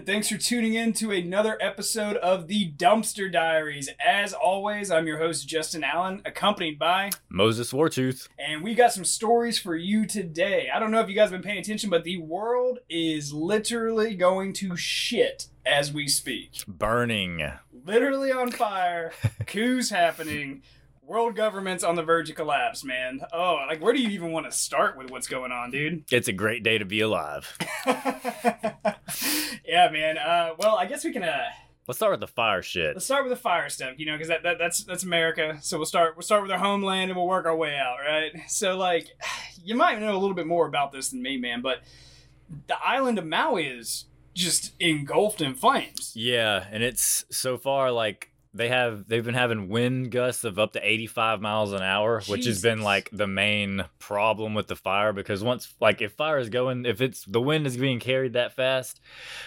Thanks 0.00 0.28
for 0.28 0.38
tuning 0.38 0.74
in 0.74 0.94
to 0.94 1.10
another 1.12 1.58
episode 1.60 2.16
of 2.16 2.48
the 2.48 2.72
Dumpster 2.72 3.30
Diaries. 3.30 3.90
As 4.04 4.32
always, 4.32 4.90
I'm 4.90 5.06
your 5.06 5.18
host, 5.18 5.46
Justin 5.46 5.84
Allen, 5.84 6.22
accompanied 6.24 6.78
by, 6.78 7.10
Moses 7.28 7.72
Wartooth. 7.72 8.26
and 8.38 8.62
we 8.62 8.74
got 8.74 8.92
some 8.92 9.04
stories 9.04 9.58
for 9.58 9.76
you 9.76 10.06
today. 10.06 10.68
I 10.74 10.78
don't 10.78 10.90
know 10.90 11.00
if 11.00 11.08
you 11.10 11.14
guys 11.14 11.30
have 11.30 11.42
been 11.42 11.42
paying 11.42 11.58
attention, 11.60 11.90
but 11.90 12.04
the 12.04 12.16
world 12.16 12.78
is 12.88 13.32
literally 13.34 14.14
going 14.14 14.54
to 14.54 14.76
shit 14.76 15.48
as 15.66 15.92
we 15.92 16.08
speak. 16.08 16.64
Burning. 16.66 17.52
Literally 17.84 18.32
on 18.32 18.50
fire, 18.50 19.12
coups 19.46 19.90
happening, 19.90 20.62
world 21.02 21.36
government's 21.36 21.84
on 21.84 21.96
the 21.96 22.02
verge 22.02 22.30
of 22.30 22.36
collapse, 22.36 22.84
man. 22.84 23.20
Oh, 23.32 23.64
like, 23.68 23.80
where 23.82 23.92
do 23.92 24.00
you 24.00 24.08
even 24.10 24.32
want 24.32 24.46
to 24.46 24.52
start 24.52 24.96
with 24.96 25.10
what's 25.10 25.26
going 25.26 25.52
on, 25.52 25.70
dude? 25.70 26.04
It's 26.10 26.28
a 26.28 26.32
great 26.32 26.62
day 26.62 26.78
to 26.78 26.84
be 26.84 27.00
alive. 27.00 27.56
yeah, 29.64 29.88
man. 29.90 30.18
Uh, 30.18 30.50
well, 30.58 30.76
I 30.76 30.86
guess 30.86 31.04
we 31.04 31.12
can. 31.12 31.22
Uh, 31.22 31.44
Let's 31.88 31.98
start 31.98 32.12
with 32.12 32.20
the 32.20 32.28
fire 32.28 32.62
shit. 32.62 32.94
let's 32.94 33.04
start 33.06 33.24
with 33.24 33.32
the 33.32 33.36
fire 33.42 33.68
stuff, 33.68 33.94
you 33.98 34.06
know, 34.06 34.12
because 34.12 34.28
that, 34.28 34.44
that 34.44 34.56
that's 34.56 34.84
that's 34.84 35.02
America. 35.02 35.58
So 35.62 35.78
we'll 35.78 35.84
start 35.86 36.16
we'll 36.16 36.22
start 36.22 36.42
with 36.42 36.52
our 36.52 36.58
homeland 36.58 37.10
and 37.10 37.18
we'll 37.18 37.26
work 37.26 37.44
our 37.44 37.56
way 37.56 37.76
out, 37.76 37.96
right? 38.06 38.30
So 38.48 38.76
like, 38.76 39.08
you 39.64 39.74
might 39.74 40.00
know 40.00 40.12
a 40.12 40.18
little 40.18 40.36
bit 40.36 40.46
more 40.46 40.68
about 40.68 40.92
this 40.92 41.08
than 41.10 41.20
me, 41.20 41.38
man, 41.38 41.60
but 41.60 41.80
the 42.68 42.76
island 42.84 43.18
of 43.18 43.26
Maui 43.26 43.66
is 43.66 44.04
just 44.32 44.72
engulfed 44.78 45.40
in 45.40 45.54
flames. 45.54 46.12
Yeah, 46.14 46.64
and 46.70 46.84
it's 46.84 47.24
so 47.30 47.58
far 47.58 47.90
like 47.90 48.30
they 48.54 48.68
have 48.68 49.08
they've 49.08 49.24
been 49.24 49.34
having 49.34 49.68
wind 49.68 50.10
gusts 50.10 50.44
of 50.44 50.58
up 50.58 50.72
to 50.72 50.80
85 50.86 51.40
miles 51.40 51.72
an 51.72 51.82
hour, 51.82 52.20
which 52.26 52.44
has 52.46 52.60
been 52.60 52.82
like 52.82 53.08
the 53.12 53.26
main 53.26 53.84
problem 53.98 54.54
with 54.54 54.66
the 54.66 54.76
fire 54.76 55.12
because 55.12 55.42
once 55.42 55.74
like 55.80 56.02
if 56.02 56.12
fire 56.12 56.38
is 56.38 56.50
going 56.50 56.84
if 56.84 57.00
it's 57.00 57.24
the 57.24 57.40
wind 57.40 57.66
is 57.66 57.76
being 57.76 57.98
carried 57.98 58.34
that 58.34 58.54
fast, 58.54 59.00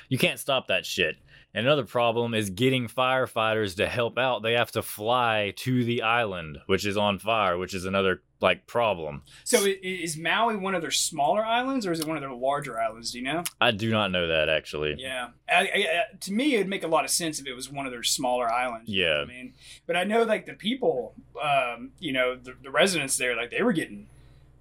you 0.09 0.17
can't 0.17 0.39
stop 0.39 0.67
that 0.67 0.85
shit. 0.85 1.17
And 1.53 1.65
another 1.65 1.85
problem 1.85 2.33
is 2.33 2.49
getting 2.49 2.89
firefighters 2.89 3.77
to 3.77 3.87
help 3.87 4.17
out. 4.17 4.43
They 4.43 4.53
have 4.53 4.71
to 4.71 4.81
fly 4.81 5.53
to 5.57 5.85
the 5.85 6.01
island, 6.01 6.57
which 6.65 6.85
is 6.85 6.97
on 6.97 7.17
fire, 7.17 7.57
which 7.57 7.73
is 7.73 7.85
another 7.85 8.23
like 8.45 8.67
problem. 8.67 9.23
So 9.43 9.65
is 9.65 10.17
Maui 10.17 10.55
one 10.55 10.75
of 10.75 10.83
their 10.83 10.91
smaller 10.91 11.43
islands 11.43 11.87
or 11.87 11.91
is 11.91 11.99
it 11.99 12.05
one 12.05 12.15
of 12.15 12.21
their 12.21 12.31
larger 12.31 12.79
islands? 12.79 13.11
Do 13.11 13.17
you 13.17 13.23
know? 13.23 13.43
I 13.59 13.71
do 13.71 13.89
not 13.89 14.11
know 14.11 14.27
that 14.27 14.49
actually. 14.49 14.95
Yeah, 14.99 15.29
I, 15.49 15.61
I, 15.61 16.15
to 16.21 16.31
me, 16.31 16.53
it'd 16.53 16.69
make 16.69 16.83
a 16.83 16.87
lot 16.87 17.05
of 17.05 17.09
sense 17.09 17.39
if 17.39 17.47
it 17.47 17.53
was 17.53 17.71
one 17.71 17.87
of 17.87 17.91
their 17.91 18.03
smaller 18.03 18.47
islands. 18.47 18.87
you 18.87 19.03
know 19.03 19.09
Yeah. 19.09 19.21
I 19.21 19.25
mean, 19.25 19.55
but 19.87 19.95
I 19.95 20.03
know 20.03 20.21
like 20.21 20.45
the 20.45 20.53
people, 20.53 21.15
um, 21.43 21.91
you 21.99 22.13
know, 22.13 22.35
the, 22.35 22.53
the 22.61 22.69
residents 22.69 23.17
there, 23.17 23.35
like 23.35 23.49
they 23.49 23.63
were 23.63 23.73
getting 23.73 24.07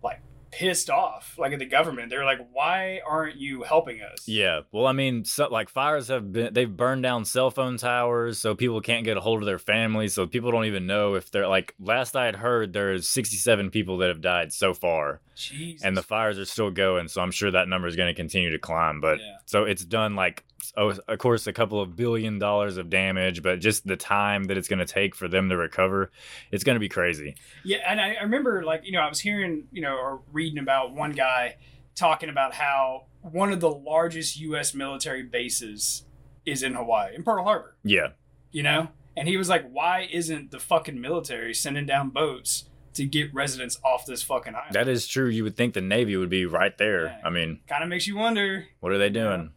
like 0.02 0.22
pissed 0.58 0.88
off, 0.90 1.34
like 1.38 1.52
at 1.52 1.58
the 1.58 1.66
government. 1.66 2.10
they're 2.10 2.24
like, 2.24 2.38
"Why 2.52 3.00
aren't 3.08 3.36
you 3.36 3.62
helping 3.62 4.00
us?" 4.00 4.28
Yeah, 4.28 4.60
well, 4.72 4.86
I 4.86 4.92
mean, 4.92 5.24
so, 5.24 5.48
like 5.50 5.68
fires 5.68 6.08
have 6.08 6.32
been 6.32 6.54
they've 6.54 6.74
burned 6.76 7.02
down 7.02 7.24
cell 7.24 7.50
phone 7.50 7.76
towers, 7.76 8.38
so 8.38 8.54
people 8.54 8.80
can't 8.80 9.04
get 9.04 9.16
a 9.16 9.20
hold 9.20 9.40
of 9.42 9.46
their 9.46 9.58
families. 9.58 10.14
So 10.14 10.26
people 10.26 10.50
don't 10.52 10.66
even 10.66 10.86
know 10.86 11.14
if 11.14 11.30
they're 11.30 11.48
like. 11.48 11.74
Last 11.80 12.14
I 12.16 12.26
had 12.26 12.36
heard, 12.36 12.72
there's 12.72 13.08
67 13.08 13.70
people 13.70 13.98
that 13.98 14.08
have 14.08 14.20
died 14.20 14.52
so 14.52 14.72
far, 14.74 15.20
Jesus. 15.36 15.82
and 15.84 15.96
the 15.96 16.02
fires 16.02 16.38
are 16.38 16.44
still 16.44 16.70
going. 16.70 17.08
So 17.08 17.20
I'm 17.20 17.30
sure 17.32 17.50
that 17.50 17.68
number 17.68 17.88
is 17.88 17.96
going 17.96 18.08
to 18.08 18.14
continue 18.14 18.50
to 18.50 18.58
climb. 18.58 19.00
But 19.00 19.18
Yeah. 19.18 19.36
so 19.46 19.64
it's 19.64 19.84
done 19.84 20.14
like, 20.14 20.44
Oh, 20.76 20.94
of 21.08 21.18
course, 21.18 21.46
a 21.46 21.52
couple 21.52 21.80
of 21.80 21.96
billion 21.96 22.38
dollars 22.38 22.76
of 22.76 22.90
damage, 22.90 23.42
but 23.42 23.60
just 23.60 23.86
the 23.86 23.96
time 23.96 24.44
that 24.44 24.56
it's 24.56 24.68
going 24.68 24.78
to 24.78 24.86
take 24.86 25.14
for 25.14 25.28
them 25.28 25.48
to 25.48 25.56
recover, 25.56 26.10
it's 26.50 26.64
going 26.64 26.76
to 26.76 26.80
be 26.80 26.88
crazy. 26.88 27.34
Yeah, 27.64 27.78
and 27.86 28.00
I, 28.00 28.14
I 28.14 28.22
remember 28.22 28.64
like 28.64 28.82
you 28.84 28.92
know 28.92 29.00
I 29.00 29.08
was 29.08 29.20
hearing 29.20 29.64
you 29.72 29.82
know 29.82 29.96
or 29.96 30.20
reading 30.32 30.58
about 30.58 30.92
one 30.92 31.12
guy 31.12 31.56
talking 31.94 32.28
about 32.28 32.54
how 32.54 33.06
one 33.22 33.52
of 33.52 33.60
the 33.60 33.70
largest 33.70 34.38
U.S. 34.40 34.74
military 34.74 35.22
bases 35.22 36.04
is 36.44 36.62
in 36.62 36.74
Hawaii, 36.74 37.14
in 37.14 37.22
Pearl 37.22 37.44
Harbor. 37.44 37.76
Yeah, 37.84 38.08
you 38.50 38.62
know? 38.62 38.88
And 39.16 39.28
he 39.28 39.36
was 39.36 39.48
like, 39.48 39.70
why 39.70 40.08
isn't 40.10 40.50
the 40.50 40.58
fucking 40.58 41.00
military 41.00 41.54
sending 41.54 41.86
down 41.86 42.10
boats 42.10 42.64
to 42.94 43.04
get 43.06 43.32
residents 43.32 43.78
off 43.84 44.06
this 44.06 44.24
fucking 44.24 44.54
island? 44.56 44.72
that 44.74 44.88
is 44.88 45.06
true. 45.06 45.28
You 45.28 45.44
would 45.44 45.56
think 45.56 45.74
the 45.74 45.80
Navy 45.80 46.16
would 46.16 46.28
be 46.30 46.46
right 46.46 46.76
there. 46.78 47.06
Yeah. 47.06 47.20
I 47.24 47.30
mean, 47.30 47.60
kind 47.68 47.84
of 47.84 47.88
makes 47.88 48.08
you 48.08 48.16
wonder. 48.16 48.66
what 48.80 48.90
are 48.90 48.98
they 48.98 49.10
doing? 49.10 49.52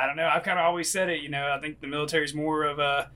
I 0.00 0.06
don't 0.06 0.16
know. 0.16 0.28
I've 0.28 0.42
kind 0.42 0.58
of 0.58 0.64
always 0.64 0.90
said 0.90 1.08
it, 1.08 1.22
you 1.22 1.28
know, 1.28 1.52
I 1.52 1.60
think 1.60 1.80
the 1.80 1.86
military's 1.86 2.34
more 2.34 2.64
of 2.64 2.78
a. 2.78 3.10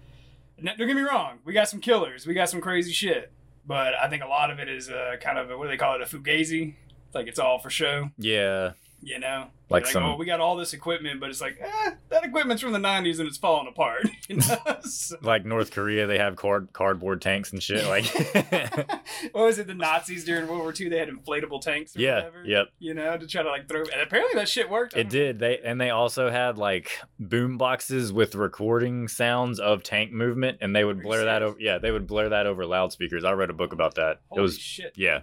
Don't 0.62 0.76
get 0.78 0.94
me 0.94 1.02
wrong. 1.02 1.38
We 1.44 1.52
got 1.52 1.68
some 1.68 1.80
killers. 1.80 2.26
We 2.26 2.34
got 2.34 2.48
some 2.48 2.60
crazy 2.60 2.92
shit. 2.92 3.32
But 3.64 3.94
I 3.94 4.08
think 4.08 4.22
a 4.22 4.28
lot 4.28 4.50
of 4.50 4.58
it 4.58 4.68
is 4.68 4.88
uh, 4.90 5.16
kind 5.20 5.38
of 5.38 5.50
a, 5.50 5.56
what 5.56 5.64
do 5.64 5.70
they 5.70 5.76
call 5.76 5.94
it? 5.94 6.02
A 6.02 6.04
fugazi. 6.04 6.74
It's 7.06 7.14
Like 7.14 7.26
it's 7.26 7.38
all 7.38 7.58
for 7.58 7.70
show, 7.70 8.10
Yeah, 8.18 8.72
you 9.02 9.18
know? 9.18 9.48
Like 9.68 9.84
They're 9.84 9.92
some- 9.94 10.04
oh, 10.04 10.16
we 10.16 10.26
got 10.26 10.38
all 10.40 10.56
this 10.56 10.74
equipment, 10.74 11.18
but 11.18 11.30
it's 11.30 11.40
like, 11.40 11.58
eh, 11.60 11.90
that 12.10 12.24
equipment's 12.24 12.62
from 12.62 12.72
the 12.72 12.78
90s 12.78 13.18
and 13.18 13.26
it's 13.28 13.38
falling 13.38 13.66
apart. 13.68 14.06
You 14.28 14.36
know? 14.36 14.56
So- 14.82 15.16
like 15.22 15.44
North 15.44 15.70
Korea, 15.70 16.06
they 16.06 16.18
have 16.18 16.36
card 16.36 16.68
cardboard 16.72 17.20
tanks 17.22 17.52
and 17.52 17.62
shit. 17.62 17.86
Like, 17.86 18.04
what 19.32 19.44
was 19.44 19.58
it? 19.58 19.66
The 19.66 19.74
Nazis 19.74 20.24
during 20.24 20.46
World 20.46 20.60
War 20.60 20.74
II, 20.78 20.88
they 20.88 20.98
had 20.98 21.08
inflatable 21.08 21.60
tanks. 21.60 21.96
Or 21.96 22.00
yeah, 22.00 22.16
whatever, 22.16 22.44
yep, 22.44 22.66
You 22.78 22.94
know, 22.94 23.16
to 23.16 23.26
try 23.26 23.42
to 23.42 23.48
like 23.48 23.68
throw. 23.68 23.80
And 23.82 24.00
apparently 24.02 24.38
that 24.38 24.48
shit 24.48 24.68
worked. 24.70 24.94
It 24.94 25.04
don't- 25.04 25.10
did. 25.12 25.38
They 25.38 25.58
and 25.64 25.80
they 25.80 25.90
also 25.90 26.30
had 26.30 26.58
like 26.58 26.90
boom 27.18 27.56
boxes 27.58 28.12
with 28.12 28.34
recording 28.34 29.08
sounds 29.08 29.58
of 29.60 29.82
tank 29.82 30.12
movement, 30.12 30.58
and 30.60 30.74
they 30.76 30.84
would 30.84 30.98
Are 30.98 31.02
blare 31.02 31.24
that 31.24 31.42
over. 31.42 31.56
Yeah, 31.58 31.78
they 31.78 31.90
would 31.90 32.06
blare 32.06 32.28
that 32.30 32.46
over 32.46 32.66
loudspeakers. 32.66 33.24
I 33.24 33.32
read 33.32 33.50
a 33.50 33.54
book 33.54 33.72
about 33.72 33.94
that. 33.96 34.20
Holy 34.28 34.40
it 34.40 34.42
was 34.42 34.58
shit. 34.58 34.92
yeah. 34.96 35.20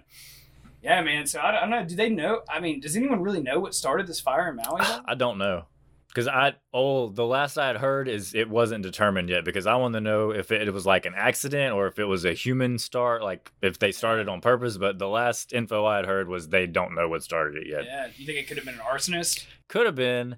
Yeah, 0.82 1.02
man. 1.02 1.26
So 1.26 1.40
I 1.40 1.50
don't, 1.50 1.56
I 1.56 1.60
don't 1.60 1.70
know. 1.70 1.84
Do 1.84 1.96
they 1.96 2.08
know? 2.08 2.40
I 2.48 2.60
mean, 2.60 2.80
does 2.80 2.96
anyone 2.96 3.22
really 3.22 3.42
know 3.42 3.60
what 3.60 3.74
started 3.74 4.06
this 4.06 4.20
fire 4.20 4.48
in 4.48 4.56
Maui? 4.56 4.80
though? 4.82 5.00
I 5.06 5.14
don't 5.14 5.38
know. 5.38 5.64
Because 6.08 6.26
I 6.26 6.54
oh 6.74 7.10
the 7.10 7.24
last 7.24 7.56
I 7.56 7.68
had 7.68 7.76
heard 7.76 8.08
is 8.08 8.34
it 8.34 8.50
wasn't 8.50 8.82
determined 8.82 9.28
yet 9.28 9.44
because 9.44 9.64
I 9.68 9.76
wanted 9.76 9.98
to 9.98 10.00
know 10.00 10.30
if 10.32 10.50
it, 10.50 10.72
was 10.74 10.84
like 10.84 11.06
an 11.06 11.14
accident 11.16 11.72
or 11.72 11.86
if 11.86 12.00
it 12.00 12.04
was 12.04 12.24
a 12.24 12.32
human 12.32 12.78
start 12.80 13.22
like 13.22 13.52
if 13.62 13.78
they 13.78 13.92
started 13.92 14.28
on 14.28 14.40
purpose 14.40 14.76
but 14.76 14.98
the 14.98 15.06
last 15.06 15.52
info 15.52 15.84
I 15.84 15.98
had 15.98 16.06
heard 16.06 16.28
was 16.28 16.48
they 16.48 16.66
don't 16.66 16.96
know 16.96 17.08
what 17.08 17.22
started 17.22 17.62
it 17.62 17.68
yet. 17.68 17.84
yeah. 17.84 18.08
You 18.16 18.26
think 18.26 18.38
it 18.38 18.48
could 18.48 18.56
have 18.56 18.66
been 18.66 18.74
an 18.74 18.80
arsonist? 18.80 19.44
Could 19.68 19.86
have 19.86 19.94
been. 19.94 20.34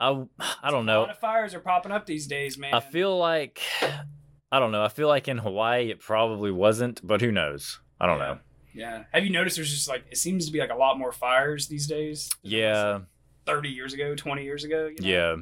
I 0.00 0.24
I 0.60 0.72
don't 0.72 0.88
A 0.88 0.92
know. 0.92 1.00
lot 1.02 1.10
of 1.10 1.18
fires 1.18 1.54
are 1.54 1.60
popping 1.60 1.92
up 1.92 2.04
these 2.04 2.26
days, 2.26 2.58
man. 2.58 2.74
I 2.74 2.80
feel 2.80 3.16
like 3.16 3.60
I 4.50 4.58
don't 4.58 4.72
know. 4.72 4.82
I 4.82 4.88
feel 4.88 5.06
like 5.06 5.28
in 5.28 5.38
Hawaii 5.38 5.90
it 5.92 6.00
probably 6.00 6.50
wasn't, 6.50 7.00
but 7.06 7.20
who 7.20 7.30
knows? 7.30 7.78
I 8.00 8.06
don't 8.06 8.18
Yeah. 8.18 8.26
know. 8.26 8.38
Yeah. 8.74 9.04
Have 9.12 9.24
you 9.24 9.30
noticed? 9.30 9.56
There's 9.56 9.70
just 9.72 9.88
like 9.88 10.04
it 10.10 10.16
seems 10.18 10.46
to 10.46 10.52
be 10.52 10.58
like 10.58 10.70
a 10.70 10.74
lot 10.76 10.98
more 10.98 11.12
fires 11.12 11.68
these 11.68 11.86
days. 11.86 12.28
than 12.42 12.52
it 12.52 12.56
was, 12.56 12.62
Yeah, 12.62 12.92
like, 12.94 13.02
Thirty 13.44 13.68
years 13.70 13.92
ago, 13.92 14.14
twenty 14.14 14.44
years 14.44 14.64
ago. 14.64 14.86
You 14.86 15.00
know? 15.02 15.08
yeah, 15.08 15.36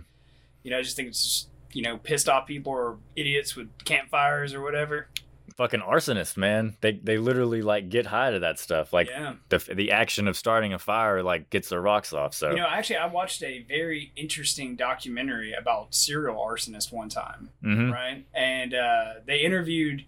You 0.63 0.71
know, 0.71 0.79
I 0.79 0.83
just 0.83 0.97
think 0.97 1.09
it's 1.09 1.23
just 1.23 1.49
you 1.73 1.83
know 1.83 1.99
pissed 1.99 2.29
off 2.29 2.47
people 2.47 2.73
or 2.73 2.99
idiots 3.15 3.55
with 3.57 3.69
campfires 3.85 4.55
or 4.55 4.61
whatever. 4.63 5.09
fucking 5.57 5.81
arsonists, 5.81 6.37
man. 6.39 6.77
They 6.81 6.93
they 6.93 7.19
literally 7.19 7.61
like 7.61 7.91
get 7.91 8.07
high 8.07 8.31
to 8.31 8.39
that 8.39 8.59
stuff. 8.59 8.93
Like 8.95 9.09
yeah. 9.11 9.35
the 9.51 9.59
the 9.59 9.91
action 9.93 10.27
of 10.27 10.37
starting 10.37 10.73
a 10.73 10.79
fire 10.79 11.23
like 11.23 11.51
gets 11.51 11.69
their 11.69 11.83
rocks 11.83 12.13
off. 12.15 12.33
So 12.35 12.51
You 12.51 12.57
know, 12.57 12.67
actually, 12.69 12.97
I 12.97 13.07
watched 13.07 13.43
a 13.43 13.63
very 13.69 14.13
interesting 14.17 14.75
documentary 14.77 15.53
about 15.53 15.95
serial 15.95 16.37
arsonists 16.37 16.91
one 16.91 17.11
time, 17.11 17.51
Mhm. 17.63 17.93
right? 17.93 18.25
And 18.35 18.73
uh, 18.75 19.15
they 19.27 19.41
interviewed. 19.41 20.05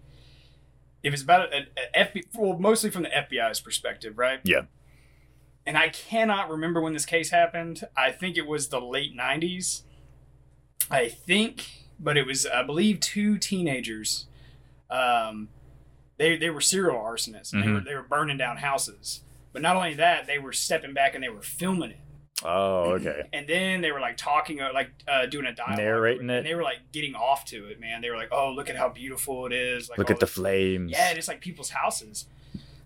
It 1.03 1.11
was 1.11 1.21
about 1.21 1.53
a, 1.53 1.67
a 1.95 2.05
FBI, 2.05 2.23
well, 2.35 2.57
mostly 2.57 2.89
from 2.89 3.03
the 3.03 3.09
FBI's 3.09 3.59
perspective, 3.59 4.17
right? 4.17 4.39
Yeah. 4.43 4.61
And 5.65 5.77
I 5.77 5.89
cannot 5.89 6.49
remember 6.49 6.81
when 6.81 6.93
this 6.93 7.05
case 7.05 7.29
happened. 7.29 7.83
I 7.95 8.11
think 8.11 8.37
it 8.37 8.47
was 8.47 8.69
the 8.69 8.79
late 8.81 9.15
'90s. 9.15 9.83
I 10.89 11.07
think, 11.09 11.65
but 11.99 12.17
it 12.17 12.25
was, 12.25 12.45
I 12.45 12.63
believe, 12.63 12.99
two 12.99 13.37
teenagers. 13.37 14.25
Um, 14.89 15.49
they 16.17 16.35
they 16.37 16.49
were 16.49 16.61
serial 16.61 16.95
arsonists. 16.97 17.53
And 17.53 17.63
They 17.63 17.67
were 17.71 17.79
Mhm. 17.81 17.85
they 17.85 17.95
were 17.95 18.03
burning 18.03 18.37
down 18.37 18.57
houses. 18.57 19.21
But 19.51 19.61
not 19.61 19.75
only 19.75 19.93
that, 19.95 20.25
they 20.27 20.39
were 20.39 20.51
stepping 20.53 20.93
back 20.93 21.13
and 21.15 21.23
they 21.23 21.29
were 21.29 21.41
filming 21.41 21.91
it 21.91 21.99
Oh, 22.43 22.91
okay. 22.95 23.23
and 23.31 23.47
then 23.47 23.81
they 23.81 23.91
were 23.91 23.99
like 23.99 24.17
talking 24.17 24.59
uh, 24.59 24.69
like 24.73 24.89
uh, 25.07 25.25
doing 25.27 25.45
a 25.45 25.53
dialogue 25.53 25.77
Narrating 25.77 26.29
it? 26.29 26.37
and 26.39 26.45
they 26.45 26.55
were 26.55 26.63
like 26.63 26.79
getting 26.91 27.15
off 27.15 27.45
to 27.45 27.67
it 27.67 27.79
man. 27.79 28.01
They 28.01 28.09
were 28.09 28.17
like 28.17 28.29
oh 28.31 28.51
look 28.51 28.69
at 28.69 28.75
how 28.75 28.89
beautiful 28.89 29.45
it 29.45 29.53
is. 29.53 29.89
Like 29.89 29.97
Look 29.99 30.09
at 30.11 30.19
the 30.19 30.25
this- 30.25 30.35
flames. 30.35 30.91
yeah 30.91 31.09
and 31.09 31.17
it's 31.17 31.27
like 31.27 31.41
people's 31.41 31.69
houses. 31.69 32.25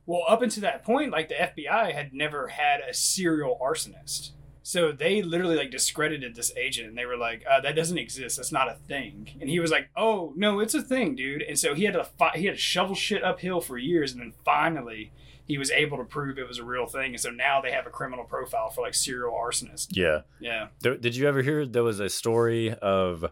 Well 0.05 0.23
up 0.27 0.41
until 0.41 0.61
that 0.61 0.83
point 0.83 1.11
like 1.11 1.29
the 1.29 1.35
fbi 1.35 1.93
had 1.93 2.13
never 2.13 2.49
had 2.49 2.81
a 2.81 2.93
serial 2.93 3.57
arsonist. 3.61 4.31
So 4.63 4.91
they 4.91 5.21
literally 5.21 5.55
like 5.55 5.71
discredited 5.71 6.35
this 6.35 6.51
agent 6.57 6.89
and 6.89 6.97
they 6.97 7.05
were 7.05 7.15
like 7.17 7.45
uh, 7.49 7.61
that 7.61 7.75
doesn't 7.75 7.97
exist. 7.97 8.35
That's 8.37 8.51
not 8.51 8.67
a 8.67 8.75
thing. 8.87 9.29
And 9.39 9.49
he 9.49 9.59
was 9.61 9.71
like 9.71 9.89
oh 9.95 10.33
no 10.35 10.59
it's 10.59 10.73
a 10.73 10.81
thing 10.81 11.15
dude. 11.15 11.41
And 11.41 11.57
so 11.57 11.73
he 11.73 11.85
had 11.85 11.93
to 11.93 12.03
fi- 12.03 12.35
he 12.35 12.45
had 12.45 12.55
to 12.55 12.61
shovel 12.61 12.95
shit 12.95 13.23
uphill 13.23 13.61
for 13.61 13.77
years 13.77 14.11
and 14.11 14.21
then 14.21 14.33
finally 14.43 15.13
he 15.47 15.57
was 15.57 15.71
able 15.71 15.97
to 15.97 16.03
prove 16.03 16.37
it 16.37 16.47
was 16.47 16.59
a 16.59 16.63
real 16.63 16.85
thing 16.85 17.11
and 17.13 17.19
so 17.19 17.29
now 17.29 17.61
they 17.61 17.71
have 17.71 17.87
a 17.87 17.89
criminal 17.89 18.25
profile 18.25 18.69
for 18.69 18.81
like 18.81 18.93
serial 18.93 19.33
arsonists 19.33 19.87
Yeah. 19.91 20.21
yeah 20.39 20.67
There, 20.81 20.97
did 20.97 21.15
you 21.15 21.27
ever 21.27 21.41
hear 21.41 21.65
there 21.65 21.83
was 21.83 21.99
a 21.99 22.09
story 22.09 22.73
of 22.73 23.25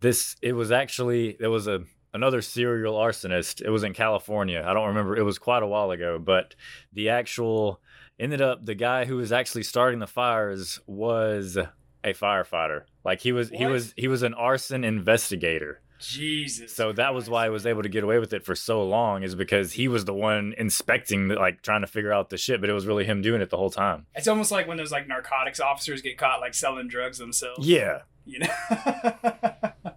this? 0.00 0.36
It 0.40 0.54
was 0.54 0.72
actually 0.72 1.36
there 1.38 1.50
was 1.50 1.66
a 1.66 1.80
another 2.12 2.42
serial 2.42 2.94
arsonist. 2.94 3.62
It 3.62 3.70
was 3.70 3.84
in 3.84 3.92
California. 3.94 4.64
I 4.66 4.72
don't 4.74 4.88
remember. 4.88 5.16
It 5.16 5.22
was 5.22 5.38
quite 5.38 5.62
a 5.62 5.66
while 5.66 5.90
ago, 5.92 6.18
but 6.18 6.56
the 6.92 7.10
actual 7.10 7.80
ended 8.18 8.40
up 8.40 8.64
the 8.64 8.74
guy 8.74 9.04
who 9.04 9.16
was 9.16 9.30
actually 9.30 9.62
starting 9.62 10.00
the 10.00 10.06
fires 10.06 10.80
was 10.86 11.56
a 11.56 12.12
firefighter. 12.14 12.82
Like 13.04 13.20
he 13.20 13.32
was 13.32 13.50
he 13.50 13.66
was 13.66 13.94
he 13.96 14.08
was 14.08 14.22
an 14.22 14.34
arson 14.34 14.84
investigator. 14.84 15.80
Jesus. 16.00 16.74
So 16.74 16.92
that 16.92 17.14
was 17.14 17.28
why 17.28 17.46
I 17.46 17.48
was 17.50 17.66
able 17.66 17.82
to 17.82 17.88
get 17.88 18.04
away 18.04 18.18
with 18.18 18.32
it 18.32 18.44
for 18.44 18.54
so 18.54 18.82
long 18.82 19.22
is 19.22 19.34
because 19.34 19.72
he 19.72 19.88
was 19.88 20.04
the 20.04 20.14
one 20.14 20.54
inspecting 20.58 21.28
the, 21.28 21.34
like 21.36 21.62
trying 21.62 21.82
to 21.82 21.86
figure 21.86 22.12
out 22.12 22.30
the 22.30 22.36
shit, 22.38 22.60
but 22.60 22.70
it 22.70 22.72
was 22.72 22.86
really 22.86 23.04
him 23.04 23.22
doing 23.22 23.40
it 23.40 23.50
the 23.50 23.56
whole 23.56 23.70
time. 23.70 24.06
It's 24.14 24.28
almost 24.28 24.50
like 24.50 24.66
when 24.66 24.76
those 24.76 24.92
like 24.92 25.06
narcotics 25.06 25.60
officers 25.60 26.02
get 26.02 26.18
caught 26.18 26.40
like 26.40 26.54
selling 26.54 26.88
drugs 26.88 27.18
themselves. 27.18 27.66
Yeah, 27.66 28.00
You 28.24 28.40
know. 28.40 28.48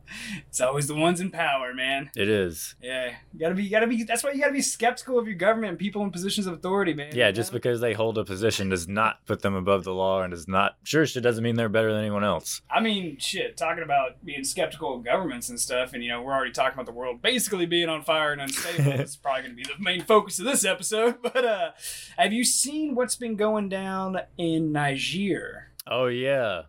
it's 0.47 0.61
always 0.61 0.87
the 0.87 0.95
ones 0.95 1.19
in 1.19 1.31
power, 1.31 1.73
man. 1.73 2.09
it 2.15 2.29
is. 2.29 2.75
Yeah, 2.81 3.13
you 3.33 3.39
gotta 3.39 3.55
be, 3.55 3.63
you 3.63 3.69
gotta 3.69 3.87
be. 3.87 4.03
That's 4.03 4.23
why 4.23 4.31
you 4.31 4.39
gotta 4.39 4.53
be 4.53 4.61
skeptical 4.61 5.17
of 5.19 5.27
your 5.27 5.35
government 5.35 5.71
and 5.71 5.79
people 5.79 6.03
in 6.03 6.11
positions 6.11 6.47
of 6.47 6.53
authority, 6.53 6.93
man. 6.93 7.11
Yeah, 7.15 7.31
just 7.31 7.51
because 7.51 7.81
they 7.81 7.93
hold 7.93 8.17
a 8.17 8.25
position 8.25 8.69
does 8.69 8.87
not 8.87 9.25
put 9.25 9.41
them 9.41 9.55
above 9.55 9.83
the 9.83 9.93
law 9.93 10.21
and 10.21 10.31
does 10.31 10.47
not 10.47 10.75
sure 10.83 11.05
shit 11.05 11.23
doesn't 11.23 11.43
mean 11.43 11.55
they're 11.55 11.69
better 11.69 11.91
than 11.91 12.01
anyone 12.01 12.23
else. 12.23 12.61
I 12.69 12.79
mean, 12.79 13.17
shit. 13.19 13.57
Talking 13.57 13.83
about 13.83 14.23
being 14.23 14.43
skeptical 14.43 14.95
of 14.95 15.03
governments 15.03 15.49
and 15.49 15.59
stuff, 15.59 15.93
and 15.93 16.03
you 16.03 16.09
know, 16.09 16.21
we're 16.21 16.33
already 16.33 16.51
talking 16.51 16.73
about 16.73 16.85
the 16.85 16.91
world 16.91 17.21
basically 17.21 17.65
being 17.65 17.89
on 17.89 18.03
fire 18.03 18.31
and 18.31 18.41
unstable. 18.41 18.91
it's 18.99 19.15
probably 19.15 19.43
gonna 19.43 19.53
be 19.55 19.63
the 19.63 19.73
main 19.79 20.01
focus 20.03 20.39
of 20.39 20.45
this 20.45 20.65
episode. 20.65 21.15
But 21.23 21.45
uh, 21.45 21.71
have 22.17 22.33
you 22.33 22.43
seen 22.43 22.95
what's 22.95 23.15
been 23.15 23.35
going 23.35 23.69
down 23.69 24.19
in 24.37 24.71
Niger? 24.71 25.71
Oh 25.87 26.07
yeah. 26.07 26.63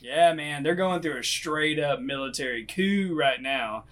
Yeah, 0.00 0.32
man, 0.32 0.62
they're 0.62 0.74
going 0.74 1.02
through 1.02 1.18
a 1.18 1.24
straight 1.24 1.78
up 1.78 2.00
military 2.00 2.64
coup 2.64 3.14
right 3.14 3.40
now. 3.40 3.84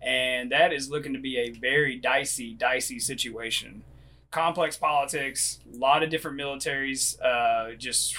And 0.00 0.50
that 0.50 0.72
is 0.72 0.90
looking 0.90 1.12
to 1.12 1.20
be 1.20 1.38
a 1.38 1.50
very 1.50 1.96
dicey, 1.96 2.54
dicey 2.54 2.98
situation. 2.98 3.84
Complex 4.32 4.76
politics, 4.76 5.60
a 5.72 5.76
lot 5.76 6.02
of 6.02 6.10
different 6.10 6.38
militaries. 6.38 7.20
Uh, 7.22 7.74
just, 7.76 8.16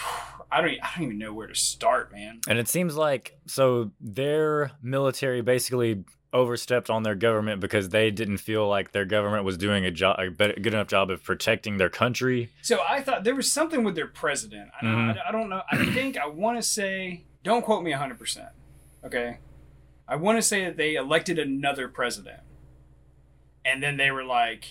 I 0.52 0.62
don't, 0.62 0.70
I 0.82 0.92
don't 0.96 1.06
even 1.06 1.18
know 1.18 1.34
where 1.34 1.48
to 1.48 1.56
start, 1.56 2.12
man. 2.14 2.40
And 2.48 2.58
it 2.60 2.68
seems 2.70 2.96
like 2.96 3.38
so 3.48 3.92
their 4.00 4.72
military 4.82 5.42
basically 5.42 6.04
overstepped 6.32 6.90
on 6.90 7.04
their 7.04 7.16
government 7.16 7.60
because 7.62 7.90
they 7.90 8.10
didn't 8.12 8.38
feel 8.38 8.68
like 8.68 8.92
their 8.92 9.06
government 9.06 9.44
was 9.44 9.58
doing 9.58 9.86
a 9.86 9.92
job 9.92 10.18
a 10.20 10.30
good 10.30 10.68
enough 10.68 10.88
job 10.88 11.10
of 11.12 11.24
protecting 11.24 11.78
their 11.78 11.90
country. 11.90 12.50
So 12.64 12.82
I 12.88 13.02
thought 13.02 13.24
there 13.24 13.36
was 13.36 13.52
something 13.52 13.84
with 13.84 13.96
their 13.96 14.08
president. 14.08 14.70
I, 14.82 14.86
Mhm. 14.86 15.18
I, 15.18 15.30
I 15.30 15.32
don't 15.32 15.50
know. 15.50 15.62
I 15.72 15.86
think 15.94 16.18
I 16.18 16.28
want 16.28 16.58
to 16.58 16.64
say, 16.64 17.24
don't 17.44 17.64
quote 17.64 17.84
me 17.84 17.92
100%. 17.92 18.50
Okay. 19.06 19.40
I 20.08 20.16
want 20.16 20.38
to 20.38 20.42
say 20.42 20.66
that 20.66 20.78
they 20.78 20.96
elected 20.96 21.40
another 21.40 21.88
president. 21.88 22.42
And 23.66 23.82
then 23.82 23.98
they 23.98 24.12
were 24.12 24.24
like, 24.24 24.66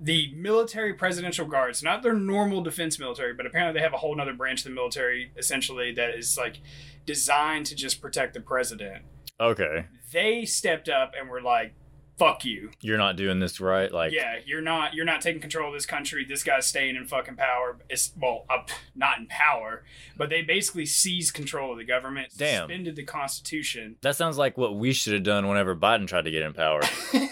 the 0.00 0.32
military 0.34 0.94
presidential 0.94 1.46
guards, 1.46 1.82
not 1.82 2.02
their 2.02 2.14
normal 2.14 2.60
defense 2.60 2.98
military, 2.98 3.34
but 3.34 3.46
apparently 3.46 3.78
they 3.78 3.84
have 3.84 3.94
a 3.94 3.98
whole 3.98 4.20
other 4.20 4.34
branch 4.34 4.60
of 4.60 4.64
the 4.64 4.70
military 4.70 5.30
essentially 5.36 5.92
that 5.92 6.10
is 6.16 6.36
like 6.36 6.58
designed 7.06 7.66
to 7.66 7.76
just 7.76 8.00
protect 8.00 8.34
the 8.34 8.40
president. 8.40 9.04
Okay. 9.40 9.86
They 10.12 10.44
stepped 10.44 10.88
up 10.88 11.12
and 11.18 11.28
were 11.28 11.40
like, 11.40 11.74
fuck 12.22 12.44
you. 12.44 12.70
You're 12.80 12.98
not 12.98 13.16
doing 13.16 13.40
this 13.40 13.60
right 13.60 13.92
like 13.92 14.12
yeah, 14.12 14.36
you're 14.44 14.60
not 14.62 14.94
you're 14.94 15.04
not 15.04 15.20
taking 15.20 15.40
control 15.40 15.68
of 15.68 15.74
this 15.74 15.86
country. 15.86 16.24
This 16.24 16.42
guy's 16.42 16.66
staying 16.66 16.96
in 16.96 17.06
fucking 17.06 17.36
power. 17.36 17.76
It's 17.88 18.12
well, 18.18 18.44
uh, 18.48 18.58
not 18.94 19.18
in 19.18 19.26
power, 19.26 19.84
but 20.16 20.30
they 20.30 20.42
basically 20.42 20.86
seized 20.86 21.34
control 21.34 21.72
of 21.72 21.78
the 21.78 21.84
government, 21.84 22.28
Damn. 22.36 22.68
suspended 22.68 22.96
the 22.96 23.04
constitution. 23.04 23.96
That 24.02 24.16
sounds 24.16 24.38
like 24.38 24.56
what 24.56 24.76
we 24.76 24.92
should 24.92 25.14
have 25.14 25.22
done 25.22 25.48
whenever 25.48 25.74
Biden 25.74 26.06
tried 26.06 26.24
to 26.24 26.30
get 26.30 26.42
in 26.42 26.52
power. 26.52 26.82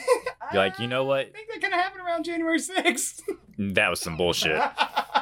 Like, 0.53 0.79
you 0.79 0.89
know 0.89 1.05
what? 1.05 1.27
I 1.27 1.31
think 1.31 1.49
that 1.53 1.61
kind 1.61 1.73
of 1.73 1.81
happened 1.81 2.05
around 2.05 2.25
January 2.25 2.59
6th. 2.59 3.21
That 3.59 3.89
was 3.89 4.01
some 4.01 4.17
bullshit. 4.17 4.61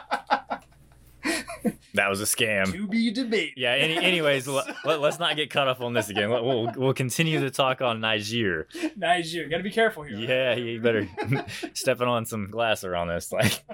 That 1.98 2.08
was 2.08 2.20
a 2.20 2.24
scam. 2.24 2.70
to 2.70 2.86
be 2.86 3.10
debated. 3.10 3.54
Yeah. 3.56 3.72
Any, 3.72 3.96
anyways, 3.96 4.46
let, 4.48 4.66
let, 4.84 5.02
us 5.02 5.18
not 5.18 5.34
get 5.34 5.50
cut 5.50 5.66
off 5.66 5.80
on 5.80 5.94
this 5.94 6.08
again. 6.08 6.30
We'll 6.30 6.72
we'll 6.76 6.94
continue 6.94 7.40
to 7.40 7.50
talk 7.50 7.82
on 7.82 8.00
Niger. 8.00 8.68
Niger, 8.96 9.48
gotta 9.48 9.64
be 9.64 9.70
careful 9.70 10.04
here. 10.04 10.16
Yeah, 10.16 10.54
you 10.54 10.80
better 10.80 11.08
stepping 11.74 12.06
on 12.06 12.24
some 12.24 12.50
glass 12.50 12.84
around 12.84 13.08
this. 13.08 13.32
Like, 13.32 13.64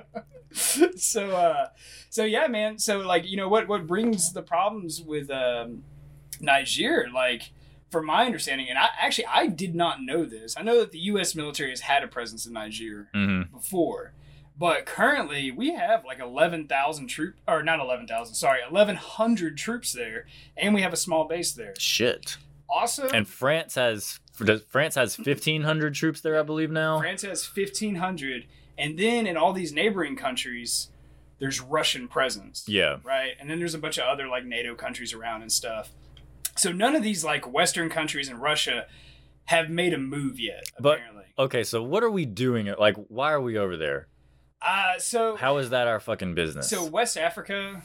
so 0.55 1.33
uh 1.33 1.67
so 2.11 2.25
yeah 2.25 2.47
man 2.47 2.79
so 2.79 3.01
like 3.01 3.27
you 3.27 3.37
know 3.37 3.49
what 3.49 3.67
what 3.67 3.89
brings 3.89 4.33
the 4.33 4.43
problems 4.43 5.03
with 5.03 5.29
um 5.29 5.83
niger 6.41 7.09
like 7.13 7.51
from 7.91 8.07
my 8.07 8.25
understanding 8.25 8.69
and 8.69 8.79
i 8.79 8.89
actually 9.01 9.27
i 9.27 9.49
did 9.49 9.75
not 9.75 10.01
know 10.01 10.25
this 10.25 10.57
i 10.57 10.63
know 10.63 10.79
that 10.79 10.93
the 10.93 10.99
u.s 11.01 11.35
military 11.35 11.71
has 11.71 11.81
had 11.81 12.05
a 12.05 12.07
presence 12.07 12.47
in 12.47 12.53
niger 12.53 13.09
mhm. 13.13 13.51
before 13.51 14.13
but 14.57 14.87
currently 14.87 15.51
we 15.51 15.75
have 15.75 16.05
like 16.05 16.21
11,000 16.21 17.07
troops 17.09 17.39
or 17.49 17.63
not 17.63 17.81
11,000 17.81 18.35
sorry 18.35 18.61
1,100 18.69 19.57
troops 19.57 19.93
there 19.93 20.27
and 20.57 20.75
we 20.75 20.83
have 20.83 20.93
a 20.93 20.97
small 20.97 21.27
base 21.27 21.53
there 21.53 21.75
shit. 21.79 22.37
also 22.69 23.09
And 23.09 23.27
France 23.29 23.75
has 23.75 24.21
does- 24.43 24.63
France 24.69 24.95
has 24.97 25.15
fifteen 25.17 25.63
hundred 25.63 25.95
troops 25.95 26.21
there, 26.21 26.39
I 26.39 26.43
believe 26.43 26.71
now. 26.71 26.99
France 26.99 27.23
has 27.23 27.45
1,500 27.47 28.47
and 28.77 28.99
then 28.99 29.27
in 29.27 29.37
all 29.37 29.53
these 29.53 29.73
neighboring 29.73 30.17
countries 30.17 30.91
there's 31.41 31.61
russian 31.61 32.09
presence 32.09 32.65
Yeah. 32.69 32.99
right? 33.05 33.33
And 33.41 33.49
then 33.51 33.59
there's 33.59 33.75
a 33.75 33.79
bunch 33.79 33.99
of 33.99 34.05
other 34.05 34.29
like 34.29 34.45
NATO 34.45 34.75
countries 34.75 35.13
around 35.13 35.43
and 35.43 35.51
stuff. 35.53 35.91
So 36.57 36.71
none 36.71 36.95
of 36.95 37.03
these 37.03 37.25
like 37.25 37.53
Western 37.53 37.91
countries 37.91 38.29
and 38.29 38.41
Russia 38.41 38.87
have 39.47 39.69
made 39.69 39.93
a 39.93 39.99
move 39.99 40.39
yet. 40.39 40.65
But- 40.79 40.99
Apparently, 40.99 41.25
Okay, 41.37 41.65
so 41.65 41.83
what 41.83 42.05
are 42.05 42.11
we 42.11 42.25
doing? 42.27 42.73
Like, 42.79 42.95
why 43.09 43.33
are 43.33 43.41
we 43.41 43.59
over 43.59 43.77
there? 43.77 44.07
Uh, 44.65 44.99
so 44.99 45.37
How 45.37 45.59
is 45.59 45.71
that 45.71 45.87
our 45.87 46.01
fucking 46.01 46.35
business? 46.35 46.69
so 46.71 46.85
West 46.85 47.17
Africa, 47.17 47.83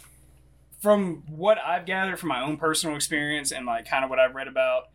from 0.81 1.23
what 1.27 1.57
I've 1.57 1.85
gathered 1.85 2.19
from 2.19 2.29
my 2.29 2.41
own 2.41 2.57
personal 2.57 2.95
experience 2.95 3.51
and 3.51 3.65
like 3.65 3.87
kind 3.87 4.03
of 4.03 4.09
what 4.09 4.19
I've 4.19 4.35
read 4.35 4.47
about, 4.47 4.89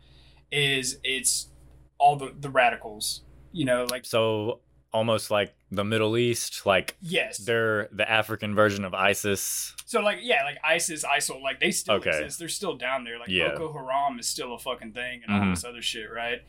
is 0.51 0.97
it's 1.03 1.49
all 1.97 2.15
the 2.15 2.33
the 2.39 2.49
radicals. 2.49 3.21
You 3.51 3.65
know, 3.65 3.85
like 3.89 4.05
So 4.05 4.59
almost 4.91 5.29
like 5.31 5.53
the 5.71 5.83
Middle 5.83 6.17
East, 6.17 6.65
like 6.65 6.95
yes, 7.01 7.37
they're 7.37 7.87
the 7.91 8.09
African 8.09 8.55
version 8.55 8.83
of 8.85 8.93
ISIS. 8.93 9.73
So 9.85 10.01
like 10.01 10.19
yeah, 10.21 10.43
like 10.43 10.57
ISIS, 10.63 11.03
ISIL, 11.03 11.41
like 11.41 11.59
they 11.59 11.71
still 11.71 11.95
Okay. 11.95 12.09
exist. 12.09 12.39
They're 12.39 12.47
still 12.49 12.75
down 12.75 13.03
there. 13.03 13.19
Like 13.19 13.29
Yeah. 13.29 13.51
Boko 13.55 13.73
Haram 13.73 14.19
is 14.19 14.27
still 14.27 14.53
a 14.55 14.59
fucking 14.59 14.93
thing 14.93 15.21
and 15.25 15.33
all 15.33 15.41
Mhm. 15.41 15.53
this 15.55 15.63
other 15.65 15.81
shit, 15.81 16.09
right? 16.11 16.41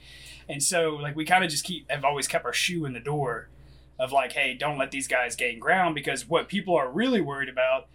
And 0.48 0.62
so 0.62 0.90
like 0.96 1.14
we 1.16 1.24
kind 1.24 1.44
of 1.44 1.50
just 1.50 1.64
keep 1.64 1.90
have 1.90 2.04
always 2.04 2.26
kept 2.28 2.44
our 2.44 2.52
shoe 2.52 2.84
in 2.86 2.92
the 2.92 3.00
door 3.00 3.48
of 3.98 4.12
like, 4.12 4.32
hey, 4.32 4.54
don't 4.54 4.78
let 4.78 4.90
these 4.90 5.08
guys 5.08 5.36
gain 5.36 5.58
ground 5.58 5.94
because 5.94 6.28
what 6.28 6.48
people 6.48 6.74
are 6.76 6.90
really 6.90 7.20
worried 7.20 7.48
about, 7.48 7.88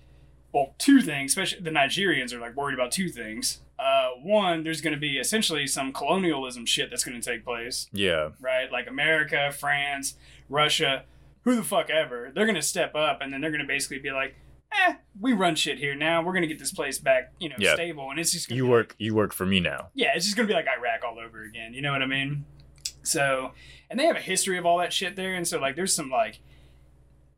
well, 0.53 0.73
two 0.77 1.01
things, 1.01 1.31
especially 1.31 1.61
the 1.61 1.69
Nigerians 1.69 2.33
are 2.33 2.39
like 2.39 2.55
worried 2.55 2.73
about 2.73 2.91
two 2.91 3.09
things. 3.09 3.59
Uh, 3.79 4.09
one, 4.21 4.63
there's 4.63 4.81
going 4.81 4.93
to 4.93 4.99
be 4.99 5.17
essentially 5.17 5.65
some 5.65 5.91
colonialism 5.93 6.65
shit 6.65 6.89
that's 6.89 7.03
going 7.03 7.19
to 7.19 7.25
take 7.29 7.43
place 7.43 7.87
Yeah. 7.91 8.29
right? 8.39 8.71
Like 8.71 8.87
America, 8.87 9.51
France, 9.51 10.15
Russia, 10.49 11.05
who 11.43 11.55
the 11.55 11.63
fuck 11.63 11.89
ever. 11.89 12.31
They're 12.35 12.45
gonna 12.45 12.61
step 12.61 12.93
up 12.93 13.17
and 13.21 13.33
then 13.33 13.41
they're 13.41 13.49
gonna 13.49 13.65
basically 13.65 13.97
be 13.97 14.11
like, 14.11 14.35
eh, 14.71 14.93
we 15.19 15.33
run 15.33 15.55
shit 15.55 15.79
here 15.79 15.95
now. 15.95 16.21
We're 16.21 16.33
gonna 16.33 16.45
get 16.45 16.59
this 16.59 16.71
place 16.71 16.99
back, 16.99 17.31
you 17.39 17.49
know, 17.49 17.55
Yeah. 17.57 17.73
stable. 17.73 18.11
And 18.11 18.19
it's 18.19 18.31
just 18.31 18.47
gonna 18.47 18.57
You 18.57 18.65
be 18.65 18.69
work 18.69 18.95
you 18.99 19.15
work 19.15 19.33
for 19.33 19.47
me 19.47 19.59
now. 19.59 19.89
yeah, 19.95 20.11
it's 20.15 20.25
just 20.25 20.37
gonna 20.37 20.47
be 20.47 20.53
like 20.53 20.67
Iraq 20.67 21.03
all 21.03 21.17
over 21.19 21.41
again. 21.41 21.73
You 21.73 21.81
know 21.81 21.91
what 21.93 22.03
I 22.03 22.05
mean? 22.05 22.45
So, 23.01 23.53
and 23.91 23.99
they 23.99 24.05
have 24.05 24.15
a 24.15 24.19
history 24.21 24.57
of 24.57 24.65
all 24.65 24.79
that 24.79 24.91
shit 24.93 25.15
there, 25.15 25.35
and 25.35 25.47
so 25.47 25.59
like, 25.59 25.75
there's 25.75 25.93
some 25.95 26.09
like 26.09 26.39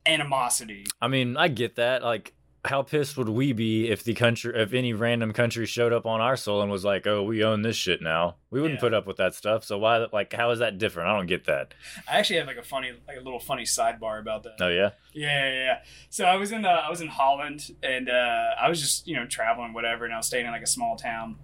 animosity. 0.06 0.86
I 1.02 1.08
mean, 1.08 1.38
I 1.38 1.48
get 1.48 1.76
that. 1.76 2.04
Like, 2.04 2.34
how 2.66 2.82
pissed 2.82 3.18
would 3.18 3.28
we 3.28 3.52
be 3.52 3.90
if 3.90 4.04
the 4.06 4.14
country, 4.14 4.54
if 4.56 4.74
any 4.74 4.94
random 4.94 5.34
country 5.34 5.66
showed 5.66 5.92
up 5.92 6.06
on 6.06 6.22
our 6.22 6.38
soil 6.38 6.62
and 6.62 6.72
was 6.72 6.86
like, 6.86 7.06
"Oh, 7.06 7.22
we 7.24 7.44
own 7.44 7.62
this 7.62 7.76
shit 7.76 8.02
now"? 8.02 8.36
We 8.52 8.62
wouldn't 8.62 8.78
Yeah. 8.80 8.82
put 8.82 8.94
up 8.94 9.06
with 9.06 9.18
that 9.18 9.36
stuff. 9.36 9.66
So 9.66 9.78
why, 9.78 10.06
like, 10.14 10.32
how 10.32 10.50
is 10.52 10.60
that 10.60 10.78
different? 10.78 11.10
I 11.10 11.18
don't 11.18 11.26
get 11.26 11.46
that. 11.46 11.74
I 12.10 12.20
actually 12.20 12.38
have 12.38 12.48
like 12.48 12.56
a 12.58 12.64
funny, 12.64 12.92
like 13.08 13.18
a 13.18 13.22
little 13.22 13.40
funny 13.42 13.64
sidebar 13.64 14.20
about 14.20 14.44
that. 14.44 14.56
Oh 14.62 14.70
yeah, 14.70 14.92
Yeah, 15.14 15.50
yeah, 15.50 15.54
yeah. 15.56 15.78
So 16.10 16.24
I 16.26 16.38
was 16.38 16.52
in 16.54 16.64
uh, 16.66 16.70
I 16.70 16.90
was 16.90 17.02
in 17.02 17.10
Holland, 17.10 17.72
and 17.84 18.10
uh, 18.10 18.52
I 18.62 18.70
was 18.70 18.80
just 18.80 19.08
you 19.08 19.16
know 19.16 19.26
traveling 19.26 19.74
whatever, 19.74 20.06
and 20.06 20.14
I 20.14 20.18
was 20.18 20.28
staying 20.28 20.46
in 20.46 20.52
like 20.54 20.62
a 20.64 20.68
small 20.68 20.96
town, 20.96 21.36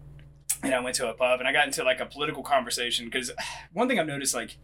and 0.63 0.74
I 0.74 0.80
went 0.80 0.96
to 0.98 1.10
a 1.10 1.13
pub, 1.13 1.39
and 1.42 1.50
I 1.50 1.51
got 1.51 1.66
into 1.68 1.84
like 1.84 2.00
a 2.00 2.06
political 2.06 2.44
conversation 2.44 3.06
because 3.06 3.32
one 3.74 3.88
thing 3.89 4.00
I've 4.00 4.08
noticed 4.08 4.36
like. 4.36 4.58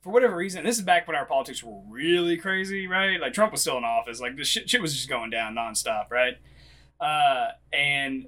For 0.00 0.10
whatever 0.12 0.36
reason, 0.36 0.64
this 0.64 0.76
is 0.78 0.82
back 0.82 1.06
when 1.08 1.16
our 1.16 1.26
politics 1.26 1.62
were 1.62 1.80
really 1.88 2.36
crazy, 2.36 2.86
right? 2.86 3.20
Like 3.20 3.32
Trump 3.32 3.52
was 3.52 3.60
still 3.62 3.78
in 3.78 3.84
office, 3.84 4.20
like 4.20 4.36
the 4.36 4.44
shit, 4.44 4.70
shit 4.70 4.80
was 4.80 4.94
just 4.94 5.08
going 5.08 5.30
down 5.30 5.54
nonstop, 5.54 6.10
right? 6.10 6.34
Uh, 7.00 7.48
and 7.72 8.26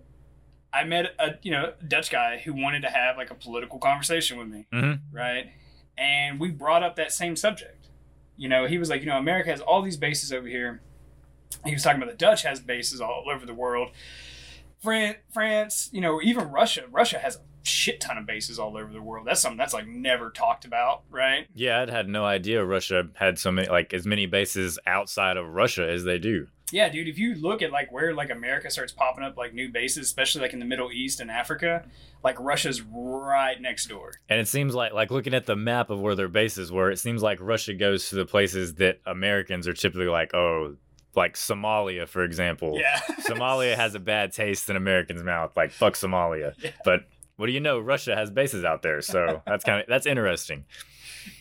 I 0.73 0.85
met 0.85 1.15
a 1.19 1.37
you 1.43 1.51
know 1.53 1.73
Dutch 1.87 2.11
guy 2.11 2.39
who 2.39 2.53
wanted 2.55 2.83
to 2.83 2.89
have 2.91 3.17
like 3.17 3.31
a 3.31 3.35
political 3.35 3.79
conversation 3.79 4.37
with 4.39 4.49
me, 4.49 4.67
Mhm. 4.73 5.01
right? 5.13 5.53
And 5.97 6.41
we 6.41 6.51
brought 6.51 6.83
up 6.83 6.97
that 6.97 7.13
same 7.13 7.37
subject. 7.37 7.89
You 8.37 8.49
know, 8.49 8.67
he 8.67 8.79
was 8.79 8.89
like, 8.89 9.01
you 9.01 9.07
know, 9.07 9.19
America 9.19 9.51
has 9.51 9.61
all 9.61 9.83
these 9.83 9.97
bases 9.97 10.33
over 10.33 10.49
here. 10.49 10.81
He 11.65 11.73
was 11.73 11.83
talking 11.83 12.01
about 12.03 12.11
the 12.11 12.17
Dutch 12.17 12.43
has 12.43 12.59
bases 12.61 13.01
all 13.01 13.25
over 13.31 13.45
the 13.47 13.55
world. 13.55 13.91
France, 14.83 15.19
France, 15.33 15.91
you 15.93 16.01
know, 16.01 16.21
even 16.23 16.51
Russia. 16.51 16.85
Russia 16.91 17.19
has 17.19 17.37
a 17.37 17.41
shit 17.63 18.01
ton 18.01 18.19
of 18.19 18.27
bases 18.27 18.59
all 18.59 18.77
over 18.77 18.93
the 18.93 19.03
world. 19.03 19.27
That's 19.27 19.41
something 19.41 19.59
that's 19.59 19.75
like 19.75 19.87
never 19.87 20.31
talked 20.31 20.65
about, 20.65 21.03
right? 21.11 21.47
yeah. 21.55 21.81
I'd 21.81 21.91
had 21.91 22.09
no 22.09 22.25
idea 22.25 22.65
Russia 22.65 23.09
had 23.15 23.39
so 23.39 23.51
many, 23.53 23.69
like, 23.69 23.93
as 23.95 24.07
many 24.07 24.27
bases 24.27 24.79
outside 24.87 25.37
of 25.37 25.47
Russia 25.49 25.89
as 25.89 26.05
they 26.05 26.19
do. 26.19 26.47
Yeah, 26.73 26.89
dude. 26.89 27.09
If 27.09 27.19
you 27.19 27.35
look 27.35 27.63
at 27.63 27.73
like 27.73 27.91
where 27.91 28.15
like 28.15 28.31
America 28.31 28.71
starts 28.71 28.93
popping 28.93 29.25
up 29.25 29.37
like 29.37 29.53
new 29.53 29.71
bases, 29.71 30.07
especially 30.07 30.43
like 30.43 30.53
in 30.53 30.61
the 30.61 30.65
Middle 30.65 30.93
East 30.93 31.21
and 31.21 31.29
Africa, 31.31 31.85
like 32.23 32.39
Russia's 32.39 32.81
right 32.83 33.61
next 33.61 33.89
door. 33.89 34.13
And 34.29 34.39
it 34.39 34.47
seems 34.47 34.73
like 34.75 34.93
like 34.93 35.11
looking 35.11 35.35
at 35.35 35.47
the 35.47 35.57
map 35.57 35.91
of 35.91 36.01
where 36.01 36.15
their 36.15 36.29
bases 36.29 36.71
were, 36.71 36.91
it 36.91 36.99
seems 36.99 37.23
like 37.23 37.39
Russia 37.41 37.75
goes 37.75 38.09
to 38.11 38.15
the 38.15 38.25
places 38.25 38.75
that 38.75 39.01
Americans 39.05 39.67
are 39.67 39.73
typically 39.73 40.07
like, 40.07 40.33
oh, 40.33 40.77
like 41.17 41.35
Somalia, 41.35 42.07
for 42.07 42.23
example. 42.23 42.79
Yeah. 42.79 43.01
Somalia 43.23 43.75
has 43.75 43.97
a 43.97 43.99
bad 44.01 44.33
taste 44.33 44.71
in 44.71 44.77
Americans' 44.77 45.25
mouth. 45.25 45.57
Like 45.57 45.73
fuck 45.73 45.95
Somalia. 45.95 46.55
Yeah. 46.63 46.71
But 46.85 47.01
what 47.41 47.47
do 47.47 47.53
you 47.53 47.61
know? 47.61 47.79
Russia 47.79 48.15
has 48.15 48.31
bases 48.31 48.65
out 48.65 48.83
there, 48.83 49.01
so 49.01 49.41
that's 49.47 49.65
kind 49.65 49.81
of 49.81 49.87
that's 49.89 50.05
interesting. 50.07 50.67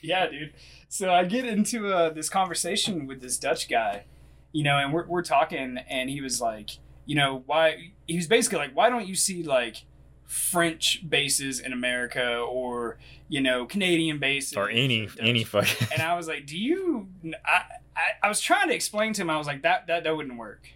yeah, 0.01 0.27
dude. 0.27 0.53
So 0.87 1.13
I 1.13 1.25
get 1.25 1.45
into 1.45 1.93
uh, 1.93 2.09
this 2.11 2.29
conversation 2.29 3.05
with 3.05 3.21
this 3.21 3.37
Dutch 3.37 3.69
guy, 3.69 4.05
you 4.53 4.63
know, 4.63 4.77
and 4.77 4.93
we're, 4.93 5.05
we're 5.05 5.21
talking, 5.23 5.77
and 5.89 6.09
he 6.09 6.21
was 6.21 6.39
like, 6.39 6.71
you 7.05 7.15
know, 7.15 7.43
why? 7.45 7.91
He 8.07 8.15
was 8.15 8.27
basically 8.27 8.59
like, 8.59 8.73
why 8.73 8.89
don't 8.89 9.05
you 9.07 9.15
see 9.15 9.43
like 9.43 9.83
French 10.25 11.03
bases 11.07 11.59
in 11.59 11.73
America 11.73 12.37
or 12.37 12.97
you 13.27 13.41
know 13.41 13.65
Canadian 13.65 14.19
bases 14.19 14.55
Or 14.55 14.69
any 14.69 15.07
Dutch?" 15.07 15.17
any 15.19 15.43
fucking. 15.43 15.87
And 15.91 16.01
I 16.01 16.15
was 16.15 16.27
like, 16.29 16.45
do 16.45 16.57
you? 16.57 17.09
I, 17.45 17.63
I 17.95 18.01
I 18.23 18.29
was 18.29 18.39
trying 18.39 18.69
to 18.69 18.73
explain 18.73 19.11
to 19.13 19.21
him. 19.21 19.29
I 19.29 19.37
was 19.37 19.47
like, 19.47 19.63
that 19.63 19.87
that 19.87 20.05
that 20.05 20.15
wouldn't 20.15 20.37
work. 20.37 20.69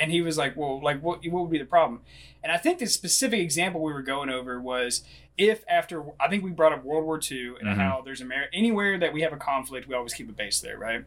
And 0.00 0.10
he 0.10 0.22
was 0.22 0.36
like, 0.38 0.56
well, 0.56 0.82
like 0.82 1.00
what 1.02 1.24
what 1.26 1.42
would 1.42 1.50
be 1.50 1.58
the 1.58 1.64
problem? 1.66 2.00
And 2.42 2.50
I 2.50 2.56
think 2.56 2.78
the 2.78 2.86
specific 2.86 3.38
example 3.38 3.82
we 3.82 3.92
were 3.92 4.02
going 4.02 4.30
over 4.30 4.58
was 4.60 5.04
if 5.36 5.62
after 5.68 6.02
I 6.18 6.28
think 6.28 6.42
we 6.42 6.50
brought 6.50 6.72
up 6.72 6.82
World 6.84 7.04
War 7.04 7.20
II 7.30 7.54
and 7.60 7.68
Mhm. 7.68 7.76
how 7.76 8.00
there's 8.04 8.22
Amer- 8.22 8.48
anywhere 8.52 8.98
that 8.98 9.12
we 9.12 9.20
have 9.20 9.32
a 9.32 9.36
conflict, 9.36 9.86
we 9.86 9.94
always 9.94 10.14
keep 10.14 10.28
a 10.28 10.32
base 10.32 10.58
there, 10.60 10.78
right? 10.78 11.04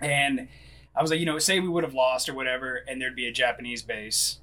And 0.00 0.48
I 0.96 1.00
was 1.02 1.10
like, 1.12 1.20
you 1.20 1.26
know, 1.26 1.38
say 1.38 1.60
we 1.60 1.68
would 1.68 1.84
have 1.84 1.94
lost 1.94 2.28
or 2.28 2.34
whatever, 2.34 2.74
and 2.88 3.00
there'd 3.00 3.14
be 3.14 3.26
a 3.28 3.32
Japanese 3.32 3.82
base 3.82 4.38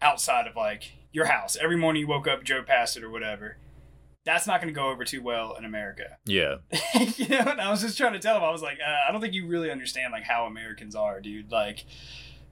outside 0.00 0.46
of 0.46 0.54
like 0.56 0.92
your 1.12 1.26
house. 1.26 1.56
Every 1.56 1.76
morning 1.76 2.00
you 2.02 2.06
woke 2.08 2.28
up, 2.28 2.44
drove 2.44 2.66
past 2.66 2.96
it 2.96 3.02
or 3.02 3.10
whatever. 3.10 3.56
That's 4.24 4.46
not 4.46 4.60
going 4.60 4.72
to 4.72 4.78
go 4.78 4.88
over 4.90 5.04
too 5.04 5.22
well 5.22 5.54
in 5.56 5.64
America. 5.64 6.18
Yeah, 6.26 6.56
you 7.16 7.28
know, 7.28 7.38
and 7.38 7.60
I 7.60 7.70
was 7.70 7.80
just 7.80 7.96
trying 7.96 8.12
to 8.12 8.18
tell 8.18 8.36
him, 8.36 8.42
I 8.42 8.50
was 8.50 8.62
like, 8.62 8.78
uh, 8.78 8.96
I 9.08 9.10
don't 9.10 9.20
think 9.20 9.32
you 9.32 9.46
really 9.46 9.70
understand 9.70 10.12
like 10.12 10.24
how 10.24 10.44
Americans 10.44 10.94
are, 10.94 11.20
dude. 11.20 11.50
Like, 11.50 11.84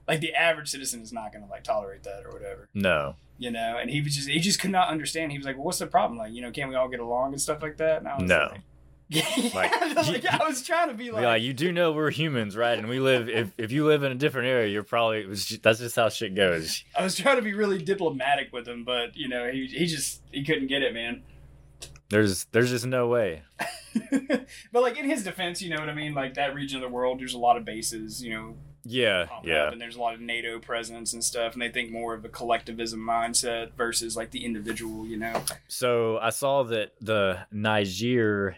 like 0.07 0.19
the 0.21 0.33
average 0.33 0.69
citizen 0.69 1.01
is 1.01 1.11
not 1.11 1.31
going 1.33 1.43
to 1.43 1.49
like 1.49 1.63
tolerate 1.63 2.03
that 2.03 2.23
or 2.25 2.31
whatever, 2.31 2.69
no. 2.73 3.15
you 3.37 3.51
know. 3.51 3.77
And 3.79 3.89
he 3.89 4.01
was 4.01 4.15
just, 4.15 4.29
he 4.29 4.39
just 4.39 4.59
could 4.59 4.71
not 4.71 4.89
understand. 4.89 5.31
He 5.31 5.37
was 5.37 5.45
like, 5.45 5.55
well, 5.57 5.65
what's 5.65 5.79
the 5.79 5.87
problem? 5.87 6.17
Like, 6.17 6.33
you 6.33 6.41
know, 6.41 6.51
can't 6.51 6.69
we 6.69 6.75
all 6.75 6.87
get 6.89 6.99
along 6.99 7.33
and 7.33 7.41
stuff 7.41 7.61
like 7.61 7.77
that? 7.77 7.97
And 7.99 8.07
I 8.07 8.15
was 8.15 8.29
No. 8.29 8.49
like, 8.51 8.61
yeah, 9.09 9.49
Like, 9.55 9.71
like, 9.95 10.23
you- 10.23 10.29
I 10.31 10.45
was 10.47 10.63
trying 10.63 10.89
to 10.89 10.93
be 10.93 11.11
like, 11.11 11.23
like, 11.23 11.41
you 11.41 11.53
do 11.53 11.71
know 11.71 11.91
we're 11.93 12.11
humans, 12.11 12.57
right? 12.57 12.77
And 12.77 12.89
we 12.89 12.99
live. 12.99 13.29
If 13.29 13.51
if 13.57 13.71
you 13.71 13.85
live 13.85 14.03
in 14.03 14.11
a 14.11 14.15
different 14.15 14.49
area, 14.49 14.67
you're 14.67 14.83
probably 14.83 15.19
it 15.21 15.29
was 15.29 15.45
ju- 15.45 15.59
that's 15.63 15.79
just 15.79 15.95
how 15.95 16.09
shit 16.09 16.35
goes. 16.35 16.83
I 16.97 17.03
was 17.03 17.15
trying 17.15 17.37
to 17.37 17.41
be 17.41 17.53
really 17.53 17.81
diplomatic 17.81 18.51
with 18.51 18.67
him, 18.67 18.83
but 18.83 19.15
you 19.15 19.29
know, 19.29 19.49
he 19.49 19.67
he 19.67 19.85
just 19.85 20.21
he 20.31 20.43
couldn't 20.43 20.67
get 20.67 20.81
it, 20.81 20.93
man. 20.93 21.23
There's 22.09 22.45
there's 22.51 22.69
just 22.69 22.85
no 22.85 23.07
way. 23.07 23.43
but 24.71 24.81
like 24.81 24.97
in 24.97 25.05
his 25.09 25.23
defense, 25.23 25.61
you 25.61 25.69
know 25.69 25.79
what 25.79 25.89
I 25.89 25.93
mean? 25.93 26.13
Like 26.13 26.33
that 26.35 26.53
region 26.53 26.77
of 26.77 26.81
the 26.89 26.93
world, 26.93 27.19
there's 27.19 27.33
a 27.33 27.37
lot 27.39 27.57
of 27.57 27.65
bases, 27.65 28.21
you 28.23 28.31
know, 28.33 28.55
Yeah, 28.89 29.27
yeah. 29.43 29.69
and 29.69 29.81
there's 29.81 29.97
a 29.97 29.99
lot 29.99 30.13
of 30.13 30.21
NATO 30.21 30.59
presence 30.59 31.13
and 31.13 31.23
stuff, 31.23 31.53
and 31.53 31.61
they 31.61 31.69
think 31.69 31.91
more 31.91 32.13
of 32.13 32.23
a 32.23 32.29
collectivism 32.29 33.01
mindset 33.01 33.73
versus 33.73 34.15
like 34.15 34.31
the 34.31 34.45
individual, 34.45 35.05
you 35.05 35.17
know. 35.17 35.43
So 35.67 36.17
I 36.19 36.29
saw 36.29 36.63
that 36.63 36.93
the 37.01 37.39
Niger 37.51 38.55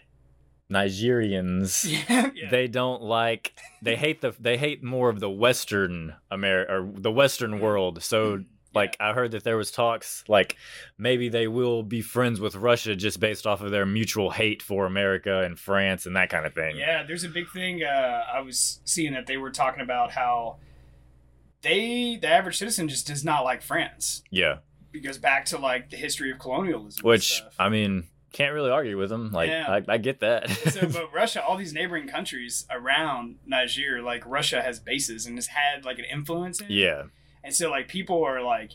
Nigerians 0.71 1.83
Yeah, 2.09 2.29
yeah. 2.35 2.49
they 2.51 2.67
don't 2.67 3.01
like 3.01 3.53
they 3.81 3.95
hate 3.95 4.21
the 4.21 4.35
they 4.39 4.57
hate 4.57 4.83
more 4.83 5.09
of 5.09 5.19
the 5.19 5.29
Western 5.29 6.15
America 6.29 6.73
or 6.73 6.91
the 6.93 7.11
Western 7.11 7.59
world. 7.59 8.03
So 8.03 8.37
mm. 8.37 8.45
Like 8.73 8.95
I 8.99 9.13
heard 9.13 9.31
that 9.31 9.43
there 9.43 9.57
was 9.57 9.71
talks 9.71 10.23
like 10.27 10.55
maybe 10.97 11.29
they 11.29 11.47
will 11.47 11.83
be 11.83 12.01
friends 12.01 12.39
with 12.39 12.55
Russia 12.55 12.95
just 12.95 13.19
based 13.19 13.47
off 13.47 13.61
of 13.61 13.71
their 13.71 13.85
mutual 13.85 14.29
hate 14.29 14.61
for 14.61 14.85
America 14.85 15.41
and 15.41 15.57
France 15.57 16.05
and 16.05 16.15
that 16.15 16.29
kind 16.29 16.45
of 16.45 16.53
thing. 16.53 16.77
yeah, 16.77 17.03
there's 17.03 17.23
a 17.23 17.29
big 17.29 17.49
thing. 17.51 17.83
Uh, 17.83 18.23
I 18.31 18.41
was 18.41 18.79
seeing 18.85 19.13
that 19.13 19.27
they 19.27 19.37
were 19.37 19.51
talking 19.51 19.81
about 19.81 20.11
how 20.11 20.57
they, 21.61 22.17
the 22.21 22.27
average 22.27 22.57
citizen, 22.57 22.87
just 22.87 23.07
does 23.07 23.23
not 23.23 23.43
like 23.43 23.61
France. 23.61 24.23
Yeah. 24.29 24.59
Because 24.91 25.17
back 25.17 25.45
to 25.45 25.57
like 25.57 25.89
the 25.89 25.97
history 25.97 26.31
of 26.31 26.39
colonialism, 26.39 27.03
Which. 27.03 27.43
I 27.59 27.69
mean, 27.69 28.07
can't 28.31 28.53
really 28.53 28.71
argue 28.71 28.97
with 28.97 29.09
them. 29.09 29.31
Like 29.31 29.49
Yeah. 29.49 29.81
I, 29.87 29.93
I 29.93 29.97
get 29.97 30.19
that. 30.21 30.49
so, 30.49 30.87
but 30.93 31.13
Russia, 31.13 31.43
all 31.43 31.57
these 31.57 31.73
neighboring 31.73 32.07
countries 32.07 32.65
around 32.69 33.37
Niger, 33.45 34.01
like 34.01 34.23
Russia 34.25 34.61
has 34.61 34.79
bases 34.79 35.25
and 35.25 35.37
has 35.37 35.47
had 35.47 35.85
like 35.85 35.99
an 35.99 36.05
influence 36.05 36.61
in. 36.61 36.67
it. 36.67 36.71
yeah. 36.71 37.03
And 37.49 37.55
so 37.55 37.71
like 37.71 37.87
people 37.87 38.23
are 38.23 38.43
like 38.43 38.73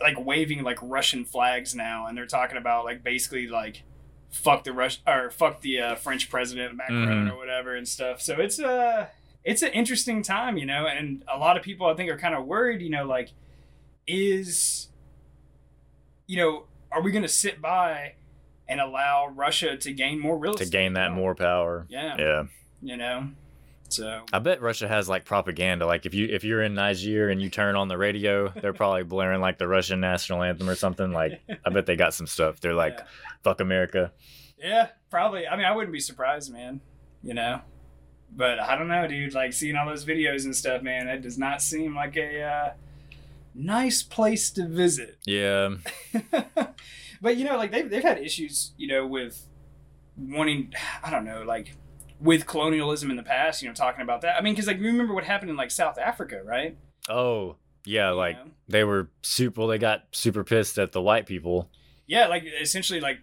like 0.00 0.16
waving 0.18 0.62
like 0.62 0.78
Russian 0.80 1.26
flags 1.26 1.74
now 1.74 2.06
and 2.06 2.16
they're 2.16 2.24
talking 2.26 2.56
about 2.56 2.86
like 2.86 3.04
basically 3.04 3.46
like 3.46 3.82
fuck 4.30 4.64
the 4.64 4.72
Rush 4.72 5.02
or 5.06 5.30
fuck 5.30 5.60
the 5.60 5.78
uh, 5.80 5.94
French 5.96 6.30
president 6.30 6.74
Macron 6.76 7.26
Mhm. 7.26 7.30
or 7.32 7.36
whatever 7.36 7.76
and 7.76 7.86
stuff. 7.86 8.22
So 8.22 8.40
it's 8.40 8.58
uh 8.58 9.08
it's 9.44 9.60
an 9.60 9.70
interesting 9.72 10.22
time, 10.22 10.56
you 10.56 10.64
know, 10.64 10.86
and 10.86 11.22
a 11.32 11.36
lot 11.36 11.58
of 11.58 11.62
people 11.62 11.86
I 11.86 11.94
think 11.94 12.10
are 12.10 12.16
kind 12.16 12.34
of 12.34 12.46
worried, 12.46 12.80
you 12.80 12.88
know, 12.88 13.04
like 13.04 13.32
is 14.06 14.88
you 16.26 16.38
know, 16.38 16.64
are 16.90 17.02
we 17.02 17.10
going 17.12 17.22
to 17.22 17.28
sit 17.28 17.60
by 17.60 18.14
and 18.66 18.80
allow 18.80 19.28
Russia 19.28 19.76
to 19.76 19.92
gain 19.92 20.18
more 20.20 20.38
real 20.38 20.54
To 20.54 20.64
gain 20.66 20.94
that 20.94 21.12
more 21.12 21.34
power. 21.34 21.84
Yeah. 21.90 22.16
Yeah. 22.18 22.42
You 22.82 22.96
know. 22.96 23.28
So 23.88 24.22
I 24.32 24.38
bet 24.38 24.60
Russia 24.60 24.86
has 24.86 25.08
like 25.08 25.24
propaganda. 25.24 25.86
Like 25.86 26.04
if 26.04 26.14
you 26.14 26.28
if 26.30 26.44
you're 26.44 26.62
in 26.62 26.74
Niger 26.74 27.30
and 27.30 27.40
you 27.40 27.48
turn 27.48 27.74
on 27.74 27.88
the 27.88 27.96
radio, 27.96 28.48
they're 28.48 28.74
probably 28.74 29.02
blaring 29.02 29.40
like 29.40 29.58
the 29.58 29.66
Russian 29.66 30.00
national 30.00 30.42
anthem 30.42 30.68
or 30.68 30.74
something. 30.74 31.12
Like 31.12 31.40
I 31.64 31.70
bet 31.70 31.86
they 31.86 31.96
got 31.96 32.14
some 32.14 32.26
stuff. 32.26 32.60
They're 32.60 32.74
like, 32.74 32.96
yeah. 32.98 33.04
"Fuck 33.42 33.60
America." 33.60 34.12
Yeah, 34.58 34.88
probably. 35.10 35.46
I 35.46 35.56
mean, 35.56 35.64
I 35.64 35.74
wouldn't 35.74 35.92
be 35.92 36.00
surprised, 36.00 36.52
man. 36.52 36.80
You 37.22 37.34
know, 37.34 37.62
but 38.34 38.60
I 38.60 38.76
don't 38.76 38.88
know, 38.88 39.06
dude. 39.06 39.34
Like 39.34 39.52
seeing 39.52 39.76
all 39.76 39.86
those 39.86 40.04
videos 40.04 40.44
and 40.44 40.54
stuff, 40.54 40.82
man. 40.82 41.06
that 41.06 41.22
does 41.22 41.38
not 41.38 41.62
seem 41.62 41.94
like 41.94 42.16
a 42.16 42.42
uh, 42.42 42.72
nice 43.54 44.02
place 44.02 44.50
to 44.52 44.66
visit. 44.66 45.18
Yeah, 45.24 45.76
but 47.22 47.36
you 47.36 47.44
know, 47.44 47.56
like 47.56 47.70
they've 47.70 47.88
they've 47.88 48.02
had 48.02 48.18
issues, 48.18 48.72
you 48.76 48.88
know, 48.88 49.06
with 49.06 49.46
wanting. 50.18 50.74
I 51.02 51.10
don't 51.10 51.24
know, 51.24 51.42
like 51.42 51.74
with 52.20 52.46
colonialism 52.46 53.10
in 53.10 53.16
the 53.16 53.22
past. 53.22 53.62
You 53.62 53.68
know, 53.68 53.74
talking 53.74 54.02
about 54.02 54.20
that. 54.22 54.36
I 54.36 54.40
mean, 54.40 54.54
because 54.54 54.66
like 54.66 54.78
remember 54.80 55.14
what 55.14 55.24
happened 55.24 55.50
in 55.50 55.56
like 55.56 55.70
South 55.70 55.98
Africa, 55.98 56.40
right? 56.44 56.76
Oh, 57.08 57.56
yeah. 57.84 58.10
You 58.10 58.16
Like 58.16 58.36
know? 58.44 58.50
they 58.68 58.84
were 58.84 59.08
super. 59.22 59.60
Well, 59.60 59.68
They 59.68 59.78
got 59.78 60.04
super 60.12 60.44
pissed 60.44 60.78
at 60.78 60.92
the 60.92 61.00
white 61.02 61.26
people. 61.26 61.70
yeah, 62.06 62.26
like 62.26 62.44
essentially 62.60 63.00
like 63.00 63.18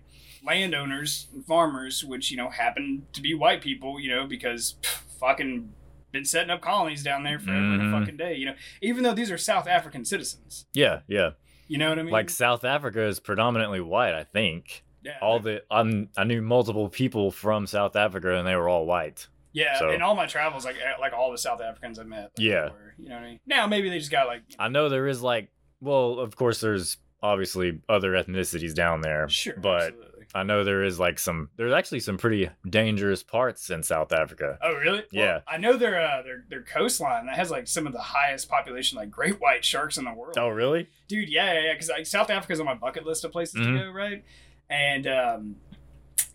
landowners 0.46 1.28
and 1.34 1.46
farmers, 1.46 2.04
which 2.04 2.32
you 2.32 2.38
know 2.38 2.50
happen 2.50 3.04
to 3.14 3.22
be 3.22 3.34
white 3.34 3.62
people, 3.62 4.00
you 4.00 4.10
know, 4.10 4.26
because 4.28 4.76
pff, 4.82 5.02
fucking 5.20 5.74
been 6.12 6.24
setting 6.26 6.50
up 6.50 6.62
colonies 6.62 7.04
down 7.04 7.24
there 7.24 7.36
and 7.38 7.82
Mhm. 7.82 7.94
a 7.94 8.00
fucking 8.00 8.16
day, 8.16 8.36
you 8.36 8.46
know. 8.46 8.56
Even 8.82 9.04
though 9.04 9.14
these 9.14 9.30
are 9.32 9.38
South 9.38 9.68
African 9.68 10.06
citizens, 10.06 10.66
Yeah, 10.74 11.02
yeah. 11.08 11.32
you 11.68 11.78
know 11.78 11.90
what 11.90 12.00
I 12.00 12.04
mean? 12.04 12.12
Like 12.14 12.30
South 12.30 12.64
Africa 12.64 13.04
is 13.04 13.20
predominantly 13.20 13.82
white. 13.82 14.14
I 14.14 14.24
think 14.24 14.85
yeah, 15.06 15.18
all 15.22 15.40
the 15.40 15.64
I'm, 15.72 16.10
I 16.18 16.24
knew 16.24 16.42
multiple 16.42 16.90
people 16.90 17.32
from 17.32 17.68
South 17.68 17.96
Africa 17.96 18.36
and 18.38 18.48
they 18.48 18.56
were 18.56 18.68
all 18.68 18.86
white. 18.86 19.28
yeah. 19.54 19.80
so- 19.80 19.92
In 19.92 20.02
all 20.02 20.16
my 20.16 20.26
travels, 20.26 20.66
like 20.66 20.76
eh, 20.76 21.00
like 21.00 21.14
all 21.14 21.32
the 21.32 21.38
South 21.38 21.62
Africans 21.62 22.00
I 22.00 22.04
met, 22.04 22.24
like, 22.24 22.32
Yeah. 22.40 22.70
were, 22.70 22.94
you 22.98 23.10
know 23.10 23.16
what 23.16 23.24
I 23.24 23.28
mean. 23.30 23.40
Now 23.46 23.68
maybe 23.68 23.90
they 23.90 24.00
just 24.00 24.12
got 24.12 24.28
like 24.28 24.42
I 24.60 24.68
know 24.68 24.90
there 24.90 25.08
is 25.08 25.22
like, 25.22 25.50
well, 25.80 26.20
of 26.20 26.36
course 26.36 26.60
there's 26.62 26.98
obviously 27.24 27.80
other 27.90 28.12
ethnicities 28.12 28.74
down 28.76 29.02
there, 29.02 29.28
sure, 29.30 29.56
but 29.58 29.82
absolutely. 29.94 30.12
I 30.34 30.44
know 30.44 30.64
there 30.66 30.84
is 30.84 31.00
like 31.00 31.18
some. 31.18 31.50
There's 31.56 31.72
actually 31.72 32.02
some 32.02 32.18
pretty 32.18 32.50
dangerous 32.70 33.24
parts 33.24 33.70
in 33.70 33.84
South 33.84 34.12
Africa. 34.12 34.58
Oh 34.62 34.74
really? 34.74 35.00
Well, 35.14 35.26
Yeah. 35.26 35.40
I 35.48 35.58
know 35.58 35.78
their 35.78 36.02
uh, 36.02 36.24
their 36.24 36.44
their 36.50 36.62
coastline 36.64 37.26
that 37.28 37.36
has 37.38 37.50
like 37.52 37.68
some 37.68 37.88
of 37.88 37.94
the 37.94 38.02
highest 38.02 38.50
population 38.50 38.98
like 38.98 39.10
great 39.12 39.40
white 39.40 39.64
sharks 39.64 39.98
in 39.98 40.04
the 40.04 40.14
world. 40.14 40.38
Oh, 40.38 40.50
really? 40.50 40.90
dude 41.08 41.30
yeah 41.30 41.54
yeah 41.54 41.60
yeah 41.68 41.74
because 41.74 41.88
like 41.90 42.06
south 42.08 42.30
africa's 42.32 42.60
on 42.60 42.66
my 42.66 42.74
bucket 42.74 43.06
list 43.06 43.24
of 43.24 43.32
places 43.32 43.56
Mhm. 43.62 43.78
to 43.78 43.84
go 43.86 43.92
right 43.92 44.24
and 44.70 45.08
um 45.08 45.56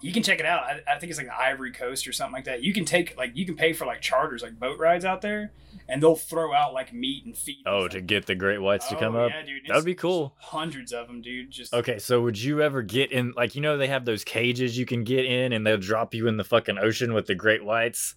you 0.03 0.13
can 0.13 0.23
check 0.23 0.41
it 0.41 0.47
out 0.47 0.63
I, 0.63 0.81
I 0.95 0.99
think 0.99 1.11
it's 1.11 1.19
like 1.19 1.27
the 1.29 1.39
ivory 1.39 1.73
coast 1.73 2.07
or 2.09 2.13
something 2.13 2.33
like 2.35 2.45
that 2.45 2.63
you 2.63 2.73
can 2.73 2.85
take 2.85 3.17
like 3.19 3.33
you 3.35 3.45
can 3.45 3.55
pay 3.57 3.73
for 3.73 3.85
like 3.87 4.01
charters 4.01 4.43
like 4.43 4.59
boat 4.59 4.79
rides 4.79 5.05
out 5.05 5.21
there 5.21 5.53
and 5.89 6.03
they'll 6.03 6.17
throw 6.17 6.55
out 6.55 6.73
like 6.73 6.93
meat 6.95 7.25
and 7.27 7.37
feed 7.37 7.59
and 7.67 7.75
Oh, 7.75 7.89
to 7.89 8.01
get 8.01 8.27
the 8.27 8.35
great 8.35 8.59
whites 8.63 8.89
to 8.89 8.97
come 8.97 9.15
Oh, 9.17 9.25
up. 9.27 9.33
yeah, 9.35 9.43
dude. 9.43 9.63
That 9.67 9.77
would 9.77 9.85
be 9.85 9.95
cool. 9.95 10.35
hundreds 10.39 10.93
of 10.93 11.07
them 11.09 11.21
dude 11.21 11.51
just 11.51 11.75
Okay, 11.75 11.99
so 11.99 12.23
would 12.23 12.41
you 12.41 12.63
ever 12.63 12.83
get 12.83 13.11
in? 13.13 13.33
Like, 13.37 13.55
you 13.57 13.61
know, 13.61 13.77
they 13.77 13.89
have 13.89 14.05
those 14.05 14.23
cages 14.25 14.79
you 14.79 14.87
can 14.87 15.03
get 15.05 15.25
in, 15.25 15.53
and 15.53 15.67
they'll 15.67 15.77
drop 15.79 16.15
you 16.15 16.29
in 16.29 16.37
the 16.37 16.45
fucking 16.45 16.79
ocean 16.79 17.13
with 17.13 17.27
the 17.27 17.35
great 17.35 17.65
whites. 17.65 18.15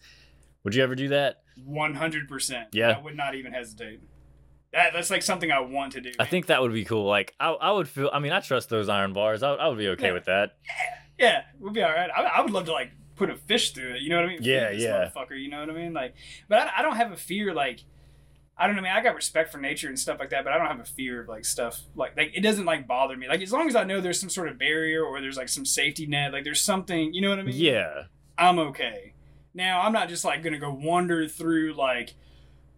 Would 0.63 0.75
you 0.75 0.83
ever 0.83 0.93
do 0.95 1.07
that? 1.09 1.41
100% 1.67 2.65
Yeah. 2.73 2.91
i 2.91 3.01
would 3.01 3.17
not 3.17 3.33
even 3.35 3.53
hesitate 3.53 3.99
that, 4.73 4.91
that's 4.93 5.09
like 5.09 5.21
something 5.23 5.51
i 5.51 5.59
want 5.59 5.93
to 5.93 6.01
do 6.01 6.11
I 6.19 6.25
think 6.25 6.47
that 6.47 6.61
would 6.61 6.73
be 6.73 6.83
cool. 6.85 7.05
Like, 7.07 7.33
I, 7.39 7.49
I 7.51 7.71
would 7.71 7.87
feel. 7.87 8.09
I 8.11 8.19
mean, 8.19 8.31
I 8.33 8.39
trust 8.41 8.69
those 8.69 8.89
iron 8.89 9.13
bars. 9.13 9.41
I, 9.43 9.53
I 9.53 9.67
would 9.69 9.77
be 9.77 9.87
okay 9.89 10.07
Yeah. 10.07 10.13
with 10.13 10.25
that. 10.25 10.57
yeah 10.67 10.73
yeah, 11.19 11.41
we'll 11.59 11.71
be 11.71 11.81
all 11.83 11.91
right 11.91 12.09
I, 12.15 12.23
I 12.23 12.41
would 12.41 12.51
love 12.51 12.65
to 12.65 12.71
like 12.73 12.91
put 13.15 13.29
a 13.29 13.35
fish 13.35 13.71
through 13.71 13.93
it. 13.93 14.01
You 14.01 14.09
know 14.09 14.15
what 14.17 14.25
I 14.25 14.27
mean? 14.29 14.39
Yeah, 14.41 14.71
this 14.71 14.81
yeah. 14.81 15.09
Motherfucker, 15.15 15.39
you 15.39 15.47
know 15.49 15.59
what 15.59 15.69
I 15.69 15.73
mean? 15.73 15.93
Like, 15.93 16.15
but 16.49 16.57
I, 16.59 16.79
I 16.79 16.81
don't 16.81 16.95
have 16.95 17.11
a 17.11 17.15
fear 17.17 17.53
like. 17.53 17.81
I 18.55 18.67
don't 18.67 18.75
know, 18.75 18.81
man. 18.83 18.95
I 18.95 19.01
got 19.01 19.15
respect 19.15 19.51
for 19.51 19.57
nature 19.57 19.87
and 19.89 19.97
stuff 19.97 20.19
like 20.19 20.29
that, 20.29 20.43
but 20.43 20.53
I 20.53 20.57
don't 20.59 20.67
have 20.67 20.79
a 20.79 20.83
fear 20.85 21.21
of 21.21 21.27
like 21.27 21.43
stuff 21.45 21.81
like 21.95 22.15
like 22.17 22.31
it 22.35 22.41
doesn't 22.41 22.65
like 22.65 22.87
bother 22.87 23.15
me. 23.17 23.27
Like 23.27 23.41
as 23.41 23.51
long 23.51 23.67
as 23.67 23.75
I 23.75 23.83
know 23.83 23.99
there's 24.01 24.19
some 24.19 24.29
sort 24.29 24.47
of 24.47 24.59
barrier 24.59 25.03
or 25.03 25.21
there's 25.21 25.37
like 25.37 25.49
some 25.49 25.65
safety 25.65 26.05
net, 26.05 26.31
like 26.33 26.43
there's 26.43 26.61
something, 26.61 27.13
you 27.13 27.21
know 27.21 27.29
what 27.29 27.39
I 27.39 27.43
mean? 27.43 27.55
Yeah. 27.55 28.03
I'm 28.37 28.59
okay. 28.59 29.13
Now 29.55 29.81
I'm 29.81 29.91
not 29.93 30.07
just 30.09 30.23
like 30.25 30.43
gonna 30.43 30.59
go 30.59 30.71
wander 30.73 31.27
through 31.27 31.73
like 31.73 32.13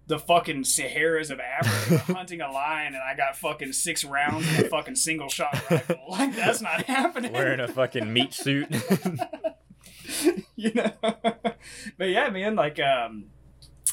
the 0.07 0.19
fucking 0.19 0.63
Saharas 0.63 1.31
of 1.31 1.39
Africa 1.39 2.13
hunting 2.13 2.41
a 2.41 2.51
lion 2.51 2.93
and 2.93 3.03
I 3.03 3.15
got 3.15 3.35
fucking 3.35 3.73
six 3.73 4.03
rounds 4.03 4.47
in 4.53 4.65
a 4.65 4.69
fucking 4.69 4.95
single 4.95 5.29
shot 5.29 5.69
rifle. 5.69 5.95
Like 6.09 6.35
that's 6.35 6.61
not 6.61 6.83
happening. 6.83 7.33
Wearing 7.33 7.59
a 7.59 7.67
fucking 7.67 8.11
meat 8.11 8.33
suit. 8.33 8.67
you 10.55 10.71
know. 10.73 10.91
but 11.01 12.09
yeah, 12.09 12.29
man, 12.29 12.55
like 12.55 12.79
um 12.79 13.25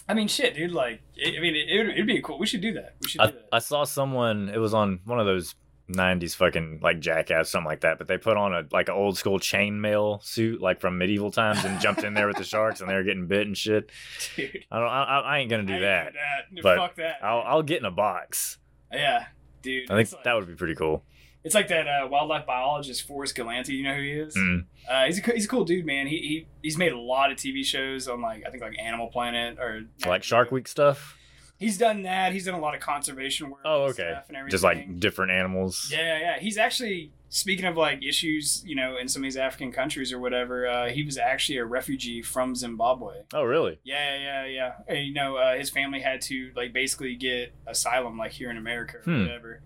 I 0.09 0.15
mean 0.15 0.29
shit, 0.29 0.55
dude, 0.55 0.73
like 0.73 1.03
it, 1.17 1.39
I 1.39 1.41
mean 1.41 1.55
it, 1.55 1.69
it'd, 1.71 1.93
it'd 1.93 2.07
be 2.07 2.21
cool. 2.21 2.39
We 2.39 2.47
should 2.47 2.61
do 2.61 2.75
that. 2.75 2.97
We 3.01 3.09
should 3.09 3.19
do 3.19 3.25
I, 3.25 3.31
that. 3.31 3.49
I 3.53 3.59
saw 3.61 3.85
someone. 3.85 4.51
It 4.51 4.59
was 4.59 4.75
on 4.75 5.01
one 5.05 5.19
of 5.19 5.27
those 5.27 5.55
'90s 5.91 6.35
fucking 6.37 6.81
like 6.83 7.01
jackass 7.01 7.51
something 7.51 7.67
like 7.67 7.81
that. 7.81 7.99
But 7.99 8.09
they 8.09 8.19
put 8.19 8.37
on 8.37 8.55
a 8.55 8.65
like 8.71 8.89
an 8.89 8.95
old 8.95 9.19
school 9.19 9.39
chainmail 9.39 10.23
suit 10.25 10.61
like 10.61 10.81
from 10.81 10.99
medieval 10.99 11.31
times 11.31 11.65
and 11.65 11.81
jumped 11.81 12.05
in 12.05 12.15
there 12.15 12.27
with 12.27 12.37
the 12.37 12.45
sharks 12.45 12.81
and 12.81 12.89
they 12.89 12.95
were 12.95 13.03
getting 13.03 13.27
bit 13.27 13.47
and 13.47 13.57
shit. 13.57 13.91
dude. 14.37 14.65
I 14.71 14.79
don't. 14.79 14.89
I, 14.89 15.21
I 15.21 15.39
ain't 15.39 15.51
gonna 15.51 15.65
do 15.65 15.77
I 15.77 15.81
that. 15.81 16.13
that. 16.15 16.63
but 16.63 16.77
Fuck 16.77 16.97
that. 16.97 17.17
I'll 17.23 17.43
I'll 17.47 17.63
get 17.63 17.79
in 17.81 17.85
a 17.85 17.91
box. 17.91 18.59
yeah, 18.93 19.27
dude. 19.63 19.91
I 19.91 19.97
think 19.97 20.13
like, 20.13 20.25
that 20.25 20.35
would 20.35 20.47
be 20.47 20.55
pretty 20.55 20.75
cool. 20.75 21.05
it's 21.45 21.55
like 21.55 21.69
that 21.69 21.89
uh, 21.89 22.07
wildlife 22.09 22.47
biologist 22.47 23.07
Forrest 23.07 23.35
Galante. 23.35 23.75
You 23.75 23.85
know 23.85 23.95
who 23.95 24.03
he 24.03 24.13
is? 24.13 24.37
Mm. 24.37 24.65
Uh, 24.89 25.05
he's 25.07 25.19
a 25.19 25.33
he's 25.33 25.45
a 25.45 25.49
cool 25.49 25.65
dude, 25.65 25.85
man. 25.87 26.07
He, 26.07 26.17
he 26.17 26.47
he's 26.63 26.79
made 26.79 26.93
a 26.93 26.99
lot 26.99 27.31
of 27.33 27.39
TV 27.39 27.65
shows 27.65 28.09
on 28.09 28.21
like 28.21 28.45
I 28.47 28.51
think 28.51 28.63
like 28.63 28.79
Animal 28.79 29.09
Planet 29.09 29.59
or 29.59 29.83
Like 30.07 30.23
Shark 30.23 30.51
Week 30.53 30.69
stuff. 30.69 31.17
He's 31.63 31.79
done 31.79 32.03
that. 32.03 32.33
He's 32.33 32.45
done 32.45 32.55
a 32.55 32.61
lot 32.61 32.75
of 32.75 32.81
conservation 32.81 33.51
work. 33.51 33.61
Oh, 33.65 33.83
and 33.85 33.91
okay. 33.93 34.11
stuff 34.13 34.25
and 34.29 34.37
everything. 34.37 34.51
Just 34.51 34.65
like 34.65 34.99
different 35.01 35.33
animals. 35.33 35.89
yeah, 35.91 36.19
yeah. 36.19 36.39
He's 36.39 36.59
actually 36.59 37.13
speaking 37.29 37.65
of 37.65 37.77
like 37.77 38.05
issues, 38.05 38.63
you 38.67 38.75
know, 38.75 38.97
in 38.99 39.09
some 39.09 39.23
of 39.23 39.25
these 39.25 39.37
African 39.39 39.73
countries 39.73 40.13
or 40.13 40.19
whatever. 40.19 40.67
Uh, 40.69 40.89
he 40.91 41.03
was 41.03 41.17
actually 41.17 41.57
a 41.59 41.65
refugee 41.65 42.21
from 42.23 42.55
Zimbabwe. 42.55 43.23
Oh, 43.33 43.45
really? 43.45 43.79
Yeah, 43.85 44.19
yeah, 44.19 44.45
yeah. 44.47 44.73
And, 44.87 45.07
you 45.07 45.15
know, 45.15 45.37
uh, 45.37 45.57
his 45.57 45.71
family 45.71 46.01
had 46.01 46.21
to 46.23 46.51
like 46.55 46.73
basically 46.73 47.15
get 47.15 47.53
asylum 47.67 48.19
like 48.19 48.33
here 48.33 48.51
in 48.51 48.57
America 48.59 48.99
or 48.99 49.03
Hmm. 49.05 49.23
whatever. 49.23 49.61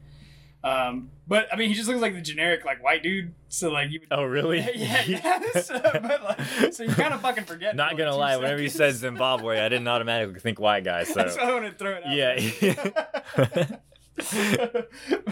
Um, 0.67 1.11
but 1.29 1.47
I 1.53 1.57
mean, 1.57 1.69
he 1.69 1.75
just 1.75 1.89
looks 1.89 2.01
like 2.01 2.15
the 2.15 2.21
generic 2.21 2.65
like 2.65 2.83
white 2.83 3.03
dude. 3.03 3.33
So 3.49 3.71
like 3.71 3.91
you 3.91 4.01
Oh, 4.11 4.25
really? 4.25 4.59
yeah, 4.75 5.03
yeah. 5.07 5.41
So, 5.63 5.79
but 5.81 6.25
like, 6.25 6.73
so 6.73 6.83
you 6.83 6.91
kind 6.91 7.15
of 7.15 7.21
fucking 7.21 7.45
forget. 7.45 7.77
Not 7.77 7.97
gonna 7.97 8.17
lie, 8.17 8.37
whenever 8.37 8.61
you 8.61 8.69
said. 8.69 8.95
Zimbabwe, 8.97 9.61
I 9.61 9.69
didn't 9.69 9.87
automatically 9.87 10.41
think 10.41 10.59
white 10.59 10.83
guy. 10.85 11.05
So 11.05 11.15
That's 11.15 11.37
why 11.37 11.45
I 11.45 11.53
want 11.53 11.67
to 11.67 11.73
throw 11.73 11.93
it 11.93 12.05
out. 12.05 12.17
Yeah. 12.17 13.77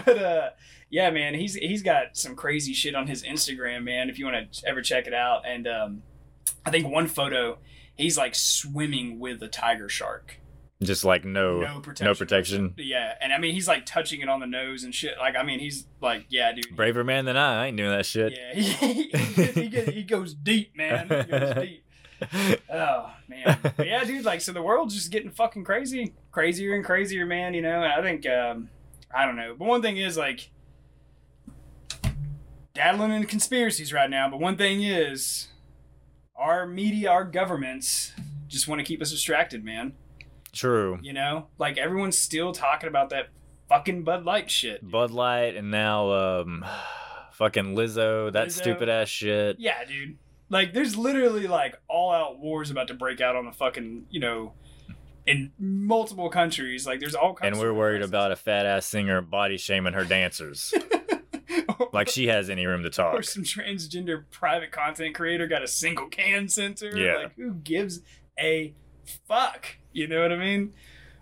but 0.05 0.17
uh, 0.17 0.49
yeah, 0.89 1.09
man, 1.09 1.33
he's 1.33 1.55
he's 1.55 1.83
got 1.83 2.15
some 2.15 2.35
crazy 2.35 2.73
shit 2.73 2.95
on 2.95 3.07
his 3.07 3.23
Instagram, 3.23 3.83
man. 3.83 4.09
If 4.09 4.17
you 4.17 4.25
want 4.25 4.53
to 4.53 4.67
ever 4.67 4.81
check 4.81 5.05
it 5.07 5.13
out, 5.13 5.45
and 5.45 5.67
um, 5.67 6.03
I 6.65 6.71
think 6.71 6.87
one 6.87 7.07
photo, 7.07 7.57
he's 7.95 8.17
like 8.17 8.35
swimming 8.35 9.19
with 9.19 9.41
a 9.43 9.47
tiger 9.49 9.89
shark. 9.89 10.39
Just 10.83 11.03
like 11.05 11.23
no, 11.25 11.61
No 11.61 11.79
protection. 11.79 12.05
no 12.05 12.13
protection. 12.15 12.73
Yeah, 12.77 13.13
and 13.21 13.33
I 13.33 13.37
mean 13.37 13.53
he's 13.53 13.67
like 13.67 13.85
touching 13.85 14.21
it 14.21 14.29
on 14.29 14.39
the 14.39 14.47
nose 14.47 14.83
and 14.83 14.93
shit. 14.93 15.17
Like 15.17 15.35
I 15.35 15.43
mean 15.43 15.59
he's 15.59 15.85
like, 16.01 16.25
yeah, 16.29 16.51
dude. 16.51 16.75
Braver 16.75 17.03
man 17.03 17.25
than 17.25 17.37
I. 17.37 17.63
I 17.63 17.67
ain't 17.67 17.77
doing 17.77 17.91
that 17.91 18.05
shit. 18.05 18.33
Yeah, 18.37 18.53
he, 18.61 19.03
he, 19.03 19.67
he, 19.67 19.81
he 19.91 20.03
goes 20.03 20.33
deep, 20.33 20.75
man. 20.75 21.07
He 21.07 21.23
goes 21.31 21.55
deep. 21.63 21.81
Oh 22.71 23.11
man, 23.27 23.59
But 23.75 23.87
yeah, 23.87 24.03
dude. 24.03 24.25
Like, 24.25 24.41
so 24.41 24.51
the 24.53 24.61
world's 24.61 24.95
just 24.95 25.11
getting 25.11 25.31
fucking 25.31 25.63
crazy, 25.63 26.13
crazier 26.31 26.75
and 26.75 26.83
crazier, 26.85 27.25
man. 27.25 27.53
You 27.53 27.61
know, 27.61 27.83
and 27.83 27.91
I 27.93 28.01
think, 28.01 28.25
um, 28.27 28.69
I 29.13 29.25
don't 29.25 29.35
know. 29.35 29.55
But 29.57 29.65
one 29.67 29.81
thing 29.81 29.97
is 29.97 30.17
like, 30.17 30.49
dabbling 32.73 33.11
in 33.11 33.25
conspiracies 33.25 33.91
right 33.93 34.09
now. 34.09 34.29
But 34.29 34.39
one 34.39 34.57
thing 34.57 34.83
is, 34.83 35.47
our 36.35 36.65
media, 36.65 37.09
our 37.11 37.23
governments, 37.23 38.13
just 38.47 38.67
want 38.67 38.79
to 38.79 38.85
keep 38.85 39.01
us 39.01 39.11
distracted, 39.11 39.63
man. 39.63 39.93
True. 40.55 40.97
You 41.01 41.13
know, 41.13 41.47
like 41.59 41.77
everyone's 41.77 42.17
still 42.17 42.51
talking 42.53 42.87
about 42.89 43.09
that 43.11 43.27
fucking 43.69 44.03
Bud 44.03 44.23
Light 44.25 44.49
shit. 44.49 44.89
Bud 44.89 45.11
Light 45.11 45.55
and 45.55 45.69
now 45.69 46.11
um 46.11 46.65
fucking 47.33 47.75
Lizzo, 47.75 48.31
that 48.31 48.47
Lizzo. 48.47 48.51
stupid 48.51 48.89
ass 48.89 49.09
shit. 49.09 49.57
Yeah, 49.59 49.83
dude. 49.85 50.17
Like, 50.49 50.73
there's 50.73 50.95
literally 50.95 51.47
like 51.47 51.75
all 51.87 52.11
out 52.11 52.39
wars 52.39 52.71
about 52.71 52.87
to 52.89 52.93
break 52.93 53.19
out 53.19 53.35
on 53.35 53.45
the 53.45 53.51
fucking, 53.51 54.05
you 54.09 54.19
know, 54.19 54.53
in 55.25 55.51
multiple 55.57 56.29
countries. 56.29 56.85
Like, 56.85 56.99
there's 56.99 57.15
all 57.15 57.33
kinds. 57.33 57.57
And 57.57 57.59
we're 57.59 57.73
worried 57.73 58.03
about 58.03 58.31
a 58.31 58.35
fat 58.35 58.65
ass 58.65 58.85
singer 58.85 59.21
body 59.21 59.57
shaming 59.57 59.93
her 59.93 60.05
dancers. 60.05 60.73
like 61.93 62.09
she 62.09 62.27
has 62.27 62.49
any 62.49 62.65
room 62.65 62.83
to 62.83 62.89
talk. 62.89 63.15
or 63.15 63.23
some 63.23 63.43
transgender 63.43 64.23
private 64.29 64.71
content 64.71 65.15
creator 65.15 65.47
got 65.47 65.63
a 65.63 65.67
single 65.67 66.07
can 66.07 66.47
censor. 66.47 66.95
Yeah. 66.95 67.15
Like, 67.23 67.35
who 67.35 67.55
gives 67.55 68.01
a 68.39 68.73
fuck? 69.27 69.77
You 69.91 70.07
know 70.07 70.21
what 70.21 70.31
I 70.31 70.37
mean? 70.37 70.73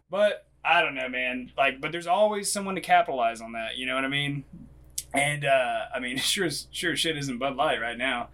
But 0.10 0.48
I 0.66 0.82
don't 0.82 0.96
know, 0.96 1.10
man. 1.10 1.52
Like, 1.58 1.82
but 1.82 1.92
there's 1.92 2.08
always 2.08 2.52
someone 2.52 2.76
to 2.76 2.82
capitalize 2.82 3.42
on 3.42 3.54
that. 3.54 3.78
You 3.78 3.86
know 3.86 3.96
what 3.96 4.06
I 4.06 4.10
mean? 4.10 4.44
And 5.14 5.46
uh, 5.46 5.82
I 5.94 6.00
mean, 6.00 6.18
sure, 6.18 6.46
as- 6.46 6.68
sure 6.72 6.94
as 6.94 7.00
shit 7.00 7.18
isn't 7.18 7.38
Bud 7.38 7.56
Light 7.56 7.82
right 7.82 7.98
now. 7.98 8.30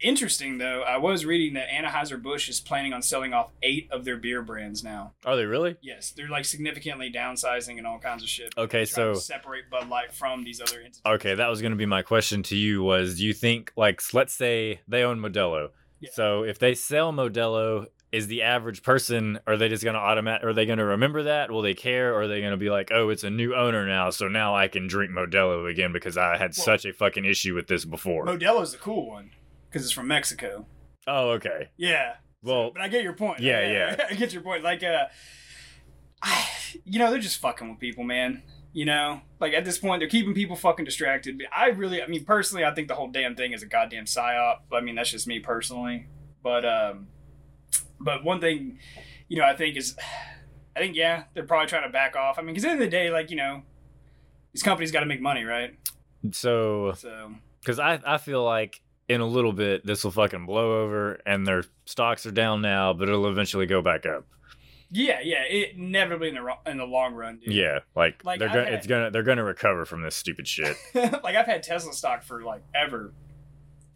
Interesting 0.00 0.58
though, 0.58 0.82
I 0.82 0.98
was 0.98 1.24
reading 1.24 1.54
that 1.54 1.68
Anheuser 1.68 2.20
Busch 2.20 2.48
is 2.48 2.60
planning 2.60 2.92
on 2.92 3.00
selling 3.00 3.32
off 3.32 3.50
eight 3.62 3.88
of 3.90 4.04
their 4.04 4.16
beer 4.16 4.42
brands 4.42 4.82
now. 4.84 5.12
Are 5.24 5.36
they 5.36 5.46
really? 5.46 5.76
Yes, 5.80 6.10
they're 6.10 6.28
like 6.28 6.44
significantly 6.44 7.10
downsizing 7.14 7.78
and 7.78 7.86
all 7.86 7.98
kinds 8.00 8.22
of 8.22 8.28
shit. 8.28 8.52
Okay, 8.58 8.84
so- 8.84 9.14
separate 9.14 9.70
Bud 9.70 9.88
Light 9.88 10.12
from 10.12 10.44
these 10.44 10.60
other 10.60 10.78
entities. 10.78 11.00
Okay, 11.06 11.34
that 11.36 11.48
was 11.48 11.60
going 11.62 11.70
to 11.72 11.76
be 11.78 11.86
my 11.86 12.02
question 12.02 12.42
to 12.44 12.56
you 12.56 12.82
was 12.82 13.16
do 13.18 13.24
you 13.24 13.32
think 13.32 13.72
like 13.76 14.02
let's 14.12 14.34
say 14.34 14.80
they 14.88 15.04
own 15.04 15.20
Modelo. 15.20 15.68
Yeah. 16.00 16.10
So 16.12 16.42
if 16.42 16.58
they 16.58 16.74
sell 16.74 17.12
Modelo 17.12 17.86
is 18.14 18.26
the 18.28 18.42
average 18.42 18.82
person 18.82 19.38
are 19.46 19.56
they 19.56 19.68
just 19.68 19.82
going 19.84 19.94
to 19.94 20.00
automatic 20.00 20.44
are 20.44 20.52
they 20.52 20.66
going 20.66 20.78
to 20.78 20.84
remember 20.84 21.24
that? 21.24 21.50
Will 21.50 21.62
they 21.62 21.74
care 21.74 22.14
or 22.14 22.22
are 22.22 22.28
they 22.28 22.40
going 22.40 22.52
to 22.52 22.56
be 22.56 22.70
like, 22.70 22.90
"Oh, 22.92 23.08
it's 23.10 23.24
a 23.24 23.30
new 23.30 23.54
owner 23.54 23.86
now, 23.86 24.10
so 24.10 24.28
now 24.28 24.54
I 24.54 24.68
can 24.68 24.86
drink 24.86 25.12
Modelo 25.12 25.70
again 25.70 25.92
because 25.92 26.16
I 26.16 26.32
had 26.36 26.52
Well- 26.56 26.64
such 26.64 26.84
a 26.84 26.92
fucking 26.92 27.24
issue 27.24 27.54
with 27.54 27.66
this 27.66 27.84
before." 27.84 28.24
Modelo's 28.26 28.72
the 28.72 28.78
cool 28.78 29.08
one 29.08 29.30
because 29.68 29.82
it's 29.82 29.92
from 29.92 30.08
Mexico. 30.08 30.66
oh, 31.06 31.30
okay. 31.32 31.68
Yeah. 31.76 32.14
Well, 32.42 32.70
But 32.72 32.82
I 32.82 32.88
get 32.88 33.02
your 33.02 33.14
point. 33.14 33.40
Yeah, 33.40 33.58
I- 33.58 33.72
yeah. 33.72 33.96
I 34.10 34.14
get 34.14 34.32
your 34.32 34.42
point. 34.42 34.62
Like, 34.62 34.82
uh, 34.82 35.06
I, 36.22 36.46
you 36.84 36.98
know, 36.98 37.10
they're 37.10 37.18
just 37.20 37.40
fucking 37.40 37.68
with 37.68 37.78
people, 37.80 38.04
man. 38.04 38.42
You 38.72 38.84
know, 38.86 39.20
like 39.38 39.52
at 39.52 39.64
this 39.64 39.78
point, 39.78 40.00
they're 40.00 40.08
keeping 40.08 40.34
people 40.34 40.56
fucking 40.56 40.84
distracted. 40.84 41.38
But 41.38 41.46
I 41.56 41.68
really, 41.68 42.02
I 42.02 42.08
mean, 42.08 42.24
personally, 42.24 42.64
I 42.64 42.74
think 42.74 42.88
the 42.88 42.94
whole 42.96 43.08
damn 43.08 43.36
thing 43.36 43.52
is 43.52 43.62
a 43.62 43.66
goddamn 43.66 44.06
psyop. 44.06 44.58
I 44.72 44.80
mean, 44.80 44.96
that's 44.96 45.10
just 45.10 45.28
me 45.28 45.38
personally. 45.38 46.06
But, 46.42 46.64
um, 46.64 47.06
but 48.00 48.24
one 48.24 48.40
thing, 48.40 48.78
you 49.28 49.38
know, 49.38 49.44
I 49.44 49.54
think 49.56 49.76
is, 49.76 49.96
I 50.76 50.80
think 50.80 50.96
yeah, 50.96 51.24
they're 51.34 51.44
probably 51.46 51.66
trying 51.68 51.84
to 51.84 51.88
back 51.90 52.16
off. 52.16 52.38
I 52.38 52.42
mean, 52.42 52.48
because 52.54 52.64
at 52.64 52.68
the 52.68 52.72
end 52.72 52.82
of 52.82 52.86
the 52.90 52.96
day, 52.96 53.10
like 53.10 53.30
you 53.30 53.36
know, 53.36 53.62
these 54.52 54.62
companies 54.62 54.90
got 54.92 55.00
to 55.00 55.06
make 55.06 55.20
money, 55.20 55.44
right? 55.44 55.74
so 56.32 56.92
So 56.96 57.34
Because 57.60 57.78
I, 57.78 58.00
I 58.06 58.18
feel 58.18 58.42
like 58.44 58.80
in 59.08 59.20
a 59.20 59.26
little 59.26 59.52
bit 59.52 59.84
this 59.84 60.02
will 60.04 60.10
fucking 60.10 60.46
blow 60.46 60.82
over 60.82 61.20
and 61.26 61.46
their 61.46 61.62
stocks 61.84 62.24
are 62.26 62.30
down 62.30 62.62
now, 62.62 62.92
but 62.94 63.08
it'll 63.08 63.28
eventually 63.28 63.66
go 63.66 63.82
back 63.82 64.06
up. 64.06 64.24
yeah, 64.90 65.18
yeah, 65.22 65.42
it 65.48 65.76
inevitably 65.76 66.28
in 66.30 66.34
the 66.36 66.42
ro- 66.42 66.60
in 66.66 66.78
the 66.78 66.84
long 66.86 67.14
run, 67.14 67.38
dude. 67.44 67.52
Yeah, 67.52 67.80
like, 67.94 68.24
Like, 68.24 68.38
they're 68.38 68.48
I've 68.48 68.54
gonna 68.54 68.64
had- 68.66 68.74
it's 68.74 68.86
gonna 68.86 69.10
they're 69.10 69.22
gonna 69.22 69.44
recover 69.44 69.84
from 69.84 70.02
this 70.02 70.14
stupid 70.16 70.48
shit. 70.48 70.76
like 70.94 71.36
I've 71.36 71.46
had 71.46 71.62
Tesla 71.62 71.92
stock 71.92 72.22
for 72.22 72.42
like 72.42 72.62
ever. 72.74 73.12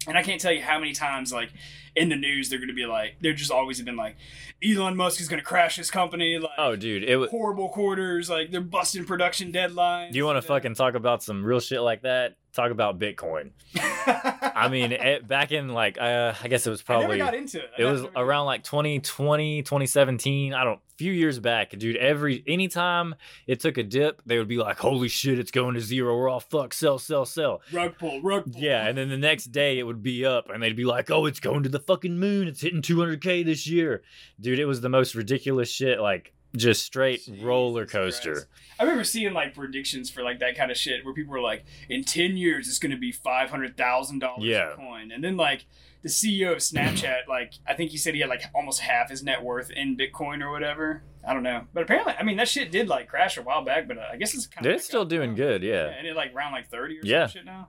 And 0.09 0.17
I 0.17 0.23
can't 0.23 0.41
tell 0.41 0.51
you 0.51 0.61
how 0.61 0.79
many 0.79 0.93
times, 0.93 1.31
like 1.31 1.51
in 1.95 2.09
the 2.09 2.15
news, 2.15 2.49
they're 2.49 2.59
going 2.59 2.69
to 2.69 2.75
be 2.75 2.85
like, 2.85 3.17
they're 3.21 3.33
just 3.33 3.51
always 3.51 3.81
been 3.81 3.95
like, 3.95 4.15
Elon 4.63 4.95
Musk 4.97 5.21
is 5.21 5.27
going 5.27 5.39
to 5.39 5.45
crash 5.45 5.75
his 5.75 5.91
company. 5.91 6.37
Like, 6.37 6.51
oh, 6.57 6.75
dude, 6.75 7.03
it 7.03 7.15
was. 7.15 7.29
horrible 7.29 7.69
quarters. 7.69 8.29
Like, 8.29 8.51
they're 8.51 8.59
busting 8.61 9.05
production 9.05 9.51
deadlines. 9.51 10.11
Do 10.11 10.17
you 10.17 10.25
want 10.25 10.37
to 10.37 10.41
fucking 10.41 10.75
talk 10.75 10.95
about 10.95 11.23
some 11.23 11.45
real 11.45 11.59
shit 11.59 11.81
like 11.81 12.01
that? 12.01 12.35
Talk 12.53 12.71
about 12.71 12.97
Bitcoin. 12.99 13.51
I 13.75 14.67
mean, 14.69 14.91
it, 14.91 15.27
back 15.27 15.51
in 15.51 15.69
like 15.69 15.99
uh, 15.99 16.33
I 16.43 16.47
guess 16.47 16.65
it 16.65 16.69
was 16.71 16.81
probably, 16.81 17.05
I 17.05 17.17
never 17.17 17.31
got 17.31 17.35
into 17.35 17.59
it. 17.59 17.69
I 17.77 17.81
it 17.83 17.85
was 17.85 18.03
around 18.15 18.47
like 18.47 18.63
2020 18.63 19.61
2017 19.61 20.53
i 20.53 20.63
don't 20.63 20.79
few 20.99 21.13
years 21.13 21.39
back 21.39 21.69
dude 21.79 21.95
every 21.95 22.43
anytime 22.45 23.15
it 23.47 23.61
took 23.61 23.77
a 23.77 23.83
dip 23.83 24.21
they 24.25 24.37
would 24.37 24.49
be 24.49 24.57
like 24.57 24.77
holy 24.79 25.07
shit 25.07 25.39
it's 25.39 25.49
going 25.49 25.73
to 25.73 25.79
zero. 25.79 26.13
We're 26.17 26.27
all 26.27 26.41
fuck 26.41 26.73
sell 26.73 26.99
sell 26.99 27.25
sell. 27.25 27.61
Rug 27.71 27.97
pull, 27.97 28.21
rug 28.21 28.51
pull. 28.51 28.61
yeah 28.61 28.85
and 28.85 28.97
then 28.97 29.07
the 29.07 29.17
next 29.17 29.45
day 29.45 29.79
it 29.79 29.83
would 29.83 30.03
be 30.03 30.25
up 30.25 30.49
and 30.49 30.61
they'd 30.61 30.75
be 30.75 30.83
like 30.83 31.09
oh 31.09 31.25
it's 31.25 31.39
going 31.39 31.63
to 31.63 31.69
the 31.69 31.79
fucking 31.79 32.19
moon. 32.19 32.49
It's 32.49 32.59
hitting 32.59 32.81
200k 32.81 33.45
this 33.45 33.65
year. 33.65 34.03
Dude 34.41 34.59
it 34.59 34.65
was 34.65 34.81
the 34.81 34.89
most 34.89 35.15
ridiculous 35.15 35.69
shit 35.69 36.01
like 36.01 36.33
just 36.55 36.83
straight 36.85 37.23
Jesus 37.25 37.43
roller 37.43 37.85
coaster. 37.85 38.33
Christ. 38.33 38.47
I 38.79 38.83
remember 38.83 39.03
seeing 39.03 39.33
like 39.33 39.53
predictions 39.53 40.09
for 40.09 40.23
like 40.23 40.39
that 40.39 40.55
kind 40.57 40.71
of 40.71 40.77
shit 40.77 41.03
where 41.05 41.13
people 41.13 41.31
were 41.33 41.41
like, 41.41 41.65
in 41.89 42.03
ten 42.03 42.37
years 42.37 42.67
it's 42.67 42.79
gonna 42.79 42.97
be 42.97 43.11
five 43.11 43.49
hundred 43.49 43.77
thousand 43.77 44.19
dollars 44.19 44.45
Yeah. 44.45 44.73
a 44.73 44.75
coin, 44.75 45.11
and 45.11 45.23
then 45.23 45.37
like 45.37 45.65
the 46.01 46.09
CEO 46.09 46.51
of 46.53 46.57
Snapchat, 46.59 47.21
like 47.27 47.53
I 47.67 47.73
think 47.73 47.91
he 47.91 47.97
said 47.97 48.13
he 48.13 48.21
had 48.21 48.29
like 48.29 48.43
almost 48.55 48.79
half 48.79 49.09
his 49.09 49.21
net 49.23 49.43
worth 49.43 49.69
in 49.69 49.97
Bitcoin 49.97 50.41
or 50.41 50.51
whatever. 50.51 51.03
I 51.27 51.33
don't 51.33 51.43
know, 51.43 51.65
but 51.73 51.83
apparently, 51.83 52.13
I 52.17 52.23
mean 52.23 52.37
that 52.37 52.47
shit 52.47 52.71
did 52.71 52.87
like 52.87 53.09
crash 53.09 53.37
a 53.37 53.41
while 53.41 53.63
back, 53.63 53.87
but 53.87 53.97
uh, 53.97 54.05
I 54.11 54.15
guess 54.17 54.33
it's 54.33 54.47
kind 54.47 54.65
of 54.65 54.71
It's 54.73 54.85
still 54.85 55.05
doing 55.05 55.35
good, 55.35 55.61
yeah. 55.61 55.87
and 55.89 56.07
it 56.07 56.15
like 56.15 56.33
round 56.33 56.53
like 56.53 56.69
thirty 56.69 56.97
or 56.97 57.01
Yeah. 57.03 57.25
some 57.27 57.39
shit 57.39 57.45
now. 57.45 57.67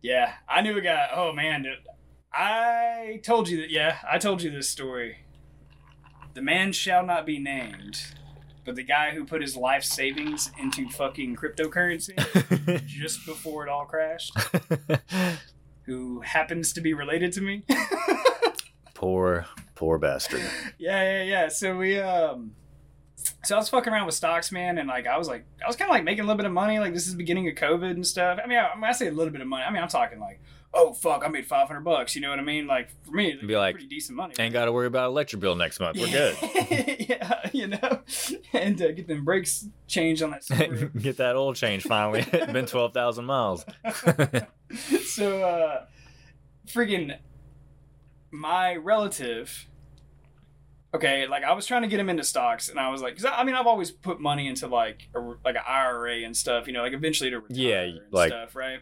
Yeah, 0.00 0.32
I 0.48 0.62
knew 0.62 0.76
a 0.78 0.80
guy. 0.80 1.08
Oh 1.14 1.32
man, 1.32 1.62
dude. 1.62 1.74
I 2.32 3.20
told 3.24 3.48
you 3.48 3.58
that. 3.62 3.70
Yeah, 3.70 3.98
I 4.10 4.18
told 4.18 4.42
you 4.42 4.50
this 4.50 4.68
story. 4.68 5.18
The 6.34 6.42
man 6.42 6.72
shall 6.72 7.04
not 7.04 7.26
be 7.26 7.38
named, 7.38 8.14
but 8.64 8.76
the 8.76 8.82
guy 8.82 9.10
who 9.10 9.24
put 9.24 9.42
his 9.42 9.56
life 9.56 9.84
savings 9.84 10.50
into 10.58 10.88
fucking 10.88 11.36
cryptocurrency 11.36 12.14
just 12.86 13.26
before 13.26 13.66
it 13.66 13.70
all 13.70 13.84
crashed, 13.86 14.36
who 15.82 16.20
happens 16.20 16.72
to 16.74 16.80
be 16.80 16.94
related 16.94 17.32
to 17.32 17.40
me. 17.40 17.64
poor, 18.94 19.46
poor 19.74 19.98
bastard. 19.98 20.42
yeah, 20.78 21.02
yeah, 21.02 21.22
yeah. 21.22 21.48
So 21.48 21.76
we 21.76 21.98
um 21.98 22.52
so 23.44 23.56
I 23.56 23.58
was 23.58 23.68
fucking 23.68 23.92
around 23.92 24.06
with 24.06 24.14
stocks, 24.14 24.52
man, 24.52 24.78
and 24.78 24.88
like 24.88 25.06
I 25.06 25.16
was 25.16 25.28
like 25.28 25.44
I 25.64 25.66
was 25.66 25.76
kind 25.76 25.90
of 25.90 25.94
like 25.94 26.04
making 26.04 26.20
a 26.20 26.24
little 26.24 26.36
bit 26.36 26.46
of 26.46 26.52
money. 26.52 26.78
Like 26.78 26.94
this 26.94 27.06
is 27.06 27.12
the 27.12 27.18
beginning 27.18 27.48
of 27.48 27.54
COVID 27.54 27.90
and 27.90 28.06
stuff. 28.06 28.38
I 28.42 28.46
mean, 28.46 28.58
I, 28.58 28.70
I 28.80 28.92
say 28.92 29.08
a 29.08 29.12
little 29.12 29.32
bit 29.32 29.40
of 29.40 29.46
money. 29.46 29.64
I 29.64 29.70
mean, 29.70 29.82
I'm 29.82 29.88
talking 29.88 30.20
like, 30.20 30.40
oh 30.74 30.92
fuck, 30.92 31.22
I 31.24 31.28
made 31.28 31.46
500 31.46 31.80
bucks. 31.80 32.14
You 32.14 32.22
know 32.22 32.30
what 32.30 32.38
I 32.38 32.42
mean? 32.42 32.66
Like 32.66 32.90
for 33.04 33.12
me, 33.12 33.30
it'd 33.30 33.46
Be 33.46 33.56
like, 33.56 33.74
pretty 33.74 33.88
decent 33.88 34.16
money. 34.16 34.34
Ain't 34.38 34.52
got 34.52 34.66
to 34.66 34.72
worry 34.72 34.86
about 34.86 35.08
electric 35.08 35.40
bill 35.40 35.54
next 35.54 35.80
month. 35.80 35.98
We're 35.98 36.08
good. 36.08 36.36
yeah, 37.08 37.50
you 37.52 37.68
know, 37.68 38.00
and 38.52 38.80
uh, 38.80 38.92
get 38.92 39.08
them 39.08 39.24
brakes 39.24 39.66
changed 39.86 40.22
on 40.22 40.30
that. 40.30 40.90
Get 41.02 41.16
that 41.18 41.36
oil 41.36 41.54
change 41.54 41.84
finally. 41.84 42.24
It's 42.38 42.52
been 42.52 42.66
12,000 42.66 43.24
miles. 43.24 43.64
so, 45.06 45.42
uh, 45.42 45.84
freaking, 46.66 47.16
my 48.30 48.76
relative. 48.76 49.66
Okay, 50.94 51.26
like 51.26 51.44
I 51.44 51.52
was 51.52 51.66
trying 51.66 51.82
to 51.82 51.88
get 51.88 52.00
him 52.00 52.08
into 52.08 52.24
stocks, 52.24 52.70
and 52.70 52.80
I 52.80 52.88
was 52.90 53.02
like, 53.02 53.14
cause 53.16 53.26
I, 53.26 53.40
I 53.40 53.44
mean, 53.44 53.54
I've 53.54 53.66
always 53.66 53.90
put 53.90 54.20
money 54.20 54.46
into 54.48 54.66
like 54.68 55.08
a, 55.14 55.20
like 55.20 55.54
an 55.56 55.62
IRA 55.68 56.22
and 56.24 56.34
stuff, 56.34 56.66
you 56.66 56.72
know, 56.72 56.80
like 56.82 56.94
eventually 56.94 57.28
to 57.30 57.40
retire 57.40 57.56
Yeah, 57.56 57.80
and 57.82 58.00
like- 58.10 58.30
stuff, 58.30 58.56
right? 58.56 58.80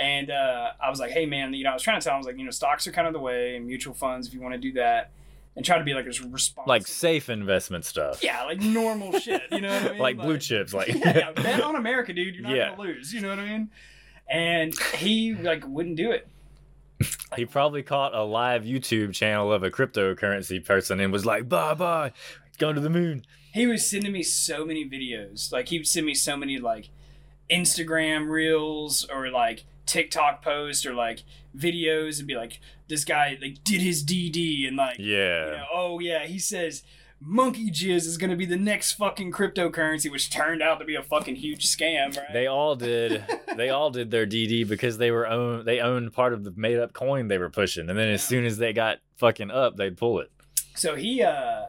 And 0.00 0.30
uh, 0.30 0.70
I 0.82 0.90
was 0.90 0.98
like, 1.00 1.10
hey 1.12 1.26
man, 1.26 1.54
you 1.54 1.64
know, 1.64 1.70
I 1.70 1.74
was 1.74 1.82
trying 1.82 2.00
to 2.00 2.04
tell 2.04 2.12
him, 2.12 2.16
I 2.16 2.18
was 2.18 2.26
like, 2.26 2.38
you 2.38 2.44
know, 2.44 2.50
stocks 2.50 2.86
are 2.88 2.92
kind 2.92 3.06
of 3.06 3.12
the 3.12 3.20
way, 3.20 3.54
and 3.56 3.66
mutual 3.66 3.94
funds 3.94 4.26
if 4.26 4.34
you 4.34 4.40
want 4.40 4.54
to 4.54 4.58
do 4.60 4.72
that, 4.72 5.12
and 5.56 5.64
try 5.64 5.78
to 5.78 5.84
be 5.84 5.94
like 5.94 6.06
as 6.06 6.20
responsible. 6.20 6.64
Like 6.68 6.86
safe 6.88 7.28
investment 7.28 7.84
stuff. 7.84 8.22
yeah, 8.22 8.42
like 8.44 8.60
normal 8.60 9.18
shit, 9.20 9.42
you 9.52 9.60
know 9.60 9.68
what 9.72 9.82
I 9.82 9.88
mean? 9.92 9.98
Like 10.00 10.16
blue 10.16 10.38
chips. 10.38 10.74
Like, 10.74 10.88
yeah, 10.88 10.94
yeah, 11.18 11.32
bet 11.32 11.60
on 11.62 11.76
America, 11.76 12.12
dude. 12.12 12.34
You're 12.34 12.44
not 12.44 12.54
Yeah. 12.56 12.70
gonna 12.70 12.82
lose. 12.82 13.12
You 13.14 13.20
know 13.20 13.28
what 13.30 13.38
I 13.38 13.44
mean? 13.46 13.70
And 14.28 14.76
he 14.96 15.34
like 15.34 15.64
wouldn't 15.66 15.96
do 15.96 16.10
it. 16.10 16.28
He 17.36 17.44
probably 17.44 17.82
caught 17.82 18.14
a 18.14 18.22
live 18.22 18.62
YouTube 18.64 19.12
channel 19.14 19.52
of 19.52 19.62
a 19.62 19.70
cryptocurrency 19.70 20.64
person 20.64 21.00
and 21.00 21.12
was 21.12 21.24
like, 21.26 21.48
bye 21.48 21.74
bye, 21.74 22.12
going 22.58 22.74
to 22.74 22.80
the 22.80 22.90
moon. 22.90 23.24
He 23.52 23.66
was 23.66 23.88
sending 23.88 24.12
me 24.12 24.22
so 24.22 24.64
many 24.64 24.88
videos. 24.88 25.50
Like 25.52 25.68
he 25.68 25.78
would 25.78 25.86
send 25.86 26.06
me 26.06 26.14
so 26.14 26.36
many 26.36 26.58
like 26.58 26.90
Instagram 27.50 28.28
reels 28.28 29.06
or 29.12 29.30
like 29.30 29.64
TikTok 29.86 30.42
posts 30.42 30.84
or 30.84 30.94
like 30.94 31.22
videos 31.56 32.18
and 32.18 32.28
be 32.28 32.34
like, 32.34 32.60
this 32.88 33.04
guy 33.04 33.38
like 33.40 33.62
did 33.64 33.80
his 33.80 34.04
DD 34.04 34.66
and 34.66 34.76
like 34.76 34.98
Yeah. 34.98 35.46
you 35.46 35.50
know, 35.52 35.64
oh 35.72 35.98
yeah, 36.00 36.24
he 36.26 36.38
says 36.38 36.82
monkey 37.20 37.70
jizz 37.70 38.06
is 38.06 38.16
gonna 38.18 38.36
be 38.36 38.46
the 38.46 38.56
next 38.56 38.92
fucking 38.92 39.32
cryptocurrency, 39.32 40.10
which 40.10 40.30
turned 40.30 40.62
out 40.62 40.78
to 40.78 40.84
be 40.84 40.94
a 40.94 41.02
fucking 41.02 41.36
huge 41.36 41.66
scam, 41.66 42.16
right? 42.16 42.32
They 42.32 42.46
all 42.46 42.76
did. 42.76 43.24
They 43.56 43.70
all 43.70 43.90
did 43.90 44.10
their 44.10 44.26
DD 44.26 44.68
because 44.68 44.98
they 44.98 45.10
were 45.10 45.26
own. 45.26 45.64
They 45.64 45.80
owned 45.80 46.12
part 46.12 46.32
of 46.32 46.44
the 46.44 46.52
made 46.56 46.78
up 46.78 46.92
coin 46.92 47.28
they 47.28 47.38
were 47.38 47.50
pushing, 47.50 47.88
and 47.88 47.98
then 47.98 48.08
as 48.08 48.22
soon 48.22 48.44
as 48.44 48.58
they 48.58 48.72
got 48.72 48.98
fucking 49.16 49.50
up, 49.50 49.76
they'd 49.76 49.96
pull 49.96 50.20
it. 50.20 50.30
So 50.74 50.94
he 50.94 51.22
uh 51.22 51.66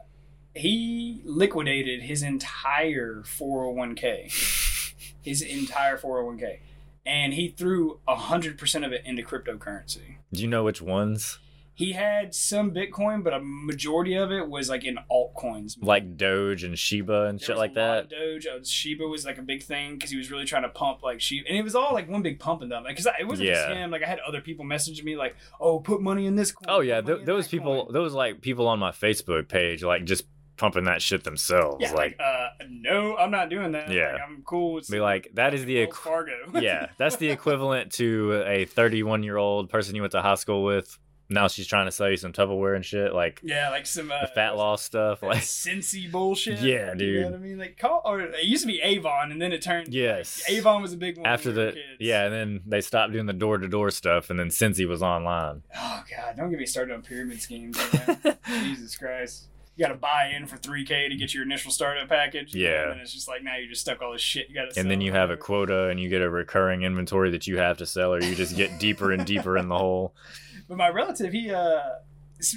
he 0.55 1.21
liquidated 1.25 2.01
his 2.01 2.23
entire 2.23 3.23
401k. 3.25 4.93
His 5.21 5.41
entire 5.41 5.97
401k. 5.97 6.59
And 7.05 7.33
he 7.33 7.49
threw 7.49 7.99
100% 8.07 8.85
of 8.85 8.93
it 8.93 9.01
into 9.05 9.21
cryptocurrency. 9.21 10.15
Do 10.31 10.41
you 10.41 10.47
know 10.47 10.63
which 10.63 10.81
ones? 10.81 11.39
He 11.79 11.93
had 11.93 12.35
some 12.35 12.71
Bitcoin, 12.71 13.23
but 13.23 13.33
a 13.33 13.39
majority 13.41 14.15
of 14.15 14.33
it 14.33 14.49
was 14.49 14.67
like 14.67 14.83
in 14.83 14.99
altcoins. 15.09 15.81
Like 15.81 16.17
Doge 16.17 16.65
and 16.65 16.77
Shiba 16.77 17.27
and 17.27 17.39
There 17.39 17.45
shit 17.45 17.57
like 17.57 17.75
that. 17.75 18.09
Doge, 18.09 18.45
uh, 18.47 18.61
Shiba 18.61 19.07
was 19.07 19.23
like 19.23 19.37
a 19.37 19.41
big 19.41 19.63
thing 19.63 19.93
because 19.93 20.11
he 20.11 20.17
was 20.17 20.29
really 20.29 20.43
trying 20.43 20.63
to 20.63 20.69
pump 20.69 21.03
like 21.03 21.21
Shiba, 21.21 21.47
and 21.47 21.57
it 21.57 21.63
was 21.63 21.75
all 21.75 21.93
like 21.93 22.09
one 22.09 22.21
big 22.21 22.37
pump 22.37 22.63
in 22.63 22.67
them. 22.67 22.83
Because 22.85 23.07
it 23.17 23.25
wasn't 23.25 23.47
just 23.47 23.69
him. 23.69 23.91
Like 23.91 24.03
I 24.03 24.07
had 24.07 24.19
other 24.27 24.41
people 24.41 24.65
messaging 24.65 25.05
me 25.05 25.15
like, 25.15 25.37
"Oh, 25.61 25.79
put 25.79 26.01
money 26.01 26.25
in 26.25 26.35
this 26.35 26.51
coin." 26.51 26.65
Oh 26.67 26.81
yeah, 26.81 26.99
th- 26.99 27.23
those 27.23 27.47
people, 27.47 27.85
coin." 27.85 27.93
those 27.93 28.11
like 28.11 28.41
people 28.41 28.67
on 28.67 28.77
my 28.77 28.91
Facebook 28.91 29.47
page, 29.47 29.81
like 29.81 30.03
just 30.03 30.25
pumping 30.57 30.83
that 30.83 31.01
shit 31.01 31.23
themselves. 31.23 31.77
Yeah, 31.79 31.93
like, 31.93 32.19
like, 32.19 32.19
uh, 32.19 32.49
no, 32.69 33.15
I'm 33.15 33.31
not 33.31 33.49
doing 33.49 33.71
that. 33.71 33.89
Yeah. 33.89 34.11
like, 34.15 34.21
I'm 34.27 34.41
cool. 34.45 34.73
With 34.73 34.89
be 34.89 34.99
like, 34.99 35.29
that 35.35 35.53
is 35.53 35.63
the 35.63 35.87
equ- 35.87 35.93
Fargo. 35.93 36.33
yeah, 36.59 36.87
that's 36.97 37.15
the 37.15 37.29
equivalent 37.31 37.93
to 37.93 38.43
a 38.45 38.65
31 38.65 39.23
year 39.23 39.37
old 39.37 39.69
person 39.69 39.95
you 39.95 40.01
went 40.01 40.11
to 40.11 40.21
high 40.21 40.35
school 40.35 40.65
with. 40.65 40.99
Now 41.31 41.47
she's 41.47 41.67
trying 41.67 41.85
to 41.85 41.91
sell 41.91 42.09
you 42.09 42.17
some 42.17 42.33
Tupperware 42.33 42.75
and 42.75 42.83
shit, 42.83 43.13
like 43.13 43.39
yeah, 43.43 43.69
like 43.69 43.85
some 43.85 44.11
uh, 44.11 44.25
fat 44.33 44.57
loss 44.57 44.81
stuff. 44.81 45.21
Like, 45.21 45.43
Scentsy 45.43 46.11
bullshit. 46.11 46.59
Yeah, 46.59 46.95
dude. 46.95 47.01
You 47.01 47.21
know 47.21 47.27
what 47.27 47.35
I 47.35 47.39
mean? 47.39 47.57
Like, 47.59 47.77
call 47.77 48.01
or 48.03 48.19
it 48.21 48.43
used 48.43 48.63
to 48.63 48.67
be 48.67 48.81
Avon, 48.81 49.31
and 49.31 49.39
then 49.39 49.51
it 49.51 49.61
turned. 49.61 49.93
yes, 49.93 50.41
like, 50.47 50.57
Avon 50.57 50.81
was 50.81 50.93
a 50.93 50.97
big 50.97 51.17
one 51.17 51.27
after 51.27 51.51
the 51.51 51.73
kids. 51.73 51.85
yeah, 51.99 52.23
and 52.25 52.33
then 52.33 52.61
they 52.65 52.81
stopped 52.81 53.13
doing 53.13 53.27
the 53.27 53.33
door 53.33 53.59
to 53.59 53.67
door 53.67 53.91
stuff, 53.91 54.31
and 54.31 54.39
then 54.39 54.47
Scentsy 54.47 54.87
was 54.87 55.03
online. 55.03 55.61
Oh 55.77 56.03
god, 56.09 56.35
don't 56.35 56.49
get 56.49 56.57
me 56.57 56.65
started 56.65 56.93
on 56.95 57.03
pyramid 57.03 57.41
schemes. 57.41 57.77
man. 57.93 58.37
Jesus 58.63 58.97
Christ. 58.97 59.45
You 59.75 59.85
got 59.85 59.93
to 59.93 59.97
buy 59.97 60.33
in 60.35 60.45
for 60.45 60.57
3K 60.57 61.07
to 61.07 61.15
get 61.15 61.33
your 61.33 61.43
initial 61.43 61.71
startup 61.71 62.09
package. 62.09 62.53
Yeah. 62.53 62.81
And 62.81 62.91
then 62.91 62.99
it's 62.99 63.13
just 63.13 63.29
like 63.29 63.43
now 63.43 63.55
you 63.55 63.69
just 63.69 63.79
stuck 63.79 64.01
all 64.01 64.11
this 64.11 64.21
shit 64.21 64.49
you 64.49 64.55
got 64.55 64.73
to 64.73 64.77
and 64.77 64.91
then 64.91 64.99
you 64.99 65.13
have 65.13 65.29
a 65.29 65.37
quota, 65.37 65.87
and 65.87 66.01
you 66.01 66.09
get 66.09 66.21
a 66.21 66.29
recurring 66.29 66.81
inventory 66.81 67.29
that 67.31 67.47
you 67.47 67.59
have 67.59 67.77
to 67.77 67.85
sell, 67.85 68.13
or 68.13 68.21
you 68.21 68.35
just 68.35 68.57
get 68.57 68.77
deeper 68.79 69.11
and 69.13 69.25
deeper 69.25 69.57
in 69.57 69.69
the 69.69 69.77
hole. 69.77 70.15
But 70.69 70.77
my 70.77 70.87
relative, 70.89 71.33
he, 71.33 71.51
uh, 71.51 71.81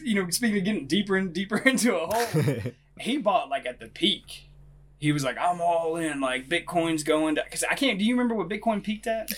you 0.05 0.15
know, 0.15 0.29
speaking 0.31 0.59
of 0.59 0.65
getting 0.65 0.87
deeper 0.87 1.17
and 1.17 1.33
deeper 1.33 1.57
into 1.69 1.97
a 1.97 2.07
hole, 2.07 2.73
he 3.01 3.17
bought 3.17 3.49
like 3.49 3.67
at 3.67 3.81
the 3.81 3.89
peak. 3.89 4.51
He 4.99 5.11
was 5.11 5.25
like, 5.25 5.37
I'm 5.37 5.61
all 5.61 5.97
in, 5.97 6.21
like 6.21 6.49
Bitcoin's 6.49 7.03
going 7.03 7.35
to. 7.35 7.43
Because 7.43 7.65
I 7.65 7.75
can't, 7.75 7.99
do 7.99 8.05
you 8.05 8.15
remember 8.15 8.37
what 8.37 8.49
Bitcoin 8.49 8.85
peaked 8.85 9.09
at? 9.09 9.33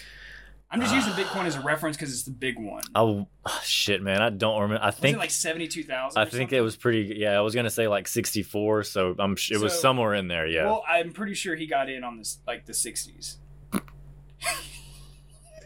I'm 0.71 0.81
just 0.81 0.93
using 0.93 1.13
Bitcoin 1.25 1.45
as 1.45 1.55
a 1.55 1.61
reference 1.61 1.97
because 1.97 2.13
it's 2.13 2.25
the 2.25 2.33
big 2.33 2.59
one. 2.59 2.83
oh 2.97 3.29
shit, 3.63 4.03
man, 4.03 4.21
I 4.21 4.31
don't 4.31 4.61
remember. 4.61 4.85
I 4.85 4.91
think 4.91 5.17
it 5.17 5.21
like 5.21 5.31
72,000? 5.31 6.21
I 6.21 6.25
think 6.25 6.33
something? 6.33 6.59
it 6.59 6.61
was 6.61 6.75
pretty. 6.77 7.15
Yeah, 7.17 7.39
I 7.39 7.41
was 7.41 7.55
gonna 7.55 7.71
say 7.71 7.87
like 7.87 8.09
sixty 8.09 8.43
four, 8.43 8.83
so 8.83 9.15
I'm. 9.19 9.37
It 9.51 9.61
was 9.61 9.79
somewhere 9.81 10.15
in 10.15 10.27
there. 10.27 10.47
Yeah. 10.47 10.65
Well, 10.65 10.85
I'm 10.89 11.13
pretty 11.13 11.35
sure 11.35 11.55
he 11.55 11.67
got 11.67 11.89
in 11.89 12.03
on 12.03 12.19
this, 12.19 12.41
like 12.47 12.67
the 12.67 12.73
60s. 12.73 13.37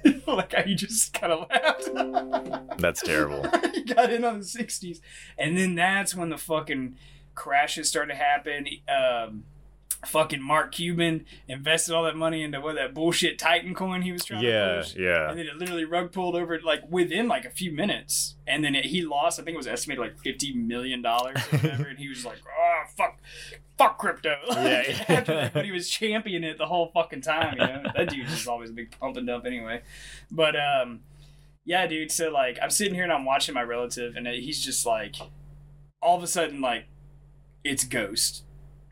like 0.26 0.52
how 0.52 0.64
you 0.64 0.74
just 0.74 1.12
kind 1.12 1.32
of 1.32 1.48
laughed. 1.50 2.68
That's 2.78 3.02
terrible. 3.02 3.48
he 3.74 3.82
got 3.82 4.12
in 4.12 4.24
on 4.24 4.40
the 4.40 4.44
60s. 4.44 5.00
And 5.38 5.56
then 5.56 5.74
that's 5.74 6.14
when 6.14 6.28
the 6.28 6.38
fucking 6.38 6.96
crashes 7.34 7.88
started 7.88 8.14
to 8.14 8.18
happen. 8.18 8.66
Um, 8.88 9.44
fucking 10.06 10.40
Mark 10.40 10.72
Cuban 10.72 11.26
invested 11.48 11.94
all 11.94 12.04
that 12.04 12.16
money 12.16 12.42
into 12.42 12.60
what 12.60 12.76
that 12.76 12.94
bullshit 12.94 13.38
Titan 13.38 13.74
coin 13.74 14.02
he 14.02 14.12
was 14.12 14.24
trying 14.24 14.42
to 14.42 14.48
yeah, 14.48 14.76
push. 14.78 14.96
yeah. 14.96 15.30
And 15.30 15.38
then 15.38 15.46
it 15.46 15.56
literally 15.56 15.84
rug 15.84 16.12
pulled 16.12 16.36
over 16.36 16.60
like 16.60 16.88
within 16.88 17.26
like 17.26 17.44
a 17.44 17.50
few 17.50 17.72
minutes. 17.72 18.36
And 18.46 18.62
then 18.62 18.74
it, 18.74 18.86
he 18.86 19.02
lost, 19.02 19.40
I 19.40 19.42
think 19.42 19.54
it 19.54 19.58
was 19.58 19.66
estimated 19.66 20.00
like 20.00 20.16
$50 20.22 20.54
million 20.54 21.04
or 21.04 21.32
whatever. 21.32 21.88
and 21.88 21.98
he 21.98 22.08
was 22.08 22.24
like, 22.24 22.38
oh, 22.58 22.84
fuck, 22.96 23.18
fuck 23.76 23.98
crypto. 23.98 24.36
Yeah, 24.48 24.82
yeah. 24.88 25.04
After 25.08 25.34
that, 25.34 25.52
but 25.52 25.64
he 25.64 25.72
was 25.72 25.88
championing 25.88 26.48
it 26.48 26.58
the 26.58 26.66
whole 26.66 26.90
fucking 26.94 27.22
time, 27.22 27.54
you 27.54 27.66
know? 27.66 27.82
that 27.96 28.10
dude's 28.10 28.30
just 28.30 28.48
always 28.48 28.70
a 28.70 28.74
big 28.74 28.96
pump 28.98 29.16
and 29.16 29.26
dump 29.26 29.46
anyway. 29.46 29.82
But, 30.30 30.54
um, 30.56 31.00
yeah, 31.64 31.86
dude. 31.86 32.10
So, 32.10 32.30
like, 32.30 32.58
I'm 32.62 32.70
sitting 32.70 32.94
here 32.94 33.02
and 33.02 33.12
I'm 33.12 33.24
watching 33.24 33.54
my 33.54 33.62
relative, 33.62 34.16
and 34.16 34.26
he's 34.26 34.64
just 34.64 34.86
like, 34.86 35.16
all 36.00 36.16
of 36.16 36.22
a 36.22 36.26
sudden, 36.26 36.60
like, 36.60 36.86
it's 37.62 37.84
Ghost. 37.84 38.44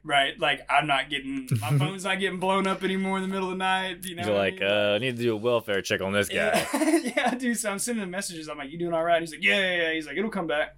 Right, 0.07 0.39
like 0.39 0.61
I'm 0.71 0.87
not 0.87 1.11
getting 1.11 1.49
my 1.61 1.71
phone's 1.79 2.05
not 2.05 2.21
getting 2.21 2.39
blown 2.39 2.69
up 2.69 2.85
anymore 2.85 3.17
in 3.17 3.23
the 3.23 3.29
middle 3.29 3.51
of 3.51 3.55
the 3.55 3.59
night. 3.59 4.05
You 4.05 4.15
know, 4.15 4.23
You're 4.23 4.33
what 4.35 4.41
I 4.41 4.45
like, 4.45 4.61
mean? 4.61 4.71
uh, 4.71 4.93
I 4.95 4.99
need 4.99 5.17
to 5.17 5.23
do 5.23 5.33
a 5.33 5.37
welfare 5.37 5.83
check 5.83 6.01
on 6.01 6.13
this 6.13 6.29
guy. 6.29 6.65
Yeah, 6.73 6.97
yeah, 7.17 7.35
dude. 7.35 7.59
So 7.59 7.73
I'm 7.73 7.81
sending 7.81 8.05
him 8.05 8.11
messages. 8.13 8.49
I'm 8.49 8.57
like, 8.57 8.71
"You 8.71 8.79
doing 8.79 8.93
all 8.93 9.03
right?" 9.03 9.21
He's 9.21 9.33
like, 9.33 9.43
"Yeah, 9.43 9.59
yeah, 9.59 9.83
yeah." 9.83 9.93
He's 9.95 10.07
like, 10.07 10.17
"It'll 10.17 10.31
come 10.31 10.47
back. 10.47 10.77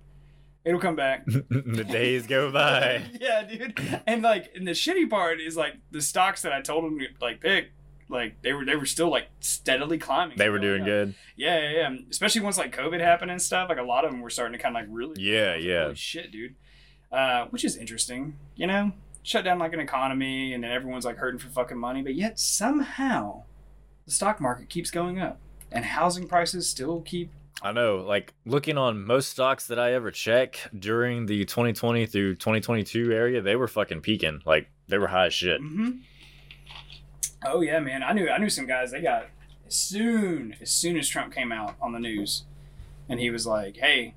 It'll 0.65 0.81
come 0.81 0.97
back." 0.97 1.27
the 1.27 1.85
days 1.87 2.27
go 2.27 2.51
by. 2.51 3.03
yeah, 3.21 3.43
dude. 3.43 3.79
And 4.07 4.23
like, 4.23 4.51
and 4.57 4.67
the 4.67 4.73
shitty 4.73 5.11
part 5.11 5.43
is 5.43 5.59
like 5.59 5.75
the 5.91 6.01
stocks 6.01 6.41
that 6.41 6.55
I 6.55 6.63
told 6.63 6.85
him 6.85 6.99
to 6.99 7.07
like 7.21 7.43
pick, 7.43 7.73
like 8.09 8.41
they 8.41 8.55
were 8.55 8.65
they 8.65 8.77
were 8.77 8.87
still 8.87 9.11
like 9.11 9.29
steadily 9.41 9.99
climbing. 9.99 10.39
They 10.39 10.49
were 10.49 10.59
doing 10.59 10.81
yeah. 10.81 10.87
good. 10.87 11.15
Yeah, 11.37 11.59
yeah, 11.59 11.71
yeah. 11.71 11.97
Especially 12.11 12.41
once 12.41 12.57
like 12.57 12.75
COVID 12.75 13.01
happened 13.01 13.31
and 13.31 13.43
stuff. 13.43 13.69
Like 13.69 13.77
a 13.77 13.83
lot 13.83 14.07
of 14.07 14.11
them 14.11 14.23
were 14.23 14.31
starting 14.31 14.57
to 14.57 14.63
kind 14.63 14.75
of 14.75 14.81
like 14.81 14.89
really. 14.91 15.21
Yeah, 15.21 15.53
I 15.53 15.57
was 15.57 15.57
like, 15.57 15.65
yeah. 15.69 15.83
Holy 15.83 15.95
shit, 15.97 16.33
dude. 16.33 16.55
Uh, 17.13 17.47
which 17.51 17.65
is 17.65 17.77
interesting, 17.77 18.39
you 18.57 18.67
know. 18.67 18.93
Shut 19.23 19.45
down 19.45 19.59
like 19.59 19.73
an 19.73 19.81
economy, 19.81 20.53
and 20.55 20.63
then 20.65 20.71
everyone's 20.73 21.05
like 21.05 21.17
hurting 21.17 21.39
for 21.41 21.49
fucking 21.49 21.79
money. 21.79 22.03
But 22.03 22.15
yet 22.15 22.39
somehow, 22.39 23.43
the 24.07 24.11
stock 24.13 24.41
market 24.41 24.69
keeps 24.69 24.91
going 24.91 25.21
up, 25.21 25.39
and 25.71 25.85
housing 25.85 26.27
prices 26.29 26.69
still 26.69 27.01
keep. 27.03 27.31
I 27.61 27.73
know, 27.73 27.97
like 27.97 28.35
looking 28.47 28.79
on 28.79 29.05
most 29.05 29.31
stocks 29.31 29.67
that 29.67 29.79
I 29.81 29.93
ever 29.95 30.11
check 30.13 30.59
during 30.79 31.27
the 31.27 31.45
2020 31.45 32.07
through 32.07 32.37
2022 32.37 33.13
area, 33.13 33.41
they 33.43 33.57
were 33.57 33.67
fucking 33.67 34.01
peaking. 34.01 34.41
Like 34.47 34.71
they 34.87 34.97
were 34.99 35.09
high 35.09 35.27
as 35.27 35.35
shit. 35.35 35.61
hmm 35.61 35.91
Oh 37.45 37.61
yeah, 37.61 37.79
man. 37.81 38.03
I 38.03 38.13
knew 38.13 38.29
I 38.29 38.39
knew 38.39 38.49
some 38.51 38.67
guys. 38.67 38.91
They 38.91 39.01
got 39.01 39.27
as 39.67 39.75
soon 39.75 40.57
as 40.61 40.71
soon 40.71 40.97
as 40.97 41.09
Trump 41.09 41.33
came 41.35 41.53
out 41.53 41.75
on 41.81 41.93
the 41.93 41.99
news, 42.01 42.45
and 43.09 43.21
he 43.21 43.31
was 43.31 43.47
like, 43.47 43.77
"Hey, 43.77 44.15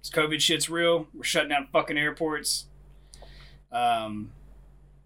this 0.00 0.10
COVID 0.10 0.40
shit's 0.40 0.68
real. 0.68 1.06
We're 1.14 1.24
shutting 1.24 1.48
down 1.50 1.68
fucking 1.72 1.96
airports. 1.96 2.66
Um, 3.72 4.30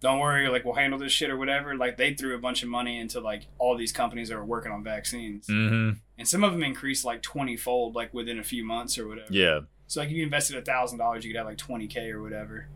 don't 0.00 0.18
worry. 0.18 0.48
Like 0.48 0.64
we'll 0.64 0.74
handle 0.74 0.98
this 0.98 1.12
shit 1.12 1.30
or 1.30 1.36
whatever." 1.36 1.76
Like 1.76 1.96
they 1.96 2.14
threw 2.14 2.34
a 2.34 2.38
bunch 2.38 2.62
of 2.62 2.68
money 2.68 2.98
into 2.98 3.20
like 3.20 3.46
all 3.58 3.76
these 3.76 3.92
companies 3.92 4.28
that 4.28 4.36
were 4.36 4.44
working 4.44 4.72
on 4.72 4.84
vaccines, 4.84 5.46
hmm 5.46 5.92
and 6.18 6.26
some 6.26 6.44
of 6.44 6.52
them 6.52 6.62
increased 6.62 7.04
like 7.04 7.22
twenty 7.22 7.56
fold, 7.56 7.94
like 7.94 8.12
within 8.14 8.38
a 8.38 8.44
few 8.44 8.64
months 8.64 8.98
or 8.98 9.08
whatever. 9.08 9.32
Yeah. 9.32 9.60
So 9.86 10.00
like 10.00 10.10
if 10.10 10.16
you 10.16 10.22
invested 10.22 10.56
a 10.56 10.62
thousand 10.62 10.98
dollars, 10.98 11.24
you 11.24 11.32
could 11.32 11.38
have 11.38 11.46
like 11.46 11.58
twenty 11.58 11.86
k 11.86 12.10
or 12.10 12.22
whatever. 12.22 12.66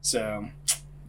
So 0.00 0.48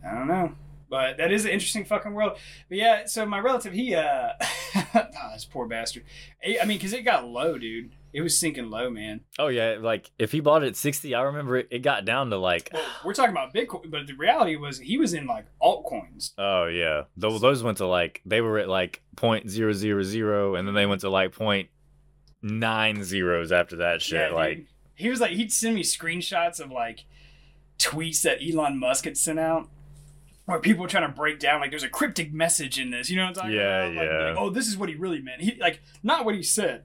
I 0.08 0.14
don't 0.14 0.28
know, 0.28 0.56
but 0.90 1.18
that 1.18 1.32
is 1.32 1.46
an 1.46 1.52
interesting 1.52 1.86
fucking 1.86 2.14
world. 2.14 2.38
But 2.70 2.78
yeah, 2.78 3.06
so 3.06 3.26
my 3.26 3.40
relative, 3.40 3.74
he 3.74 3.96
uh, 3.96 4.30
oh, 4.76 5.30
this 5.34 5.46
poor 5.46 5.68
bastard. 5.68 6.04
I 6.46 6.60
I 6.62 6.66
mean, 6.66 6.78
because 6.78 6.94
it 6.94 7.04
got 7.04 7.28
low, 7.28 7.58
dude. 7.58 7.92
It 8.16 8.22
was 8.22 8.40
sinking 8.40 8.70
low, 8.70 8.90
man. 8.90 9.22
Oh 9.38 9.48
yeah. 9.48 9.76
Like 9.80 10.10
if 10.18 10.32
he 10.32 10.40
bought 10.40 10.64
it 10.64 10.68
at 10.68 10.76
60, 10.78 11.14
I 11.14 11.22
remember 11.24 11.58
it, 11.58 11.68
it 11.70 11.80
got 11.80 12.06
down 12.06 12.30
to 12.30 12.38
like. 12.38 12.70
Well, 12.74 12.82
we're 13.04 13.14
talking 13.14 13.32
about 13.32 13.54
Bitcoin, 13.54 13.92
but 13.92 14.08
the 14.08 14.14
reality 14.14 14.56
was 14.56 14.80
he 14.80 14.98
was 14.98 15.14
in 15.14 15.28
like 15.28 15.46
altcoins. 15.62 16.32
Oh 16.38 16.66
yeah, 16.68 17.04
those 17.18 17.42
those 17.42 17.62
went 17.62 17.78
to 17.80 17.88
like 17.88 18.22
they 18.26 18.40
were 18.40 18.58
at 18.58 18.70
like 18.70 19.02
point 19.18 19.50
zero 19.50 19.74
zero 19.74 20.02
zero, 20.02 20.56
and 20.56 20.66
then 20.66 20.76
they 20.76 20.86
went 20.86 21.02
to 21.02 21.10
like 21.10 21.34
point 21.34 21.68
nine 22.42 23.04
zeros 23.04 23.52
after 23.52 23.76
that 23.78 24.02
shit. 24.02 24.20
Yeah, 24.20 24.28
dude. 24.28 24.36
like 24.36 24.66
he 24.96 25.10
was 25.10 25.20
like 25.20 25.32
he'd 25.32 25.52
send 25.52 25.76
me 25.76 25.84
screenshots 25.84 26.60
of 26.62 26.72
like 26.72 27.04
tweets 27.78 28.22
that 28.22 28.38
Elon 28.42 28.80
Musk 28.80 29.04
had 29.06 29.18
sent 29.18 29.40
out. 29.40 29.70
Where 30.46 30.60
people 30.60 30.84
were 30.84 30.88
trying 30.88 31.10
to 31.10 31.14
break 31.14 31.40
down, 31.40 31.60
like 31.60 31.72
there's 31.72 31.82
a 31.82 31.90
cryptic 31.90 32.32
message 32.32 32.80
in 32.80 32.92
this, 32.92 33.10
you 33.10 33.16
know 33.18 33.24
what 33.24 33.30
I'm 33.30 33.34
talking 33.34 33.52
Yeah, 33.54 33.86
about? 33.86 33.96
Like, 33.96 34.10
yeah. 34.10 34.30
like, 34.30 34.38
oh, 34.38 34.50
this 34.52 34.68
is 34.68 34.78
what 34.78 34.90
he 34.90 34.96
really 34.96 35.20
meant. 35.20 35.42
He 35.42 35.56
like 35.60 35.82
not 36.04 36.24
what 36.24 36.36
he 36.36 36.44
said, 36.44 36.84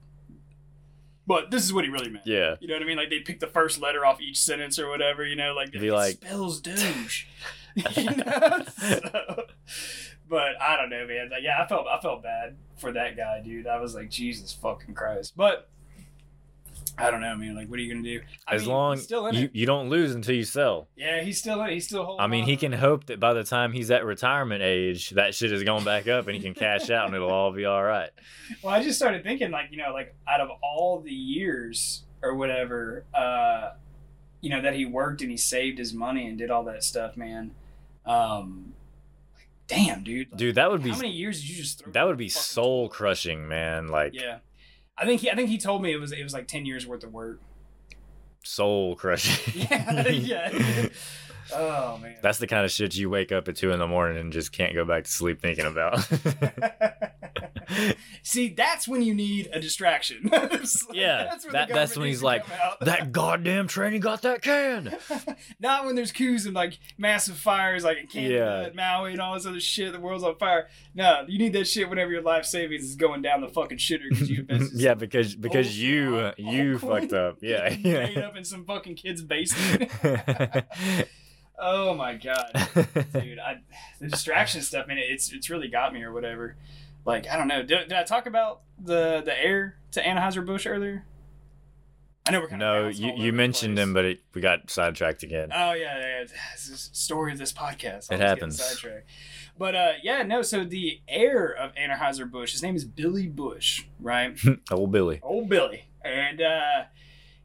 but 1.27 1.51
this 1.51 1.65
is 1.65 1.73
what 1.73 1.85
he 1.85 1.91
really 1.91 2.11
meant. 2.11 2.27
yeah, 2.27 2.57
You 2.61 2.69
know 2.69 2.75
what 2.75 2.83
I 2.83 2.87
mean? 2.87 2.97
Like 2.97 3.11
they 3.11 3.21
pick 3.21 3.41
the 3.41 3.47
first 3.47 3.81
letter 3.81 4.05
off 4.05 4.21
each 4.21 4.39
sentence 4.41 4.79
or 4.79 4.89
whatever. 4.89 5.25
You 5.27 5.37
know, 5.37 5.55
like 5.55 5.73
Be 5.73 5.89
it 5.89 5.93
like- 5.93 6.15
spells 6.17 6.61
douche. 6.63 7.27
you 7.97 8.05
know? 8.05 8.65
So, 8.79 9.45
but 10.29 10.61
I 10.61 10.77
don't 10.77 10.91
know, 10.91 11.07
man. 11.07 11.31
Like, 11.31 11.43
yeah, 11.43 11.63
I 11.63 11.67
felt 11.67 11.87
I 11.87 12.01
felt 12.01 12.23
bad 12.23 12.57
for 12.79 12.93
that 12.93 13.17
guy, 13.17 13.41
dude. 13.45 13.67
I 13.67 13.79
was 13.81 13.95
like, 13.95 14.11
Jesus 14.11 14.53
fucking 14.53 14.95
Christ. 14.95 15.35
But 15.37 15.69
I 17.01 17.11
don't 17.11 17.21
know, 17.21 17.37
man. 17.37 17.55
Like, 17.55 17.69
what 17.69 17.79
are 17.79 17.83
you 17.83 17.93
gonna 17.95 18.05
do? 18.07 18.21
I 18.47 18.55
as 18.55 18.63
mean, 18.63 18.71
long 18.71 18.97
still 18.99 19.27
in 19.27 19.35
you 19.35 19.45
it. 19.45 19.51
you 19.55 19.67
don't 19.67 19.89
lose 19.89 20.15
until 20.15 20.35
you 20.35 20.45
sell. 20.45 20.89
Yeah, 20.97 21.23
he's 21.23 21.39
still 21.39 21.61
in 21.63 21.71
it. 21.71 21.75
He's 21.75 21.87
still 21.87 22.05
holding. 22.05 22.23
I 22.23 22.27
mean, 22.27 22.43
on. 22.43 22.49
he 22.49 22.57
can 22.57 22.73
hope 22.73 23.07
that 23.07 23.19
by 23.19 23.33
the 23.33 23.45
time 23.45 23.73
he's 23.73 23.91
at 23.91 24.05
retirement 24.05 24.63
age, 24.63 25.11
that 25.11 25.35
shit 25.35 25.53
is 25.53 25.63
going 25.65 25.85
back 25.85 26.09
up 26.09 26.27
and 26.27 26.37
he 26.37 26.43
can 26.43 26.55
cash 26.55 26.91
out 26.91 27.07
and 27.07 27.15
it'll 27.15 27.31
all 27.31 27.53
be 27.53 27.65
all 27.65 27.83
right. 27.83 28.11
Well, 28.63 28.75
I 28.75 28.83
just 28.83 28.99
started 28.99 29.23
thinking, 29.23 29.53
like, 29.53 29.67
you 29.71 29.77
know, 29.79 29.93
like 29.93 30.15
out 30.29 30.41
of 30.41 30.51
all 30.61 31.01
the 31.01 31.13
years 31.13 32.03
or 32.21 32.35
whatever, 32.35 33.05
uh, 33.15 33.71
you 34.41 34.51
know, 34.51 34.61
that 34.63 34.75
he 34.75 34.85
worked 34.87 35.23
and 35.23 35.31
he 35.31 35.37
saved 35.37 35.79
his 35.79 35.95
money 35.95 36.27
and 36.27 36.37
did 36.37 36.51
all 36.51 36.65
that 36.65 36.83
stuff, 36.83 37.17
man. 37.17 37.53
Um, 38.05 38.75
like, 39.35 39.47
damn, 39.69 40.03
dude. 40.03 40.31
Like, 40.33 40.39
Dude, 40.39 40.55
that 40.57 40.71
would 40.71 40.83
be 40.83 40.91
how 40.91 40.97
many 40.97 41.13
years 41.13 41.41
did 41.41 41.49
you 41.51 41.57
just 41.57 41.79
throw? 41.79 41.93
that 41.93 42.07
would 42.07 42.17
be 42.17 42.29
soul 42.29 42.89
crushing, 42.89 43.47
man. 43.47 43.87
Like 43.89 44.15
Yeah, 44.15 44.39
I 45.01 45.07
think 45.07 45.23
he, 45.23 45.31
I 45.31 45.35
think 45.35 45.49
he 45.49 45.57
told 45.59 45.83
me 45.83 45.93
it 45.93 45.97
was 45.99 46.13
it 46.13 46.23
was 46.23 46.35
like 46.35 46.47
ten 46.47 46.67
years 46.67 46.87
worth 46.87 47.03
of 47.05 47.13
work. 47.13 47.41
soul 48.45 48.95
crushing. 48.97 49.67
Yeah, 49.71 50.09
yeah. 50.09 50.89
oh 51.55 51.99
man. 51.99 52.17
That's 52.23 52.39
the 52.39 52.47
kind 52.47 52.65
of 52.65 52.71
shit 52.71 52.95
you 52.97 53.09
wake 53.11 53.33
up 53.33 53.49
at 53.49 53.57
two 53.57 53.71
in 53.73 53.79
the 53.79 53.87
morning 53.87 54.19
and 54.19 54.33
just 54.33 54.53
can't 54.53 54.75
go 54.75 54.85
back 54.85 55.05
to 55.05 55.11
sleep 55.11 55.41
thinking 55.41 55.65
about. 55.67 56.07
See, 58.23 58.49
that's 58.51 58.87
when 58.89 59.03
you 59.03 59.15
need 59.15 59.49
a 59.53 59.61
distraction. 59.61 60.31
Like, 60.41 60.53
Yeah, 60.93 61.25
that's 61.31 61.45
when 61.45 61.53
that- 61.53 61.69
that's 61.69 61.97
when 61.97 62.07
he's 62.09 62.23
like, 62.23 62.45
that 62.81 63.13
goddamn 63.13 63.69
train 63.69 63.99
got 64.01 64.23
that 64.23 64.43
can. 64.43 64.97
Not 65.61 65.85
when 65.85 65.95
there's 65.95 66.13
coups 66.13 66.45
and 66.47 66.55
like 66.55 66.79
massive 66.99 67.37
fires 67.37 67.85
like 67.85 67.99
in 67.99 68.07
Canada 68.07 68.35
Yeah. 68.35 68.61
and 68.67 68.75
Maui 68.77 69.13
and 69.13 69.21
all 69.21 69.35
this 69.35 69.47
other 69.47 69.61
shit. 69.61 69.93
The 69.93 70.01
world's 70.01 70.25
on 70.25 70.37
fire. 70.37 70.69
No, 70.95 71.25
you 71.29 71.39
need 71.39 71.53
that 71.55 71.67
shit 71.69 71.89
whenever 71.89 72.11
your 72.11 72.23
life 72.23 72.45
savings 72.45 72.85
is 72.85 72.97
going 72.97 73.23
down 73.23 73.41
the 73.41 73.49
fucking 73.49 73.79
shitter 73.79 74.09
because 74.09 74.29
you 74.31 74.41
invested. 74.49 74.81
yeah, 74.81 74.95
because 74.95 75.35
because 75.35 75.67
Old- 75.69 75.75
you 75.77 76.15
old 76.17 76.25
uh, 76.25 76.33
you 76.39 76.79
fucked 76.79 77.13
up. 77.13 77.39
Yeah. 77.41 77.69
made 77.83 78.19
up 78.19 78.37
in 78.37 78.45
some 78.45 78.65
fucking 78.65 78.97
kid's 78.97 79.23
basement. 79.23 79.91
oh 81.59 81.95
my 81.95 82.15
god, 82.15 82.51
dude! 83.13 83.39
I, 83.39 83.61
the 84.01 84.09
distraction 84.09 84.63
stuff, 84.63 84.87
man, 84.87 84.99
it's 84.99 85.33
it's 85.33 85.51
really 85.51 85.69
got 85.69 85.93
me 85.93 86.03
or 86.03 86.13
whatever. 86.13 86.57
Like 87.05 87.29
I 87.29 87.37
don't 87.37 87.49
know. 87.49 87.63
Did, 87.63 87.89
did 87.89 87.93
I 87.93 88.05
talk 88.05 88.27
about 88.27 88.63
the 88.79 89.23
the 89.25 89.39
heir 89.39 89.77
to 89.93 90.03
Anheuser 90.03 90.45
Busch 90.45 90.67
earlier? 90.67 91.05
I 92.27 92.33
know 92.33 92.41
we're 92.41 92.49
kind 92.49 92.61
no, 92.61 92.85
of 92.87 92.95
you 92.95 93.13
you 93.17 93.33
mentioned 93.33 93.79
him, 93.79 93.95
but 93.95 94.05
it, 94.05 94.21
we 94.35 94.41
got 94.41 94.71
sidetracked 94.71 95.23
again. 95.23 95.51
Oh 95.55 95.73
yeah, 95.73 95.99
yeah. 95.99 96.25
This 96.53 96.69
is 96.69 96.89
the 96.89 96.97
story 96.97 97.33
of 97.33 97.39
this 97.39 97.53
podcast. 97.53 98.13
It 98.13 98.21
Always 98.21 98.21
getting 98.21 98.23
happens. 98.29 98.85
But 99.59 99.75
uh, 99.75 99.93
yeah, 100.03 100.23
no. 100.23 100.43
So 100.43 100.65
the 100.65 101.01
heir 101.09 101.47
of 101.47 101.75
Anheuser 101.75 102.31
Busch, 102.31 102.53
his 102.53 102.63
name 102.63 102.77
is 102.77 102.85
Billy 102.85 103.27
Busch, 103.27 103.85
right? 103.99 104.39
Old 104.71 104.93
Billy. 104.93 105.21
Old 105.23 105.49
Billy, 105.49 105.89
and 106.05 106.41
uh, 106.41 106.85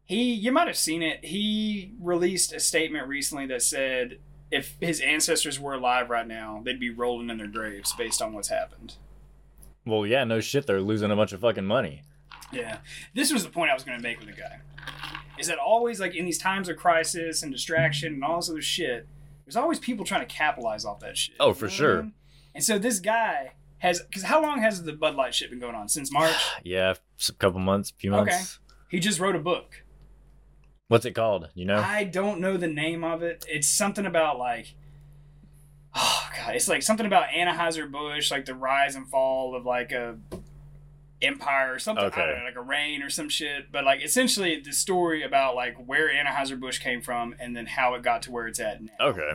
he, 0.06 0.34
you 0.34 0.52
might 0.52 0.68
have 0.68 0.78
seen 0.78 1.02
it. 1.02 1.26
He 1.26 1.94
released 2.00 2.54
a 2.54 2.60
statement 2.60 3.08
recently 3.08 3.48
that 3.48 3.64
said 3.64 4.20
if 4.52 4.76
his 4.80 5.02
ancestors 5.02 5.60
were 5.60 5.74
alive 5.74 6.10
right 6.10 6.28
now, 6.28 6.62
they'd 6.64 6.80
be 6.80 6.90
rolling 6.90 7.30
in 7.30 7.38
their 7.38 7.48
graves 7.48 7.94
based 7.94 8.22
on 8.22 8.34
what's 8.34 8.50
happened. 8.50 8.96
Well, 9.86 10.06
yeah, 10.06 10.24
no 10.24 10.40
shit. 10.40 10.66
They're 10.68 10.82
losing 10.82 11.12
a 11.12 11.16
bunch 11.16 11.32
of 11.34 11.42
fucking 11.42 11.66
money. 11.66 12.02
Yeah, 12.52 12.80
this 13.14 13.32
was 13.34 13.44
the 13.44 13.50
point 13.50 13.72
I 13.72 13.74
was 13.74 13.84
going 13.84 13.98
to 13.98 14.04
make 14.04 14.20
with 14.20 14.28
the 14.30 14.42
guy. 14.42 14.60
Is 15.38 15.48
that 15.48 15.58
always 15.58 16.00
like 16.00 16.16
in 16.16 16.26
these 16.26 16.38
times 16.38 16.70
of 16.70 16.78
crisis 16.78 17.44
and 17.44 17.52
distraction 17.52 18.14
and 18.14 18.24
all 18.24 18.38
this 18.38 18.50
other 18.50 18.62
shit? 18.62 19.08
There's 19.46 19.56
always 19.56 19.80
people 19.80 20.06
trying 20.06 20.22
to 20.26 20.34
capitalize 20.34 20.86
off 20.86 21.00
that 21.02 21.18
shit. 21.18 21.36
Oh, 21.40 21.50
You 21.50 21.54
for 21.54 21.66
know 21.66 21.68
what 21.68 21.74
I 21.74 21.76
sure. 21.78 22.02
mean? 22.04 22.14
And 22.56 22.64
so 22.64 22.80
this 22.80 23.00
guy 23.00 23.54
has 23.80 24.02
because 24.02 24.24
how 24.24 24.42
long 24.42 24.62
has 24.62 24.84
the 24.84 24.94
Bud 24.94 25.16
Light 25.16 25.36
shit 25.36 25.50
been 25.50 25.60
going 25.60 25.76
on? 25.76 25.90
Since 25.90 26.12
March. 26.12 26.34
Yeah, 26.64 26.94
a 27.30 27.32
couple 27.34 27.60
months, 27.60 27.92
few 27.98 28.12
months. 28.12 28.34
Okay. 28.34 28.76
he 28.90 29.00
just 29.00 29.20
wrote 29.20 29.36
a 29.36 29.40
book. 29.40 29.84
What's 30.88 31.06
it 31.06 31.12
called? 31.14 31.50
You 31.56 31.66
know? 31.66 31.78
I 31.80 32.04
don't 32.06 32.40
know 32.40 32.58
the 32.58 32.68
name 32.68 33.04
of 33.04 33.22
it. 33.24 33.44
It's 33.50 33.68
something 33.70 34.06
about 34.06 34.38
like. 34.40 34.76
Oh 35.96 36.30
god, 36.38 36.56
it's 36.56 36.68
like 36.68 36.84
something 36.84 37.06
about 37.06 37.30
Anheuser 37.30 37.90
Busch, 37.90 38.30
like 38.32 38.46
the 38.46 38.54
rise 38.56 38.96
and 38.96 39.08
fall 39.08 39.56
of 39.56 39.66
like 39.66 39.92
a 39.92 40.18
empire 41.22 41.74
or 41.74 41.80
something. 41.80 42.04
I 42.04 42.08
Okay. 42.08 42.22
don't 42.26 42.40
know, 42.40 42.46
like 42.46 42.56
a 42.56 42.62
reign 42.62 43.02
or 43.02 43.10
some 43.10 43.30
shit. 43.30 43.72
But 43.72 43.86
like 43.86 44.04
essentially 44.04 44.60
the 44.60 44.74
story 44.74 45.24
about 45.24 45.56
like 45.56 45.76
where 45.78 46.10
Anheuser 46.10 46.60
Busch 46.60 46.80
came 46.80 47.02
from 47.02 47.36
and 47.40 47.56
then 47.56 47.66
how 47.66 47.94
it 47.96 48.04
got 48.04 48.22
to 48.24 48.32
where 48.32 48.48
it's 48.48 48.60
at 48.60 48.82
now. 48.84 48.92
Okay. 49.00 49.32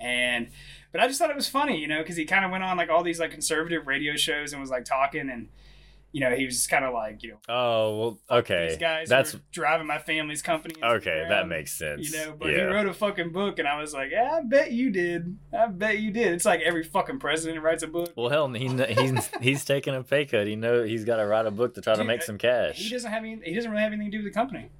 And 0.00 0.48
but 0.92 1.00
I 1.00 1.06
just 1.06 1.20
thought 1.20 1.30
it 1.30 1.36
was 1.36 1.48
funny, 1.48 1.78
you 1.78 1.86
know, 1.86 1.98
because 1.98 2.16
he 2.16 2.24
kind 2.24 2.44
of 2.44 2.50
went 2.50 2.64
on 2.64 2.76
like 2.76 2.90
all 2.90 3.02
these 3.04 3.20
like 3.20 3.30
conservative 3.30 3.86
radio 3.86 4.16
shows 4.16 4.52
and 4.52 4.60
was 4.60 4.70
like 4.70 4.84
talking 4.84 5.30
and. 5.30 5.48
You 6.12 6.22
know, 6.22 6.34
he 6.34 6.44
was 6.44 6.56
just 6.56 6.68
kind 6.68 6.84
of 6.84 6.92
like, 6.92 7.22
you 7.22 7.30
know, 7.30 7.36
Oh 7.48 7.98
well. 8.28 8.38
Okay. 8.40 8.70
these 8.70 8.78
guys 8.78 9.08
That's 9.08 9.36
driving 9.52 9.86
my 9.86 9.98
family's 9.98 10.42
company. 10.42 10.74
into 10.74 10.86
the 10.86 10.94
okay. 10.94 11.24
That 11.28 11.46
makes 11.46 11.72
sense. 11.72 12.10
You 12.10 12.18
know, 12.18 12.34
but 12.38 12.50
he 12.50 12.60
wrote 12.60 12.86
a 12.86 12.92
fucking 12.92 13.30
book, 13.30 13.58
and 13.60 13.68
I 13.68 13.80
was 13.80 13.94
like, 13.94 14.10
yeah, 14.10 14.38
I 14.38 14.42
bet 14.42 14.72
you 14.72 14.90
did. 14.90 15.38
I 15.56 15.68
bet 15.68 16.00
you 16.00 16.10
did. 16.10 16.32
It's 16.32 16.44
like 16.44 16.60
every 16.62 16.82
fucking 16.82 17.20
president 17.20 17.62
writes 17.62 17.84
a 17.84 17.86
book. 17.86 18.12
Well, 18.16 18.28
hell, 18.28 18.48
he 18.48 18.68
he's 18.68 19.30
he's 19.40 19.64
taking 19.64 19.94
a 19.94 20.02
pay 20.02 20.26
cut. 20.26 20.46
He 20.48 20.56
know 20.56 20.82
he's 20.82 21.04
got 21.04 21.16
to 21.16 21.26
write 21.26 21.46
a 21.46 21.52
book 21.52 21.74
to 21.74 21.80
try 21.80 21.94
to 21.94 22.04
make 22.04 22.22
some 22.22 22.38
cash. 22.38 22.76
He 22.78 22.90
doesn't 22.90 23.10
have 23.10 23.22
any. 23.22 23.40
He 23.44 23.54
doesn't 23.54 23.70
really 23.70 23.82
have 23.82 23.92
anything 23.92 24.10
to 24.10 24.18
do 24.18 24.24
with 24.24 24.32
the 24.32 24.36
company. 24.36 24.70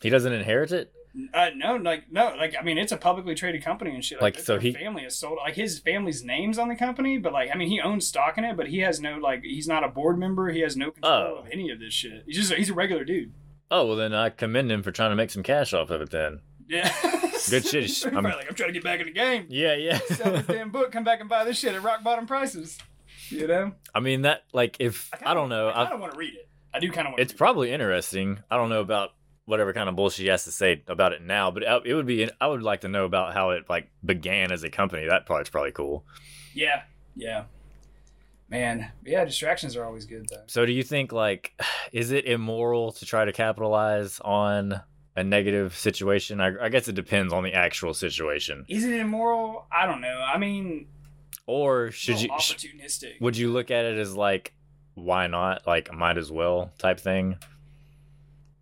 He 0.00 0.08
doesn't 0.08 0.32
inherit 0.32 0.72
it. 0.72 0.92
Uh, 1.32 1.50
no, 1.54 1.76
like 1.76 2.10
no, 2.10 2.34
like 2.36 2.54
I 2.58 2.62
mean, 2.64 2.76
it's 2.76 2.90
a 2.90 2.96
publicly 2.96 3.34
traded 3.36 3.62
company 3.64 3.94
and 3.94 4.04
shit. 4.04 4.20
Like, 4.20 4.34
this. 4.36 4.46
so 4.46 4.58
he- 4.58 4.72
family 4.72 5.04
has 5.04 5.16
sold 5.16 5.38
like 5.40 5.54
his 5.54 5.78
family's 5.78 6.24
names 6.24 6.58
on 6.58 6.68
the 6.68 6.74
company, 6.74 7.18
but 7.18 7.32
like 7.32 7.50
I 7.54 7.56
mean, 7.56 7.68
he 7.68 7.80
owns 7.80 8.06
stock 8.06 8.36
in 8.36 8.44
it, 8.44 8.56
but 8.56 8.66
he 8.68 8.80
has 8.80 9.00
no 9.00 9.16
like 9.18 9.42
he's 9.44 9.68
not 9.68 9.84
a 9.84 9.88
board 9.88 10.18
member. 10.18 10.48
He 10.50 10.60
has 10.60 10.76
no 10.76 10.90
control 10.90 11.36
Oh. 11.36 11.42
of 11.42 11.46
any 11.52 11.70
of 11.70 11.78
this 11.78 11.92
shit. 11.94 12.24
He's 12.26 12.36
just 12.36 12.52
he's 12.54 12.70
a 12.70 12.74
regular 12.74 13.04
dude. 13.04 13.32
Oh 13.70 13.86
well, 13.86 13.96
then 13.96 14.12
I 14.12 14.30
commend 14.30 14.72
him 14.72 14.82
for 14.82 14.90
trying 14.90 15.10
to 15.10 15.16
make 15.16 15.30
some 15.30 15.42
cash 15.44 15.72
off 15.72 15.90
of 15.90 16.00
it. 16.02 16.10
Then. 16.10 16.40
Yeah, 16.66 16.92
Good 17.50 17.64
shit. 17.64 18.06
I'm- 18.12 18.24
like 18.24 18.48
I'm 18.48 18.54
trying 18.56 18.70
to 18.70 18.72
get 18.74 18.82
back 18.82 18.98
in 19.00 19.06
the 19.06 19.12
game. 19.12 19.46
Yeah, 19.50 19.74
yeah. 19.74 19.98
Sell 19.98 20.32
this 20.32 20.46
damn 20.48 20.70
book. 20.70 20.90
Come 20.90 21.04
back 21.04 21.20
and 21.20 21.28
buy 21.28 21.44
this 21.44 21.58
shit 21.58 21.74
at 21.74 21.82
rock 21.84 22.02
bottom 22.02 22.26
prices. 22.26 22.76
You 23.28 23.46
know. 23.46 23.72
I 23.94 24.00
mean 24.00 24.22
that 24.22 24.42
like 24.52 24.78
if 24.80 25.10
kinda 25.12 25.30
I 25.30 25.34
don't 25.34 25.48
know, 25.48 25.68
I 25.68 25.84
I, 25.84 25.90
of 25.92 26.00
want 26.00 26.12
to 26.12 26.18
read 26.18 26.34
it. 26.34 26.48
I 26.72 26.80
do 26.80 26.90
kind 26.90 27.06
of 27.06 27.12
want. 27.12 27.20
it's 27.20 27.32
probably 27.32 27.70
interesting. 27.70 28.40
I 28.50 28.56
don't 28.56 28.68
know 28.68 28.80
about 28.80 29.10
whatever 29.46 29.72
kind 29.72 29.88
of 29.88 29.96
bullshit 29.96 30.22
he 30.24 30.28
has 30.28 30.44
to 30.44 30.50
say 30.52 30.82
about 30.88 31.12
it 31.12 31.22
now. 31.22 31.50
But 31.50 31.66
uh, 31.66 31.80
it 31.84 31.94
would 31.94 32.06
be 32.06 32.28
I 32.40 32.46
would 32.46 32.62
like 32.62 32.80
to 32.82 32.88
know 32.88 33.04
about 33.04 33.34
how 33.34 33.50
it 33.50 33.64
like 33.68 33.90
began 34.04 34.52
as 34.52 34.62
a 34.64 34.70
company. 34.70 35.06
That 35.06 35.26
part's 35.26 35.50
probably 35.50 35.72
cool. 35.72 36.04
Yeah, 36.54 36.82
yeah. 37.16 37.44
Man, 38.48 38.90
yeah, 39.04 39.24
distractions 39.24 39.74
are 39.76 39.84
always 39.84 40.04
good 40.06 40.26
though. 40.30 40.42
So 40.46 40.66
do 40.66 40.72
you 40.72 40.82
think 40.82 41.12
like 41.12 41.52
is 41.92 42.10
it 42.10 42.26
immoral 42.26 42.92
to 42.92 43.06
try 43.06 43.24
to 43.24 43.32
capitalize 43.32 44.20
on 44.20 44.80
a 45.16 45.24
negative 45.24 45.76
situation? 45.76 46.40
I, 46.40 46.52
I 46.64 46.68
guess 46.68 46.88
it 46.88 46.94
depends 46.94 47.32
on 47.32 47.42
the 47.42 47.54
actual 47.54 47.94
situation. 47.94 48.64
Is 48.68 48.84
it 48.84 48.94
immoral? 49.00 49.66
I 49.72 49.86
don't 49.86 50.00
know. 50.00 50.24
I 50.26 50.38
mean, 50.38 50.88
Or 51.46 51.90
should 51.90 52.16
you 52.20 52.28
little 52.28 52.38
sh- 52.38 52.54
opportunistic? 52.54 53.20
would 53.20 53.36
you 53.36 53.50
look 53.50 53.70
at 53.70 53.84
it 53.84 53.98
as 53.98 54.14
like 54.16 54.54
why 54.94 55.26
not 55.26 55.66
like 55.66 55.92
might 55.92 56.16
as 56.18 56.30
well 56.30 56.70
type 56.78 57.00
thing 57.00 57.36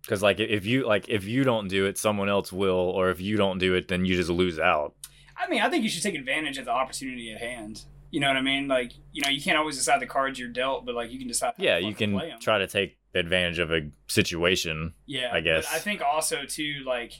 because 0.03 0.21
like 0.21 0.39
if 0.39 0.65
you 0.65 0.85
like 0.85 1.09
if 1.09 1.23
you 1.25 1.43
don't 1.43 1.67
do 1.67 1.85
it 1.85 1.97
someone 1.97 2.29
else 2.29 2.51
will 2.53 2.71
or 2.95 3.09
if 3.09 3.19
you 3.19 3.35
don't 3.37 3.57
do 3.57 3.73
it 3.73 3.87
then 3.87 4.05
you 4.05 4.15
just 4.15 4.29
lose 4.29 4.59
out 4.59 4.93
I 5.35 5.49
mean, 5.49 5.61
I 5.61 5.69
think 5.69 5.83
you 5.83 5.89
should 5.89 6.03
take 6.03 6.13
advantage 6.15 6.59
of 6.59 6.65
the 6.65 6.71
opportunity 6.71 7.33
at 7.33 7.39
hand. 7.39 7.83
You 8.11 8.19
know 8.19 8.27
what 8.27 8.37
I 8.37 8.41
mean? 8.41 8.67
Like, 8.67 8.93
you 9.11 9.23
know, 9.23 9.29
you 9.29 9.41
can't 9.41 9.57
always 9.57 9.75
decide 9.75 9.99
the 9.99 10.05
cards 10.05 10.37
you're 10.37 10.47
dealt, 10.47 10.85
but 10.85 10.93
like 10.93 11.11
you 11.11 11.17
can 11.17 11.27
decide. 11.27 11.53
Yeah 11.57 11.79
you 11.79 11.95
can 11.95 12.21
try 12.39 12.59
to 12.59 12.67
take 12.67 12.97
advantage 13.15 13.57
of 13.59 13.71
a 13.71 13.89
situation 14.07 14.93
Yeah, 15.07 15.31
I 15.33 15.41
guess. 15.41 15.65
But 15.65 15.75
I 15.75 15.79
think 15.79 16.01
also 16.01 16.45
too, 16.45 16.83
like, 16.85 17.13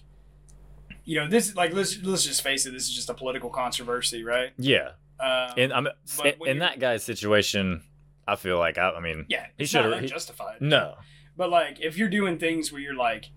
you 1.05 1.19
know, 1.19 1.27
this 1.27 1.55
like 1.55 1.73
let's 1.73 1.97
let's 2.03 2.23
just 2.23 2.41
face 2.43 2.65
it, 2.65 2.71
this 2.71 2.83
is 2.83 2.93
just 2.93 3.09
a 3.09 3.13
political 3.13 3.49
controversy, 3.49 4.23
right? 4.23 4.51
yeah 4.57 4.91
Um, 5.19 5.53
and 5.57 5.73
i'm 5.73 5.87
in, 6.23 6.35
in 6.45 6.59
that 6.59 6.79
guy's 6.79 7.03
situation 7.03 7.83
i 8.27 8.35
feel 8.35 8.57
like 8.57 8.77
i, 8.77 8.89
I 8.91 8.99
mean 8.99 9.25
yeah, 9.29 9.47
he 9.57 9.67
not 9.77 9.91
he- 9.93 9.97
unjustified. 9.99 10.61
no 10.61 10.95
But 11.35 11.49
like, 11.49 11.79
if 11.81 11.97
you're 11.97 12.09
doing 12.09 12.37
things 12.37 12.71
where 12.71 12.81
you're 12.81 12.95
like, 12.95 13.31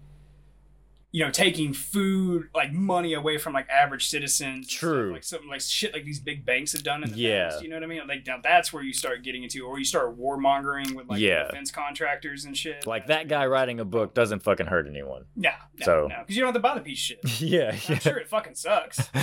you 1.16 1.24
know, 1.24 1.30
taking 1.30 1.72
food 1.72 2.50
like 2.54 2.74
money 2.74 3.14
away 3.14 3.38
from 3.38 3.54
like 3.54 3.66
average 3.70 4.06
citizens, 4.06 4.68
stuff, 4.68 4.80
True. 4.80 5.12
like 5.14 5.24
something 5.24 5.48
like 5.48 5.62
shit 5.62 5.94
like 5.94 6.04
these 6.04 6.20
big 6.20 6.44
banks 6.44 6.72
have 6.72 6.82
done 6.82 7.02
in 7.02 7.10
the 7.10 7.16
Yeah. 7.16 7.48
past. 7.48 7.62
You 7.62 7.70
know 7.70 7.76
what 7.76 7.84
I 7.84 7.86
mean? 7.86 8.06
Like 8.06 8.26
now 8.26 8.36
that's 8.42 8.70
where 8.70 8.82
you 8.82 8.92
start 8.92 9.22
getting 9.24 9.42
into, 9.42 9.64
or 9.64 9.78
you 9.78 9.86
start 9.86 10.18
warmongering 10.18 10.92
with 10.94 11.08
like 11.08 11.18
Yeah. 11.20 11.44
defense 11.44 11.70
contractors 11.70 12.44
and 12.44 12.54
shit. 12.54 12.86
like 12.86 13.06
that 13.06 13.28
guy 13.28 13.46
writing 13.46 13.80
a 13.80 13.84
book 13.86 14.12
doesn't 14.12 14.42
fucking 14.42 14.66
hurt 14.66 14.86
anyone 14.88 15.24
No, 15.34 15.48
no, 15.80 15.84
So- 15.86 16.06
no, 16.08 16.16
because 16.18 16.36
you 16.36 16.42
don't 16.42 16.48
have 16.48 16.54
to 16.54 16.60
buy 16.60 16.74
the 16.74 16.82
piece 16.82 17.10
of 17.22 17.30
shit. 17.30 17.40
yeah 17.40 17.70
I'm 17.88 17.98
sure 18.00 18.18
it 18.18 18.28
fucking 18.28 18.54
sucks. 18.56 19.08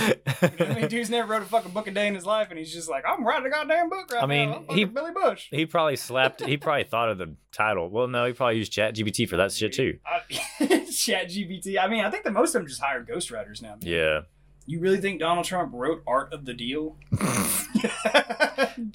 You 0.58 0.66
know 0.66 0.72
I 0.72 0.74
mean, 0.80 0.88
dude's 0.88 1.10
never 1.10 1.30
wrote 1.32 1.42
a 1.42 1.46
fucking 1.46 1.70
book 1.70 1.86
a 1.86 1.90
day 1.90 2.06
in 2.08 2.14
his 2.14 2.26
life, 2.26 2.48
and 2.50 2.58
he's 2.58 2.72
just 2.72 2.88
like, 2.90 3.04
I'm 3.08 3.24
writing 3.26 3.46
a 3.46 3.50
goddamn 3.50 3.88
book 3.88 4.12
right 4.12 4.22
I 4.22 4.26
mean, 4.26 4.50
now. 4.50 4.64
He- 4.74 4.84
Billy 4.84 5.12
Busch. 5.12 5.46
he 5.50 5.64
probably 5.64 5.96
slapped 5.96 6.44
he 6.44 6.56
probably 6.56 6.84
thought 6.84 7.08
of 7.08 7.18
the 7.18 7.36
title 7.52 7.88
well 7.88 8.08
no 8.08 8.26
he 8.26 8.32
probably 8.32 8.56
used 8.56 8.72
chat 8.72 8.96
gpt 8.96 9.28
for 9.28 9.36
that 9.36 9.52
shit 9.52 9.72
too 9.72 9.96
Chat 10.94 11.28
GPT. 11.28 11.76
I 11.84 11.88
mean, 11.88 12.04
I 12.04 12.10
think 12.10 12.24
that 12.24 12.32
most 12.32 12.54
of 12.54 12.60
them 12.62 12.68
just 12.68 12.80
hire 12.80 13.04
ghostwriters 13.04 13.60
now. 13.60 13.70
Man. 13.70 13.80
yeah 13.82 14.20
You 14.66 14.80
really 14.80 14.96
think 15.00 15.20
Donald 15.20 15.44
Trump 15.44 15.72
wrote 15.74 16.02
Art 16.06 16.32
of 16.32 16.46
the 16.46 16.54
Deal? 16.54 16.96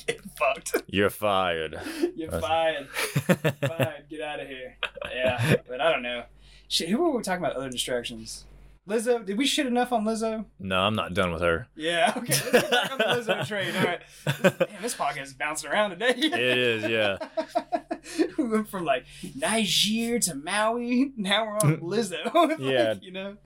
Get 0.07 0.21
fucked. 0.37 0.81
You're 0.87 1.11
fired. 1.11 1.79
You're 2.15 2.31
fired. 2.31 2.87
Fired. 3.61 4.05
Get 4.09 4.21
out 4.21 4.39
of 4.39 4.47
here. 4.47 4.75
Yeah, 5.13 5.55
but 5.67 5.79
I 5.79 5.91
don't 5.91 6.01
know. 6.01 6.23
Shit, 6.67 6.89
who 6.89 6.97
were 6.97 7.15
we 7.17 7.21
talking 7.23 7.43
about 7.43 7.55
other 7.55 7.69
distractions? 7.69 8.45
Lizzo? 8.89 9.25
Did 9.25 9.37
we 9.37 9.45
shit 9.45 9.65
enough 9.67 9.91
on 9.93 10.03
Lizzo? 10.03 10.45
no, 10.59 10.79
I'm 10.81 10.95
not 10.95 11.13
done 11.13 11.31
with 11.31 11.41
her. 11.41 11.67
Yeah, 11.75 12.13
okay. 12.17 12.33
Let's 12.33 12.51
get 12.51 12.71
back 12.71 12.91
on 12.91 12.97
the 12.97 13.03
Lizzo 13.05 13.47
train. 13.47 13.75
All 13.75 13.83
right. 13.83 14.01
Damn, 14.25 14.81
this 14.81 14.95
podcast 14.95 15.23
is 15.23 15.33
bouncing 15.33 15.69
around 15.71 15.91
today. 15.91 16.13
It 16.17 16.33
is, 16.39 16.83
yeah. 16.89 17.17
we 18.37 18.43
went 18.45 18.67
from 18.69 18.85
like 18.85 19.05
Niger 19.35 20.19
to 20.19 20.35
Maui. 20.35 21.11
Now 21.15 21.45
we're 21.45 21.55
on 21.57 21.77
Lizzo. 21.81 22.33
Like, 22.33 22.59
Yeah. 22.59 22.95
You 23.01 23.11
know? 23.11 23.37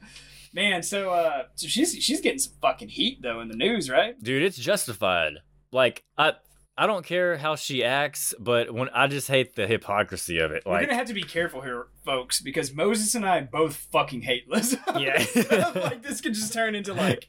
Man, 0.54 0.84
so 0.84 1.10
uh 1.12 1.44
so 1.56 1.68
she's 1.68 1.94
she's 1.96 2.22
getting 2.22 2.38
some 2.40 2.54
fucking 2.62 2.90
heat 2.90 3.22
though 3.24 3.42
in 3.42 3.48
the 3.48 3.56
news, 3.56 3.90
right? 3.90 4.22
Dude, 4.22 4.44
it's 4.44 4.58
justified. 4.58 5.40
Like 5.72 6.04
I 6.18 6.34
I 6.78 6.88
don't 6.88 7.06
care 7.06 7.38
how 7.38 7.56
she 7.56 7.84
acts, 7.84 8.34
but 8.40 8.74
when 8.74 8.90
I 8.90 9.06
just 9.08 9.28
hate 9.28 9.56
the 9.56 9.68
hypocrisy 9.68 10.40
of 10.40 10.52
it. 10.52 10.64
We're 10.66 10.82
gonna 10.82 10.96
have 10.96 11.08
to 11.08 11.14
be 11.14 11.22
careful 11.24 11.62
here, 11.62 11.88
folks, 12.04 12.42
because 12.42 12.74
Moses 12.74 13.14
and 13.16 13.26
I 13.26 13.42
both 13.42 13.76
fucking 13.76 14.24
hate 14.24 14.50
Lizzo. 14.50 14.80
Yeah. 15.00 15.72
Like 15.84 16.02
this 16.02 16.22
could 16.22 16.34
just 16.34 16.52
turn 16.54 16.74
into 16.76 16.94
like 16.94 17.28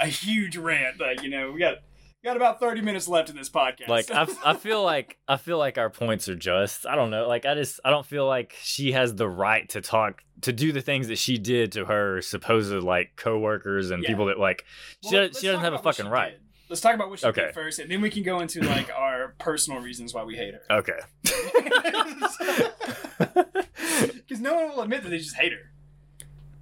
a 0.00 0.06
huge 0.06 0.56
rant. 0.56 0.98
Like, 1.00 1.22
you 1.22 1.30
know, 1.30 1.52
we 1.52 1.60
got 1.60 1.76
got 2.24 2.36
about 2.36 2.58
thirty 2.58 2.80
minutes 2.80 3.06
left 3.08 3.30
in 3.30 3.36
this 3.36 3.48
podcast. 3.48 3.86
like 3.88 4.10
I, 4.10 4.26
I 4.44 4.54
feel 4.54 4.82
like 4.82 5.18
I 5.28 5.36
feel 5.36 5.58
like 5.58 5.78
our 5.78 5.90
points 5.90 6.28
are 6.28 6.34
just. 6.36 6.84
I 6.86 6.96
don't 6.96 7.10
know. 7.10 7.28
Like 7.28 7.46
I 7.46 7.54
just 7.54 7.78
I 7.84 7.90
don't 7.90 8.04
feel 8.06 8.26
like 8.26 8.56
she 8.60 8.90
has 8.92 9.14
the 9.14 9.28
right 9.28 9.68
to 9.70 9.80
talk 9.80 10.22
to 10.42 10.52
do 10.52 10.72
the 10.72 10.80
things 10.82 11.06
that 11.08 11.18
she 11.18 11.38
did 11.38 11.70
to 11.72 11.84
her 11.84 12.20
supposed 12.22 12.72
like 12.72 13.12
coworkers 13.16 13.90
and 13.92 14.02
Yeah. 14.02 14.08
people 14.08 14.26
that 14.26 14.38
like 14.40 14.64
she, 15.08 15.14
Well, 15.14 15.28
she, 15.28 15.34
she 15.34 15.46
doesn't 15.46 15.60
have 15.60 15.74
a 15.74 15.78
fucking 15.78 16.08
right. 16.08 16.32
did. 16.32 16.40
Let's 16.70 16.80
talk 16.80 16.94
about 16.94 17.10
what 17.10 17.18
she 17.18 17.26
Okay. 17.26 17.46
did 17.46 17.54
first, 17.54 17.78
and 17.80 17.90
then 17.90 18.00
we 18.00 18.08
can 18.08 18.22
go 18.22 18.40
into 18.40 18.62
like 18.62 18.88
our 18.96 19.34
personal 19.38 19.80
reasons 19.80 20.14
why 20.14 20.24
we 20.24 20.36
hate 20.36 20.54
her. 20.54 20.62
Okay. 20.70 20.98
Because 24.00 24.40
no 24.40 24.54
one 24.54 24.68
will 24.70 24.80
admit 24.82 25.02
that 25.02 25.08
they 25.10 25.18
just 25.18 25.36
hate 25.36 25.52
her. 25.52 25.70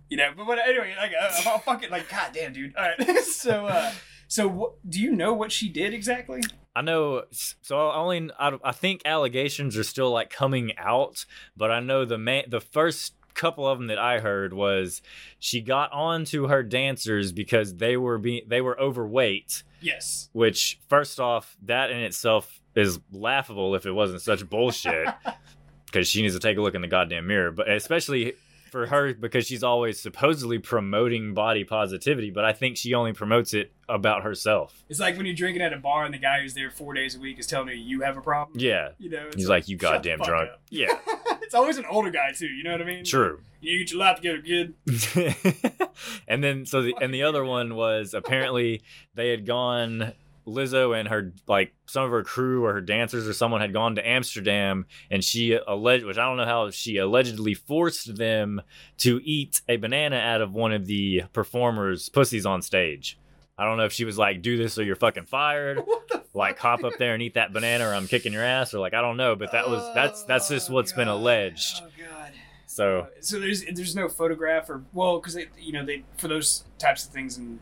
You 0.08 0.16
know, 0.16 0.30
but 0.36 0.46
what, 0.46 0.58
anyway, 0.58 0.94
like, 0.98 1.12
uh, 1.12 1.30
I'll 1.50 1.58
fucking, 1.58 1.90
like, 1.90 2.08
god 2.08 2.30
damn, 2.32 2.52
dude. 2.54 2.74
All 2.74 2.82
right. 2.98 3.18
so, 3.24 3.66
uh, 3.66 3.92
so 4.26 4.48
what, 4.48 4.72
do 4.88 5.00
you 5.00 5.12
know 5.12 5.34
what 5.34 5.52
she 5.52 5.68
did 5.68 5.92
exactly? 5.92 6.40
I 6.74 6.80
know. 6.80 7.24
So 7.30 7.88
I 7.90 7.96
only 7.96 8.30
I, 8.38 8.56
I 8.64 8.72
think 8.72 9.02
allegations 9.04 9.76
are 9.76 9.84
still 9.84 10.10
like 10.10 10.30
coming 10.30 10.72
out, 10.78 11.26
but 11.56 11.70
I 11.70 11.80
know 11.80 12.04
the 12.04 12.18
man 12.18 12.44
the 12.48 12.60
first 12.60 13.14
couple 13.38 13.66
of 13.66 13.78
them 13.78 13.86
that 13.86 13.98
I 13.98 14.18
heard 14.18 14.52
was 14.52 15.00
she 15.38 15.62
got 15.62 15.90
on 15.92 16.24
to 16.26 16.48
her 16.48 16.62
dancers 16.62 17.32
because 17.32 17.76
they 17.76 17.96
were 17.96 18.18
being 18.18 18.42
they 18.46 18.60
were 18.60 18.78
overweight. 18.78 19.62
Yes. 19.80 20.28
Which 20.32 20.78
first 20.88 21.20
off, 21.20 21.56
that 21.62 21.90
in 21.90 21.98
itself 21.98 22.60
is 22.74 22.98
laughable 23.12 23.74
if 23.74 23.86
it 23.86 23.92
wasn't 23.92 24.20
such 24.20 24.48
bullshit. 24.48 25.08
Because 25.86 26.06
she 26.06 26.20
needs 26.20 26.34
to 26.34 26.38
take 26.40 26.58
a 26.58 26.60
look 26.60 26.74
in 26.74 26.82
the 26.82 26.86
goddamn 26.86 27.26
mirror, 27.26 27.50
but 27.50 27.66
especially 27.66 28.34
for 28.70 28.86
her 28.86 29.14
because 29.14 29.46
she's 29.46 29.62
always 29.62 30.00
supposedly 30.00 30.58
promoting 30.58 31.34
body 31.34 31.64
positivity, 31.64 32.30
but 32.30 32.44
I 32.44 32.52
think 32.52 32.76
she 32.76 32.94
only 32.94 33.12
promotes 33.12 33.54
it 33.54 33.72
about 33.88 34.22
herself. 34.22 34.84
It's 34.88 35.00
like 35.00 35.16
when 35.16 35.26
you're 35.26 35.34
drinking 35.34 35.62
at 35.62 35.72
a 35.72 35.78
bar 35.78 36.04
and 36.04 36.12
the 36.14 36.18
guy 36.18 36.40
who's 36.42 36.54
there 36.54 36.70
four 36.70 36.94
days 36.94 37.16
a 37.16 37.20
week 37.20 37.38
is 37.38 37.46
telling 37.46 37.68
you 37.68 37.74
you 37.74 38.00
have 38.02 38.16
a 38.16 38.20
problem. 38.20 38.58
Yeah, 38.58 38.90
You 38.98 39.10
know, 39.10 39.26
it's 39.26 39.36
he's 39.36 39.48
like, 39.48 39.68
"You 39.68 39.78
shut 39.80 40.02
the 40.02 40.10
goddamn 40.10 40.26
drunk." 40.26 40.50
up. 40.50 40.60
Yeah, 40.70 40.98
it's 41.42 41.54
always 41.54 41.78
an 41.78 41.86
older 41.90 42.10
guy 42.10 42.32
too. 42.36 42.46
You 42.46 42.62
know 42.64 42.72
what 42.72 42.82
I 42.82 42.84
mean? 42.84 43.04
true. 43.04 43.40
You 43.60 43.78
get 43.80 43.90
your 43.90 43.98
life 44.00 44.16
together, 44.16 44.40
kid. 44.40 44.74
and 46.28 46.44
then 46.44 46.64
so 46.66 46.82
the 46.82 46.94
and 47.00 47.12
the 47.12 47.22
other 47.24 47.44
one 47.44 47.74
was 47.74 48.14
apparently 48.14 48.82
they 49.14 49.30
had 49.30 49.46
gone 49.46 50.12
Lizzo 50.48 50.98
and 50.98 51.08
her 51.08 51.32
like 51.46 51.72
some 51.86 52.04
of 52.04 52.10
her 52.10 52.22
crew 52.24 52.64
or 52.64 52.72
her 52.72 52.80
dancers 52.80 53.28
or 53.28 53.32
someone 53.32 53.60
had 53.60 53.72
gone 53.72 53.94
to 53.96 54.06
Amsterdam 54.08 54.86
and 55.10 55.22
she 55.22 55.52
alleged 55.66 56.04
which 56.04 56.18
I 56.18 56.26
don't 56.26 56.36
know 56.36 56.44
how 56.44 56.70
she 56.70 56.96
allegedly 56.96 57.54
forced 57.54 58.16
them 58.16 58.62
to 58.98 59.20
eat 59.22 59.60
a 59.68 59.76
banana 59.76 60.16
out 60.16 60.40
of 60.40 60.52
one 60.52 60.72
of 60.72 60.86
the 60.86 61.22
performers 61.32 62.08
pussies 62.08 62.46
on 62.46 62.62
stage. 62.62 63.18
I 63.56 63.64
don't 63.64 63.76
know 63.76 63.84
if 63.84 63.92
she 63.92 64.04
was 64.04 64.16
like 64.18 64.42
do 64.42 64.56
this 64.56 64.78
or 64.78 64.84
you're 64.84 64.96
fucking 64.96 65.26
fired 65.26 65.82
like 66.34 66.56
fuck? 66.56 66.80
hop 66.80 66.84
up 66.84 66.98
there 66.98 67.14
and 67.14 67.22
eat 67.22 67.34
that 67.34 67.52
banana 67.52 67.88
or 67.88 67.92
I'm 67.94 68.06
kicking 68.06 68.32
your 68.32 68.44
ass 68.44 68.72
or 68.74 68.78
like 68.78 68.94
I 68.94 69.00
don't 69.00 69.16
know 69.16 69.36
but 69.36 69.52
that 69.52 69.68
was 69.68 69.82
that's 69.94 70.22
that's 70.24 70.48
just 70.48 70.70
Oh, 70.70 70.74
what's 70.74 70.92
been 70.92 71.08
alleged. 71.08 71.82
Oh 71.82 71.88
god. 71.98 72.32
So 72.66 73.08
so 73.20 73.40
there's 73.40 73.64
there's 73.64 73.96
no 73.96 74.08
photograph 74.08 74.70
or 74.70 74.84
well 74.92 75.18
because 75.18 75.34
they 75.34 75.46
you 75.58 75.72
know 75.72 75.84
they 75.84 76.04
for 76.18 76.28
those 76.28 76.64
types 76.78 77.04
of 77.04 77.12
things 77.12 77.36
and 77.38 77.58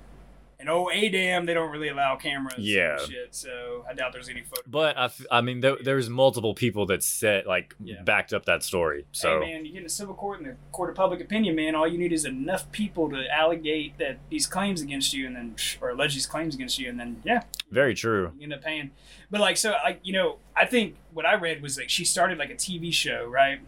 and 0.66 0.70
oh 0.74 0.90
a 0.90 1.08
damn 1.08 1.46
they 1.46 1.54
don't 1.54 1.70
really 1.70 1.88
allow 1.88 2.16
cameras 2.16 2.54
Yeah. 2.58 2.98
and 3.00 3.10
shit 3.10 3.34
so 3.34 3.84
I 3.88 3.94
doubt 3.94 4.12
there's 4.12 4.28
any 4.28 4.42
photo. 4.42 4.62
But 4.66 4.98
I, 4.98 5.04
f- 5.04 5.24
I 5.30 5.40
mean, 5.40 5.60
there, 5.60 5.76
there's 5.82 6.10
multiple 6.10 6.54
people 6.54 6.86
that 6.86 7.02
said 7.04 7.46
like 7.46 7.74
Yeah. 7.82 8.02
backed 8.02 8.32
up 8.32 8.46
that 8.46 8.62
story. 8.64 9.06
So 9.12 9.40
hey 9.40 9.52
man, 9.52 9.64
you 9.64 9.72
get 9.72 9.80
in 9.80 9.86
a 9.86 9.88
civil 9.88 10.14
court 10.14 10.40
and 10.40 10.48
the 10.50 10.56
court 10.72 10.90
of 10.90 10.96
public 10.96 11.20
opinion, 11.20 11.54
man. 11.54 11.74
All 11.74 11.86
you 11.86 11.98
need 11.98 12.12
is 12.12 12.24
enough 12.24 12.70
people 12.72 13.08
to 13.10 13.24
allegate 13.32 13.96
that 13.98 14.18
these 14.28 14.46
claims 14.46 14.80
against 14.82 15.12
you, 15.14 15.26
and 15.26 15.36
then 15.36 15.56
or 15.80 15.90
allege 15.90 16.14
these 16.14 16.26
claims 16.26 16.54
against 16.54 16.78
you, 16.78 16.88
and 16.88 16.98
then 16.98 17.22
yeah, 17.24 17.42
very 17.70 17.94
true. 17.94 18.32
you 18.36 18.42
end 18.44 18.52
up 18.52 18.62
paying. 18.62 18.90
But 19.30 19.40
like, 19.40 19.56
so 19.56 19.74
like 19.84 20.00
you 20.02 20.12
know, 20.12 20.38
I 20.56 20.66
think 20.66 20.96
what 21.12 21.24
I 21.26 21.34
read 21.34 21.62
was 21.62 21.78
like 21.78 21.88
she 21.90 22.04
started 22.04 22.38
like 22.38 22.50
a 22.50 22.54
TV 22.56 22.92
show, 22.92 23.26
right? 23.26 23.60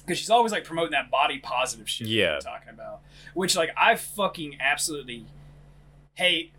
Because 0.00 0.18
she's 0.18 0.30
always 0.30 0.52
like 0.52 0.64
promoting 0.64 0.92
that 0.92 1.10
body 1.10 1.38
positive 1.38 1.88
shit. 1.88 2.06
Yeah. 2.08 2.34
we're 2.34 2.40
talking 2.40 2.68
about, 2.68 3.00
which 3.32 3.56
like 3.56 3.70
I 3.76 3.96
fucking 3.96 4.58
absolutely 4.60 5.24
hate. 6.14 6.52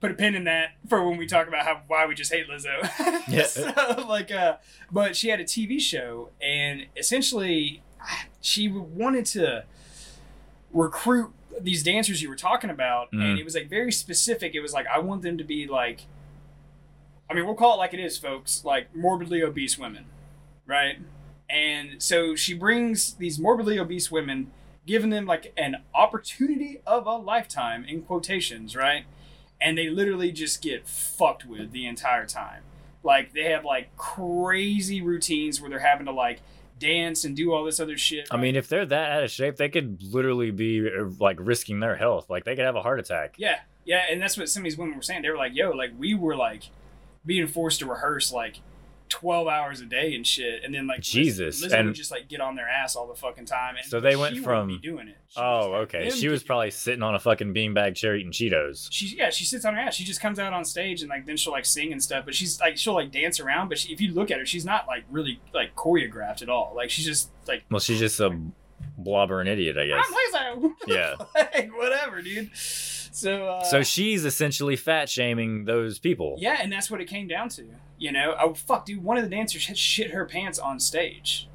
Put 0.00 0.10
a 0.10 0.14
pin 0.14 0.34
in 0.34 0.44
that 0.44 0.70
for 0.88 1.06
when 1.06 1.18
we 1.18 1.26
talk 1.26 1.46
about 1.46 1.64
how 1.66 1.82
why 1.86 2.06
we 2.06 2.14
just 2.14 2.32
hate 2.32 2.46
Lizzo. 2.48 2.88
Yeah. 3.28 3.44
so, 3.44 4.06
like, 4.08 4.32
uh, 4.32 4.56
but 4.90 5.14
she 5.14 5.28
had 5.28 5.40
a 5.40 5.44
TV 5.44 5.78
show, 5.80 6.30
and 6.42 6.86
essentially, 6.96 7.82
she 8.40 8.68
wanted 8.68 9.26
to 9.26 9.64
recruit 10.72 11.32
these 11.60 11.82
dancers 11.82 12.22
you 12.22 12.28
were 12.28 12.36
talking 12.36 12.70
about, 12.70 13.10
Mhm. 13.12 13.22
and 13.22 13.38
it 13.38 13.44
was 13.44 13.54
like 13.54 13.68
very 13.68 13.92
specific. 13.92 14.54
It 14.54 14.60
was 14.60 14.72
like 14.72 14.86
I 14.86 14.98
want 15.00 15.22
them 15.22 15.36
to 15.38 15.44
be 15.44 15.66
like, 15.66 16.02
I 17.28 17.34
mean, 17.34 17.44
we'll 17.44 17.54
call 17.54 17.74
it 17.74 17.78
like 17.78 17.92
it 17.94 18.00
is, 18.00 18.16
folks, 18.16 18.64
like 18.64 18.94
morbidly 18.96 19.42
obese 19.42 19.76
women, 19.78 20.06
right? 20.66 20.98
And 21.48 22.02
so 22.02 22.34
she 22.34 22.54
brings 22.54 23.14
these 23.14 23.38
morbidly 23.38 23.78
obese 23.78 24.10
women 24.10 24.50
giving 24.90 25.10
them 25.10 25.24
like 25.24 25.52
an 25.56 25.76
opportunity 25.94 26.80
of 26.84 27.06
a 27.06 27.12
lifetime 27.14 27.84
in 27.84 28.02
quotations, 28.02 28.74
right? 28.74 29.04
And 29.60 29.78
they 29.78 29.88
literally 29.88 30.32
just 30.32 30.60
get 30.60 30.88
fucked 30.88 31.46
with 31.46 31.70
the 31.70 31.86
entire 31.86 32.26
time. 32.26 32.64
Like 33.04 33.32
they 33.32 33.44
have 33.44 33.64
like 33.64 33.96
crazy 33.96 35.00
routines 35.00 35.60
where 35.60 35.70
they're 35.70 35.78
having 35.78 36.06
to 36.06 36.12
like 36.12 36.40
dance 36.80 37.24
and 37.24 37.36
do 37.36 37.52
all 37.52 37.62
this 37.62 37.78
other 37.78 37.96
shit. 37.96 38.26
I 38.32 38.36
mean, 38.36 38.56
if 38.56 38.66
they're 38.66 38.84
that 38.84 39.12
out 39.12 39.22
of 39.22 39.30
shape, 39.30 39.58
they 39.58 39.68
could 39.68 40.02
literally 40.02 40.50
be 40.50 40.84
uh, 40.88 41.04
like 41.20 41.36
risking 41.38 41.78
their 41.78 41.94
health. 41.94 42.28
Like 42.28 42.44
they 42.44 42.56
could 42.56 42.64
have 42.64 42.74
a 42.74 42.82
heart 42.82 42.98
attack. 42.98 43.36
Yeah, 43.38 43.60
yeah, 43.84 44.06
and 44.10 44.20
that's 44.20 44.36
what 44.36 44.48
some 44.48 44.62
of 44.62 44.64
these 44.64 44.76
women 44.76 44.96
were 44.96 45.02
saying. 45.02 45.22
They 45.22 45.30
were 45.30 45.36
like, 45.36 45.54
"Yo, 45.54 45.70
like 45.70 45.92
we 45.96 46.14
were 46.14 46.34
like 46.34 46.64
being 47.24 47.46
forced 47.46 47.78
to 47.78 47.86
rehearse 47.86 48.32
like 48.32 48.56
twelve 49.10 49.46
hours 49.48 49.80
a 49.82 49.84
day 49.84 50.14
and 50.14 50.26
shit, 50.26 50.64
and 50.64 50.74
then 50.74 50.86
like 50.86 50.98
Liz- 51.00 51.08
Jesus, 51.08 51.60
Lizzo 51.60 51.70
would 51.70 51.72
and- 51.72 51.94
just 51.94 52.10
like 52.10 52.28
get 52.28 52.40
on 52.40 52.56
their 52.56 52.68
ass 52.68 52.96
all 52.96 53.06
the 53.06 53.14
fucking 53.14 53.44
time. 53.44 53.76
And 53.76 53.84
So 53.84 54.00
they 54.00 54.16
went 54.16 54.38
from- 54.38 54.68
be 54.68 54.78
doing 54.78 55.08
it. 55.08 55.18
She 55.28 55.38
Oh, 55.40 55.74
okay. 55.82 56.08
She 56.10 56.28
was 56.28 56.42
probably 56.42 56.70
sitting 56.70 57.02
on 57.02 57.14
a 57.14 57.18
fucking 57.18 57.52
beanbag 57.54 57.94
chair 57.94 58.16
eating 58.16 58.32
Cheetos. 58.32 58.88
She 58.90 59.14
yeah, 59.16 59.30
she 59.30 59.44
sits 59.44 59.64
on 59.66 59.74
her 59.74 59.80
ass. 59.80 59.94
She 59.94 60.04
just 60.04 60.20
comes 60.20 60.38
out 60.38 60.52
on 60.52 60.64
stage 60.64 61.02
and 61.02 61.10
like 61.10 61.26
then 61.26 61.36
she'll 61.36 61.52
like 61.52 61.66
sing 61.66 61.92
and 61.92 62.02
stuff. 62.02 62.24
But 62.24 62.34
she's 62.34 62.58
like 62.60 62.78
she'll 62.78 62.94
like 62.94 63.10
dance 63.12 63.38
around. 63.40 63.68
But 63.68 63.78
she, 63.78 63.92
if 63.92 64.00
you 64.00 64.12
look 64.14 64.30
at 64.30 64.38
her, 64.38 64.46
she's 64.46 64.64
not 64.64 64.86
like 64.86 65.04
really 65.10 65.40
like 65.52 65.74
choreographed 65.76 66.40
at 66.42 66.48
all. 66.48 66.72
Like 66.74 66.90
she's 66.90 67.04
just 67.04 67.30
like 67.46 67.64
Well, 67.70 67.80
she's 67.80 67.98
just 67.98 68.18
a 68.20 68.36
blobbering 69.00 69.46
idiot, 69.48 69.76
I 69.78 69.86
guess. 69.86 70.06
I'm 70.34 70.74
Yeah. 70.86 71.14
like 71.34 71.70
whatever, 71.76 72.22
dude. 72.22 72.50
So 73.12 73.46
uh, 73.48 73.64
So 73.64 73.82
she's 73.82 74.24
essentially 74.24 74.76
fat 74.76 75.08
shaming 75.08 75.64
those 75.64 75.98
people. 75.98 76.36
Yeah, 76.38 76.58
and 76.60 76.72
that's 76.72 76.90
what 76.90 77.00
it 77.00 77.06
came 77.06 77.26
down 77.28 77.48
to. 77.50 77.64
You 77.98 78.12
know, 78.12 78.34
oh 78.40 78.54
fuck, 78.54 78.86
dude, 78.86 79.02
one 79.02 79.16
of 79.18 79.24
the 79.24 79.30
dancers 79.30 79.66
had 79.66 79.76
shit 79.76 80.12
her 80.12 80.24
pants 80.24 80.58
on 80.58 80.78
stage. 80.80 81.48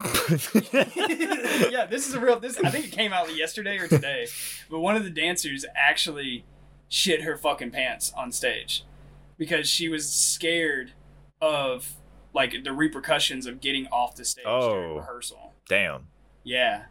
yeah, 0.72 1.86
this 1.86 2.08
is 2.08 2.14
a 2.14 2.20
real. 2.20 2.38
This 2.40 2.58
I 2.58 2.70
think 2.70 2.86
it 2.86 2.92
came 2.92 3.12
out 3.12 3.34
yesterday 3.36 3.78
or 3.78 3.86
today, 3.88 4.26
but 4.70 4.80
one 4.80 4.96
of 4.96 5.04
the 5.04 5.10
dancers 5.10 5.64
actually 5.74 6.44
shit 6.88 7.22
her 7.22 7.36
fucking 7.36 7.70
pants 7.70 8.12
on 8.16 8.32
stage 8.32 8.84
because 9.38 9.68
she 9.68 9.88
was 9.88 10.08
scared 10.12 10.92
of 11.40 11.94
like 12.34 12.64
the 12.64 12.72
repercussions 12.72 13.46
of 13.46 13.60
getting 13.60 13.86
off 13.88 14.16
the 14.16 14.24
stage 14.24 14.44
during 14.44 14.90
Oh. 14.92 14.96
rehearsal. 14.96 15.52
Damn. 15.68 16.08
Yeah. 16.44 16.84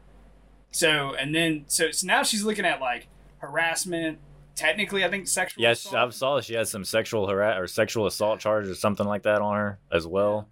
So 0.71 1.13
and 1.15 1.35
then 1.35 1.65
so, 1.67 1.91
so 1.91 2.07
now 2.07 2.23
she's 2.23 2.43
looking 2.43 2.65
at 2.65 2.79
like 2.79 3.07
harassment. 3.41 4.19
Technically, 4.55 5.03
I 5.03 5.09
think 5.09 5.27
sexual. 5.27 5.61
Yes, 5.61 5.85
assault. 5.85 6.07
I 6.07 6.09
saw 6.11 6.41
she 6.41 6.53
has 6.55 6.69
some 6.69 6.85
sexual 6.85 7.27
harass 7.27 7.59
or 7.59 7.67
sexual 7.67 8.05
assault 8.05 8.39
charge 8.39 8.67
or 8.67 8.75
something 8.75 9.07
like 9.07 9.23
that 9.23 9.41
on 9.41 9.55
her 9.55 9.79
as 9.91 10.05
well. 10.05 10.49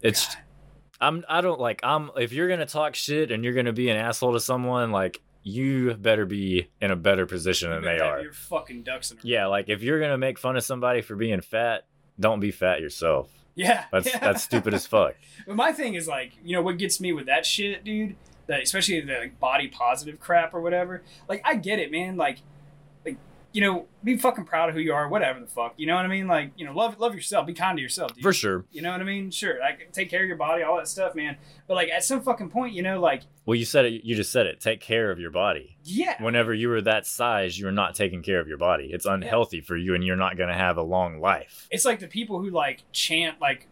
It's 0.00 0.34
God. 0.34 0.42
I'm 1.00 1.24
I 1.28 1.40
don't 1.40 1.60
like 1.60 1.80
I'm 1.82 2.10
if 2.16 2.32
you're 2.32 2.48
gonna 2.48 2.66
talk 2.66 2.94
shit 2.94 3.30
and 3.30 3.42
you're 3.42 3.54
gonna 3.54 3.72
be 3.72 3.88
an 3.88 3.96
asshole 3.96 4.34
to 4.34 4.40
someone 4.40 4.92
like 4.92 5.20
you 5.42 5.94
better 5.94 6.26
be 6.26 6.68
in 6.80 6.92
a 6.92 6.96
better 6.96 7.26
position 7.26 7.70
You 7.70 7.76
than 7.76 7.84
they 7.84 7.98
are. 7.98 8.20
Your 8.20 8.32
fucking 8.32 8.84
ducks 8.84 9.10
in 9.10 9.16
a 9.16 9.18
row. 9.18 9.22
Yeah, 9.24 9.46
like 9.46 9.68
if 9.68 9.82
you're 9.82 10.00
gonna 10.00 10.18
make 10.18 10.38
fun 10.38 10.56
of 10.56 10.62
somebody 10.62 11.00
for 11.02 11.16
being 11.16 11.40
fat, 11.40 11.86
don't 12.20 12.40
be 12.40 12.52
fat 12.52 12.80
yourself. 12.80 13.30
Yeah. 13.54 13.84
That's 13.92 14.06
yeah. 14.06 14.18
that's 14.18 14.42
stupid 14.42 14.74
as 14.74 14.86
fuck. 14.86 15.14
But 15.46 15.56
my 15.56 15.72
thing 15.72 15.94
is 15.94 16.06
like, 16.06 16.32
you 16.44 16.54
know, 16.54 16.62
what 16.62 16.78
gets 16.78 17.00
me 17.00 17.12
with 17.12 17.26
that 17.26 17.44
shit, 17.44 17.82
dude, 17.82 18.14
that 18.46 18.62
especially 18.62 19.00
the 19.00 19.14
like, 19.14 19.40
body 19.40 19.68
positive 19.68 20.18
crap 20.20 20.54
or 20.54 20.60
whatever. 20.60 21.02
Like, 21.28 21.42
I 21.44 21.56
get 21.56 21.78
it, 21.78 21.90
man. 21.90 22.16
Like, 22.16 22.38
like 23.04 23.16
you 23.52 23.60
know, 23.60 23.86
be 24.02 24.16
fucking 24.16 24.44
proud 24.44 24.68
of 24.68 24.74
who 24.74 24.80
you 24.80 24.92
are, 24.94 25.08
whatever 25.08 25.38
the 25.38 25.46
fuck. 25.46 25.74
You 25.76 25.86
know 25.86 25.94
what 25.94 26.04
I 26.04 26.08
mean? 26.08 26.26
Like, 26.26 26.52
you 26.56 26.64
know, 26.64 26.72
love 26.72 26.98
love 26.98 27.14
yourself, 27.14 27.46
be 27.46 27.52
kind 27.54 27.76
to 27.76 27.82
yourself, 27.82 28.14
dude. 28.14 28.22
For 28.22 28.32
sure. 28.32 28.64
You 28.72 28.82
know 28.82 28.90
what 28.92 29.00
I 29.00 29.04
mean? 29.04 29.30
Sure, 29.30 29.58
like 29.60 29.92
take 29.92 30.10
care 30.10 30.22
of 30.22 30.28
your 30.28 30.36
body, 30.36 30.62
all 30.62 30.76
that 30.78 30.88
stuff, 30.88 31.14
man. 31.14 31.36
But 31.68 31.74
like 31.74 31.90
at 31.90 32.02
some 32.02 32.22
fucking 32.22 32.50
point, 32.50 32.74
you 32.74 32.82
know, 32.82 32.98
like 33.00 33.22
Well, 33.44 33.54
you 33.54 33.64
said 33.64 33.84
it. 33.84 34.04
You 34.04 34.16
just 34.16 34.32
said 34.32 34.46
it. 34.46 34.60
Take 34.60 34.80
care 34.80 35.10
of 35.10 35.18
your 35.18 35.30
body. 35.30 35.76
yeah, 35.84 36.22
Whenever 36.22 36.54
you 36.54 36.68
were 36.68 36.80
that 36.82 37.06
size, 37.06 37.58
you 37.58 37.66
were 37.66 37.72
not 37.72 37.94
taking 37.94 38.22
care 38.22 38.40
of 38.40 38.48
your 38.48 38.58
body. 38.58 38.90
It's 38.92 39.06
unhealthy 39.06 39.60
for 39.60 39.76
you, 39.76 39.94
and 39.94 40.02
you're 40.02 40.16
not 40.16 40.36
gonna 40.36 40.56
have 40.56 40.76
a 40.78 40.82
long 40.82 41.20
life. 41.20 41.68
it's 41.70 41.84
like 41.84 42.00
the 42.00 42.08
people 42.08 42.40
who 42.40 42.50
like 42.50 42.82
chant 42.92 43.40
like 43.40 43.68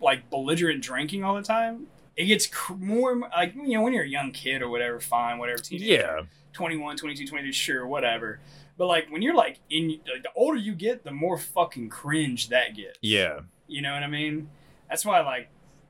like 0.00 0.28
belligerent 0.30 0.82
drinking 0.82 1.22
all 1.22 1.36
the 1.36 1.42
time. 1.42 1.86
It 2.20 2.26
gets 2.26 2.46
cr- 2.46 2.74
more 2.74 3.18
like 3.30 3.54
you 3.54 3.72
know 3.78 3.82
when 3.82 3.94
you're 3.94 4.04
a 4.04 4.08
young 4.08 4.30
kid 4.32 4.60
or 4.60 4.68
whatever, 4.68 5.00
fine, 5.00 5.38
whatever. 5.38 5.62
Teenager, 5.62 5.90
Yeah. 6.18 6.20
21, 6.52 6.98
22, 6.98 7.26
23, 7.26 7.50
sure, 7.52 7.86
whatever. 7.86 8.40
But 8.76 8.88
like 8.88 9.10
when 9.10 9.22
you're 9.22 9.34
like 9.34 9.58
in 9.70 10.00
like, 10.12 10.22
the 10.24 10.28
older 10.36 10.58
you 10.58 10.74
get, 10.74 11.02
the 11.02 11.12
more 11.12 11.38
fucking 11.38 11.88
cringe 11.88 12.50
that 12.50 12.76
gets. 12.76 12.98
Yeah. 13.00 13.40
You 13.68 13.80
know 13.80 13.94
what 13.94 14.02
I 14.02 14.06
mean? 14.06 14.50
That's 14.90 15.02
why 15.06 15.20
like 15.20 15.48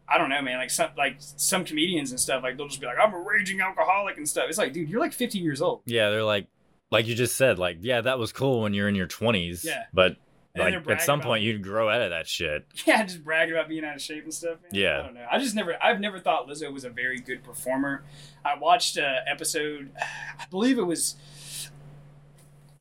I 0.08 0.18
don't 0.18 0.28
know, 0.28 0.40
man. 0.40 0.58
Like 0.58 0.70
some 0.70 0.90
like 0.96 1.16
some 1.18 1.64
comedians 1.64 2.12
and 2.12 2.20
stuff, 2.20 2.44
like 2.44 2.56
they'll 2.56 2.68
just 2.68 2.80
be 2.80 2.86
like, 2.86 2.98
"I'm 3.02 3.12
a 3.12 3.18
raging 3.18 3.60
alcoholic" 3.60 4.16
and 4.16 4.28
stuff. 4.28 4.44
It's 4.48 4.58
like, 4.58 4.72
dude, 4.72 4.88
you're 4.88 5.00
like 5.00 5.12
50 5.12 5.38
years 5.38 5.60
old. 5.60 5.82
Yeah. 5.84 6.10
They're 6.10 6.22
like, 6.24 6.46
like 6.92 7.06
you 7.08 7.16
just 7.16 7.36
said, 7.36 7.58
like, 7.58 7.78
yeah, 7.80 8.00
that 8.02 8.18
was 8.20 8.30
cool 8.32 8.62
when 8.62 8.72
you're 8.74 8.88
in 8.88 8.94
your 8.94 9.06
20s. 9.08 9.64
Yeah. 9.64 9.84
But 9.92 10.16
like 10.56 10.88
at 10.88 11.02
some 11.02 11.20
point, 11.20 11.42
you'd 11.44 11.62
grow 11.62 11.88
out 11.88 12.02
of 12.02 12.10
that 12.10 12.26
shit. 12.26 12.66
Yeah, 12.86 13.02
just 13.04 13.22
bragging 13.22 13.54
about 13.54 13.68
being 13.68 13.84
out 13.84 13.94
of 13.96 14.02
shape 14.02 14.24
and 14.24 14.34
stuff. 14.34 14.58
Man. 14.62 14.70
Yeah. 14.72 14.98
I 15.00 15.02
don't 15.04 15.14
know. 15.14 15.26
I 15.30 15.38
just 15.38 15.54
never, 15.54 15.76
I've 15.82 16.00
never 16.00 16.18
thought 16.18 16.48
Lizzo 16.48 16.72
was 16.72 16.84
a 16.84 16.90
very 16.90 17.18
good 17.20 17.44
performer. 17.44 18.02
I 18.44 18.56
watched 18.58 18.96
a 18.96 19.22
episode, 19.28 19.90
I 20.38 20.46
believe 20.50 20.78
it 20.78 20.82
was, 20.86 21.16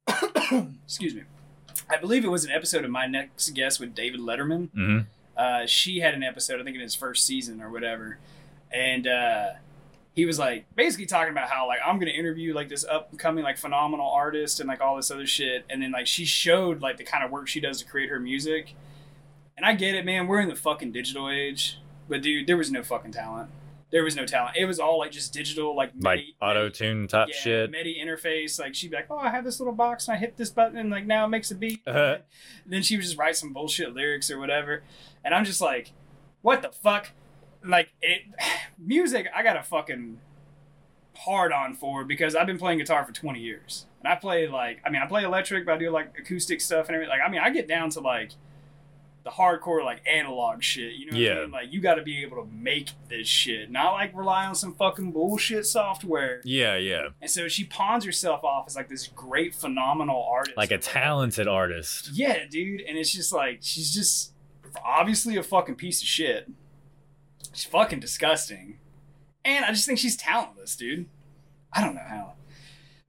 excuse 0.85 1.13
me, 1.13 1.23
I 1.89 1.97
believe 1.97 2.23
it 2.25 2.29
was 2.29 2.45
an 2.45 2.51
episode 2.51 2.83
of 2.85 2.91
My 2.91 3.05
Next 3.07 3.49
Guest 3.51 3.79
with 3.79 3.93
David 3.93 4.19
Letterman. 4.19 4.69
hmm 4.71 4.99
Uh, 5.37 5.65
she 5.65 5.99
had 5.99 6.13
an 6.13 6.23
episode, 6.23 6.59
I 6.59 6.63
think 6.63 6.75
in 6.75 6.81
his 6.81 6.95
first 6.95 7.25
season 7.25 7.61
or 7.61 7.69
whatever, 7.69 8.17
and 8.71 9.07
uh, 9.07 9.47
he 10.13 10.25
was 10.25 10.39
like 10.39 10.65
basically 10.75 11.05
talking 11.05 11.31
about 11.31 11.49
how 11.49 11.67
like 11.67 11.79
I'm 11.85 11.99
gonna 11.99 12.11
interview 12.11 12.53
like 12.53 12.69
this 12.69 12.83
upcoming 12.85 13.43
like 13.43 13.57
phenomenal 13.57 14.09
artist 14.09 14.59
and 14.59 14.67
like 14.67 14.81
all 14.81 14.95
this 14.95 15.11
other 15.11 15.27
shit, 15.27 15.65
and 15.69 15.81
then 15.81 15.91
like 15.91 16.07
she 16.07 16.25
showed 16.25 16.81
like 16.81 16.97
the 16.97 17.03
kind 17.03 17.23
of 17.23 17.31
work 17.31 17.47
she 17.47 17.59
does 17.59 17.79
to 17.79 17.85
create 17.85 18.09
her 18.09 18.19
music, 18.19 18.75
and 19.55 19.65
I 19.65 19.73
get 19.73 19.95
it, 19.95 20.05
man. 20.05 20.27
We're 20.27 20.41
in 20.41 20.49
the 20.49 20.55
fucking 20.55 20.91
digital 20.91 21.29
age, 21.29 21.79
but 22.07 22.21
dude, 22.21 22.47
there 22.47 22.57
was 22.57 22.71
no 22.71 22.83
fucking 22.83 23.11
talent. 23.11 23.49
There 23.91 24.03
was 24.03 24.15
no 24.15 24.25
talent. 24.27 24.55
It 24.55 24.65
was 24.65 24.79
all 24.79 24.99
like 24.99 25.11
just 25.11 25.33
digital, 25.33 25.75
like 25.75 25.91
Like 25.99 26.21
auto 26.39 26.69
tune 26.69 27.07
type 27.07 27.29
yeah, 27.29 27.39
shit. 27.39 27.71
MIDI 27.71 27.99
interface. 27.99 28.59
Like 28.59 28.75
she'd 28.75 28.91
be 28.91 28.97
like, 28.97 29.07
"Oh, 29.09 29.17
I 29.17 29.29
have 29.29 29.43
this 29.43 29.59
little 29.59 29.73
box, 29.73 30.07
and 30.07 30.15
I 30.15 30.19
hit 30.19 30.37
this 30.37 30.51
button, 30.51 30.77
and 30.77 30.89
like 30.91 31.07
now 31.07 31.25
it 31.25 31.29
makes 31.29 31.49
a 31.49 31.55
beat." 31.55 31.81
Uh-huh. 31.87 32.17
then 32.67 32.83
she 32.83 32.97
would 32.97 33.03
just 33.03 33.17
write 33.17 33.35
some 33.35 33.51
bullshit 33.51 33.95
lyrics 33.95 34.29
or 34.29 34.37
whatever, 34.37 34.83
and 35.23 35.33
I'm 35.33 35.43
just 35.45 35.61
like, 35.61 35.91
"What 36.41 36.61
the 36.61 36.69
fuck?" 36.69 37.11
Like 37.65 37.89
it, 38.01 38.21
music. 38.77 39.27
I 39.35 39.43
got 39.43 39.57
a 39.57 39.63
fucking 39.63 40.19
hard 41.15 41.51
on 41.51 41.75
for 41.75 42.03
because 42.05 42.35
I've 42.35 42.47
been 42.47 42.57
playing 42.57 42.79
guitar 42.79 43.03
for 43.05 43.11
20 43.11 43.39
years, 43.39 43.85
and 44.03 44.11
I 44.11 44.15
play 44.15 44.47
like, 44.47 44.81
I 44.85 44.89
mean, 44.89 45.01
I 45.01 45.05
play 45.07 45.23
electric, 45.23 45.65
but 45.65 45.73
I 45.73 45.77
do 45.77 45.89
like 45.89 46.17
acoustic 46.17 46.61
stuff 46.61 46.87
and 46.87 46.95
everything. 46.95 47.09
Like, 47.11 47.21
I 47.25 47.29
mean, 47.29 47.41
I 47.41 47.49
get 47.49 47.67
down 47.67 47.89
to 47.91 47.99
like 47.99 48.31
the 49.25 49.29
hardcore 49.31 49.83
like 49.83 50.01
analog 50.07 50.63
shit. 50.63 50.93
You 50.93 51.07
know 51.07 51.11
what 51.11 51.21
Yeah. 51.21 51.31
I 51.33 51.41
mean? 51.41 51.51
Like 51.51 51.73
you 51.73 51.81
got 51.81 51.95
to 51.95 52.01
be 52.03 52.21
able 52.23 52.37
to 52.41 52.49
make 52.49 52.91
this 53.09 53.27
shit, 53.27 53.69
not 53.69 53.91
like 53.91 54.15
rely 54.15 54.45
on 54.45 54.55
some 54.55 54.73
fucking 54.73 55.11
bullshit 55.11 55.65
software. 55.65 56.39
Yeah, 56.45 56.77
yeah. 56.77 57.09
And 57.21 57.29
so 57.29 57.49
she 57.49 57.65
pawns 57.65 58.05
herself 58.05 58.45
off 58.45 58.65
as 58.67 58.77
like 58.77 58.87
this 58.87 59.07
great, 59.07 59.53
phenomenal 59.53 60.23
artist, 60.31 60.55
Like 60.55 60.71
a 60.71 60.77
talented 60.77 61.49
artist. 61.49 62.11
Yeah, 62.13 62.45
dude. 62.49 62.79
And 62.79 62.97
it's 62.97 63.11
just 63.11 63.33
like 63.33 63.59
she's 63.61 63.93
just 63.93 64.31
obviously 64.85 65.35
a 65.35 65.43
fucking 65.43 65.75
piece 65.75 66.01
of 66.01 66.07
shit. 66.07 66.49
She's 67.53 67.65
fucking 67.65 67.99
disgusting. 67.99 68.79
And 69.45 69.65
I 69.65 69.69
just 69.71 69.85
think 69.85 69.99
she's 69.99 70.15
talentless, 70.17 70.75
dude. 70.75 71.07
I 71.73 71.81
don't 71.81 71.95
know 71.95 72.01
how. 72.07 72.33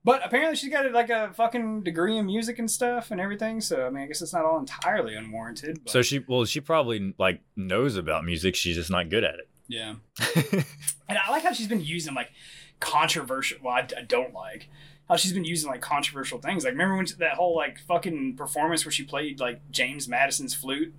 But 0.03 0.25
apparently 0.25 0.57
she's 0.57 0.71
got 0.71 0.91
like 0.93 1.11
a 1.11 1.33
fucking 1.35 1.83
degree 1.83 2.17
in 2.17 2.25
music 2.27 2.59
and 2.59 2.71
stuff 2.71 3.11
and 3.11 3.21
everything. 3.21 3.61
So 3.61 3.87
I 3.87 3.91
mean, 3.91 4.05
I 4.05 4.07
guess 4.07 4.23
it's 4.23 4.33
not 4.33 4.45
all 4.45 4.59
entirely 4.59 5.15
unwarranted. 5.15 5.81
But, 5.85 5.93
So 5.93 6.01
she, 6.03 6.21
well, 6.27 6.45
she 6.47 6.61
probably 6.61 7.15
like 7.19 7.41
knows 7.57 7.97
about 7.97 8.25
music. 8.25 8.55
She's 8.55 8.77
just 8.77 8.91
not 8.91 9.11
good 9.11 9.25
at 9.25 9.35
it. 9.35 9.49
yeah. 9.69 9.95
And 11.09 11.19
I 11.19 11.31
like 11.33 11.43
how 11.43 11.53
she's 11.53 11.67
been 11.67 11.83
using 11.85 12.15
like 12.15 12.31
controversial. 12.79 13.59
Well, 13.63 13.75
I, 13.75 13.81
I 13.99 14.03
don't 14.03 14.33
like 14.33 14.69
how 15.09 15.17
she's 15.17 15.33
been 15.33 15.45
using 15.45 15.69
like 15.69 15.81
controversial 15.81 16.39
things. 16.39 16.63
Like 16.65 16.73
remember 16.73 16.97
when 16.97 17.07
she- 17.07 17.17
that 17.17 17.35
whole 17.35 17.57
like 17.57 17.81
fucking 17.81 18.37
performance 18.37 18.85
where 18.85 18.93
she 18.93 19.03
played 19.03 19.41
like 19.41 19.61
James 19.71 20.09
Madison's 20.09 20.55
flute. 20.55 20.95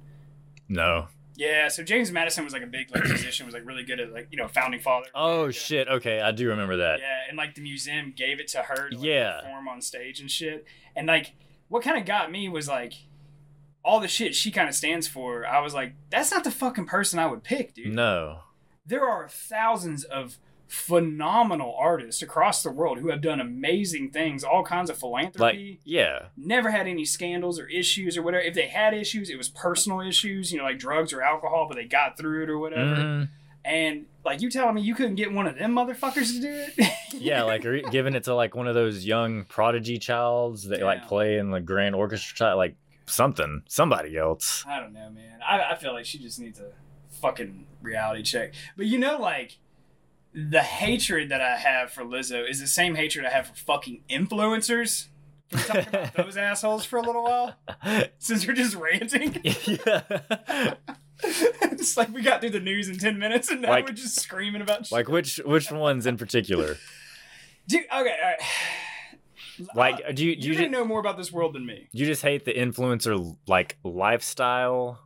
no. 0.68 1.08
Yeah, 1.42 1.70
so 1.70 1.82
James 1.84 2.12
Madison 2.12 2.44
was 2.44 2.54
like 2.54 2.62
a 2.62 2.68
big 2.68 2.94
like 2.94 3.04
musician, 3.08 3.48
was 3.48 3.56
like 3.56 3.66
really 3.66 3.84
good 3.84 4.00
at 4.00 4.14
like 4.14 4.28
you 4.30 4.38
know 4.38 4.48
founding 4.48 4.80
father. 4.80 5.08
Oh 5.16 5.39
America. 5.39 5.54
shit. 5.54 5.88
Okay, 5.88 6.22
I 6.22 6.32
do 6.32 6.48
remember 6.50 6.78
that. 6.78 7.00
Yeah, 7.00 7.18
and 7.30 7.36
like 7.38 7.56
the 7.56 7.62
museum 7.62 8.14
gave 8.16 8.39
it 8.39 8.48
to 8.50 8.60
her 8.60 8.89
to 8.89 8.96
like, 8.96 9.06
Yeah. 9.06 9.39
perform 9.42 9.68
on 9.68 9.82
stage 9.82 10.20
and 10.22 10.30
shit. 10.30 10.66
And 10.96 11.08
like 11.08 11.34
what 11.68 11.84
kind 11.84 11.98
of 11.98 12.06
got 12.06 12.32
me 12.32 12.48
was 12.48 12.68
like 12.68 12.94
all 13.84 14.00
the 14.00 14.08
shit 14.08 14.36
she 14.36 14.52
kind 14.52 14.70
of 14.70 14.76
stands 14.76 15.08
for. 15.08 15.46
I 15.48 15.60
was 15.62 15.74
like, 15.74 15.94
that's 16.12 16.30
not 16.32 16.44
the 16.44 16.52
fucking 16.52 16.86
person 16.86 17.18
I 17.18 17.26
would 17.26 17.44
pick, 17.44 17.74
dude. 17.74 17.94
No. 17.96 18.42
There 18.86 19.04
are 19.10 19.28
thousands 19.28 20.04
of 20.04 20.38
phenomenal 20.72 21.76
artists 21.78 22.22
across 22.22 22.63
the 22.63 22.72
world 22.72 22.97
who 22.99 23.09
have 23.09 23.22
done 23.22 23.39
amazing 23.41 24.09
things, 24.09 24.43
all 24.43 24.63
kinds 24.63 24.89
of 24.89 24.97
philanthropy 24.97 25.69
Like, 25.74 25.80
yeah. 25.84 26.28
never 26.38 26.72
had 26.72 26.88
any 26.88 27.03
scandals 27.05 27.59
or 27.59 27.67
issues 27.67 28.17
or 28.17 28.22
whatever. 28.22 28.41
If 28.43 28.53
they 28.53 28.67
had 28.67 28.93
issues, 28.93 29.30
it 29.30 29.38
was 29.38 29.49
personal 29.49 29.99
issues, 30.01 30.51
you 30.51 30.57
know, 30.57 30.63
like 30.63 30.80
drugs 30.80 31.11
or 31.11 31.22
alcohol, 31.22 31.65
but 31.67 31.76
they 31.76 31.86
got 31.86 32.17
through 32.17 32.43
it 32.43 32.49
or 32.49 32.57
whatever. 32.57 32.95
Mhm. 32.95 33.30
And 33.65 34.05
like 34.26 34.41
you 34.41 34.49
telling 34.49 34.76
me 34.76 34.82
you 34.82 34.95
couldn't 34.95 35.15
get 35.15 35.32
one 35.32 35.45
of 35.45 35.57
them 35.57 35.74
motherfuckers 35.76 36.34
to 36.36 36.41
do 36.41 36.65
it? 36.78 36.91
Yeah, 37.13 37.43
like 37.43 37.65
or 37.65 37.82
giving 37.82 38.15
it 38.15 38.24
to 38.24 38.34
like 38.34 38.55
one 38.55 38.67
of 38.67 38.74
those 38.74 39.05
young 39.05 39.43
prodigy 39.43 39.99
childs 39.99 40.69
that 40.69 40.82
like 40.82 41.07
play 41.07 41.38
in 41.38 41.51
the 41.51 41.59
grand 41.59 41.93
orchestra, 41.93 42.55
like 42.55 42.76
something, 43.05 43.63
somebody 43.67 44.17
else. 44.17 44.63
I 44.65 44.80
don't 44.80 44.93
know, 44.93 45.09
man. 45.09 45.39
I, 45.45 45.74
I 45.74 45.76
feel 45.76 45.91
like 45.91 46.05
she 46.05 46.17
just 46.17 46.39
needs 46.39 46.59
a 46.61 46.72
fucking 47.22 47.67
reality 47.82 48.24
check. 48.24 48.53
But 48.78 48.86
you 48.86 48.97
know, 48.97 49.17
like 49.17 49.57
the 50.34 50.61
hatred 50.61 51.29
that 51.29 51.41
I 51.41 51.57
have 51.57 51.91
for 51.91 52.03
Lizzo 52.03 52.47
is 52.49 52.59
the 52.59 52.67
same 52.67 52.95
hatred 52.95 53.25
I 53.25 53.29
have 53.29 53.47
for 53.47 53.55
fucking 53.55 54.03
influencers. 54.09 55.07
Can 55.49 55.59
we 55.59 55.63
talk 55.84 55.88
about 55.88 56.13
those 56.25 56.38
assholes 56.38 56.86
for 56.86 56.97
a 56.97 57.01
little 57.01 57.23
while? 57.23 57.55
Since 58.19 58.47
we're 58.47 58.53
just 58.53 58.75
ranting. 58.75 59.39
yeah. 59.43 60.73
it's 61.23 61.97
like 61.97 62.13
we 62.13 62.21
got 62.21 62.41
through 62.41 62.49
the 62.51 62.59
news 62.59 62.88
in 62.89 62.97
10 62.97 63.19
minutes 63.19 63.49
and 63.49 63.61
now 63.61 63.69
Like- 63.71 63.88
we're 63.88 63.93
just 63.93 64.19
screaming 64.19 64.61
about 64.61 64.86
shit. 64.86 64.91
like 64.93 65.07
which 65.09 65.38
which 65.45 65.71
ones 65.71 66.05
in 66.05 66.17
particular? 66.17 66.77
Dude, 67.67 67.82
okay, 67.82 67.91
all 67.93 68.03
right. 68.05 68.39
Like 69.75 70.15
do 70.15 70.25
you 70.25 70.36
do 70.36 70.47
you're 70.47 70.53
you, 70.55 70.59
gonna 70.61 70.71
know 70.71 70.86
more 70.86 70.99
about 70.99 71.17
this 71.17 71.32
world 71.32 71.53
than 71.53 71.65
me. 71.65 71.88
do 71.93 71.99
you 71.99 72.05
just 72.07 72.21
hate 72.23 72.45
the 72.45 72.53
influencer 72.53 73.36
like 73.47 73.77
lifestyle? 73.84 74.99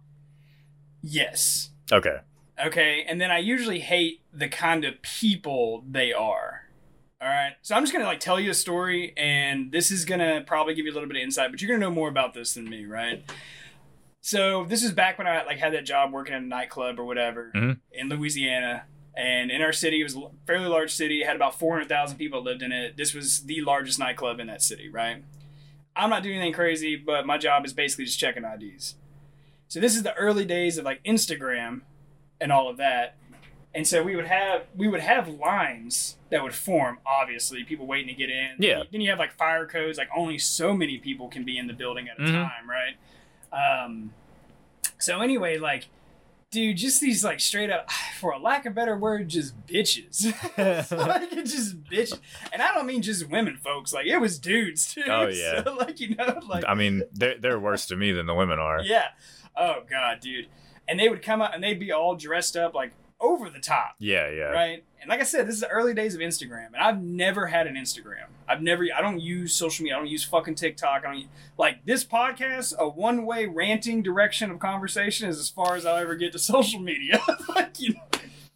Yes. 1.01 1.71
Okay. 1.91 2.17
Okay, 2.64 3.03
and 3.08 3.20
then 3.20 3.32
I 3.32 3.39
usually 3.39 3.80
hate 3.80 4.22
the 4.32 4.47
kind 4.47 4.86
of 4.86 5.01
people 5.01 5.84
they 5.89 6.14
are. 6.14 6.62
All 7.22 7.28
right, 7.28 7.53
so 7.62 7.76
I'm 7.76 7.84
just 7.84 7.91
gonna 7.93 8.06
like 8.06 8.20
tell 8.20 8.39
you 8.39 8.51
a 8.51 8.53
story, 8.53 9.14
and 9.18 9.72
this 9.72 9.91
is 9.91 10.06
gonna 10.06 10.43
probably 10.45 10.74
give 10.74 10.86
you 10.86 10.91
a 10.91 10.95
little 10.95 11.10
bit 11.10 11.18
of 11.18 11.24
insight, 11.24 11.51
but 11.51 11.62
you're 11.62 11.68
gonna 11.70 11.80
know 11.80 11.91
more 11.93 12.08
about 12.10 12.34
this 12.34 12.53
than 12.53 12.70
me, 12.70 12.86
right? 12.86 13.24
So 14.22 14.66
this 14.66 14.84
is 14.84 14.91
back 14.91 15.18
when 15.18 15.28
I 15.28 15.43
like 15.43 15.58
had 15.58 15.74
that 15.74 15.86
job 15.86 16.12
working 16.12 16.34
at 16.34 16.41
a 16.41 16.45
nightclub 16.45 16.99
or 16.99 17.06
whatever 17.06 17.51
Mhm. 17.56 17.80
in 17.91 18.10
Louisiana, 18.10 18.86
and 19.16 19.51
in 19.51 19.62
our 19.62 19.74
city, 19.74 20.01
it 20.01 20.03
was 20.03 20.16
a 20.16 20.30
fairly 20.47 20.68
large 20.68 20.91
city. 20.91 21.22
It 21.22 21.26
had 21.28 21.36
about 21.36 21.58
400,000 21.60 22.18
people 22.18 22.41
lived 22.41 22.62
in 22.62 22.72
it. 22.72 22.97
This 22.97 23.14
was 23.14 23.45
the 23.45 23.62
largest 23.62 23.99
nightclub 23.99 24.39
in 24.39 24.47
that 24.47 24.62
city, 24.62 24.89
right? 24.89 25.24
I'm 25.95 26.10
not 26.10 26.24
doing 26.24 26.36
anything 26.38 26.53
crazy, 26.53 26.95
but 26.95 27.26
my 27.26 27.38
job 27.38 27.66
is 27.66 27.74
basically 27.74 28.06
just 28.06 28.20
checking 28.20 28.43
IDs. 28.43 28.95
So 29.68 29.80
this 29.80 29.95
is 29.95 30.03
the 30.03 30.14
early 30.16 30.43
days 30.45 30.78
of 30.78 30.86
like 30.86 31.01
Instagram 31.03 31.82
and 32.42 32.52
all 32.52 32.70
of 32.70 32.78
that. 32.78 33.16
And 33.74 33.86
so 33.86 34.02
we 34.04 34.16
would 34.16 34.28
have 34.28 34.64
we 34.76 34.88
would 34.88 35.02
have 35.02 35.28
lines 35.28 36.16
that 36.32 36.42
would 36.42 36.56
form. 36.56 37.00
Obviously, 37.06 37.64
people 37.66 37.86
waiting 37.86 38.08
to 38.08 38.14
get 38.14 38.30
in. 38.30 38.56
Yeah. 38.60 38.84
Then 38.92 39.02
you 39.02 39.10
have 39.10 39.20
like 39.20 39.34
fire 39.34 39.66
codes. 39.68 39.98
Like 39.98 40.08
only 40.16 40.38
so 40.38 40.74
many 40.74 40.98
people 40.98 41.28
can 41.28 41.44
be 41.44 41.58
in 41.58 41.68
the 41.68 41.74
building 41.74 42.08
at 42.08 42.18
a 42.18 42.22
Mhm. 42.22 42.32
time, 42.32 42.70
right? 42.70 43.84
Um. 43.84 44.14
So 44.98 45.20
anyway, 45.22 45.58
like, 45.58 45.88
dude, 46.52 46.78
just 46.78 47.02
these 47.02 47.22
like 47.24 47.42
straight 47.42 47.70
up, 47.70 47.92
for 48.20 48.32
a 48.32 48.40
lack 48.40 48.66
of 48.66 48.74
better 48.74 48.98
word, 48.98 49.28
just 49.28 49.54
bitches. 49.68 50.24
like 50.98 51.30
just 51.44 51.84
bitches, 51.84 52.20
and 52.54 52.62
I 52.62 52.74
don't 52.74 52.86
mean 52.86 53.02
just 53.02 53.30
women, 53.30 53.58
folks. 53.58 53.94
Like 53.94 54.06
it 54.06 54.18
was 54.20 54.40
dudes 54.40 54.94
too. 54.94 55.04
Oh, 55.06 55.28
yeah. 55.28 55.64
So, 55.66 55.74
like 55.74 56.00
you 56.00 56.16
know, 56.16 56.40
like 56.48 56.64
I 56.66 56.76
mean, 56.76 57.04
they're 57.12 57.38
they're 57.38 57.60
worse 57.60 57.86
to 57.88 57.98
me 57.98 58.14
than 58.14 58.26
the 58.26 58.36
women 58.36 58.58
are. 58.58 58.82
yeah. 58.82 59.08
Oh 59.58 59.84
god, 59.90 60.20
dude. 60.22 60.48
And 60.88 61.00
they 61.00 61.10
would 61.10 61.22
come 61.22 61.42
out 61.42 61.54
and 61.56 61.64
they'd 61.64 61.80
be 61.80 61.92
all 61.92 62.16
dressed 62.16 62.56
up 62.56 62.74
like 62.74 62.92
over 63.20 63.50
the 63.50 63.60
top, 63.60 63.96
Yeah, 64.00 64.30
yeah. 64.30 64.44
right? 64.46 64.84
And 65.02 65.10
like 65.10 65.20
I 65.20 65.24
said, 65.24 65.48
this 65.48 65.56
is 65.56 65.62
the 65.62 65.68
early 65.70 65.94
days 65.94 66.16
of 66.16 66.22
Instagram, 66.22 66.68
and 66.68 66.78
I've 66.78 67.02
never 67.02 67.48
had 67.48 67.66
an 67.68 67.76
Instagram. 67.76 68.26
I've 68.48 68.62
never. 68.62 68.86
I 68.96 69.02
don't 69.02 69.20
use 69.20 69.54
social 69.54 69.84
media. 69.84 69.96
I 69.96 70.00
don't 70.00 70.10
use 70.10 70.24
fucking 70.24 70.56
TikTok. 70.56 71.06
I 71.06 71.14
don't 71.14 71.28
like 71.58 71.86
this 71.86 72.04
podcast. 72.04 72.76
A 72.78 72.88
one 72.90 73.26
way 73.26 73.46
ranting 73.46 74.02
direction 74.04 74.50
of 74.52 74.60
conversation 74.60 75.30
is 75.30 75.40
as 75.40 75.48
far 75.50 75.76
as 75.76 75.86
I'll 75.86 75.98
ever 75.98 76.16
get 76.16 76.32
to 76.34 76.40
social 76.54 76.80
media. 76.80 77.20
like 77.56 77.80
you 77.80 77.94
know, 77.94 78.02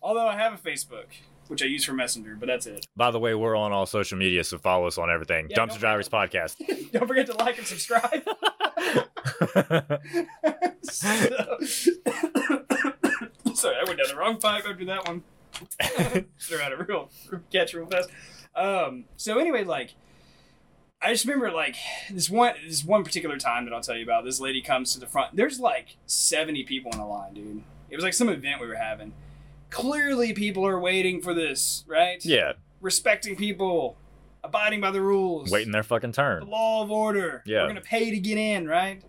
although 0.02 0.28
I 0.28 0.36
have 0.38 0.54
a 0.54 0.58
Facebook, 0.58 1.06
which 1.50 1.62
I 1.62 1.66
use 1.66 1.84
for 1.84 1.94
Messenger, 1.94 2.38
but 2.40 2.46
that's 2.48 2.66
it. 2.68 2.86
By 2.96 3.12
the 3.12 3.20
way, 3.20 3.34
we're 3.36 3.56
on 3.56 3.72
all 3.72 3.86
social 3.86 4.18
media, 4.18 4.44
so 4.44 4.58
follow 4.58 4.88
us 4.88 4.98
on 4.98 5.10
everything. 5.10 5.48
Yeah, 5.50 5.58
Dumpster 5.58 5.82
Diaries 5.82 6.08
Podcast. 6.08 6.56
don't 6.92 7.08
forget 7.08 7.26
to 7.26 7.34
like 7.34 7.58
and 7.58 7.68
subscribe. 7.68 8.24
So- 10.84 11.58
Sorry, 13.54 13.76
I 13.76 13.84
went 13.86 14.00
down 14.00 14.08
the 14.08 14.16
wrong 14.18 14.38
pipe 14.38 14.64
after 14.68 14.86
that 14.86 15.08
one. 15.08 15.24
Throw 16.40 16.62
out 16.62 16.72
a 16.72 16.78
real 16.78 17.10
catch 17.52 17.74
real 17.74 17.86
fast. 17.88 18.10
Um, 18.56 19.06
so 19.18 19.38
anyway, 19.40 19.64
like 19.66 19.96
I 21.02 21.12
just 21.12 21.26
remember 21.26 21.52
like 21.52 21.76
this 22.12 22.30
one 22.30 22.54
this 22.66 22.84
one 22.86 23.04
particular 23.04 23.38
time 23.38 23.66
that 23.66 23.74
I'll 23.74 23.82
tell 23.82 23.98
you 23.98 24.04
about. 24.04 24.24
This 24.24 24.40
lady 24.40 24.62
comes 24.62 24.94
to 24.94 25.00
the 25.00 25.08
front. 25.08 25.36
There's 25.36 25.60
like 25.60 25.98
70 26.06 26.64
people 26.64 26.92
in 26.92 27.00
the 27.00 27.06
line, 27.06 27.34
dude. 27.34 27.64
It 27.90 27.96
was 27.96 28.04
like 28.06 28.14
some 28.14 28.30
event 28.30 28.62
we 28.62 28.68
were 28.68 28.76
having. 28.76 29.14
Clearly 29.70 30.34
people 30.34 30.66
are 30.66 30.80
waiting 30.80 31.22
for 31.22 31.34
this, 31.34 31.84
right? 31.88 32.24
yeah, 32.26 32.54
Respecting 32.82 33.36
people, 33.36 33.98
abiding 34.44 34.82
by 34.82 34.92
the 34.92 35.02
rules 35.02 35.52
waiting 35.52 35.72
their 35.72 35.84
fucking 35.84 36.12
the 36.12 36.16
turn. 36.16 36.48
law 36.50 36.82
of 36.84 36.90
order. 36.92 37.44
Yeah. 37.46 37.62
We're 37.64 37.68
gonna 37.70 37.82
pay 37.82 38.10
to 38.10 38.20
get 38.20 38.38
in, 38.38 38.68
right? 38.68 39.02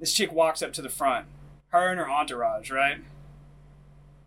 This 0.00 0.12
chick 0.14 0.32
walks 0.32 0.62
up 0.62 0.72
to 0.74 0.82
the 0.82 0.88
front, 0.88 1.26
her 1.68 1.88
and 1.90 1.98
her 1.98 2.08
entourage, 2.08 2.70
right? 2.70 2.98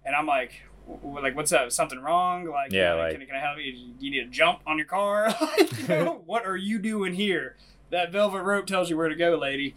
And 0.05 0.15
I'm 0.15 0.25
like, 0.27 0.63
like, 1.03 1.35
what's 1.35 1.51
up? 1.53 1.71
Something 1.71 1.99
wrong? 2.01 2.45
Like, 2.45 2.71
Yeah, 2.71 2.93
like- 2.95 3.17
can, 3.17 3.25
can 3.25 3.35
I 3.35 3.39
help 3.39 3.57
you? 3.59 3.71
You 3.99 4.11
need 4.11 4.19
to 4.23 4.29
jump 4.29 4.59
on 4.67 4.77
your 4.77 4.87
car? 4.87 5.27
like, 5.41 5.79
you 5.79 5.87
know, 5.87 6.21
what 6.25 6.45
are 6.45 6.57
you 6.57 6.77
doing 6.79 7.13
here? 7.13 7.55
That 7.89 8.11
velvet 8.11 8.41
rope 8.43 8.65
tells 8.67 8.89
you 8.89 8.97
where 8.97 9.09
to 9.09 9.15
go, 9.15 9.37
lady. 9.37 9.75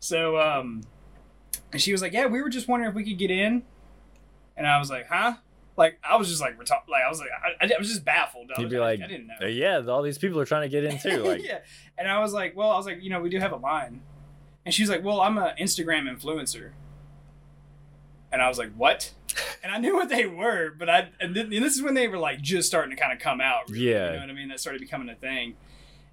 So, 0.00 0.38
um, 0.40 0.82
and 1.72 1.80
she 1.80 1.92
was 1.92 2.02
like, 2.02 2.12
yeah, 2.12 2.26
we 2.26 2.40
were 2.42 2.48
just 2.48 2.68
wondering 2.68 2.90
if 2.90 2.94
we 2.96 3.04
could 3.04 3.18
get 3.18 3.30
in. 3.30 3.62
And 4.56 4.66
I 4.66 4.78
was 4.78 4.90
like, 4.90 5.06
huh? 5.08 5.34
Like, 5.76 5.98
I 6.02 6.16
was 6.16 6.28
just 6.28 6.40
like, 6.40 6.58
reta- 6.58 6.88
like, 6.88 7.02
I 7.04 7.08
was 7.10 7.18
like, 7.20 7.28
I, 7.60 7.66
I 7.66 7.78
was 7.78 7.88
just 7.88 8.04
baffled. 8.04 8.50
I 8.56 8.60
You'd 8.60 8.66
was 8.66 8.72
be 8.72 8.78
like, 8.78 9.00
like, 9.00 9.08
I 9.08 9.12
didn't 9.12 9.26
know. 9.26 9.46
Yeah, 9.46 9.82
all 9.88 10.00
these 10.02 10.16
people 10.16 10.40
are 10.40 10.46
trying 10.46 10.62
to 10.62 10.68
get 10.68 10.84
in 10.84 10.98
too. 11.02 11.22
Like, 11.22 11.44
yeah. 11.44 11.58
And 11.98 12.08
I 12.08 12.20
was 12.20 12.32
like, 12.32 12.56
well, 12.56 12.70
I 12.70 12.76
was 12.76 12.86
like, 12.86 13.02
you 13.02 13.10
know, 13.10 13.20
we 13.20 13.28
do 13.28 13.38
have 13.38 13.52
a 13.52 13.56
line. 13.56 14.00
And 14.64 14.74
she's 14.74 14.88
like, 14.88 15.04
well, 15.04 15.20
I'm 15.20 15.36
an 15.38 15.54
Instagram 15.60 16.08
influencer. 16.10 16.70
And 18.32 18.42
I 18.42 18.48
was 18.48 18.58
like, 18.58 18.72
what? 18.74 19.12
And 19.62 19.74
I 19.74 19.78
knew 19.78 19.94
what 19.96 20.08
they 20.08 20.26
were, 20.26 20.70
but 20.78 20.88
I, 20.88 21.08
and, 21.20 21.34
th- 21.34 21.46
and 21.46 21.52
this 21.64 21.74
is 21.74 21.82
when 21.82 21.94
they 21.94 22.06
were 22.06 22.18
like 22.18 22.40
just 22.40 22.68
starting 22.68 22.94
to 22.94 23.00
kind 23.02 23.12
of 23.12 23.18
come 23.18 23.40
out. 23.40 23.68
really, 23.68 23.90
Yeah. 23.90 24.06
You 24.06 24.12
know 24.14 24.20
what 24.20 24.30
I 24.30 24.32
mean? 24.32 24.48
That 24.48 24.60
started 24.60 24.80
becoming 24.80 25.08
a 25.08 25.14
thing. 25.16 25.56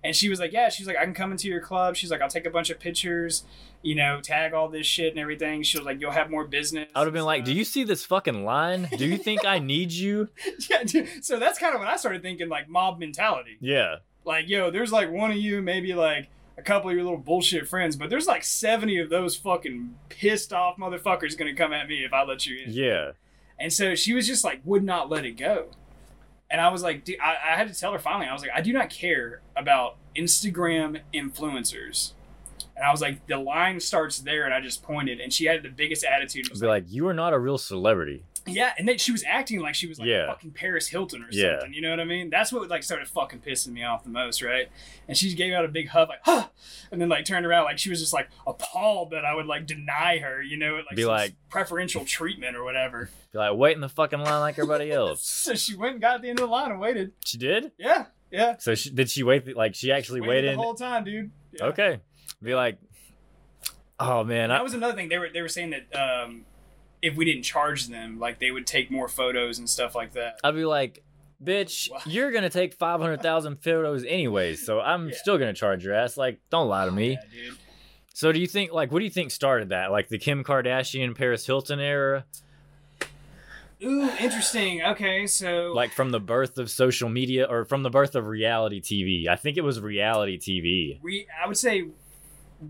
And 0.03 0.15
she 0.15 0.27
was 0.27 0.39
like, 0.39 0.51
yeah, 0.51 0.69
she's 0.69 0.85
like, 0.85 0.97
I 0.97 1.05
can 1.05 1.13
come 1.13 1.31
into 1.31 1.47
your 1.47 1.61
club. 1.61 1.95
She's 1.95 2.11
like, 2.11 2.21
I'll 2.21 2.29
take 2.29 2.45
a 2.45 2.49
bunch 2.49 2.69
of 2.69 2.79
pictures, 2.79 3.43
you 3.81 3.95
know, 3.95 4.19
tag 4.19 4.53
all 4.53 4.67
this 4.67 4.85
shit 4.85 5.11
and 5.11 5.19
everything. 5.19 5.63
She 5.63 5.77
was 5.77 5.85
like, 5.85 6.01
you'll 6.01 6.11
have 6.11 6.29
more 6.29 6.45
business. 6.45 6.89
I 6.93 6.99
would 6.99 7.05
have 7.05 7.13
been 7.13 7.23
like, 7.23 7.45
"Do 7.45 7.53
you 7.53 7.61
uh, 7.61 7.65
see 7.65 7.83
this 7.85 8.03
fucking 8.03 8.43
line? 8.43 8.89
Do 8.97 9.05
you 9.05 9.17
think 9.17 9.45
I 9.45 9.59
need 9.59 9.91
you?" 9.91 10.27
yeah, 10.69 10.83
dude. 10.83 11.23
So 11.23 11.39
that's 11.39 11.57
kind 11.57 11.73
of 11.73 11.79
when 11.79 11.87
I 11.87 11.95
started 11.95 12.21
thinking 12.21 12.49
like 12.49 12.67
mob 12.67 12.99
mentality. 12.99 13.57
Yeah, 13.61 13.97
like 14.25 14.47
yo 14.47 14.71
there's 14.71 14.91
like 14.91 15.11
one 15.11 15.31
of 15.31 15.37
you 15.37 15.61
maybe 15.61 15.93
like 15.93 16.29
a 16.57 16.61
couple 16.61 16.89
of 16.89 16.95
your 16.95 17.03
little 17.03 17.19
bullshit 17.19 17.67
friends 17.67 17.95
but 17.95 18.09
there's 18.09 18.27
like 18.27 18.43
70 18.43 18.99
of 18.99 19.09
those 19.09 19.35
fucking 19.35 19.95
pissed 20.09 20.53
off 20.53 20.77
motherfuckers 20.77 21.37
gonna 21.37 21.55
come 21.55 21.73
at 21.73 21.87
me 21.87 22.03
if 22.05 22.13
i 22.13 22.23
let 22.23 22.45
you 22.45 22.63
in 22.63 22.71
yeah. 22.71 23.11
and 23.59 23.73
so 23.73 23.95
she 23.95 24.13
was 24.13 24.27
just 24.27 24.43
like 24.43 24.61
would 24.63 24.83
not 24.83 25.09
let 25.09 25.25
it 25.25 25.33
go 25.37 25.67
and 26.53 26.61
i 26.61 26.69
was 26.69 26.81
like 26.81 27.03
dude, 27.03 27.19
I, 27.19 27.35
I 27.51 27.55
had 27.57 27.67
to 27.67 27.77
tell 27.77 27.91
her 27.91 27.99
finally 27.99 28.27
i 28.27 28.33
was 28.33 28.41
like 28.41 28.51
i 28.55 28.61
do 28.61 28.71
not 28.71 28.89
care 28.89 29.41
about 29.57 29.97
instagram 30.15 31.01
influencers 31.13 32.13
and 32.77 32.85
i 32.85 32.91
was 32.91 33.01
like 33.01 33.27
the 33.27 33.37
line 33.37 33.81
starts 33.81 34.19
there 34.19 34.45
and 34.45 34.53
i 34.53 34.61
just 34.61 34.81
pointed 34.83 35.19
and 35.19 35.33
she 35.33 35.45
had 35.45 35.63
the 35.63 35.69
biggest 35.69 36.05
attitude 36.05 36.47
Be 36.57 36.67
like, 36.67 36.85
"You 36.87 37.07
are 37.07 37.13
not 37.13 37.33
a 37.33 37.39
real 37.39 37.57
celebrity." 37.57 38.23
Yeah, 38.45 38.73
and 38.77 38.87
then 38.87 38.97
she 38.97 39.11
was 39.11 39.23
acting 39.25 39.61
like 39.61 39.73
she 39.75 39.87
was 39.87 39.99
like 39.99 40.07
Yeah. 40.07 40.27
fucking 40.27 40.51
Paris 40.51 40.87
Hilton 40.87 41.23
or 41.23 41.27
Yeah. 41.31 41.59
something. 41.59 41.73
You 41.73 41.81
know 41.81 41.89
what 41.91 41.99
I 41.99 42.03
mean? 42.05 42.29
That's 42.29 42.51
what 42.51 42.67
like 42.69 42.83
started 42.83 43.07
fucking 43.07 43.39
pissing 43.39 43.69
me 43.73 43.83
off 43.83 44.03
the 44.03 44.09
most, 44.09 44.41
right? 44.41 44.69
And 45.07 45.17
she 45.17 45.33
gave 45.33 45.53
out 45.53 45.63
a 45.65 45.67
big 45.69 45.89
huff, 45.89 46.09
like, 46.09 46.19
huh, 46.23 46.47
and 46.91 46.99
then 47.01 47.09
like 47.09 47.25
turned 47.25 47.45
around 47.45 47.65
like 47.65 47.79
she 47.79 47.89
was 47.89 47.99
just 47.99 48.13
like 48.13 48.29
appalled 48.45 49.11
that 49.11 49.23
I 49.25 49.33
would 49.33 49.45
like 49.45 49.65
deny 49.65 50.17
her, 50.19 50.41
you 50.41 50.57
know, 50.57 50.75
like 50.87 50.95
Be 50.95 51.05
like- 51.05 51.33
preferential 51.49 52.03
treatment 52.05 52.55
or 52.57 52.63
whatever. 52.63 53.09
Be 53.31 53.39
like, 53.39 53.55
"Wait 53.55 53.73
in 53.75 53.81
the 53.81 53.89
fucking 53.89 54.19
line 54.19 54.41
like 54.41 54.59
everybody 54.59 54.91
else." 54.91 55.23
So 55.25 55.55
she 55.55 55.75
went 55.75 55.93
and 55.93 56.01
got 56.01 56.15
at 56.15 56.21
the 56.21 56.29
end 56.29 56.39
of 56.39 56.47
the 56.47 56.51
line 56.51 56.69
and 56.71 56.79
waited. 56.79 57.13
She 57.25 57.37
did. 57.37 57.71
Yeah, 57.79 58.05
yeah. 58.31 58.57
So 58.59 58.75
she, 58.75 58.89
did 58.91 59.09
she 59.09 59.23
wait? 59.23 59.55
Like 59.55 59.73
she 59.73 59.91
actually 59.91 60.21
Waited 60.21 60.29
waited. 60.45 60.57
the 60.57 60.61
whole 60.61 60.75
time, 60.75 61.03
dude. 61.03 61.31
Yeah. 61.53 61.65
Okay. 61.65 61.99
Be 62.43 62.53
like, 62.55 62.77
"Oh 63.99 64.23
man, 64.23 64.49
That 64.49 64.59
I, 64.59 64.63
was 64.63 64.73
another 64.73 64.95
thing. 64.95 65.09
They 65.09 65.17
were 65.17 65.29
they 65.29 65.41
were 65.41 65.47
saying 65.49 65.71
that 65.71 65.95
um, 65.99 66.45
if 67.03 67.15
we 67.15 67.25
didn't 67.25 67.43
charge 67.43 67.87
them, 67.87 68.17
like 68.19 68.39
they 68.39 68.49
would 68.49 68.65
take 68.65 68.89
more 68.89 69.07
photos 69.07 69.59
and 69.59 69.69
stuff 69.69 69.93
like 69.93 70.13
that. 70.13 70.39
I'd 70.43 70.55
be 70.55 70.65
like." 70.65 71.03
Bitch, 71.43 71.89
you're 72.05 72.31
gonna 72.31 72.49
take 72.49 72.73
five 72.73 73.01
hundred 73.01 73.21
thousand 73.21 73.61
photos 73.61 74.05
anyways, 74.05 74.65
so 74.65 74.79
I'm 74.79 75.09
Yeah. 75.09 75.15
still 75.17 75.37
gonna 75.37 75.51
charge 75.53 75.83
your 75.83 75.93
ass. 75.93 76.15
Like, 76.15 76.39
don't 76.49 76.69
lie 76.69 76.85
to 76.85 76.91
me. 76.91 77.17
Yeah. 77.35 77.51
So, 78.13 78.31
do 78.31 78.39
you 78.39 78.47
think, 78.47 78.71
like, 78.71 78.93
what 78.93 78.99
do 78.99 79.05
you 79.05 79.11
think 79.11 79.29
started 79.31 79.69
that? 79.69 79.91
Like 79.91 80.07
the 80.07 80.17
Kim 80.19 80.45
Kardashian, 80.45 81.17
Paris 81.17 81.45
Hilton 81.45 81.81
era, 81.81 82.23
Ooh, 83.83 84.09
interesting. 84.21 84.81
Okay, 84.81 85.27
so 85.27 85.73
like 85.75 85.91
from 85.91 86.11
the 86.11 86.19
birth 86.21 86.57
of 86.57 86.69
social 86.71 87.09
media, 87.09 87.45
or 87.49 87.65
from 87.65 87.83
the 87.83 87.89
birth 87.89 88.15
of 88.15 88.25
reality 88.27 88.79
TV? 88.79 89.27
I 89.27 89.35
think 89.35 89.57
it 89.57 89.61
was 89.65 89.81
reality 89.81 90.37
TV. 90.37 90.99
re- 91.01 91.27
I 91.43 91.47
would 91.47 91.57
say 91.57 91.87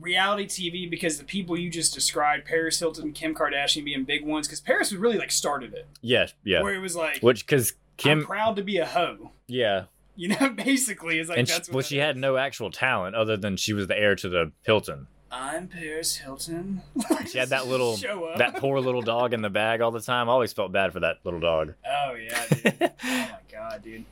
reality 0.02 0.46
TV 0.48 0.90
because 0.90 1.18
the 1.18 1.24
people 1.24 1.58
you 1.58 1.70
just 1.70 1.94
described, 1.94 2.46
Paris 2.46 2.80
Hilton, 2.80 3.12
Kim 3.14 3.34
Kardashian 3.36 3.86
being 3.86 4.04
big 4.04 4.26
ones, 4.26 4.48
because 4.48 4.62
Paris 4.62 4.92
was 4.92 5.00
really 5.00 5.18
like 5.18 5.32
started 5.32 5.74
it, 5.74 5.88
Yeah, 6.02 6.28
yeah. 6.44 6.62
where 6.62 6.74
it 6.74 6.80
was 6.80 6.96
like, 6.96 7.20
Which 7.22 7.46
because 7.46 7.72
I'm 7.72 7.76
Kim, 7.98 8.26
proud 8.26 8.56
to 8.56 8.64
be 8.64 8.78
a 8.78 8.86
hoe. 8.86 9.32
yeah, 9.48 9.86
You 10.16 10.30
know, 10.30 10.50
basically, 10.56 11.20
it's 11.20 11.30
like 11.30 11.38
and 11.40 11.48
she, 11.48 11.54
that's 11.54 11.70
what 11.70 11.76
well, 11.76 11.82
that 11.82 11.88
she 11.88 11.98
had 11.98 12.18
no 12.18 12.38
actual 12.38 12.72
talent 12.72 13.16
other 13.16 13.38
than 13.38 13.58
she 13.58 13.74
was 13.74 13.88
the 13.88 13.98
heir 13.98 14.16
to 14.16 14.30
the 14.30 14.52
Hilton. 14.64 15.08
I'm 15.32 15.68
Paris 15.68 16.18
Hilton. 16.18 16.84
She 17.28 17.40
had 17.40 17.50
that 17.50 17.66
little, 17.68 17.98
Show 17.98 18.26
up. 18.26 18.38
that 18.38 18.58
poor 18.58 18.80
little 18.80 19.02
dog 19.14 19.34
in 19.34 19.42
the 19.42 19.50
bag 19.50 19.82
all 19.82 19.90
the 19.90 20.00
time. 20.00 20.30
I 20.30 20.32
always 20.32 20.54
felt 20.54 20.72
bad 20.72 20.94
for 20.94 21.00
that 21.00 21.18
little 21.24 21.40
dog. 21.40 21.74
Oh 21.88 22.14
yeah, 22.14 22.46
dude. 22.50 22.76
oh 22.82 22.90
my 23.04 23.38
god, 23.52 23.82
dude. 23.84 24.06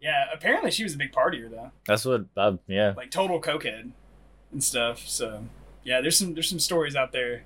Yeah, 0.00 0.26
apparently 0.32 0.70
she 0.70 0.82
was 0.84 0.94
a 0.94 0.98
big 0.98 1.12
partier 1.12 1.50
though, 1.50 1.70
That's 1.86 2.04
what, 2.04 2.26
I, 2.36 2.58
yeah, 2.68 2.92
like 2.96 3.10
total 3.10 3.40
cokehead 3.40 3.90
and 4.52 4.62
stuff. 4.62 5.06
So 5.06 5.44
yeah, 5.84 6.00
there's 6.00 6.18
some 6.18 6.34
there's 6.34 6.48
some 6.48 6.58
stories 6.58 6.96
out 6.96 7.12
there, 7.12 7.44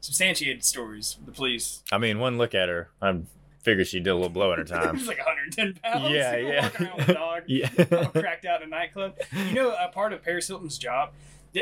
substantiated 0.00 0.64
stories. 0.64 1.16
The 1.24 1.32
police. 1.32 1.82
I 1.92 1.98
mean, 1.98 2.18
one 2.18 2.38
look 2.38 2.54
at 2.54 2.68
her, 2.68 2.90
I 3.00 3.20
figure 3.62 3.84
she 3.84 4.00
did 4.00 4.10
a 4.10 4.14
little 4.14 4.28
blow 4.30 4.52
in 4.52 4.58
her 4.58 4.64
time. 4.66 4.98
She's 4.98 5.08
like 5.08 5.18
110 5.18 5.74
pounds. 5.82 6.10
Yeah, 6.10 6.36
yeah. 6.36 6.62
Walking 6.62 6.86
around 6.86 6.96
with 6.98 7.08
a 7.08 7.14
dog. 7.14 7.42
yeah, 7.46 7.68
cracked 7.68 8.44
out 8.44 8.62
in 8.62 8.68
a 8.68 8.70
nightclub. 8.70 9.16
You 9.48 9.54
know, 9.54 9.70
a 9.78 9.88
part 9.88 10.12
of 10.12 10.22
Paris 10.22 10.48
Hilton's 10.48 10.78
job. 10.78 11.12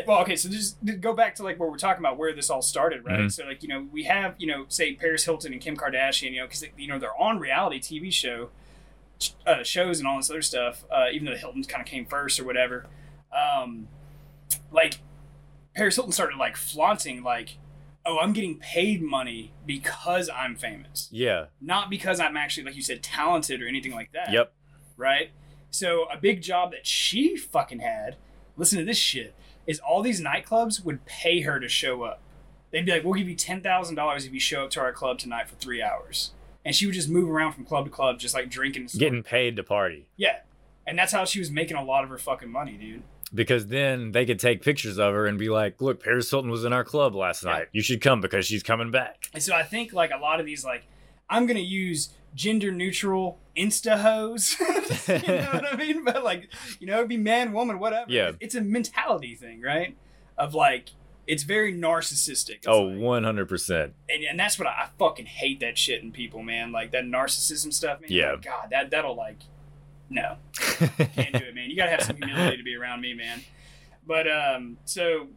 Well, 0.06 0.20
okay, 0.20 0.36
so 0.36 0.50
just 0.50 0.76
go 1.00 1.14
back 1.14 1.34
to 1.36 1.42
like 1.42 1.58
where 1.58 1.70
we're 1.70 1.78
talking 1.78 2.02
about 2.04 2.18
where 2.18 2.34
this 2.34 2.50
all 2.50 2.60
started, 2.60 3.06
right? 3.06 3.20
Mhm. 3.20 3.32
So 3.32 3.46
like 3.46 3.62
you 3.62 3.70
know 3.70 3.86
we 3.90 4.04
have 4.04 4.34
you 4.38 4.46
know 4.46 4.66
say 4.68 4.94
Paris 4.94 5.24
Hilton 5.24 5.52
and 5.52 5.62
Kim 5.62 5.76
Kardashian, 5.78 6.32
you 6.32 6.40
know, 6.40 6.46
because 6.46 6.62
you 6.76 6.88
know 6.88 6.98
they're 6.98 7.18
on 7.18 7.38
reality 7.38 7.80
TV 7.80 8.12
show 8.12 8.50
uh, 9.46 9.62
shows 9.62 9.98
and 9.98 10.06
all 10.06 10.18
this 10.18 10.28
other 10.30 10.42
stuff. 10.42 10.84
Uh, 10.90 11.06
even 11.10 11.24
though 11.24 11.32
the 11.32 11.38
Hiltons 11.38 11.66
kind 11.66 11.80
of 11.80 11.86
came 11.88 12.04
first 12.04 12.38
or 12.38 12.44
whatever, 12.44 12.84
um, 13.32 13.88
like 14.70 14.98
Paris 15.74 15.94
Hilton 15.96 16.12
started 16.12 16.36
like 16.38 16.56
flaunting 16.56 17.22
like, 17.22 17.58
oh, 18.04 18.18
I'm 18.18 18.32
getting 18.32 18.56
paid 18.58 19.02
money 19.02 19.52
because 19.66 20.28
I'm 20.34 20.56
famous, 20.56 21.08
yeah, 21.10 21.46
not 21.60 21.90
because 21.90 22.20
I'm 22.20 22.36
actually 22.36 22.64
like 22.64 22.76
you 22.76 22.82
said 22.82 23.02
talented 23.02 23.62
or 23.62 23.68
anything 23.68 23.92
like 23.92 24.12
that 24.12 24.32
yep, 24.32 24.52
right? 24.96 25.30
So 25.70 26.04
a 26.12 26.16
big 26.16 26.42
job 26.42 26.72
that 26.72 26.86
she 26.86 27.36
fucking 27.36 27.80
had, 27.80 28.16
listen 28.56 28.78
to 28.78 28.84
this 28.84 28.96
shit, 28.96 29.34
is 29.66 29.78
all 29.80 30.02
these 30.02 30.20
nightclubs 30.20 30.82
would 30.84 31.04
pay 31.04 31.42
her 31.42 31.60
to 31.60 31.68
show 31.68 32.02
up. 32.04 32.20
They'd 32.70 32.86
be 32.86 32.92
like, 32.92 33.04
"We'll 33.04 33.14
give 33.14 33.28
you 33.28 33.34
ten 33.36 33.60
thousand 33.60 33.96
dollars 33.96 34.24
if 34.24 34.32
you 34.32 34.40
show 34.40 34.64
up 34.64 34.70
to 34.70 34.80
our 34.80 34.92
club 34.92 35.18
tonight 35.18 35.48
for 35.48 35.56
three 35.56 35.82
hours," 35.82 36.32
and 36.64 36.74
she 36.74 36.86
would 36.86 36.94
just 36.94 37.08
move 37.08 37.28
around 37.30 37.52
from 37.52 37.64
club 37.64 37.84
to 37.84 37.90
club, 37.90 38.18
just 38.18 38.34
like 38.34 38.50
drinking. 38.50 38.82
And 38.82 38.92
getting 38.98 39.22
paid 39.22 39.56
to 39.56 39.62
party. 39.62 40.08
yeah, 40.16 40.40
and 40.86 40.98
that's 40.98 41.12
how 41.12 41.24
she 41.24 41.38
was 41.38 41.50
making 41.50 41.76
a 41.76 41.84
lot 41.84 42.02
of 42.04 42.10
her 42.10 42.18
fucking 42.18 42.50
money, 42.50 42.72
dude. 42.72 43.02
Because 43.34 43.66
then 43.66 44.12
they 44.12 44.24
could 44.24 44.38
take 44.38 44.62
pictures 44.62 44.98
of 44.98 45.12
her 45.12 45.26
and 45.26 45.38
be 45.38 45.48
like, 45.50 45.82
"Look, 45.82 46.02
Paris 46.02 46.30
Hilton 46.30 46.50
was 46.50 46.64
in 46.64 46.72
our 46.72 46.84
club 46.84 47.14
last 47.14 47.44
Yeah. 47.44 47.50
night. 47.52 47.68
You 47.72 47.82
should 47.82 48.00
come 48.00 48.20
because 48.22 48.46
she's 48.46 48.62
coming 48.62 48.90
back." 48.90 49.28
And 49.34 49.42
so 49.42 49.54
I 49.54 49.62
think 49.64 49.92
like 49.92 50.10
a 50.10 50.16
lot 50.18 50.40
of 50.40 50.46
these 50.46 50.64
like 50.64 50.84
I'm 51.28 51.44
gonna 51.46 51.60
use 51.60 52.08
gender 52.34 52.72
neutral 52.72 53.38
insta 53.56 54.00
hoes. 54.00 54.56
you 55.08 55.14
know 55.28 55.50
what 55.52 55.72
I 55.72 55.76
mean? 55.78 56.04
But 56.04 56.24
like, 56.24 56.48
you 56.80 56.86
know, 56.86 56.96
it'd 56.98 57.08
be 57.08 57.16
man, 57.18 57.52
woman, 57.52 57.78
whatever. 57.78 58.10
Yeah. 58.10 58.32
It's 58.40 58.54
a 58.54 58.62
mentality 58.62 59.34
thing, 59.34 59.60
right? 59.60 59.94
Of 60.38 60.54
like 60.54 60.90
it's 61.26 61.42
very 61.42 61.74
narcissistic. 61.74 62.56
It's 62.56 62.66
Oh, 62.66 62.84
like- 62.84 62.96
100%. 63.22 63.92
and, 64.08 64.24
and 64.24 64.40
that's 64.40 64.58
what 64.58 64.66
I, 64.66 64.84
I 64.84 64.88
fucking 64.98 65.26
hate 65.26 65.60
that 65.60 65.76
shit 65.76 66.02
in 66.02 66.10
people, 66.12 66.42
man. 66.42 66.72
Like 66.72 66.92
that 66.92 67.04
narcissism 67.04 67.74
stuff, 67.74 68.00
man. 68.00 68.10
Yeah. 68.10 68.30
Like, 68.32 68.42
God, 68.42 68.68
that 68.70 68.90
that'll 68.90 69.14
like 69.16 69.36
no. 70.10 70.36
Can't 70.54 71.32
do 71.32 71.44
it, 71.44 71.54
man. 71.54 71.70
You 71.70 71.76
gotta 71.76 71.90
have 71.90 72.02
some 72.02 72.16
humility 72.16 72.56
to 72.56 72.62
be 72.62 72.74
around 72.74 73.00
me, 73.00 73.14
man. 73.14 73.40
But 74.06 74.30
um, 74.30 74.78
so 74.84 75.28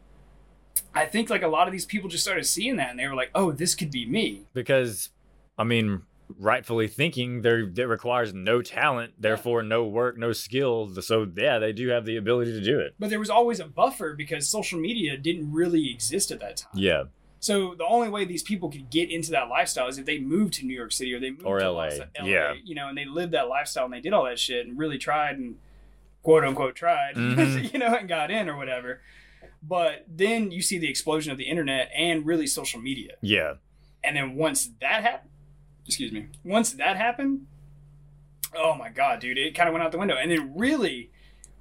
I 0.94 1.06
think 1.06 1.30
like 1.30 1.44
a 1.44 1.48
lot 1.48 1.68
of 1.68 1.72
these 1.72 1.86
people 1.86 2.10
just 2.10 2.24
started 2.24 2.46
seeing 2.46 2.78
that 2.78 2.90
and 2.92 3.00
they 3.00 3.08
were 3.08 3.16
like, 3.16 3.32
oh, 3.36 3.52
this 3.52 3.76
could 3.76 3.92
be 3.92 4.06
me. 4.06 4.44
because, 4.54 5.10
I 5.58 5.64
mean, 5.64 6.04
rightfully 6.40 6.88
thinking, 6.88 7.42
there 7.42 7.66
that 7.66 7.88
requires 7.88 8.34
no 8.34 8.62
talent, 8.62 9.14
therefore 9.20 9.64
no 9.64 9.84
work, 9.86 10.18
no 10.18 10.32
skill. 10.32 10.94
So, 11.02 11.30
yeah, 11.36 11.60
they 11.60 11.74
do 11.74 11.90
have 11.90 12.06
the 12.06 12.18
ability 12.18 12.54
to 12.54 12.62
do 12.62 12.80
it. 12.80 12.96
But 13.00 13.10
there 13.10 13.20
was 13.20 13.30
always 13.30 13.60
a 13.60 13.66
buffer 13.66 14.14
because 14.14 14.50
social 14.50 14.80
media 14.80 15.18
didn't 15.18 15.52
really 15.52 15.90
exist 15.92 16.32
at 16.32 16.40
that 16.40 16.58
time. 16.58 16.72
Yeah. 16.76 17.04
So 17.42 17.74
the 17.76 17.84
only 17.86 18.08
way 18.08 18.24
these 18.24 18.44
people 18.44 18.70
could 18.70 18.90
get 18.92 19.10
into 19.10 19.32
that 19.32 19.50
lifestyle 19.50 19.88
is 19.88 19.98
if 19.98 20.06
they 20.06 20.20
moved 20.20 20.54
to 20.54 20.66
New 20.66 20.76
York 20.76 20.92
City 20.92 21.12
or 21.14 21.20
they 21.20 21.32
moved 21.32 21.44
Or 21.44 21.58
to 21.60 21.66
LA. 21.72 21.86
Los- 21.88 22.00
Yeah. 22.24 22.54
you 22.64 22.76
know, 22.76 22.88
and 22.88 22.96
they 22.98 23.04
lived 23.06 23.34
that 23.34 23.50
lifestyle 23.50 23.86
and 23.86 23.94
they 23.94 24.00
did 24.00 24.14
all 24.14 24.26
that 24.26 24.38
shit 24.40 24.68
and 24.68 24.78
really 24.78 25.00
tried 25.00 25.38
and 25.40 25.58
quote 26.22 26.44
unquote 26.46 26.76
tried, 26.76 27.16
Mhm. 27.18 27.74
you 27.74 27.80
know, 27.80 27.96
and 27.96 28.08
got 28.08 28.30
in 28.32 28.48
or 28.48 28.56
whatever. 28.56 29.02
But 29.64 30.06
then 30.08 30.52
you 30.52 30.62
see 30.62 30.78
the 30.78 30.88
explosion 30.88 31.32
of 31.32 31.38
the 31.40 31.46
internet 31.46 31.90
and 31.96 32.26
really 32.28 32.46
social 32.48 32.80
media. 32.80 33.16
Yeah. 33.22 33.56
And 34.04 34.16
then 34.16 34.36
once 34.36 34.70
that 34.80 35.02
happened, 35.04 35.32
excuse 35.88 36.12
me, 36.12 36.28
once 36.44 36.74
that 36.74 36.96
happened, 36.96 37.48
oh 38.56 38.76
my 38.76 38.90
god, 38.90 39.20
dude, 39.20 39.40
it 39.40 39.56
kind 39.56 39.68
of 39.68 39.74
went 39.74 39.84
out 39.84 39.92
the 39.92 39.98
window. 39.98 40.16
And 40.16 40.30
then 40.32 40.54
really, 40.56 41.10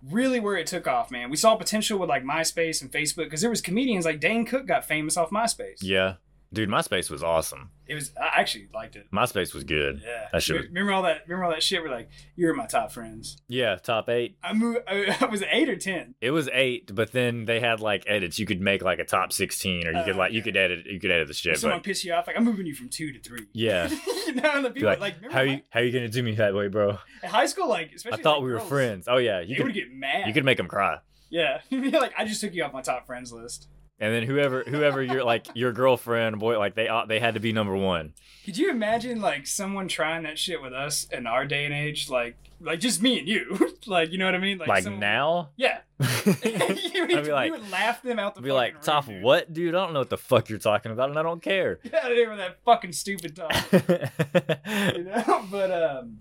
really 0.09 0.41
where 0.41 0.57
it 0.57 0.67
took 0.67 0.87
off, 0.87 1.11
man, 1.11 1.31
we 1.31 1.37
saw 1.37 1.57
potential 1.57 1.99
with 1.99 2.09
like 2.09 2.25
MySpace 2.25 2.81
and 2.81 2.91
Facebook 2.91 3.25
because 3.25 3.41
there 3.41 3.51
was 3.51 3.61
comedians 3.61 4.05
like 4.05 4.21
Dane 4.21 4.47
Cook 4.47 4.67
got 4.67 4.85
famous 4.85 5.17
off 5.17 5.31
MySpace. 5.31 5.79
Yeah. 5.83 6.15
Dude, 6.53 6.69
MySpace 6.69 7.09
was 7.11 7.23
awesome. 7.23 7.71
It 7.87 7.95
was 7.95 8.11
I 8.21 8.41
actually 8.41 8.69
liked 8.75 8.97
it. 8.97 9.07
MySpace 9.13 9.55
was 9.55 9.63
good. 9.63 10.03
Yeah, 10.05 10.27
That 10.33 10.43
shit- 10.43 10.63
remember 10.67 10.91
all 10.93 11.03
that? 11.03 11.23
Remember 11.29 11.45
all 11.45 11.51
that 11.53 11.63
shit? 11.63 11.81
We're 11.81 11.91
like, 11.91 12.09
you're 12.35 12.55
my 12.55 12.67
top 12.67 12.91
friends. 12.91 13.37
Yeah, 13.47 13.77
top 13.77 14.09
eight. 14.09 14.37
I 14.43 14.53
moved. 14.53 14.81
I 14.89 15.27
was 15.31 15.45
eight 15.53 15.69
or 15.69 15.77
ten. 15.77 16.17
It 16.21 16.33
was 16.33 16.49
eight, 16.53 16.93
but 16.93 17.13
then 17.13 17.45
they 17.45 17.61
had 17.61 17.79
like 17.79 18.03
edits. 18.09 18.41
You 18.41 18.47
could 18.47 18.61
make 18.61 18.83
like 18.83 18.99
a 18.99 19.05
top 19.05 19.33
sixteen, 19.33 19.87
or 19.87 19.93
you 19.93 19.99
Oh, 19.99 20.05
could 20.05 20.17
like 20.17 20.33
you 20.33 20.43
could 20.43 20.57
edit 20.57 20.87
you 20.87 20.99
could 20.99 21.13
edit 21.13 21.29
the 21.29 21.35
shit. 21.35 21.53
If 21.53 21.61
someone 21.61 21.79
But 21.79 21.85
piss 21.85 22.05
you 22.05 22.13
off, 22.15 22.27
like 22.27 22.37
I'm 22.37 22.45
moving 22.45 22.67
you 22.67 22.75
from 22.75 22.89
two 22.89 23.13
to 23.13 23.21
three. 23.21 23.47
yeah, 23.53 23.89
you 24.27 24.35
know, 24.35 24.61
the 24.63 24.71
people 24.71 24.89
like, 24.89 24.99
like, 25.01 25.31
how 25.31 25.43
you 25.43 25.61
how 25.71 25.79
you 25.79 25.93
gonna 25.93 26.09
do 26.09 26.23
me 26.23 26.35
that 26.35 26.53
way, 26.53 26.67
bro? 26.67 26.99
in 27.23 27.29
high 27.29 27.47
school, 27.47 27.69
like 27.69 27.93
especially 27.95 28.19
I 28.19 28.23
thought 28.25 28.39
like, 28.39 28.45
we 28.47 28.51
were 28.53 28.59
girls, 28.59 28.69
friends. 28.69 29.05
Oh 29.09 29.19
yeah, 29.19 29.39
you 29.41 29.55
You 29.57 29.63
would 29.65 29.73
could 29.73 29.81
get 29.81 29.93
mad. 29.93 30.27
you 30.27 30.33
could 30.35 30.45
make 30.45 30.57
them 30.57 30.67
cry. 30.67 30.99
Yeah, 31.31 31.61
You'd 31.71 31.93
like 31.93 32.13
I 32.19 32.25
just 32.25 32.41
took 32.41 32.55
you 32.55 32.65
off 32.65 32.73
my 32.73 32.83
top 32.83 33.07
friends 33.07 33.33
list. 33.33 33.69
And 34.01 34.15
then 34.15 34.23
whoever 34.23 34.65
whoever 34.65 35.03
your 35.03 35.23
like 35.25 35.47
your 35.55 35.73
girlfriend 35.73 36.39
boy 36.39 36.59
like 36.59 36.75
they 36.75 36.89
ought- 36.89 37.07
they 37.09 37.21
had 37.21 37.35
to 37.35 37.41
be 37.41 37.53
number 37.53 37.77
one. 37.77 38.15
Could 38.47 38.57
you 38.57 38.71
imagine 38.71 39.21
like 39.21 39.47
someone 39.47 39.87
trying 39.89 40.23
that 40.23 40.39
shit 40.39 40.63
with 40.63 40.73
us 40.73 41.05
in 41.13 41.27
our 41.27 41.45
day 41.45 41.67
and 41.67 41.75
age? 41.75 42.09
Like, 42.09 42.37
like 42.63 42.81
just 42.81 43.03
me 43.03 43.19
and 43.19 43.29
you. 43.29 43.75
like, 43.87 44.11
you 44.11 44.17
know 44.17 44.25
what 44.25 44.35
I 44.35 44.39
mean? 44.39 44.57
Like, 44.57 44.83
someone- 44.83 45.01
now, 45.01 45.51
Yeah. 45.57 45.81
you, 46.01 47.07
would, 47.07 47.15
I'd 47.15 47.25
be 47.25 47.33
like, 47.33 47.53
would 47.53 47.71
laugh 47.71 48.03
them 48.03 48.19
out 48.19 48.35
the. 48.35 48.41
be 48.41 48.51
like, 48.53 48.73
room, 48.75 48.83
top 48.83 49.07
dude. 49.07 49.23
what, 49.23 49.53
dude? 49.53 49.75
I 49.75 49.85
don't 49.85 49.93
know 49.93 49.99
what 49.99 50.09
the 50.09 50.17
fuck 50.17 50.49
you're 50.49 50.59
talking 50.59 50.91
about, 50.93 51.11
and 51.11 51.19
I 51.19 51.23
don't 51.23 51.43
care. 51.43 51.73
Of 51.85 51.93
here 52.05 52.31
with 52.31 52.39
that 52.39 52.57
fucking 52.65 52.93
stupid 52.93 53.37
talk. 53.37 53.53
you 53.73 55.05
know 55.05 55.45
but 55.51 55.71
um 55.71 56.19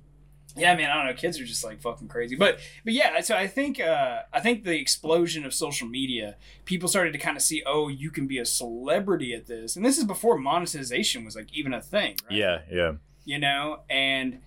yeah 0.56 0.76
man 0.76 0.90
i 0.90 0.96
don't 0.96 1.06
know. 1.06 1.14
Kids 1.14 1.40
are 1.40 1.46
just 1.46 1.64
like 1.64 1.82
fucking 1.82 2.08
crazy. 2.08 2.36
But 2.36 2.60
but 2.84 2.94
yeah 2.94 3.20
so 3.22 3.36
i 3.36 3.48
think 3.48 3.80
uh 3.80 4.20
i 4.34 4.40
think 4.40 4.64
the 4.64 4.78
explosion 4.80 5.46
of 5.46 5.54
social 5.54 5.88
media 5.88 6.36
people 6.66 6.90
started 6.90 7.12
to 7.14 7.20
kind 7.20 7.38
of 7.38 7.44
see 7.44 7.64
oh 7.66 7.88
you 7.88 8.12
can 8.12 8.28
be 8.28 8.38
a 8.40 8.46
celebrity 8.46 9.34
at 9.34 9.48
this. 9.48 9.76
And 9.76 9.86
this 9.86 9.98
is 9.98 10.04
before 10.04 10.38
monetization 10.38 11.26
was 11.26 11.36
like 11.36 11.54
even 11.54 11.74
a 11.74 11.82
thing 11.82 12.16
right? 12.30 12.38
Yeah, 12.38 12.62
yeah. 12.72 12.94
you 13.26 13.40
know? 13.40 13.82
And 13.90 14.40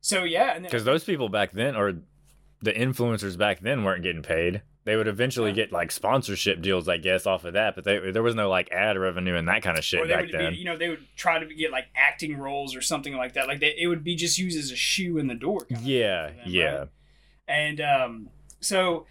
so 0.00 0.24
yeah 0.24 0.58
Because 0.58 0.84
those 0.84 1.04
people 1.04 1.28
back 1.28 1.52
then, 1.52 1.74
or 1.76 1.94
the 2.62 2.72
influencers 2.72 3.36
back 3.36 3.60
then, 3.60 3.84
weren't 3.84 4.02
getting 4.02 4.22
paid. 4.22 4.62
They 4.86 4.96
would 4.96 5.08
eventually 5.08 5.50
Yeah. 5.50 5.56
get 5.56 5.72
like 5.72 5.90
sponsorship 5.90 6.62
deals, 6.62 6.88
I 6.88 6.96
guess, 6.96 7.26
off 7.26 7.44
of 7.44 7.52
that. 7.54 7.74
But 7.74 7.84
they, 7.84 8.10
there 8.12 8.22
was 8.22 8.34
no 8.34 8.48
like 8.48 8.70
ad 8.70 8.96
revenue 8.96 9.34
and 9.34 9.46
that 9.48 9.62
kind 9.62 9.76
of 9.76 9.84
shit 9.84 10.00
or 10.00 10.06
they 10.06 10.14
back 10.14 10.22
would 10.26 10.32
then. 10.32 10.52
be, 10.52 10.58
you 10.58 10.64
know 10.64 10.78
they 10.78 10.88
would 10.88 11.04
try 11.16 11.38
to 11.38 11.54
get 11.54 11.70
like 11.72 11.86
acting 11.94 12.38
roles 12.38 12.74
or 12.74 12.80
something 12.80 13.14
like 13.16 13.34
that 13.34 13.48
like 13.48 13.60
they, 13.60 13.74
it 13.76 13.88
would 13.88 14.02
be 14.04 14.14
just 14.14 14.38
used 14.38 14.56
as 14.58 14.70
a 14.70 14.76
shoe 14.76 15.18
in 15.18 15.26
the 15.26 15.34
door 15.34 15.60
kind 15.68 15.84
yeah, 15.84 16.26
them, 16.28 16.36
yeah, 16.46 16.74
right? 16.78 16.88
And 17.48 17.80
um, 17.80 18.28
so 18.60 19.06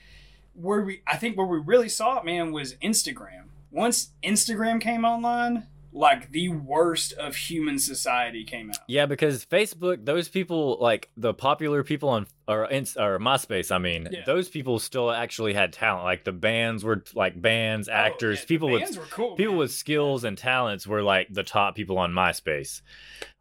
where 0.53 0.82
we, 0.82 1.01
I 1.05 1.17
think 1.17 1.38
where 1.38 1.45
we 1.45 1.59
really 1.59 1.89
saw 1.89 2.19
it, 2.19 2.26
man, 2.26 2.51
was 2.53 2.76
Instagram. 2.76 3.43
Once 3.69 4.11
Instagram 4.23 4.80
came 4.80 5.03
online, 5.03 5.67
like 5.97 6.31
the 6.33 6.49
worst 6.49 7.13
of 7.13 7.35
human 7.37 7.79
society 7.79 8.43
came 8.43 8.69
out. 8.69 8.77
yeah. 8.87 9.05
Because 9.05 9.45
Facebook, 9.45 10.05
those 10.05 10.27
people, 10.27 10.77
like 10.81 11.09
the 11.15 11.33
popular 11.33 11.83
people 11.83 12.09
on 12.09 12.27
or 12.47 12.65
in, 12.65 12.83
or 12.97 13.17
MySpace, 13.17 13.71
I 13.71 13.77
mean, 13.77 14.09
Yeah. 14.11 14.23
those 14.25 14.49
people 14.49 14.77
still 14.79 15.09
actually 15.09 15.53
had 15.53 15.71
talent. 15.71 16.03
Like 16.03 16.25
the 16.25 16.33
bands 16.33 16.83
were 16.83 17.03
like 17.15 17.41
bands, 17.41 17.87
actors, 17.87 18.39
Oh, 18.39 18.41
yeah, 18.41 18.47
people 18.47 18.69
with 18.69 18.81
bands 18.81 18.97
were 18.97 19.05
cool. 19.05 19.35
people 19.37 19.53
man. 19.53 19.59
with 19.59 19.71
skills 19.71 20.25
and 20.25 20.37
talents 20.37 20.85
were 20.85 21.01
like 21.01 21.27
the 21.33 21.43
top 21.43 21.75
people 21.75 21.97
on 21.97 22.11
MySpace. 22.11 22.81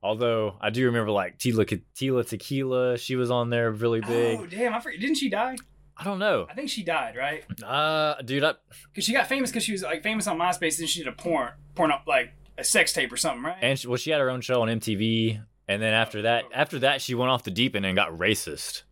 Although 0.03 0.57
I 0.61 0.71
do 0.71 0.87
remember 0.87 1.11
like 1.11 1.39
Tila 1.39 1.83
Tila 1.97 2.27
Tequila, 2.27 2.99
she 2.99 3.17
was 3.17 3.31
on 3.31 3.51
there 3.51 3.71
really 3.73 4.01
big. 4.01 4.39
Oh 4.39 4.47
damn! 4.47 4.75
I 4.75 4.81
forget. 4.81 5.01
Didn't 5.01 5.17
she 5.17 5.29
die? 5.29 5.57
I 5.97 6.05
don't 6.05 6.19
know. 6.19 6.47
I 6.51 6.55
think 6.55 6.71
she 6.71 6.83
died, 6.83 7.15
right? 7.17 7.45
Uh, 7.63 8.21
dude, 8.23 8.43
I, 8.43 8.55
Because 8.93 9.05
she 9.05 9.13
got 9.13 9.29
famous 9.29 9.51
because 9.51 9.63
she 9.63 9.71
was 9.73 9.83
like 9.83 10.03
famous 10.03 10.27
on 10.27 10.39
MySpace. 10.39 10.79
Then 10.79 10.87
she 10.89 11.01
did 11.01 11.09
a 11.09 11.13
porn, 11.13 11.53
porn 11.77 11.93
up 11.93 12.05
like 12.07 12.33
a 12.59 12.65
sex 12.65 12.93
tape 12.93 13.13
or 13.13 13.17
something, 13.17 13.43
right? 13.43 13.57
and 13.61 13.79
she, 13.79 13.87
well, 13.89 13.97
she 13.97 14.11
had 14.11 14.21
her 14.21 14.31
own 14.31 14.41
show 14.41 14.63
on 14.63 14.69
MTV, 14.69 15.43
and 15.69 15.83
then 15.83 15.93
after 15.93 16.23
that, 16.23 16.45
oh. 16.47 16.51
after 16.55 16.79
that, 16.81 17.01
she 17.01 17.15
went 17.15 17.31
off 17.31 17.43
the 17.45 17.51
deep 17.51 17.75
end 17.75 17.87
and 17.87 17.97
got 17.97 18.11
racist. 18.11 18.83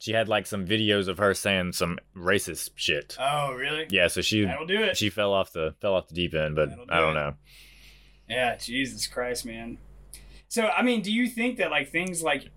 she 0.00 0.12
had 0.12 0.28
like 0.28 0.46
some 0.46 0.66
videos 0.66 1.08
of 1.08 1.18
her 1.18 1.34
saying 1.34 1.72
some 1.72 1.98
racist 2.16 2.70
shit. 2.76 3.16
Oh, 3.20 3.52
really? 3.52 3.86
Yeah, 3.90 4.08
so 4.08 4.20
she 4.20 4.44
That'll 4.44 4.66
do 4.66 4.82
it. 4.82 4.96
she 4.96 5.10
fell 5.10 5.32
off 5.32 5.52
the 5.52 5.74
fell 5.80 5.94
off 5.94 6.08
the 6.08 6.14
deep 6.14 6.34
end, 6.34 6.56
but 6.56 6.70
do 6.70 6.86
I 6.88 7.00
don't 7.00 7.16
it. 7.16 7.20
know. 7.20 7.34
Yeah, 8.28 8.56
Jesus 8.56 9.06
Christ, 9.06 9.44
man. 9.44 9.78
So, 10.48 10.68
I 10.68 10.82
mean, 10.82 11.02
do 11.02 11.12
you 11.12 11.28
think 11.28 11.58
that 11.58 11.70
like 11.70 11.90
things 11.90 12.22
like 12.22 12.50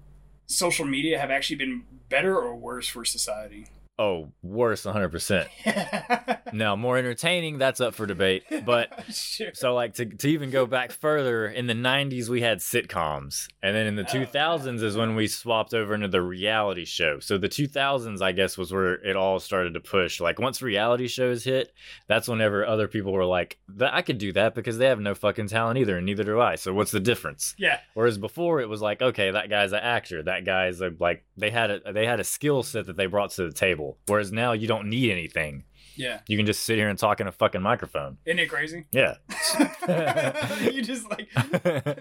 social 0.47 0.86
media 0.86 1.20
have 1.20 1.32
actually 1.32 1.55
been 1.57 1.84
better 2.09 2.38
or 2.38 2.55
worse 2.55 2.88
for 2.88 3.03
society? 3.05 3.68
Oh, 3.98 4.32
worse, 4.41 4.84
100%. 4.86 5.48
No, 6.54 6.78
more 6.78 6.98
entertaining, 6.98 7.58
that's 7.58 7.82
up 7.82 7.96
for 7.96 8.06
debate. 8.06 8.43
But 8.66 8.89
Sure. 9.14 9.50
so 9.54 9.74
like 9.74 9.96
to, 9.96 10.06
to 10.06 10.30
even 10.30 10.52
go 10.52 10.66
back 10.66 10.91
further, 10.93 11.48
in 11.48 11.68
the 11.68 11.74
90s 11.74 12.30
we 12.30 12.39
had 12.41 12.60
sitcoms. 12.60 13.48
And 13.62 13.76
then 13.76 13.88
in 13.88 13.96
the 13.98 14.04
Oh, 14.04 14.06
2000s 14.26 14.82
is 14.82 14.96
when 14.96 15.16
we 15.16 15.28
swapped 15.28 15.74
over 15.74 15.93
into 15.93 16.08
the 16.08 16.22
reality 16.22 16.86
show. 16.86 17.20
So 17.20 17.38
the 17.38 17.50
2000s 17.50 18.22
I 18.22 18.32
guess 18.32 18.58
was 18.58 18.72
where 18.72 18.93
it 18.93 19.18
all 19.18 19.39
started 19.41 19.74
to 19.74 19.82
push. 19.82 20.22
Like 20.22 20.39
once 20.39 20.62
reality 20.62 21.08
shows 21.10 21.43
hit, 21.43 21.74
that's 22.08 22.30
whenever 22.30 22.66
other 22.66 22.88
people 22.88 23.12
were 23.12 23.26
like, 23.26 23.58
I 23.82 24.02
could 24.02 24.20
do 24.20 24.32
that 24.34 24.56
because 24.56 24.78
they 24.78 24.86
have 24.86 25.00
no 25.02 25.14
fucking 25.16 25.48
talent 25.48 25.78
either 25.80 25.98
and 25.98 26.06
neither 26.06 26.24
do 26.24 26.39
I. 26.39 26.56
So 26.56 26.74
what's 26.74 26.91
the 26.91 27.02
difference? 27.02 27.54
yeah, 27.58 27.80
Whereas 27.96 28.18
before 28.18 28.62
it 28.62 28.70
was 28.70 28.82
like, 28.82 29.02
okay, 29.02 29.32
that 29.32 29.50
guy's 29.50 29.74
an 29.74 29.80
actor. 29.80 30.24
That 30.24 30.46
guy's 30.46 30.80
a, 30.80 30.91
like 31.00 31.26
they 31.36 31.50
had 31.50 31.70
a 31.72 31.91
they 31.91 32.06
had 32.06 32.22
a 32.22 32.24
skill 32.24 32.64
set 32.64 32.86
that 32.86 32.96
they 32.96 33.08
brought 33.08 33.32
to 33.32 33.43
the 33.48 33.52
table. 33.54 33.85
Whereas 34.08 34.32
now 34.32 34.52
you 34.54 34.68
don't 34.68 34.90
need 34.90 35.12
anything. 35.12 35.64
yeah. 35.96 36.20
You 36.28 36.36
can 36.38 36.46
just 36.46 36.64
sit 36.66 36.78
here 36.78 36.90
and 36.90 36.98
talk 37.00 37.20
in 37.22 37.28
a 37.28 37.32
fucking 37.32 37.62
microphone. 37.62 38.18
Isn't 38.26 38.40
it 38.40 38.50
crazy? 38.50 38.86
Yeah. 38.92 39.16
you 40.72 40.82
just 40.82 41.10
like 41.10 41.30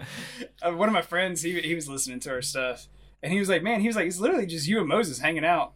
uh, 0.61 0.71
one 0.73 0.89
of 0.89 0.93
my 0.93 1.01
friends. 1.01 1.41
He 1.41 1.59
he 1.61 1.75
was 1.75 1.87
listening 1.87 2.19
to 2.21 2.31
our 2.31 2.41
stuff, 2.41 2.87
and 3.23 3.31
he 3.31 3.39
was 3.39 3.49
like, 3.49 3.63
"Man, 3.63 3.81
he 3.81 3.87
was 3.87 3.95
like, 3.95 4.07
it's 4.07 4.19
literally 4.19 4.45
just 4.45 4.67
you 4.67 4.79
and 4.79 4.87
Moses 4.87 5.19
hanging 5.19 5.45
out 5.45 5.73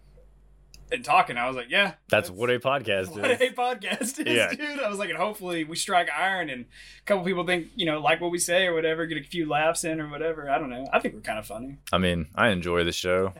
and 0.92 1.06
talking." 1.06 1.38
I 1.38 1.48
was 1.48 1.56
like, 1.56 1.70
"Yeah, 1.70 1.94
That's 2.10 2.30
what 2.30 2.50
a 2.50 2.60
podcast 2.60 3.10
what 3.12 3.30
is. 3.32 3.40
What 3.40 3.42
a 3.42 3.54
podcast 3.54 4.20
is, 4.28 4.36
Yeah. 4.36 4.50
dude." 4.52 4.80
I 4.80 4.90
was 4.90 4.98
like, 5.00 5.10
and 5.10 5.18
hopefully 5.18 5.64
we 5.64 5.76
strike 5.76 6.10
iron, 6.16 6.50
and 6.50 6.66
a 6.66 7.04
couple 7.06 7.24
people 7.24 7.46
think 7.46 7.68
you 7.76 7.86
know 7.86 8.00
like 8.02 8.20
what 8.22 8.32
we 8.32 8.40
say 8.40 8.66
or 8.68 8.74
whatever, 8.74 9.06
get 9.06 9.18
a 9.18 9.24
few 9.24 9.48
laughs 9.48 9.84
in 9.84 10.02
or 10.02 10.10
whatever. 10.10 10.50
I 10.50 10.58
don't 10.58 10.70
know. 10.70 10.86
I 10.92 11.00
think 11.00 11.14
we're 11.14 11.22
kind 11.22 11.40
of 11.40 11.46
funny, 11.46 11.78
I 11.94 11.98
mean, 12.00 12.28
I 12.36 12.50
enjoy 12.50 12.84
the 12.84 12.92
show. 12.92 13.34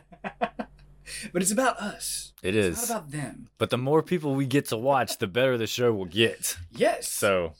But 1.32 1.42
it's 1.42 1.50
about 1.52 1.78
us. 1.78 2.32
It 2.42 2.54
It's 2.56 2.82
is. 2.82 2.88
not 2.90 2.98
about 2.98 3.10
them. 3.10 3.48
But 3.58 3.70
the 3.70 3.78
more 3.78 4.02
people 4.02 4.34
we 4.34 4.46
get 4.46 4.66
to 4.68 4.76
watch, 4.76 5.18
the 5.18 5.26
better 5.26 5.56
the 5.58 5.66
show 5.66 5.92
will 5.92 6.04
get. 6.06 6.56
Yes. 6.72 7.08
So 7.12 7.52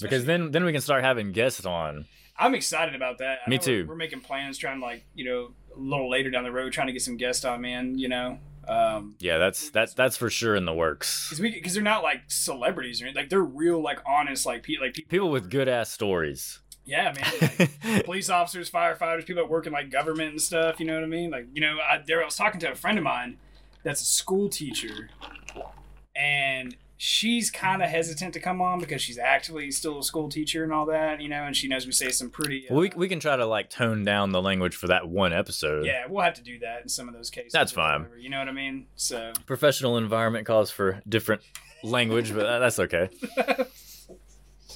because 0.00 0.24
then 0.26 0.52
then 0.52 0.64
we 0.64 0.72
can 0.72 0.80
start 0.80 1.02
having 1.04 1.32
guests 1.32 1.64
on. 1.66 2.06
I'm 2.40 2.54
excited 2.54 2.94
about 2.94 3.18
that. 3.18 3.40
I 3.46 3.50
Me 3.50 3.58
too. 3.58 3.82
We're, 3.84 3.94
we're 3.94 3.96
making 3.96 4.20
plans, 4.20 4.58
trying 4.58 4.78
to 4.78 4.84
like 4.86 5.04
you 5.14 5.24
know 5.24 5.50
a 5.76 5.78
little 5.80 6.08
later 6.10 6.30
down 6.30 6.44
the 6.44 6.52
road, 6.52 6.72
trying 6.72 6.86
to 6.86 6.92
get 6.92 7.02
some 7.02 7.16
guests 7.16 7.44
on, 7.44 7.60
man. 7.62 7.98
You 7.98 8.08
know, 8.08 8.38
um, 8.68 9.16
Yeah, 9.18 9.38
that's 9.38 9.70
that's 9.70 9.94
that's 9.94 10.16
for 10.16 10.30
sure 10.30 10.54
in 10.54 10.64
the 10.64 10.72
works. 10.74 11.28
because 11.30 11.40
because 11.52 11.74
they're 11.74 11.82
not 11.82 12.04
like 12.04 12.22
celebrities 12.28 13.02
or 13.02 13.06
anything. 13.06 13.22
Like 13.22 13.30
they're 13.30 13.42
real, 13.42 13.82
like 13.82 13.98
honest, 14.06 14.46
like 14.46 14.62
pe- 14.62 14.76
like 14.80 14.94
people. 14.94 15.08
People 15.10 15.30
with 15.30 15.50
good 15.50 15.68
ass 15.68 15.90
stories. 15.90 16.60
Yeah, 16.88 17.12
man. 17.14 17.68
Like, 17.84 18.04
police 18.04 18.30
officers, 18.30 18.70
firefighters, 18.70 19.26
people 19.26 19.42
that 19.44 19.50
work 19.50 19.66
in 19.66 19.72
like 19.72 19.90
government 19.90 20.30
and 20.30 20.40
stuff. 20.42 20.80
You 20.80 20.86
know 20.86 20.94
what 20.94 21.04
I 21.04 21.06
mean? 21.06 21.30
Like 21.30 21.46
you 21.52 21.60
know, 21.60 21.76
I 21.78 22.02
there 22.06 22.22
I 22.22 22.24
was 22.24 22.36
talking 22.36 22.58
to 22.60 22.72
a 22.72 22.74
friend 22.74 22.96
of 22.98 23.04
mine 23.04 23.36
that's 23.84 24.00
a 24.02 24.06
school 24.06 24.48
teacher, 24.48 25.10
and 26.16 26.76
she's 26.96 27.50
kind 27.50 27.80
of 27.82 27.88
hesitant 27.88 28.34
to 28.34 28.40
come 28.40 28.60
on 28.60 28.80
because 28.80 29.00
she's 29.00 29.18
actually 29.18 29.70
still 29.70 30.00
a 30.00 30.02
school 30.02 30.28
teacher 30.28 30.64
and 30.64 30.72
all 30.72 30.86
that. 30.86 31.20
You 31.20 31.28
know, 31.28 31.44
and 31.44 31.54
she 31.56 31.68
knows 31.68 31.86
we 31.86 31.92
say 31.92 32.10
some 32.10 32.30
pretty. 32.30 32.68
Uh, 32.68 32.74
Well, 32.74 32.80
we 32.80 32.92
we 32.96 33.08
can 33.08 33.20
try 33.20 33.36
to 33.36 33.46
like 33.46 33.70
tone 33.70 34.04
down 34.04 34.30
the 34.30 34.42
language 34.42 34.74
for 34.74 34.86
that 34.88 35.08
one 35.08 35.32
episode. 35.32 35.86
yeah, 35.86 36.06
we'll 36.08 36.24
have 36.24 36.34
to 36.34 36.42
do 36.42 36.58
that 36.60 36.82
in 36.82 36.88
some 36.88 37.06
of 37.08 37.14
those 37.14 37.30
cases. 37.30 37.52
That's 37.52 37.72
fine. 37.72 38.00
whatever, 38.02 38.18
You 38.18 38.30
know 38.30 38.38
what 38.38 38.48
I 38.48 38.52
mean? 38.52 38.86
So 38.96 39.32
Professional 39.46 39.96
environment 39.98 40.46
calls 40.46 40.70
for 40.70 41.00
different 41.08 41.42
language, 41.84 42.34
but 42.34 42.58
that's 42.58 42.78
okay. 42.80 43.10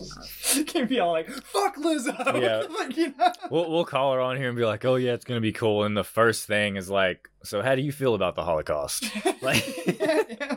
can't 0.67 0.89
be 0.89 1.01
all 1.01 1.13
like 1.13 1.29
"fuck 1.31 1.77
Lizzo." 1.77 2.41
Yeah. 2.41 2.63
like, 2.79 2.97
you 2.97 3.15
know? 3.19 3.33
We'll 3.51 3.71
we'll 3.71 3.85
call 3.85 4.13
her 4.15 4.21
on 4.21 4.37
here 4.37 4.49
and 4.49 4.57
be 4.57 4.65
like, 4.65 4.85
"Oh 4.85 4.97
yeah, 4.97 5.13
it's 5.13 5.25
gonna 5.25 5.41
be 5.41 5.53
cool." 5.53 5.85
And 5.85 5.97
the 5.97 6.05
first 6.05 6.47
thing 6.47 6.77
is 6.77 6.89
like, 6.91 7.29
"So 7.45 7.63
how 7.63 7.75
do 7.75 7.83
you 7.83 7.93
feel 7.93 8.15
about 8.15 8.35
the 8.37 8.45
Holocaust?" 8.45 9.05
Like- 9.43 9.99
Yeah. 10.01 10.57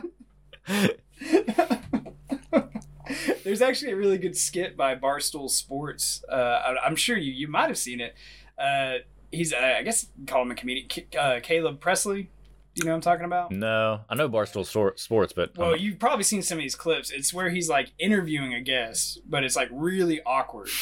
There's 3.44 3.62
actually 3.62 3.92
a 3.92 3.96
really 3.96 4.18
good 4.18 4.36
skit 4.36 4.76
by 4.76 4.96
Barstool 4.96 5.48
Sports. 5.48 6.24
Uh, 6.28 6.74
I'm 6.84 6.96
sure 6.96 7.16
you 7.16 7.32
you 7.32 7.46
might 7.46 7.68
have 7.68 7.78
seen 7.78 8.00
it. 8.00 8.14
Uh, 8.58 9.04
he's 9.30 9.52
uh, 9.52 9.76
I 9.78 9.82
guess 9.84 10.08
call 10.26 10.42
him 10.42 10.50
a 10.50 10.54
comedian. 10.56 10.88
K- 10.88 11.06
Uh, 11.16 11.38
Caleb 11.40 11.78
Pressley. 11.80 12.30
You 12.76 12.84
know 12.84 12.90
what 12.92 12.96
I'm 12.96 13.00
talking 13.00 13.24
about? 13.24 13.50
no, 13.52 14.00
I 14.08 14.14
know 14.14 14.28
Barstool 14.28 14.66
Sports, 14.98 15.32
but 15.32 15.56
Well, 15.56 15.72
um, 15.72 15.78
you've 15.78 15.98
probably 15.98 16.24
seen 16.24 16.42
some 16.42 16.58
of 16.58 16.62
these 16.62 16.74
clips. 16.76 17.10
It's 17.10 17.32
where 17.32 17.48
he's 17.48 17.68
like 17.70 17.92
interviewing 17.98 18.52
a 18.54 18.60
guest, 18.60 19.20
but 19.28 19.44
it's 19.44 19.56
like 19.56 19.68
really 19.72 20.20
awkward. 20.24 20.68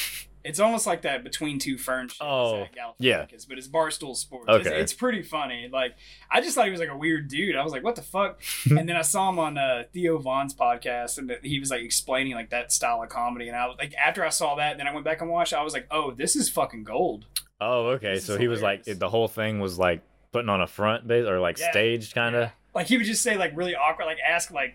It's 0.46 0.60
almost 0.60 0.86
like 0.86 1.00
that 1.02 1.24
between 1.24 1.58
two 1.58 1.78
ferns. 1.78 2.18
Oh, 2.20 2.66
yeah. 2.98 3.24
but 3.48 3.56
it's 3.56 3.66
Barstool 3.66 4.14
Sports. 4.14 4.44
It's, 4.50 4.66
Okay. 4.66 4.78
it's 4.78 4.92
pretty 4.92 5.22
funny. 5.22 5.70
Like 5.72 5.94
I 6.30 6.42
just 6.42 6.54
thought 6.54 6.66
he 6.66 6.70
was 6.70 6.80
like 6.80 6.90
a 6.90 6.96
weird 6.98 7.28
dude. 7.28 7.56
I 7.56 7.64
was 7.64 7.72
like, 7.72 7.82
what 7.82 7.96
the 7.96 8.02
fuck? 8.02 8.42
and 8.68 8.86
then 8.86 8.94
I 8.94 9.00
saw 9.00 9.30
him 9.30 9.38
on 9.38 9.56
uh, 9.56 9.84
Theo 9.94 10.18
Von's 10.18 10.52
podcast, 10.54 11.16
and 11.16 11.32
he 11.42 11.58
was 11.58 11.70
like 11.70 11.80
explaining 11.80 12.34
like 12.34 12.50
that 12.50 12.72
style 12.72 13.02
of 13.02 13.08
comedy. 13.08 13.48
And 13.48 13.56
I 13.56 13.66
was 13.68 13.76
like, 13.78 13.94
after 13.94 14.22
I 14.22 14.28
saw 14.28 14.56
that, 14.56 14.76
then 14.76 14.86
I 14.86 14.92
went 14.92 15.06
back 15.06 15.22
and 15.22 15.30
watched. 15.30 15.54
I 15.54 15.62
was 15.62 15.72
like, 15.72 15.86
oh, 15.90 16.10
this 16.10 16.36
is 16.36 16.50
fucking 16.50 16.84
gold. 16.84 17.24
oh 17.58 17.86
okay, 17.92 18.16
This 18.16 18.26
so 18.26 18.36
he 18.36 18.46
was 18.46 18.60
like 18.60 18.80
hilarious. 18.84 18.98
the 19.00 19.08
whole 19.08 19.28
thing 19.28 19.60
was 19.60 19.78
like 19.78 20.02
putting 20.34 20.48
on 20.50 20.60
a 20.60 20.66
front 20.66 21.06
base 21.06 21.26
or 21.26 21.38
like 21.38 21.58
Yeah. 21.58 21.70
staged 21.70 22.12
kind 22.14 22.34
of. 22.34 22.50
Like 22.74 22.88
he 22.88 22.96
would 22.96 23.06
just 23.06 23.22
say 23.22 23.36
like 23.36 23.52
really 23.56 23.76
awkward, 23.76 24.06
like 24.06 24.18
ask 24.28 24.50
like 24.50 24.74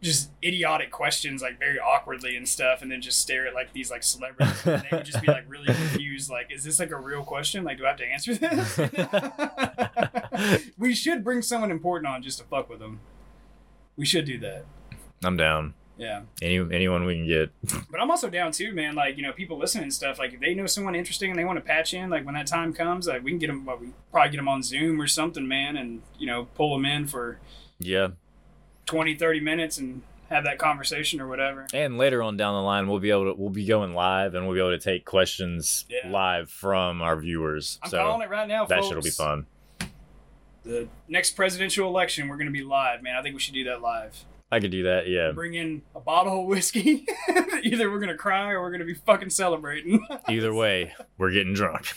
just 0.00 0.30
idiotic 0.42 0.90
questions 0.90 1.40
like 1.42 1.58
very 1.58 1.78
awkwardly 1.78 2.34
and 2.36 2.48
stuff, 2.48 2.80
and 2.82 2.90
then 2.90 3.00
just 3.02 3.20
stare 3.20 3.46
at 3.46 3.52
like 3.54 3.72
these 3.74 3.90
like 3.90 4.02
celebrities. 4.02 4.66
and 4.66 4.82
they 4.90 4.96
would 4.96 5.04
just 5.04 5.20
be 5.20 5.26
like 5.28 5.44
really 5.48 5.66
confused. 5.74 6.30
Like, 6.30 6.50
is 6.50 6.64
this 6.64 6.78
like 6.80 6.90
a 6.92 6.96
real 6.96 7.22
question? 7.24 7.62
Like, 7.62 7.76
do 7.76 7.84
I 7.84 7.88
have 7.88 7.98
to 7.98 8.06
answer 8.06 8.34
this? 8.34 8.80
we 10.78 10.94
should 10.94 11.22
bring 11.22 11.42
someone 11.42 11.70
important 11.70 12.06
on 12.12 12.22
just 12.22 12.38
to 12.38 12.44
fuck 12.44 12.68
with 12.70 12.78
them. 12.80 13.00
We 13.96 14.06
should 14.06 14.24
do 14.24 14.38
that. 14.38 14.64
I'm 15.22 15.36
down. 15.36 15.74
Yeah. 15.96 16.22
Any 16.42 16.56
anyone 16.58 17.04
we 17.04 17.14
can 17.16 17.26
get. 17.26 17.50
But 17.90 18.00
I'm 18.00 18.10
also 18.10 18.28
down 18.28 18.50
too, 18.50 18.72
man. 18.72 18.94
Like, 18.96 19.16
you 19.16 19.22
know, 19.22 19.32
people 19.32 19.56
listening 19.58 19.84
and 19.84 19.94
stuff, 19.94 20.18
like, 20.18 20.32
if 20.32 20.40
they 20.40 20.52
know 20.54 20.66
someone 20.66 20.94
interesting 20.96 21.30
and 21.30 21.38
they 21.38 21.44
want 21.44 21.56
to 21.58 21.64
patch 21.64 21.94
in, 21.94 22.10
like, 22.10 22.24
when 22.26 22.34
that 22.34 22.46
time 22.48 22.72
comes, 22.72 23.06
like, 23.06 23.22
we 23.22 23.30
can 23.30 23.38
get 23.38 23.46
them, 23.46 23.64
well, 23.64 23.76
we 23.76 23.90
probably 24.10 24.30
get 24.30 24.38
them 24.38 24.48
on 24.48 24.62
Zoom 24.64 25.00
or 25.00 25.06
something, 25.06 25.46
man, 25.46 25.76
and, 25.76 26.02
you 26.18 26.26
know, 26.26 26.46
pull 26.56 26.72
them 26.76 26.84
in 26.84 27.06
for 27.06 27.38
Yeah, 27.78 28.08
20, 28.86 29.14
30 29.14 29.38
minutes 29.40 29.78
and 29.78 30.02
have 30.30 30.42
that 30.44 30.58
conversation 30.58 31.20
or 31.20 31.28
whatever. 31.28 31.66
and 31.72 31.96
later 31.96 32.22
on 32.22 32.36
down 32.36 32.54
the 32.54 32.62
line, 32.62 32.88
we'll 32.88 32.98
be 32.98 33.10
able 33.10 33.26
to 33.32 33.40
we'll 33.40 33.50
be 33.50 33.64
going 33.66 33.94
live 33.94 34.34
and 34.34 34.46
we'll 34.46 34.54
be 34.54 34.60
able 34.60 34.70
to 34.76 34.78
take 34.82 35.04
questions 35.04 35.84
Yeah. 35.88 36.10
live 36.10 36.50
from 36.50 37.02
our 37.02 37.14
viewers. 37.16 37.78
I'm 37.84 37.90
so 37.90 37.98
calling 37.98 38.22
it 38.22 38.30
right 38.30 38.48
now, 38.48 38.64
that 38.66 38.76
folks. 38.78 38.88
shit'll 38.88 39.02
be 39.02 39.10
fun. 39.10 39.46
The 40.64 40.88
next 41.08 41.32
presidential 41.36 41.86
election, 41.88 42.26
we're 42.26 42.36
going 42.38 42.46
to 42.48 42.52
be 42.52 42.64
live, 42.64 43.02
man. 43.02 43.14
I 43.16 43.22
think 43.22 43.34
we 43.34 43.40
should 43.40 43.54
do 43.54 43.64
that 43.64 43.80
live. 43.82 44.24
I 44.54 44.60
could 44.60 44.70
do 44.70 44.84
that. 44.84 45.08
Yeah. 45.08 45.32
Bring 45.32 45.54
in 45.54 45.82
a 45.96 46.00
bottle 46.00 46.42
of 46.42 46.46
whiskey. 46.46 47.04
Either 47.64 47.90
we're 47.90 47.98
going 47.98 48.12
to 48.12 48.16
cry 48.16 48.52
or 48.52 48.62
we're 48.62 48.70
going 48.70 48.78
to 48.78 48.86
be 48.86 48.94
fucking 48.94 49.30
celebrating. 49.30 50.06
Either 50.28 50.54
way, 50.54 50.94
we're 51.18 51.32
getting 51.32 51.54
drunk. 51.54 51.88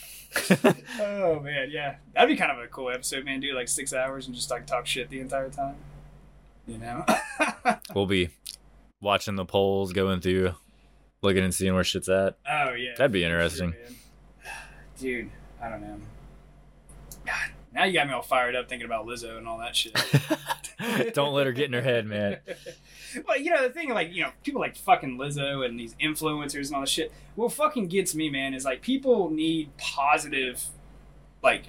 oh, 0.99 1.39
man, 1.39 1.69
yeah. 1.69 1.97
That'd 2.15 2.29
be 2.29 2.35
kind 2.35 2.51
of 2.51 2.57
a 2.57 2.65
cool 2.65 2.89
episode, 2.89 3.25
man. 3.25 3.41
Do 3.41 3.53
like 3.53 3.67
six 3.67 3.93
hours 3.93 4.25
and 4.25 4.33
just 4.33 4.49
like 4.49 4.65
talk 4.65 4.87
shit 4.87 5.11
the 5.11 5.19
entire 5.19 5.51
time. 5.51 5.75
You 6.65 6.79
know? 6.79 7.05
we'll 7.93 8.07
be 8.07 8.29
watching 9.01 9.35
the 9.35 9.45
polls, 9.45 9.93
going 9.93 10.19
through, 10.19 10.55
looking 11.21 11.43
and 11.43 11.53
seeing 11.53 11.75
where 11.75 11.83
shit's 11.83 12.09
at. 12.09 12.39
Oh 12.49 12.73
yeah, 12.73 12.95
That'd 12.97 13.11
be 13.11 13.23
interesting. 13.23 13.69
man. 13.69 13.95
Dude, 14.99 15.29
I 15.61 15.69
don't 15.69 15.81
know. 15.81 15.97
God, 17.23 17.51
now 17.71 17.83
you 17.83 17.93
got 17.93 18.07
me 18.07 18.13
all 18.13 18.23
fired 18.23 18.55
up 18.55 18.67
thinking 18.67 18.87
about 18.87 19.05
Lizzo 19.05 19.37
and 19.37 19.47
all 19.47 19.59
that 19.59 19.75
shit. 19.75 19.95
Don't 21.13 21.33
let 21.33 21.45
her 21.47 21.51
get 21.53 21.65
in 21.65 21.73
her 21.73 21.81
head, 21.81 22.05
man. 22.05 22.37
well, 23.27 23.37
you 23.39 23.51
know 23.51 23.63
the 23.67 23.73
thing, 23.73 23.89
like 23.89 24.13
you 24.13 24.23
know, 24.23 24.29
people 24.43 24.61
like 24.61 24.75
fucking 24.75 25.17
Lizzo 25.17 25.65
and 25.65 25.79
these 25.79 25.95
influencers 25.95 26.67
and 26.67 26.75
all 26.75 26.81
this 26.81 26.89
shit. 26.89 27.11
What 27.35 27.51
fucking 27.53 27.87
gets 27.87 28.13
me, 28.15 28.29
man, 28.29 28.53
is 28.53 28.63
like 28.65 28.81
people 28.81 29.29
need 29.29 29.75
positive, 29.77 30.63
like 31.41 31.63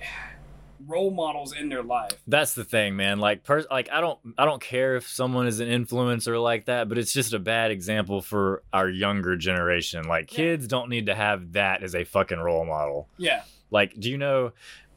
role 0.86 1.10
models 1.10 1.52
in 1.52 1.68
their 1.68 1.82
life. 1.82 2.12
That's 2.28 2.54
the 2.54 2.64
thing, 2.64 2.94
man. 2.96 3.18
Like, 3.18 3.42
pers- 3.44 3.66
like 3.70 3.90
I 3.90 4.00
don't, 4.00 4.18
I 4.38 4.44
don't 4.44 4.62
care 4.62 4.94
if 4.96 5.08
someone 5.08 5.46
is 5.48 5.58
an 5.60 5.68
influencer 5.68 6.40
like 6.40 6.66
that, 6.66 6.88
but 6.88 6.98
it's 6.98 7.12
just 7.12 7.32
a 7.32 7.38
bad 7.40 7.70
example 7.72 8.22
for 8.22 8.62
our 8.72 8.88
younger 8.88 9.36
generation. 9.36 10.06
Like, 10.06 10.30
Yeah. 10.32 10.36
kids 10.36 10.68
don't 10.68 10.88
need 10.88 11.06
to 11.06 11.14
have 11.16 11.52
that 11.54 11.82
as 11.82 11.94
a 11.96 12.04
fucking 12.04 12.38
role 12.38 12.64
model. 12.64 13.08
Yeah, 13.16 13.42
Like, 13.72 13.98
do 13.98 14.08
you 14.08 14.18
know, 14.18 14.52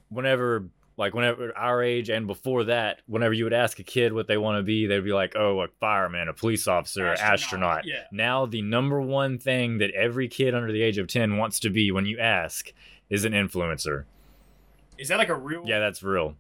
whenever, 0.10 0.66
like, 1.02 1.16
whenever 1.16 1.58
our 1.58 1.82
age 1.82 2.10
and 2.10 2.28
before 2.28 2.66
that, 2.66 3.02
whenever 3.08 3.34
you 3.34 3.44
would 3.44 3.54
ask 3.54 3.80
a 3.80 3.84
kid 3.84 4.14
what 4.14 4.28
they 4.28 4.38
want 4.38 4.60
to 4.60 4.64
be, 4.64 4.86
they'd 4.86 5.04
be 5.04 5.14
like, 5.14 5.36
oh, 5.36 5.62
a 5.62 5.68
fireman, 5.80 6.28
a 6.28 6.34
police 6.34 6.68
officer, 6.68 7.08
an 7.08 7.14
Astronaut, 7.14 7.34
astronaut. 7.80 7.86
yeah. 7.86 8.04
Now, 8.12 8.46
the 8.46 8.62
number 8.62 9.02
one 9.02 9.40
thing 9.40 9.80
that 9.80 9.90
every 9.92 10.28
kid 10.28 10.54
under 10.54 10.72
the 10.72 10.84
age 10.84 11.00
of 11.00 11.08
10 11.08 11.38
wants 11.38 11.60
to 11.62 11.72
be 11.72 11.92
when 11.92 12.06
you 12.06 12.20
ask 12.20 12.72
is 13.10 13.26
an 13.26 13.34
influencer. 13.34 14.06
is 15.00 15.08
that 15.08 15.18
like 15.18 15.30
a 15.30 15.36
real? 15.36 15.64
Yeah, 15.66 15.80
that's 15.80 16.04
real. 16.04 16.36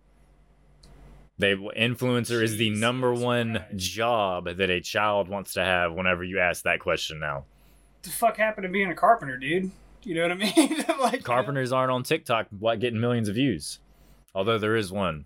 They 1.40 1.56
influencer 1.56 2.44
is 2.44 2.58
the 2.58 2.70
number 2.70 3.12
one 3.12 3.66
job 3.76 4.46
that 4.46 4.70
a 4.70 4.80
child 4.80 5.28
wants 5.28 5.54
to 5.54 5.66
have 5.66 5.92
whenever 5.92 6.24
you 6.24 6.38
ask 6.38 6.64
that 6.66 6.80
question 6.80 7.20
now. 7.20 7.38
What 7.38 8.04
the 8.04 8.10
fuck 8.12 8.38
happened 8.38 8.66
to 8.66 8.70
being 8.70 8.92
a 8.92 8.96
carpenter, 8.96 9.38
dude? 9.38 9.72
You 10.04 10.16
know 10.16 10.22
what 10.22 10.32
I 10.32 10.36
mean? 10.36 10.86
like 11.00 11.24
Carpenters 11.24 11.72
aren't 11.72 11.92
on 11.92 12.04
TikTok 12.04 12.48
what 12.60 12.80
getting 12.80 13.00
millions 13.00 13.28
of 13.28 13.36
views. 13.36 13.80
Although 14.34 14.58
there 14.58 14.76
is 14.76 14.92
one. 14.92 15.26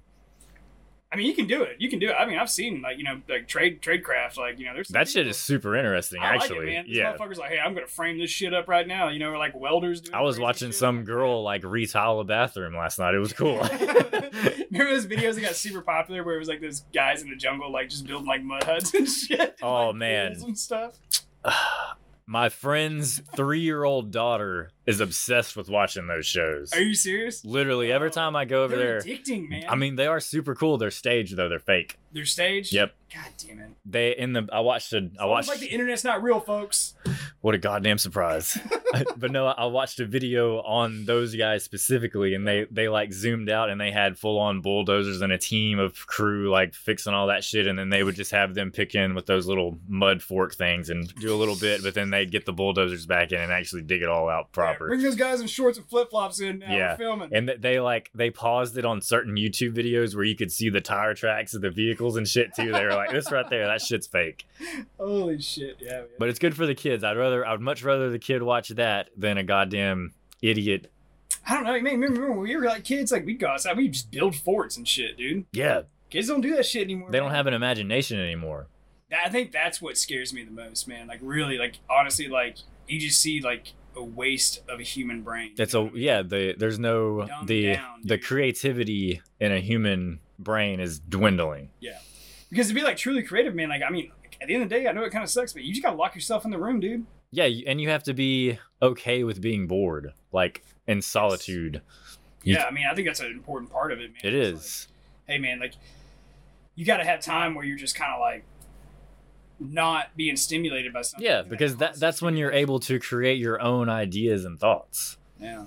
I 1.13 1.17
mean, 1.17 1.27
you 1.27 1.35
can 1.35 1.47
do 1.47 1.61
it. 1.63 1.77
You 1.79 1.89
can 1.89 1.99
do 1.99 2.09
it. 2.09 2.13
I 2.19 2.25
mean, 2.25 2.37
I've 2.37 2.49
seen 2.49 2.81
like 2.81 2.97
you 2.97 3.03
know 3.05 3.21
like 3.29 3.47
trade 3.47 3.81
trade 3.81 4.03
craft. 4.03 4.37
Like 4.37 4.59
you 4.59 4.65
know, 4.65 4.73
there's 4.73 4.89
That 4.89 5.07
shit 5.07 5.19
people- 5.21 5.29
is 5.29 5.37
super 5.37 5.75
interesting 5.75 6.21
I 6.21 6.35
actually. 6.35 6.75
like 6.75 6.85
it, 6.87 6.89
yeah. 6.89 7.13
motherfucker's 7.15 7.37
like, 7.37 7.51
hey, 7.51 7.59
I'm 7.59 7.73
gonna 7.73 7.87
frame 7.87 8.17
this 8.19 8.31
shit 8.31 8.53
up 8.53 8.67
right 8.67 8.85
now. 8.85 9.07
You 9.09 9.19
know, 9.19 9.31
like 9.37 9.55
welders. 9.55 10.01
Doing 10.01 10.15
I 10.15 10.21
was 10.21 10.39
watching 10.39 10.69
shit. 10.69 10.75
some 10.75 11.03
girl 11.05 11.41
like 11.43 11.63
retile 11.63 12.19
a 12.19 12.25
bathroom 12.25 12.75
last 12.75 12.99
night. 12.99 13.13
It 13.13 13.19
was 13.19 13.31
cool. 13.31 13.59
Remember 14.71 14.93
those 14.93 15.07
videos 15.07 15.35
that 15.35 15.41
got 15.41 15.55
super 15.55 15.81
popular 15.81 16.23
where 16.23 16.35
it 16.35 16.39
was 16.39 16.49
like 16.49 16.59
those 16.59 16.81
guys 16.93 17.21
in 17.21 17.29
the 17.29 17.35
jungle 17.37 17.71
like 17.71 17.89
just 17.89 18.05
building 18.05 18.27
like 18.27 18.43
mud 18.43 18.63
huts 18.63 18.93
and 18.93 19.07
shit. 19.09 19.55
Oh, 19.61 19.87
like, 19.87 19.95
man. 19.95 20.31
and 20.33 20.57
stuff. 20.57 20.99
My 22.27 22.49
friend's 22.49 23.21
three 23.35 23.59
year 23.61 23.83
old 23.83 24.11
daughter 24.11 24.71
is 24.85 24.99
obsessed 24.99 25.55
with 25.55 25.69
watching 25.69 26.07
those 26.07 26.25
shows. 26.25 26.73
Are 26.73 26.81
you 26.81 26.93
serious? 26.93 27.43
Literally, 27.43 27.91
every 27.91 28.11
time 28.11 28.35
I 28.35 28.45
go 28.45 28.63
over 28.63 28.75
They're 28.75 29.01
there, 29.01 29.15
addicting, 29.17 29.49
man. 29.49 29.65
I 29.67 29.75
mean, 29.75 29.95
they 29.95 30.07
are 30.07 30.19
super 30.19 30.55
cool. 30.55 30.77
They're 30.77 30.91
staged 30.91 31.35
though; 31.35 31.49
they're 31.49 31.59
fake. 31.59 31.97
they're 32.11 32.25
staged. 32.25 32.73
Yep. 32.73 32.93
God 33.13 33.31
damn 33.37 33.59
it. 33.59 33.69
They 33.85 34.15
in 34.17 34.33
the 34.33 34.47
I 34.51 34.59
watched 34.61 34.91
a 34.93 35.09
I 35.19 35.25
watched 35.25 35.47
like 35.47 35.59
the 35.59 35.67
internet's 35.67 36.03
not 36.03 36.21
real, 36.23 36.39
folks. 36.39 36.95
what 37.41 37.55
a 37.55 37.57
goddamn 37.57 37.97
surprise. 37.97 38.57
but 39.17 39.31
no, 39.31 39.47
I 39.47 39.65
watched 39.65 39.99
a 39.99 40.05
video 40.05 40.61
on 40.61 41.05
those 41.05 41.35
guys 41.35 41.63
specifically, 41.63 42.33
and 42.33 42.47
they 42.47 42.65
they 42.69 42.89
like 42.89 43.13
zoomed 43.13 43.49
out 43.49 43.69
and 43.69 43.79
they 43.79 43.91
had 43.91 44.17
full 44.17 44.39
on 44.39 44.61
bulldozers 44.61 45.21
and 45.21 45.31
a 45.31 45.37
team 45.37 45.79
of 45.79 46.07
crew 46.07 46.49
like 46.49 46.73
fixing 46.73 47.13
all 47.13 47.27
that 47.27 47.43
shit, 47.43 47.67
and 47.67 47.77
then 47.77 47.89
they 47.89 48.03
would 48.03 48.15
just 48.15 48.31
have 48.31 48.53
them 48.53 48.71
pick 48.71 48.95
in 48.95 49.13
with 49.13 49.25
those 49.25 49.47
little 49.47 49.77
mud 49.87 50.21
fork 50.21 50.55
things 50.55 50.89
and 50.89 51.13
do 51.15 51.33
a 51.33 51.37
little 51.37 51.55
bit, 51.55 51.83
but 51.83 51.93
then 51.93 52.09
they'd 52.09 52.31
get 52.31 52.45
the 52.45 52.53
bulldozers 52.53 53.05
back 53.05 53.31
in 53.31 53.39
and 53.39 53.51
actually 53.51 53.81
dig 53.83 54.01
it 54.01 54.09
all 54.09 54.29
out 54.29 54.51
proper. 54.75 54.87
Bring 54.89 55.01
those 55.01 55.15
guys 55.15 55.41
in 55.41 55.47
shorts 55.47 55.77
and 55.77 55.87
flip 55.87 56.09
flops 56.09 56.39
in 56.39 56.59
now. 56.59 56.73
Yeah. 56.75 56.91
We're 56.93 56.97
filming. 56.97 57.29
and 57.33 57.49
they 57.59 57.79
like 57.79 58.11
they 58.13 58.29
paused 58.29 58.77
it 58.77 58.85
on 58.85 59.01
certain 59.01 59.35
YouTube 59.35 59.75
videos 59.75 60.15
where 60.15 60.23
you 60.23 60.35
could 60.35 60.51
see 60.51 60.69
the 60.69 60.81
tire 60.81 61.13
tracks 61.13 61.53
of 61.53 61.61
the 61.61 61.69
vehicles 61.69 62.15
and 62.17 62.27
shit 62.27 62.55
too. 62.55 62.71
They 62.71 62.83
were 62.83 62.93
like, 62.93 63.11
"This 63.11 63.31
right 63.31 63.49
there, 63.49 63.65
that 63.67 63.81
shit's 63.81 64.07
fake." 64.07 64.45
Holy 64.99 65.41
shit, 65.41 65.77
yeah. 65.79 65.99
Man. 65.99 66.05
But 66.19 66.29
it's 66.29 66.39
good 66.39 66.55
for 66.55 66.65
the 66.65 66.75
kids. 66.75 67.03
I'd 67.03 67.17
rather, 67.17 67.45
I'd 67.45 67.59
much 67.61 67.83
rather 67.83 68.09
the 68.09 68.19
kid 68.19 68.43
watch 68.43 68.69
that 68.69 69.09
than 69.17 69.37
a 69.37 69.43
goddamn 69.43 70.13
idiot. 70.41 70.91
I 71.47 71.53
don't 71.55 71.63
know, 71.63 71.73
man. 71.73 71.83
Remember, 71.83 72.07
remember 72.21 72.31
when 72.31 72.39
we 72.49 72.55
were 72.55 72.65
like 72.65 72.83
kids? 72.83 73.11
Like 73.11 73.25
we'd 73.25 73.39
go 73.39 73.47
outside, 73.47 73.77
we 73.77 73.87
just 73.89 74.09
build 74.11 74.35
forts 74.35 74.77
and 74.77 74.87
shit, 74.87 75.17
dude. 75.17 75.45
Yeah, 75.51 75.83
Kids 76.09 76.27
don't 76.27 76.41
do 76.41 76.55
that 76.55 76.65
shit 76.65 76.83
anymore. 76.83 77.11
they 77.11 77.19
don't 77.19 77.31
have 77.31 77.47
an 77.47 77.53
imagination 77.53 78.19
anymore. 78.19 78.67
I 79.11 79.29
think 79.29 79.51
that's 79.51 79.81
what 79.81 79.97
scares 79.97 80.33
me 80.33 80.43
the 80.43 80.51
most, 80.51 80.87
man. 80.87 81.07
Like 81.07 81.19
really, 81.21 81.57
like 81.57 81.75
honestly, 81.89 82.27
like 82.27 82.57
you 82.87 82.99
just 82.99 83.21
see 83.21 83.41
like 83.41 83.73
a 83.95 84.03
waste 84.03 84.61
of 84.69 84.79
a 84.79 84.83
human 84.83 85.21
brain. 85.21 85.53
It's 85.57 85.73
a 85.73 85.81
what 85.81 85.91
I 85.91 85.93
mean? 85.93 86.03
yeah. 86.03 86.21
The 86.21 86.55
there's 86.57 86.79
no 86.79 87.27
the 87.45 87.73
down, 87.73 88.01
the 88.03 88.17
creativity 88.17 89.21
in 89.39 89.51
a 89.51 89.59
human 89.59 90.19
brain 90.39 90.79
is 90.79 90.99
dwindling. 90.99 91.69
Yeah, 91.79 91.97
because 92.49 92.67
to 92.69 92.73
be 92.73 92.81
like 92.83 92.97
truly 92.97 93.23
creative, 93.23 93.55
man. 93.55 93.69
Like 93.69 93.81
I 93.87 93.89
mean, 93.89 94.11
at 94.41 94.47
the 94.47 94.53
end 94.53 94.63
of 94.63 94.69
the 94.69 94.75
day, 94.75 94.87
I 94.87 94.91
know 94.91 95.03
it 95.03 95.11
kind 95.11 95.23
of 95.23 95.29
sucks, 95.29 95.53
but 95.53 95.63
you 95.63 95.71
just 95.73 95.83
gotta 95.83 95.95
lock 95.97 96.15
yourself 96.15 96.45
in 96.45 96.51
the 96.51 96.59
room, 96.59 96.79
dude. 96.79 97.05
Yeah, 97.31 97.49
and 97.67 97.81
you 97.81 97.89
have 97.89 98.03
to 98.03 98.13
be 98.13 98.59
okay 98.81 99.23
with 99.23 99.41
being 99.41 99.67
bored, 99.67 100.13
like 100.31 100.63
in 100.87 101.01
solitude. 101.01 101.81
You- 102.43 102.55
Yeah, 102.55 102.65
I 102.65 102.71
mean, 102.71 102.85
I 102.89 102.93
think 102.95 103.07
that's 103.07 103.19
an 103.19 103.31
important 103.31 103.71
part 103.71 103.91
of 103.91 103.99
it, 103.99 104.11
man. 104.11 104.19
It 104.23 104.33
It's 104.33 104.87
like, 105.27 105.35
hey, 105.35 105.37
man, 105.41 105.59
like 105.59 105.73
you 106.75 106.85
gotta 106.85 107.03
have 107.03 107.21
time 107.21 107.55
where 107.55 107.65
you're 107.65 107.77
just 107.77 107.95
kind 107.95 108.13
of 108.13 108.19
like 108.19 108.43
not 109.59 110.15
being 110.15 110.35
stimulated 110.35 110.93
by 110.93 111.01
something. 111.01 111.25
Yeah, 111.25 111.41
because 111.41 111.77
that 111.77 111.87
causes 111.87 112.01
that's 112.01 112.21
when 112.21 112.37
you're 112.37 112.51
able 112.51 112.79
to 112.81 112.99
create 112.99 113.39
your 113.39 113.61
own 113.61 113.89
ideas 113.89 114.45
and 114.45 114.59
thoughts. 114.59 115.17
Yeah. 115.39 115.65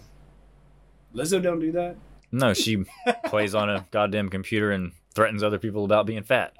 Lizzo 1.14 1.43
don't 1.43 1.61
do 1.61 1.72
that. 1.72 1.97
No, 2.30 2.55
she 2.55 2.84
plays 3.26 3.55
on 3.55 3.70
a 3.70 3.86
goddamn 3.91 4.28
computer 4.28 4.70
and 4.70 4.93
threatens 5.14 5.43
other 5.43 5.59
people 5.59 5.84
about 5.84 6.07
being 6.07 6.22
fat. 6.22 6.55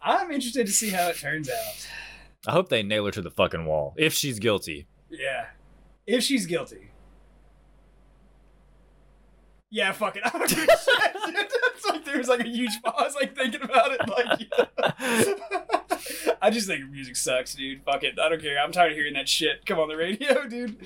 I'm 0.00 0.30
interested 0.30 0.66
to 0.66 0.72
see 0.72 0.90
how 0.90 1.08
it 1.08 1.16
turns 1.16 1.48
out. 1.50 1.88
I 2.46 2.52
hope 2.52 2.68
they 2.68 2.82
nail 2.82 3.04
her 3.06 3.10
to 3.12 3.22
the 3.22 3.30
fucking 3.30 3.64
wall 3.64 3.94
if 3.96 4.14
she's 4.14 4.38
guilty. 4.38 4.86
Yeah. 5.10 5.46
If 6.06 6.22
she's 6.22 6.46
guilty. 6.46 6.90
Yeah, 9.70 9.92
fuck 9.92 10.16
it. 10.16 10.22
I 10.24 10.30
don't 10.30 10.48
give 10.48 10.58
a 10.58 10.62
shit, 10.62 11.12
dude. 11.26 11.46
It's 11.74 11.86
like 11.86 12.04
there 12.04 12.18
was 12.18 12.28
like 12.28 12.40
a 12.40 12.48
huge 12.48 12.80
pause, 12.82 13.14
like 13.14 13.36
thinking 13.36 13.62
about 13.62 13.90
it. 13.92 14.08
Like, 14.08 15.87
I 16.42 16.50
just 16.50 16.66
think 16.66 16.88
music 16.90 17.16
sucks, 17.16 17.54
dude. 17.54 17.82
Fuck 17.84 18.04
it. 18.04 18.18
I 18.18 18.28
don't 18.28 18.40
care. 18.40 18.58
I'm 18.58 18.72
tired 18.72 18.92
of 18.92 18.96
hearing 18.98 19.14
that 19.14 19.28
shit 19.28 19.64
come 19.66 19.78
on 19.78 19.88
the 19.88 19.96
radio, 19.96 20.46
dude. 20.48 20.76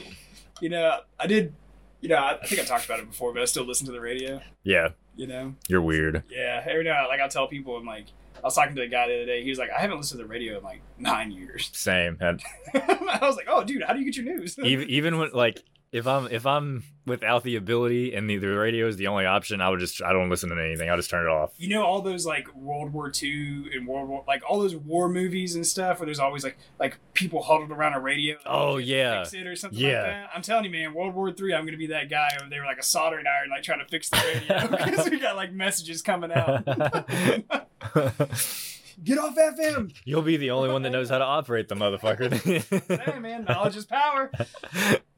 You 0.60 0.68
know, 0.68 1.00
I 1.18 1.26
did. 1.26 1.54
You 2.00 2.08
know, 2.08 2.16
I, 2.16 2.38
I 2.42 2.46
think 2.46 2.60
I 2.60 2.64
talked 2.64 2.84
about 2.84 2.98
it 3.00 3.08
before, 3.08 3.32
but 3.32 3.42
I 3.42 3.44
still 3.44 3.64
listen 3.64 3.86
to 3.86 3.92
the 3.92 4.00
radio. 4.00 4.40
Yeah, 4.64 4.88
You 5.14 5.26
know, 5.28 5.54
you're 5.68 5.82
weird. 5.82 6.24
yeah. 6.28 6.64
Every 6.66 6.82
now, 6.84 7.06
like 7.08 7.20
I'll 7.20 7.28
tell 7.28 7.46
people, 7.46 7.76
I'm 7.76 7.86
like, 7.86 8.06
I 8.36 8.40
was 8.42 8.56
talking 8.56 8.74
to 8.74 8.82
a 8.82 8.88
guy 8.88 9.06
the 9.06 9.14
other 9.14 9.26
day. 9.26 9.44
He 9.44 9.50
was 9.50 9.58
like, 9.60 9.70
I 9.70 9.80
haven't 9.80 9.98
listened 9.98 10.18
to 10.18 10.24
the 10.24 10.28
radio 10.28 10.58
in 10.58 10.64
like 10.64 10.82
nine 10.98 11.30
years. 11.30 11.70
Same. 11.72 12.16
And 12.20 12.42
I 12.74 13.18
was 13.22 13.36
like, 13.36 13.46
oh, 13.48 13.62
dude, 13.62 13.84
how 13.84 13.92
do 13.92 14.00
you 14.00 14.04
get 14.04 14.16
your 14.16 14.24
news? 14.36 14.58
even 14.58 14.88
even 14.90 15.18
when 15.18 15.30
like 15.32 15.62
if 15.92 16.06
I'm 16.06 16.26
if 16.32 16.46
I'm 16.46 16.84
without 17.04 17.42
the 17.42 17.56
ability 17.56 18.14
and 18.14 18.30
the, 18.30 18.38
the 18.38 18.46
radio 18.46 18.86
is 18.86 18.96
the 18.96 19.08
only 19.08 19.26
option, 19.26 19.60
I 19.60 19.68
would 19.68 19.80
just 19.80 20.02
I 20.02 20.12
don't 20.12 20.30
listen 20.30 20.48
to 20.50 20.64
anything. 20.64 20.88
I'll 20.88 20.96
just 20.96 21.10
turn 21.10 21.26
it 21.26 21.30
off. 21.30 21.52
you 21.58 21.68
know 21.68 21.84
all 21.84 22.00
those 22.00 22.24
like 22.24 22.52
World 22.54 22.92
War 22.94 23.12
II 23.22 23.66
and 23.74 23.86
World 23.86 24.08
War 24.08 24.24
like 24.26 24.42
all 24.48 24.58
those 24.60 24.74
war 24.74 25.08
movies 25.08 25.54
and 25.54 25.66
stuff 25.66 26.00
where 26.00 26.06
there's 26.06 26.18
always 26.18 26.42
like 26.44 26.56
like 26.80 26.96
people 27.12 27.42
huddled 27.42 27.70
around 27.70 27.92
a 27.94 28.00
radio. 28.00 28.36
like, 28.36 28.42
Oh, 28.46 28.78
yeah. 28.78 29.22
fix 29.24 29.34
it 29.34 29.46
or 29.46 29.54
something 29.54 29.78
Yeah. 29.78 29.88
like 29.98 30.06
that. 30.06 30.30
I'm 30.34 30.42
telling 30.42 30.64
you, 30.64 30.70
man, 30.70 30.94
World 30.94 31.14
War 31.14 31.30
Three, 31.30 31.52
I'm 31.54 31.66
gonna 31.66 31.76
be 31.76 31.88
that 31.88 32.08
guy 32.08 32.28
over 32.40 32.48
there 32.48 32.64
like 32.64 32.78
a 32.78 32.82
soldering 32.82 33.26
iron, 33.26 33.50
like 33.50 33.62
trying 33.62 33.80
to 33.80 33.86
fix 33.86 34.08
the 34.08 34.16
radio 34.16 34.68
because 34.86 35.10
we 35.10 35.20
got 35.20 35.36
like 35.36 35.52
messages 35.52 36.00
coming 36.02 36.32
out. 36.32 36.66
Get 39.02 39.18
off 39.18 39.36
FM. 39.36 39.94
You'll 40.04 40.22
be 40.22 40.36
the 40.36 40.50
only 40.50 40.70
one 40.70 40.82
that 40.82 40.90
knows 40.90 41.08
how 41.10 41.18
to 41.18 41.24
operate 41.24 41.68
the 41.68 41.74
motherfucker. 41.74 42.32
Hey 43.12 43.18
man, 43.18 43.44
knowledge 43.44 43.76
is 43.76 43.84
power. 43.84 44.30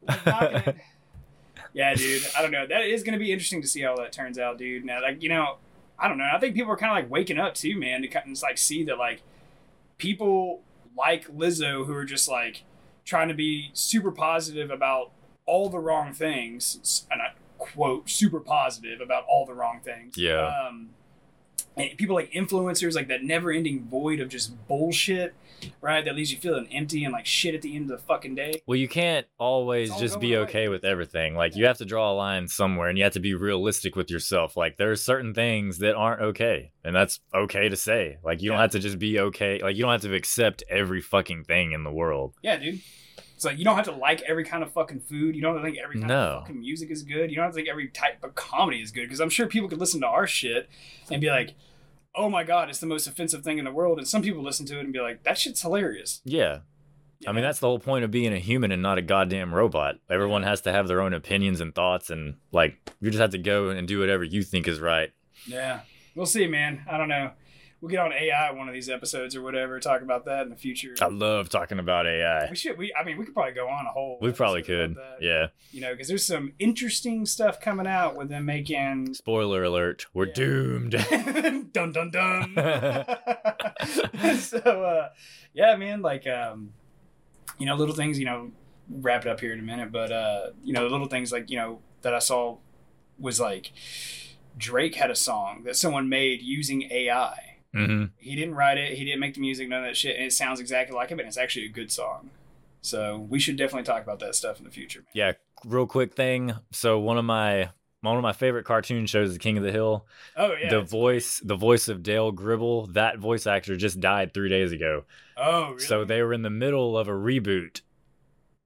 Like, 0.07 0.27
knocking. 0.27 0.81
Yeah, 1.73 1.95
dude. 1.95 2.23
I 2.37 2.43
don't 2.43 2.53
know. 2.53 2.67
That 2.67 2.83
is 2.83 3.03
going 3.03 3.15
to 3.15 3.19
be 3.19 3.33
interesting 3.33 3.61
to 3.63 3.69
see 3.69 3.83
how 3.83 3.97
that 3.97 4.13
turns 4.13 4.39
out, 4.39 4.59
dude. 4.59 4.85
Now, 4.85 5.03
like 5.03 5.23
you 5.23 5.29
know, 5.29 5.57
I 5.99 6.09
don't 6.09 6.19
know. 6.19 6.29
I 6.33 6.39
think 6.39 6.55
people 6.55 6.73
are 6.73 6.77
kind 6.77 6.93
of 6.93 6.97
like 6.97 7.11
waking 7.11 7.39
up 7.39 7.55
too, 7.55 7.79
man, 7.79 8.03
to 8.03 8.09
kind 8.09 8.31
of 8.31 8.43
like 8.43 8.59
see 8.59 8.85
that 8.85 8.99
like 8.99 9.23
people 9.99 10.63
like 10.97 11.27
Lizzo 11.29 11.85
who 11.87 11.95
are 11.95 12.05
just 12.05 12.29
like 12.29 12.63
trying 13.05 13.29
to 13.29 13.35
be 13.35 13.71
super 13.75 14.11
positive 14.13 14.71
about 14.71 15.11
all 15.47 15.69
the 15.69 15.79
wrong 15.79 16.13
things, 16.13 17.07
and 17.11 17.21
I 17.21 17.33
quote 17.59 18.09
super 18.09 18.41
positive 18.41 19.01
about 19.01 19.25
all 19.29 19.45
the 19.45 19.55
wrong 19.55 19.81
things. 19.83 20.17
Yeah. 20.17 20.47
Um, 20.47 20.91
and 21.77 21.97
people 21.97 22.15
like 22.15 22.31
influencers, 22.33 22.95
like 22.95 23.09
that 23.09 23.23
never-ending 23.23 23.85
void 23.85 24.21
of 24.21 24.29
just 24.29 24.67
bullshit, 24.69 25.35
right? 25.81 26.05
That 26.05 26.15
leaves 26.15 26.33
you 26.33 26.39
feeling 26.39 26.69
empty 26.73 27.05
and 27.05 27.13
like 27.13 27.27
shit 27.27 27.55
at 27.55 27.63
the 27.63 27.75
end 27.75 27.91
of 27.91 27.99
the 27.99 28.05
fucking 28.05 28.35
day. 28.35 28.63
Well, 28.67 28.77
you 28.77 28.89
can't 28.89 29.27
always 29.39 29.95
just 29.97 30.21
be 30.21 30.35
away. 30.35 30.45
okay 30.45 30.69
with 30.69 30.85
everything. 30.85 31.35
Like 31.35 31.57
you 31.57 31.67
have 31.67 31.79
to 31.79 31.85
draw 31.85 32.13
a 32.13 32.15
line 32.15 32.49
somewhere 32.49 32.89
and 32.89 32.97
you 32.99 33.05
have 33.05 33.15
to 33.15 33.21
be 33.21 33.35
realistic 33.35 33.97
with 33.97 34.11
yourself. 34.11 34.57
Like 34.57 34.77
there 34.77 34.91
are 34.91 34.97
certain 34.97 35.35
things 35.35 35.79
that 35.79 35.95
aren't 35.95 36.23
okay, 36.23 36.73
and 36.85 36.95
that's 36.95 37.21
okay 37.35 37.69
to 37.69 37.77
say. 37.77 38.19
Like 38.25 38.43
you 38.43 38.51
don't 38.51 38.61
have 38.61 38.73
to 38.73 38.79
just 38.79 38.99
be 38.99 39.19
okay. 39.19 39.61
Like 39.63 39.77
you 39.77 39.83
don't 39.83 39.93
have 39.93 40.03
to 40.03 40.15
accept 40.15 40.63
every 40.69 41.01
fucking 41.01 41.45
thing 41.45 41.73
in 41.73 41.85
the 41.85 41.93
world. 41.93 42.35
Yeah, 42.43 42.57
dude. 42.57 42.81
It's 43.35 43.45
like 43.45 43.59
you 43.59 43.65
don't 43.65 43.77
have 43.77 43.87
to 43.87 43.93
like 43.93 44.23
every 44.23 44.45
kind 44.45 44.63
of 44.63 44.73
fucking 44.73 45.01
food. 45.01 45.35
You 45.35 45.43
don't 45.43 45.55
have 45.55 45.63
to 45.63 45.67
think 45.69 45.79
every 45.83 45.97
kind 45.97 46.09
No. 46.09 46.15
of 46.39 46.43
fucking 46.43 46.61
music 46.61 46.91
is 46.91 47.03
good. 47.03 47.31
You 47.31 47.37
don't 47.37 47.45
have 47.47 47.53
to 47.53 47.57
think 47.57 47.69
every 47.69 47.89
type 47.89 48.23
of 48.23 48.35
comedy 48.35 48.81
is 48.81 48.91
good. 48.93 49.03
Because 49.03 49.21
I'm 49.21 49.31
sure 49.31 49.47
people 49.47 49.69
could 49.69 49.81
listen 49.81 50.01
to 50.03 50.07
our 50.07 50.27
shit 50.27 50.69
and 51.11 51.21
be 51.21 51.29
like, 51.31 51.55
"Oh 52.15 52.29
my 52.31 52.45
god, 52.45 52.69
it's 52.71 52.79
the 52.79 52.87
most 52.87 53.07
offensive 53.07 53.43
thing 53.43 53.59
in 53.59 53.65
the 53.65 53.73
world." 53.73 53.99
And 53.99 54.07
some 54.07 54.23
people 54.23 54.43
listen 54.43 54.67
to 54.67 54.77
it 54.79 54.85
and 54.85 54.93
be 54.93 55.01
like, 55.01 55.25
"That 55.25 55.37
shit's 55.39 55.63
hilarious." 55.63 56.21
Yeah. 56.25 56.61
You 57.21 57.29
I 57.29 57.33
mean, 57.33 57.43
that's 57.43 57.59
the 57.61 57.67
whole 57.69 57.79
point 57.79 58.05
of 58.05 58.11
being 58.11 58.33
a 58.33 58.39
human 58.39 58.71
and 58.73 58.83
not 58.83 58.99
a 58.99 59.03
goddamn 59.03 59.55
robot. 59.55 59.97
Everyone 60.11 60.43
has 60.43 60.61
to 60.63 60.73
have 60.73 60.89
their 60.89 61.01
own 61.01 61.13
opinions 61.15 61.61
and 61.61 61.75
thoughts, 61.75 62.11
and 62.11 62.35
like, 62.53 62.77
you 63.01 63.11
just 63.11 63.21
have 63.21 63.31
to 63.31 63.39
go 63.39 63.71
and 63.71 63.87
do 63.89 63.99
whatever 64.01 64.25
you 64.25 64.43
think 64.43 64.67
is 64.69 64.81
right. 64.81 65.11
yeah. 65.47 65.81
We'll 66.17 66.27
see, 66.27 66.47
man. 66.47 66.85
I 66.89 66.97
don't 66.97 67.09
know. 67.09 67.33
We'll 67.85 67.91
get 67.91 67.99
on 68.01 68.15
AI 68.15 68.51
one 68.53 68.67
of 68.67 68.73
these 68.73 68.89
episodes 68.89 69.37
or 69.37 69.43
whatever. 69.43 69.79
Talk 69.79 70.01
about 70.01 70.25
that 70.25 70.45
in 70.45 70.49
the 70.49 70.57
future. 70.57 70.95
I 71.03 71.09
love 71.09 71.51
talking 71.51 71.79
about 71.79 72.07
AI. 72.07 72.49
We 72.49 72.57
should. 72.57 72.79
We. 72.79 72.95
I 72.99 73.05
mean, 73.05 73.19
we 73.19 73.27
could 73.27 73.35
probably 73.35 73.53
go 73.53 73.69
on 73.69 73.85
a 73.85 73.91
whole. 73.91 74.17
We 74.23 74.33
probably 74.33 74.63
could. 74.63 74.97
Yeah. 75.21 75.49
You 75.71 75.83
know, 75.83 75.93
because 75.93 76.09
there's 76.09 76.25
some 76.25 76.55
interesting 76.59 77.27
stuff 77.27 77.61
coming 77.61 77.87
out 77.87 78.17
with 78.17 78.31
them 78.31 78.47
making 78.47 79.13
Spoiler 79.13 79.65
alert: 79.65 80.07
We're 80.15 80.29
Yeah. 80.29 80.33
doomed. 80.33 80.93
dun 81.75 81.93
dun 81.93 82.11
dun. 82.11 82.55
so 84.39 84.59
uh, 84.61 85.09
yeah, 85.53 85.77
man, 85.77 86.01
like 86.01 86.27
um, 86.27 86.73
you 87.59 87.67
know, 87.67 87.75
little 87.75 87.95
things. 87.95 88.19
You 88.19 88.25
know, 88.25 88.51
wrap 88.89 89.27
it 89.27 89.29
up 89.29 89.41
here 89.41 89.53
in 89.53 89.59
a 89.59 89.63
minute, 89.63 89.93
but 89.93 90.11
uh, 90.11 90.47
you 90.63 90.73
know, 90.73 90.87
little 90.87 91.07
things 91.09 91.31
like 91.33 91.51
you 91.51 91.59
know 91.59 91.81
that 92.01 92.15
I 92.15 92.19
saw 92.19 92.57
was 93.19 93.39
like 93.39 93.73
Drake 94.57 94.95
had 94.95 95.11
a 95.11 95.15
song 95.15 95.65
that 95.65 95.77
someone 95.77 96.09
made 96.09 96.41
using 96.41 96.89
AI. 96.91 97.51
Hmm 97.75 98.05
He 98.19 98.37
didn't 98.37 98.55
write 98.55 98.79
it. 98.79 98.97
He 98.97 99.05
didn't 99.05 99.21
make 99.21 99.35
the 99.35 99.41
music. 99.41 99.69
None 99.69 99.81
of 99.81 99.87
that 99.87 99.97
shit. 99.97 100.17
And 100.17 100.27
it 100.27 100.33
sounds 100.33 100.61
exactly 100.61 100.95
like 100.97 101.11
it, 101.11 101.17
but 101.17 101.27
it's 101.27 101.37
actually 101.37 101.67
a 101.67 101.71
good 101.71 101.91
song. 101.91 102.31
So 102.81 103.27
we 103.31 103.39
should 103.39 103.57
definitely 103.57 103.85
talk 103.85 104.03
about 104.03 104.19
that 104.21 104.35
stuff 104.35 104.59
in 104.59 104.65
the 104.65 104.71
future. 104.71 105.01
Man. 105.01 105.07
Yeah, 105.15 105.33
real 105.65 105.87
quick 105.87 106.15
thing. 106.15 106.55
So 106.71 106.99
one 106.99 107.19
of 107.19 107.25
my 107.25 107.71
one 108.03 108.17
of 108.17 108.23
my 108.23 108.35
favorite 108.35 108.65
cartoon 108.67 109.07
shows 109.07 109.31
is 109.31 109.39
King 109.39 109.57
of 109.57 109.65
the 109.65 109.73
Hill. 109.73 110.07
Oh 110.37 110.53
yeah. 110.61 110.69
the 110.71 110.83
voice 110.83 111.41
the 111.43 111.57
voice 111.57 111.89
of 111.89 112.03
Dale 112.03 112.31
Gribble, 112.33 112.89
that 112.89 113.19
voice 113.19 113.47
actor 113.47 113.77
just 113.77 114.01
died 114.01 114.35
three 114.35 114.51
days 114.51 114.73
ago. 114.73 115.05
oh 115.37 115.69
really? 115.71 115.81
So 115.81 116.05
they 116.05 116.23
were 116.23 116.35
in 116.35 116.43
the 116.43 116.51
middle 116.51 116.99
of 116.99 117.09
a 117.09 117.13
reboot. 117.13 117.81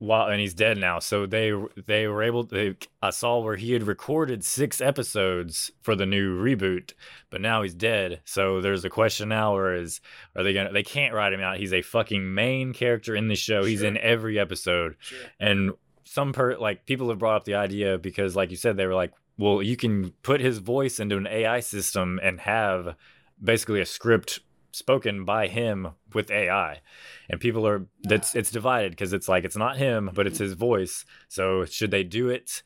While 0.01 0.29
and 0.29 0.41
he's 0.41 0.55
dead 0.55 0.79
now. 0.79 1.01
So 1.01 1.27
they 1.27 1.53
they 1.87 2.07
were 2.07 2.23
able 2.23 2.45
to 2.47 2.77
I 3.03 3.11
saw 3.11 3.41
where 3.41 3.57
he 3.57 3.73
had 3.73 3.83
recorded 3.83 4.45
six 4.45 4.81
episodes 4.81 5.73
for 5.83 5.97
the 5.97 6.07
new 6.07 6.41
reboot, 6.41 6.93
but 7.31 7.41
now 7.41 7.63
he's 7.63 7.75
dead. 7.75 8.21
So 8.25 8.61
there's 8.61 8.85
a 8.85 8.91
question 8.91 9.29
now 9.31 9.55
where 9.55 9.75
is 9.75 10.01
are 10.37 10.45
they 10.45 10.53
gonna 10.53 10.73
they 10.73 10.85
can't 10.85 11.15
write 11.15 11.33
him 11.33 11.41
out. 11.41 11.57
He's 11.59 11.73
a 11.73 11.83
fucking 11.83 12.33
main 12.33 12.73
character 12.73 13.17
in 13.17 13.27
the 13.27 13.35
show. 13.35 13.65
He's 13.65 13.81
Sure. 13.81 13.89
in 13.89 13.99
every 13.99 14.39
episode 14.39 14.95
Sure. 15.01 15.19
and 15.41 15.73
some 16.05 16.33
per 16.33 16.57
like 16.57 16.87
people 16.87 17.09
have 17.09 17.19
brought 17.19 17.37
up 17.37 17.45
the 17.45 17.55
idea 17.57 17.99
because 17.99 18.37
like 18.37 18.51
you 18.51 18.57
said 18.57 18.77
they 18.77 18.87
were 18.87 18.95
like 18.95 19.13
well 19.37 19.63
you 19.63 19.77
can 19.77 20.11
put 20.23 20.41
his 20.41 20.59
voice 20.59 20.99
into 21.01 21.17
an 21.19 21.27
ai 21.27 21.61
system 21.61 22.19
and 22.23 22.41
have 22.41 22.95
basically 23.43 23.81
a 23.81 23.85
script 23.87 24.41
spoken 24.71 25.25
by 25.27 25.49
him 25.49 25.89
with 26.15 26.31
ai 26.31 26.81
and 27.29 27.41
people 27.41 27.67
are 27.67 27.87
that's 28.05 28.35
it's 28.35 28.51
divided 28.51 28.93
because 28.93 29.13
it's 29.13 29.29
like 29.29 29.45
it's 29.45 29.57
not 29.57 29.77
him 29.77 30.11
but 30.15 30.27
it's 30.27 30.39
his 30.39 30.55
voice 30.55 31.05
so 31.29 31.65
should 31.65 31.91
they 31.91 32.03
do 32.05 32.29
it 32.29 32.63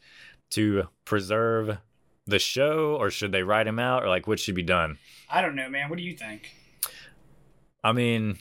to 0.51 0.84
preserve 1.05 1.78
the 2.26 2.38
show 2.38 2.97
or 3.01 3.11
should 3.11 3.32
they 3.32 3.43
write 3.43 3.66
him 3.66 3.78
out 3.78 4.05
or 4.05 4.09
like 4.09 4.26
what 4.26 4.38
should 4.38 4.55
be 4.55 4.62
done 4.62 4.97
I 5.28 5.40
don't 5.40 5.57
know, 5.57 5.68
man. 5.70 5.88
What 5.88 5.97
do 5.97 6.05
you 6.05 6.14
think? 6.14 6.55
I 7.82 7.93
mean, 7.93 8.36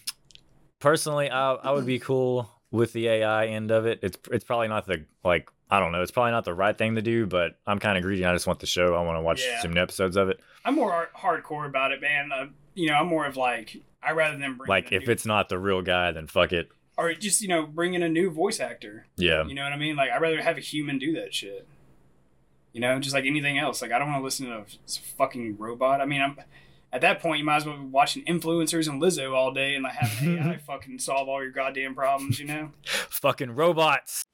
personally, 0.79 1.29
I 1.29 1.53
I 1.53 1.71
would 1.71 1.85
be 1.85 1.99
cool 1.99 2.51
with 2.69 2.91
the 2.93 3.07
AI 3.07 3.45
end 3.47 3.71
of 3.71 3.85
it. 3.85 3.99
It's 4.03 4.17
it's 4.31 4.43
probably 4.43 4.67
not 4.67 4.85
the 4.87 5.05
like 5.23 5.49
I 5.69 5.79
don't 5.79 5.93
know. 5.93 6.01
It's 6.01 6.11
probably 6.11 6.31
not 6.31 6.43
the 6.43 6.53
right 6.53 6.77
thing 6.77 6.95
to 6.95 7.01
do, 7.01 7.25
but 7.25 7.57
I'm 7.65 7.79
kind 7.79 7.97
of 7.97 8.03
greedy. 8.03 8.25
I 8.25 8.33
just 8.33 8.45
want 8.45 8.59
the 8.59 8.65
show. 8.67 8.93
I 8.93 9.01
want 9.03 9.17
to 9.17 9.21
watch 9.21 9.41
Yeah. 9.45 9.61
some 9.61 9.77
episodes 9.77 10.17
of 10.17 10.27
it. 10.29 10.41
I'm 10.65 10.75
more 10.75 11.09
hardcore 11.17 11.65
about 11.65 11.93
it, 11.93 12.01
man. 12.01 12.31
Uh, 12.33 12.47
you 12.75 12.87
know, 12.89 12.95
I'm 12.95 13.07
more 13.07 13.25
of 13.25 13.37
like 13.37 13.77
I 14.03 14.11
rather 14.11 14.37
than 14.37 14.55
bring 14.57 14.67
Like 14.69 14.91
if 14.91 15.05
new- 15.07 15.11
it's 15.11 15.25
not 15.25 15.49
the 15.49 15.59
real 15.59 15.81
guy, 15.81 16.11
then 16.11 16.27
fuck 16.27 16.51
it. 16.53 16.69
or 16.97 17.13
just 17.13 17.41
you 17.41 17.47
know 17.47 17.65
bring 17.65 17.93
in 17.93 18.03
a 18.03 18.09
new 18.09 18.29
voice 18.29 18.59
actor. 18.59 19.05
Yeah. 19.17 19.45
You 19.45 19.53
know 19.55 19.63
what 19.63 19.73
I 19.73 19.77
mean? 19.77 19.95
Like 19.95 20.11
I'd 20.11 20.21
rather 20.21 20.41
have 20.41 20.57
a 20.57 20.61
human 20.61 20.97
do 20.99 21.13
that 21.13 21.33
shit. 21.33 21.67
You 22.73 22.79
know, 22.81 22.99
just 22.99 23.13
like 23.13 23.25
anything 23.25 23.57
else. 23.57 23.81
Like 23.81 23.91
I 23.91 23.99
don't 23.99 24.07
want 24.09 24.21
to 24.21 24.23
listen 24.23 24.47
to 24.47 24.53
a 24.59 24.65
fucking 25.17 25.57
robot. 25.57 25.99
I 26.01 26.05
mean, 26.05 26.21
I'm 26.21 26.37
at 26.93 27.01
that 27.01 27.19
point 27.21 27.39
you 27.39 27.45
might 27.45 27.57
as 27.57 27.65
well 27.65 27.77
be 27.77 27.85
watching 27.85 28.23
influencers 28.25 28.87
and 28.89 29.01
Lizzo 29.01 29.33
all 29.33 29.51
day 29.53 29.75
and 29.75 29.83
like 29.83 29.93
having 29.93 30.37
AI 30.37 30.57
fucking 30.67 30.99
solve 30.99 31.27
all 31.29 31.41
your 31.41 31.51
goddamn 31.51 31.95
problems. 31.95 32.39
You 32.39 32.45
know? 32.47 32.71
Fucking 32.85 33.51
robots. 33.55 34.25